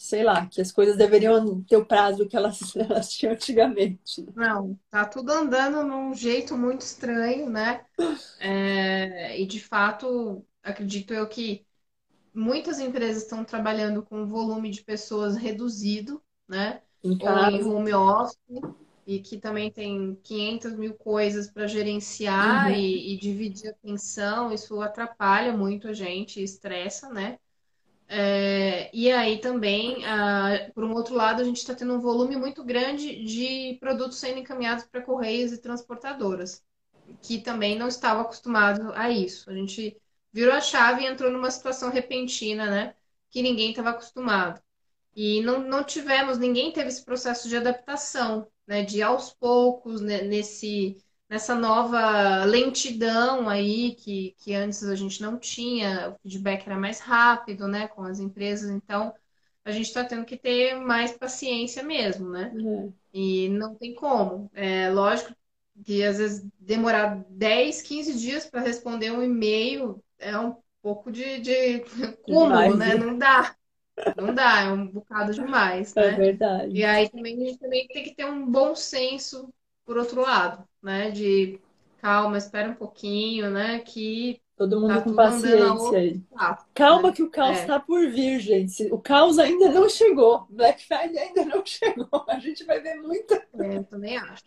sei 0.02 0.24
lá, 0.24 0.46
que 0.46 0.60
as 0.60 0.72
coisas 0.72 0.96
deveriam 0.96 1.62
ter 1.62 1.76
o 1.76 1.86
prazo 1.86 2.26
que 2.26 2.36
elas, 2.36 2.58
elas 2.76 3.10
tinham 3.12 3.32
antigamente. 3.34 4.26
Não, 4.34 4.78
tá 4.90 5.04
tudo 5.04 5.30
andando 5.30 5.84
num 5.84 6.12
jeito 6.12 6.56
muito 6.58 6.80
estranho, 6.80 7.48
né? 7.48 7.84
É, 8.40 9.40
e 9.40 9.46
de 9.46 9.60
fato, 9.60 10.44
acredito 10.62 11.14
eu 11.14 11.28
que 11.28 11.64
muitas 12.34 12.80
empresas 12.80 13.22
estão 13.22 13.44
trabalhando 13.44 14.02
com 14.02 14.22
um 14.22 14.26
volume 14.26 14.70
de 14.70 14.82
pessoas 14.82 15.36
reduzido, 15.36 16.20
né? 16.48 16.82
Em 17.04 17.16
Ou 17.20 17.50
em 17.50 17.64
home 17.64 17.94
office, 17.94 18.38
e 19.06 19.20
que 19.20 19.38
também 19.38 19.70
tem 19.70 20.18
500 20.22 20.74
mil 20.74 20.94
coisas 20.94 21.48
para 21.48 21.68
gerenciar 21.68 22.70
uhum. 22.70 22.76
e, 22.76 23.14
e 23.14 23.18
dividir 23.18 23.68
a 23.68 23.70
atenção, 23.70 24.52
isso 24.52 24.80
atrapalha 24.80 25.56
muito 25.56 25.88
a 25.88 25.92
gente, 25.92 26.42
estressa, 26.42 27.08
né? 27.08 27.38
É, 28.14 28.90
e 28.94 29.10
aí 29.10 29.40
também, 29.40 30.04
ah, 30.04 30.70
por 30.74 30.84
um 30.84 30.92
outro 30.92 31.14
lado, 31.14 31.40
a 31.40 31.44
gente 31.44 31.56
está 31.56 31.74
tendo 31.74 31.94
um 31.94 32.00
volume 32.00 32.36
muito 32.36 32.62
grande 32.62 33.24
de 33.24 33.78
produtos 33.80 34.18
sendo 34.18 34.38
encaminhados 34.38 34.84
para 34.84 35.00
correios 35.00 35.50
e 35.50 35.56
transportadoras, 35.58 36.62
que 37.22 37.40
também 37.40 37.78
não 37.78 37.88
estava 37.88 38.20
acostumado 38.20 38.92
a 38.94 39.10
isso. 39.10 39.48
A 39.50 39.54
gente 39.54 39.96
virou 40.30 40.54
a 40.54 40.60
chave 40.60 41.02
e 41.02 41.06
entrou 41.06 41.30
numa 41.32 41.50
situação 41.50 41.90
repentina, 41.90 42.70
né? 42.70 42.94
Que 43.30 43.40
ninguém 43.42 43.70
estava 43.70 43.90
acostumado. 43.90 44.62
E 45.16 45.40
não, 45.42 45.60
não 45.60 45.82
tivemos, 45.84 46.38
ninguém 46.38 46.70
teve 46.72 46.88
esse 46.88 47.04
processo 47.04 47.48
de 47.48 47.56
adaptação, 47.56 48.46
né? 48.66 48.82
De 48.84 49.02
aos 49.02 49.30
poucos, 49.32 50.02
né, 50.02 50.22
nesse 50.22 50.98
nessa 51.32 51.54
nova 51.54 52.44
lentidão 52.44 53.48
aí 53.48 53.94
que, 53.94 54.34
que 54.36 54.54
antes 54.54 54.84
a 54.84 54.94
gente 54.94 55.22
não 55.22 55.38
tinha, 55.38 56.10
o 56.10 56.18
feedback 56.20 56.66
era 56.66 56.78
mais 56.78 57.00
rápido, 57.00 57.66
né, 57.66 57.88
com 57.88 58.02
as 58.02 58.20
empresas, 58.20 58.68
então 58.68 59.14
a 59.64 59.70
gente 59.70 59.86
está 59.86 60.04
tendo 60.04 60.26
que 60.26 60.36
ter 60.36 60.74
mais 60.74 61.12
paciência 61.12 61.82
mesmo, 61.82 62.28
né? 62.28 62.52
Uhum. 62.54 62.92
E 63.14 63.48
não 63.48 63.74
tem 63.74 63.94
como. 63.94 64.50
É 64.52 64.90
lógico 64.90 65.34
que 65.82 66.04
às 66.04 66.18
vezes 66.18 66.46
demorar 66.60 67.24
10, 67.30 67.80
15 67.80 68.12
dias 68.20 68.44
para 68.44 68.60
responder 68.60 69.10
um 69.10 69.22
e-mail 69.22 70.04
é 70.18 70.36
um 70.36 70.54
pouco 70.82 71.10
de, 71.10 71.38
de 71.40 71.78
cúmulo, 72.24 72.76
né? 72.76 72.94
Não 72.94 73.16
dá. 73.16 73.56
Não 74.18 74.34
dá, 74.34 74.64
é 74.64 74.68
um 74.70 74.86
bocado 74.86 75.32
demais, 75.32 75.96
é 75.96 76.00
né? 76.00 76.08
É 76.08 76.16
verdade. 76.16 76.76
E 76.76 76.84
aí 76.84 77.08
também 77.08 77.36
a 77.36 77.46
gente 77.46 77.58
também 77.58 77.88
tem 77.88 78.04
que 78.04 78.14
ter 78.14 78.26
um 78.26 78.44
bom 78.50 78.74
senso 78.74 79.48
por 79.84 79.96
outro 79.96 80.20
lado 80.20 80.64
né? 80.82 81.10
De 81.10 81.60
calma, 81.98 82.36
espera 82.36 82.68
um 82.70 82.74
pouquinho, 82.74 83.50
né? 83.50 83.78
Que 83.78 84.40
Todo 84.56 84.80
mundo 84.80 84.94
tá 84.94 85.00
com 85.00 85.14
paciência 85.14 85.98
aí. 85.98 86.20
Calma 86.74 87.08
né? 87.08 87.14
que 87.14 87.22
o 87.22 87.30
caos 87.30 87.58
está 87.58 87.74
é. 87.74 87.78
Tá 87.78 87.80
por 87.80 88.06
vir, 88.08 88.38
gente. 88.38 88.92
O 88.92 88.98
caos 88.98 89.38
ainda 89.38 89.70
não 89.70 89.88
chegou. 89.88 90.46
Black 90.50 90.84
Friday 90.86 91.18
ainda 91.18 91.44
não 91.46 91.64
chegou. 91.66 92.24
A 92.28 92.38
gente 92.38 92.64
vai 92.64 92.80
ver 92.80 92.96
muita. 92.96 93.42
É, 93.58 93.76
eu 93.78 93.84
também 93.84 94.16
acho. 94.18 94.44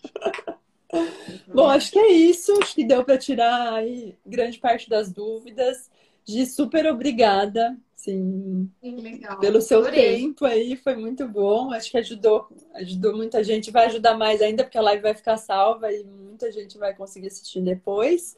Bom, 1.48 1.68
acho 1.70 1.91
que 1.91 1.99
é 1.99 2.12
isso. 2.12 2.53
Acho 2.62 2.76
que 2.76 2.86
deu 2.86 3.03
para 3.03 3.18
tirar 3.18 3.74
aí 3.74 4.16
grande 4.26 4.60
parte 4.60 4.90
das 4.90 5.12
dúvidas. 5.12 5.90
De 6.26 6.45
super 6.45 6.85
obrigada 6.88 7.77
Sim. 8.06 8.69
Legal. 8.84 9.39
Pelo 9.39 9.60
seu 9.60 9.80
Adorei. 9.80 10.18
tempo 10.18 10.45
aí, 10.45 10.76
foi 10.76 10.95
muito 10.95 11.27
bom. 11.27 11.72
Acho 11.72 11.89
que 11.89 11.97
ajudou, 11.97 12.47
ajudou 12.76 13.18
muita 13.18 13.43
gente. 13.43 13.72
Vai 13.72 13.88
ajudar 13.88 14.15
mais 14.15 14.43
ainda, 14.43 14.64
porque 14.64 14.77
a 14.77 14.81
live 14.81 15.02
vai 15.02 15.15
ficar 15.15 15.38
salva 15.38 15.91
e 15.91 16.03
muita 16.03 16.52
gente 16.52 16.77
vai 16.77 16.93
conseguir 16.93 17.27
assistir 17.27 17.61
depois. 17.61 18.38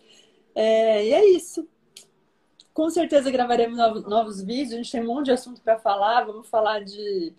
É, 0.55 1.05
e 1.05 1.14
é 1.14 1.30
isso. 1.31 1.68
Com 2.78 2.91
certeza 2.91 3.32
gravaremos 3.32 3.76
novos, 3.76 4.04
novos 4.04 4.40
vídeos. 4.40 4.74
A 4.74 4.76
gente 4.76 4.91
tem 4.91 5.02
um 5.02 5.08
monte 5.08 5.26
de 5.26 5.32
assunto 5.32 5.60
para 5.62 5.80
falar. 5.80 6.26
Vamos 6.26 6.48
falar 6.48 6.84
de, 6.84 7.34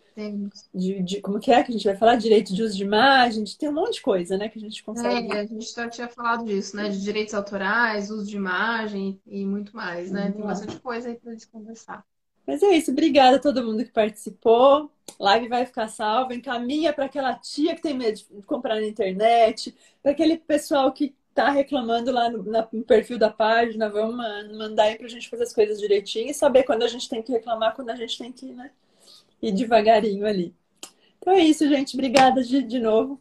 de, 0.74 1.00
de, 1.00 1.20
Como 1.20 1.38
que 1.38 1.52
é 1.52 1.62
que 1.62 1.70
a 1.70 1.72
gente 1.72 1.84
vai 1.84 1.96
falar? 1.96 2.16
Direito 2.16 2.52
de 2.52 2.60
uso 2.60 2.76
de 2.76 2.82
imagem. 2.82 3.44
Tem 3.56 3.68
um 3.68 3.72
monte 3.72 3.94
de 3.94 4.02
coisa, 4.02 4.36
né? 4.36 4.48
Que 4.48 4.58
a 4.58 4.60
gente 4.60 4.82
consegue. 4.82 5.32
É, 5.32 5.42
a 5.42 5.46
gente 5.46 5.72
já 5.72 5.88
tinha 5.88 6.08
falado 6.08 6.44
disso, 6.44 6.74
né? 6.74 6.88
De 6.88 7.00
direitos 7.00 7.34
autorais, 7.34 8.10
uso 8.10 8.26
de 8.26 8.34
imagem 8.34 9.20
e 9.24 9.46
muito 9.46 9.76
mais, 9.76 10.10
né? 10.10 10.32
Tem 10.32 10.42
bastante 10.42 10.76
coisa 10.80 11.08
aí 11.08 11.14
para 11.14 11.30
gente 11.30 11.46
conversar. 11.46 12.04
Mas 12.44 12.60
é 12.60 12.70
isso. 12.70 12.90
Obrigada 12.90 13.36
a 13.36 13.40
todo 13.40 13.62
mundo 13.62 13.84
que 13.84 13.92
participou. 13.92 14.90
Live 15.20 15.46
vai 15.46 15.64
ficar 15.64 15.86
salva. 15.86 16.34
Encaminha 16.34 16.92
para 16.92 17.04
aquela 17.04 17.34
tia 17.34 17.76
que 17.76 17.82
tem 17.82 17.96
medo 17.96 18.16
de 18.16 18.42
comprar 18.44 18.74
na 18.74 18.88
internet, 18.88 19.72
para 20.02 20.10
aquele 20.10 20.36
pessoal 20.36 20.90
que 20.90 21.14
tá 21.38 21.50
reclamando 21.50 22.10
lá 22.10 22.28
no, 22.28 22.42
no, 22.42 22.82
perfil 22.82 23.16
da 23.16 23.30
página, 23.30 23.88
vamos 23.88 24.16
mandar 24.56 24.84
aí 24.84 24.98
pra 24.98 25.06
gente 25.06 25.28
fazer 25.28 25.44
as 25.44 25.52
coisas 25.52 25.78
direitinho 25.78 26.30
e 26.30 26.34
saber 26.34 26.64
quando 26.64 26.82
a 26.82 26.88
gente 26.88 27.08
tem 27.08 27.22
que 27.22 27.30
reclamar, 27.30 27.76
quando 27.76 27.90
a 27.90 27.94
gente 27.94 28.18
tem 28.18 28.32
que 28.32 28.46
né, 28.46 28.72
ir 29.40 29.52
devagarinho 29.52 30.26
ali. 30.26 30.52
Então 31.16 31.32
é 31.32 31.38
isso, 31.38 31.68
gente. 31.68 31.94
Obrigada 31.94 32.42
de, 32.42 32.60
de 32.60 32.80
novo. 32.80 33.20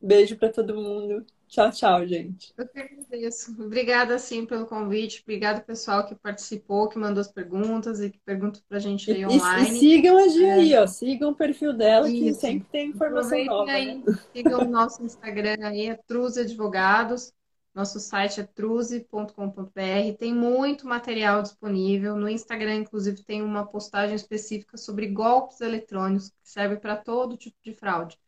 Beijo 0.00 0.34
para 0.36 0.48
todo 0.48 0.74
mundo. 0.74 1.26
Tchau, 1.46 1.70
tchau, 1.70 2.06
gente. 2.06 2.54
Eu 2.56 2.66
que 2.66 2.78
agradeço. 2.78 3.52
Obrigada, 3.62 4.18
sim, 4.18 4.46
pelo 4.46 4.64
convite. 4.64 5.22
Obrigada, 5.22 5.60
pessoal, 5.60 6.06
que 6.06 6.14
participou, 6.14 6.88
que 6.88 6.98
mandou 6.98 7.20
as 7.20 7.30
perguntas 7.30 8.00
e 8.00 8.10
que 8.10 8.18
perguntou 8.24 8.62
pra 8.66 8.78
gente 8.78 9.10
aí 9.10 9.22
e, 9.22 9.26
online. 9.26 9.68
E, 9.68 9.78
sigam 9.78 10.16
a 10.16 10.28
Gi 10.28 10.44
é. 10.44 10.52
aí, 10.52 10.76
ó. 10.76 10.86
Sigam 10.86 11.30
o 11.30 11.34
perfil 11.34 11.74
dela, 11.74 12.08
Isso. 12.08 12.22
que 12.22 12.34
sempre 12.34 12.68
tem 12.70 12.88
informação 12.90 13.38
Aproveitem 13.38 13.46
nova. 13.46 13.70
Aí, 13.70 13.98
né? 13.98 14.18
Sigam 14.34 14.60
o 14.60 14.68
nosso 14.68 15.02
Instagram 15.02 15.56
aí, 15.62 15.86
é 15.86 15.94
Truz 16.06 16.38
Advogados. 16.38 17.32
Nosso 17.78 18.00
site 18.00 18.40
é 18.40 18.42
truze.com.br. 18.42 20.16
Tem 20.18 20.34
muito 20.34 20.84
material 20.84 21.42
disponível. 21.42 22.16
No 22.16 22.28
Instagram, 22.28 22.74
inclusive, 22.74 23.22
tem 23.22 23.40
uma 23.40 23.64
postagem 23.64 24.16
específica 24.16 24.76
sobre 24.76 25.06
golpes 25.06 25.60
eletrônicos, 25.60 26.30
que 26.30 26.34
serve 26.42 26.78
para 26.78 26.96
todo 26.96 27.36
tipo 27.36 27.56
de 27.62 27.72
fraude. 27.72 28.18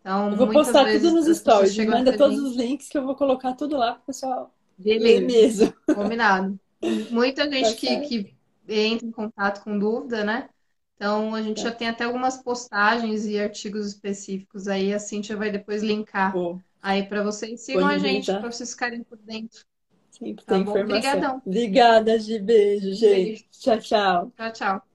Então, 0.00 0.30
eu 0.30 0.36
vou 0.38 0.48
postar 0.48 0.90
tudo 0.90 1.10
nos 1.10 1.26
stories. 1.36 1.76
Manda 1.86 2.16
todos 2.16 2.38
os 2.38 2.56
links 2.56 2.88
que 2.88 2.96
eu 2.96 3.04
vou 3.04 3.14
colocar 3.14 3.52
tudo 3.52 3.76
lá 3.76 3.92
para 3.92 4.00
o 4.00 4.06
pessoal 4.06 4.54
ler 4.78 5.20
mesmo. 5.20 5.70
Combinado. 5.94 6.58
Muita 7.10 7.44
gente 7.50 7.72
tá 7.72 7.76
que, 7.76 8.00
que 8.06 8.34
entra 8.66 9.06
em 9.06 9.12
contato 9.12 9.62
com 9.62 9.78
dúvida, 9.78 10.24
né? 10.24 10.48
Então, 10.96 11.34
a 11.34 11.42
gente 11.42 11.62
tá. 11.62 11.68
já 11.68 11.74
tem 11.74 11.88
até 11.88 12.04
algumas 12.04 12.42
postagens 12.42 13.26
e 13.26 13.38
artigos 13.38 13.86
específicos 13.86 14.66
aí. 14.66 14.94
A 14.94 14.98
Cintia 14.98 15.36
vai 15.36 15.50
depois 15.50 15.82
linkar. 15.82 16.32
Pô 16.32 16.58
aí 16.84 17.02
para 17.02 17.22
vocês. 17.22 17.62
Sigam 17.62 17.86
a 17.86 17.98
gente 17.98 18.26
para 18.26 18.52
vocês 18.52 18.70
ficarem 18.70 19.02
por 19.02 19.16
dentro. 19.18 19.64
Sempre 20.10 20.44
tá 20.44 20.54
tem 20.54 20.62
bom? 20.62 20.70
informação. 20.72 21.12
Obrigadão. 21.12 21.42
Obrigada, 21.44 22.18
Gi. 22.18 22.38
Beijo, 22.38 22.92
gente. 22.92 23.00
Beijo. 23.00 23.44
Tchau, 23.50 23.78
tchau. 23.78 24.32
Tchau, 24.36 24.52
tchau. 24.52 24.93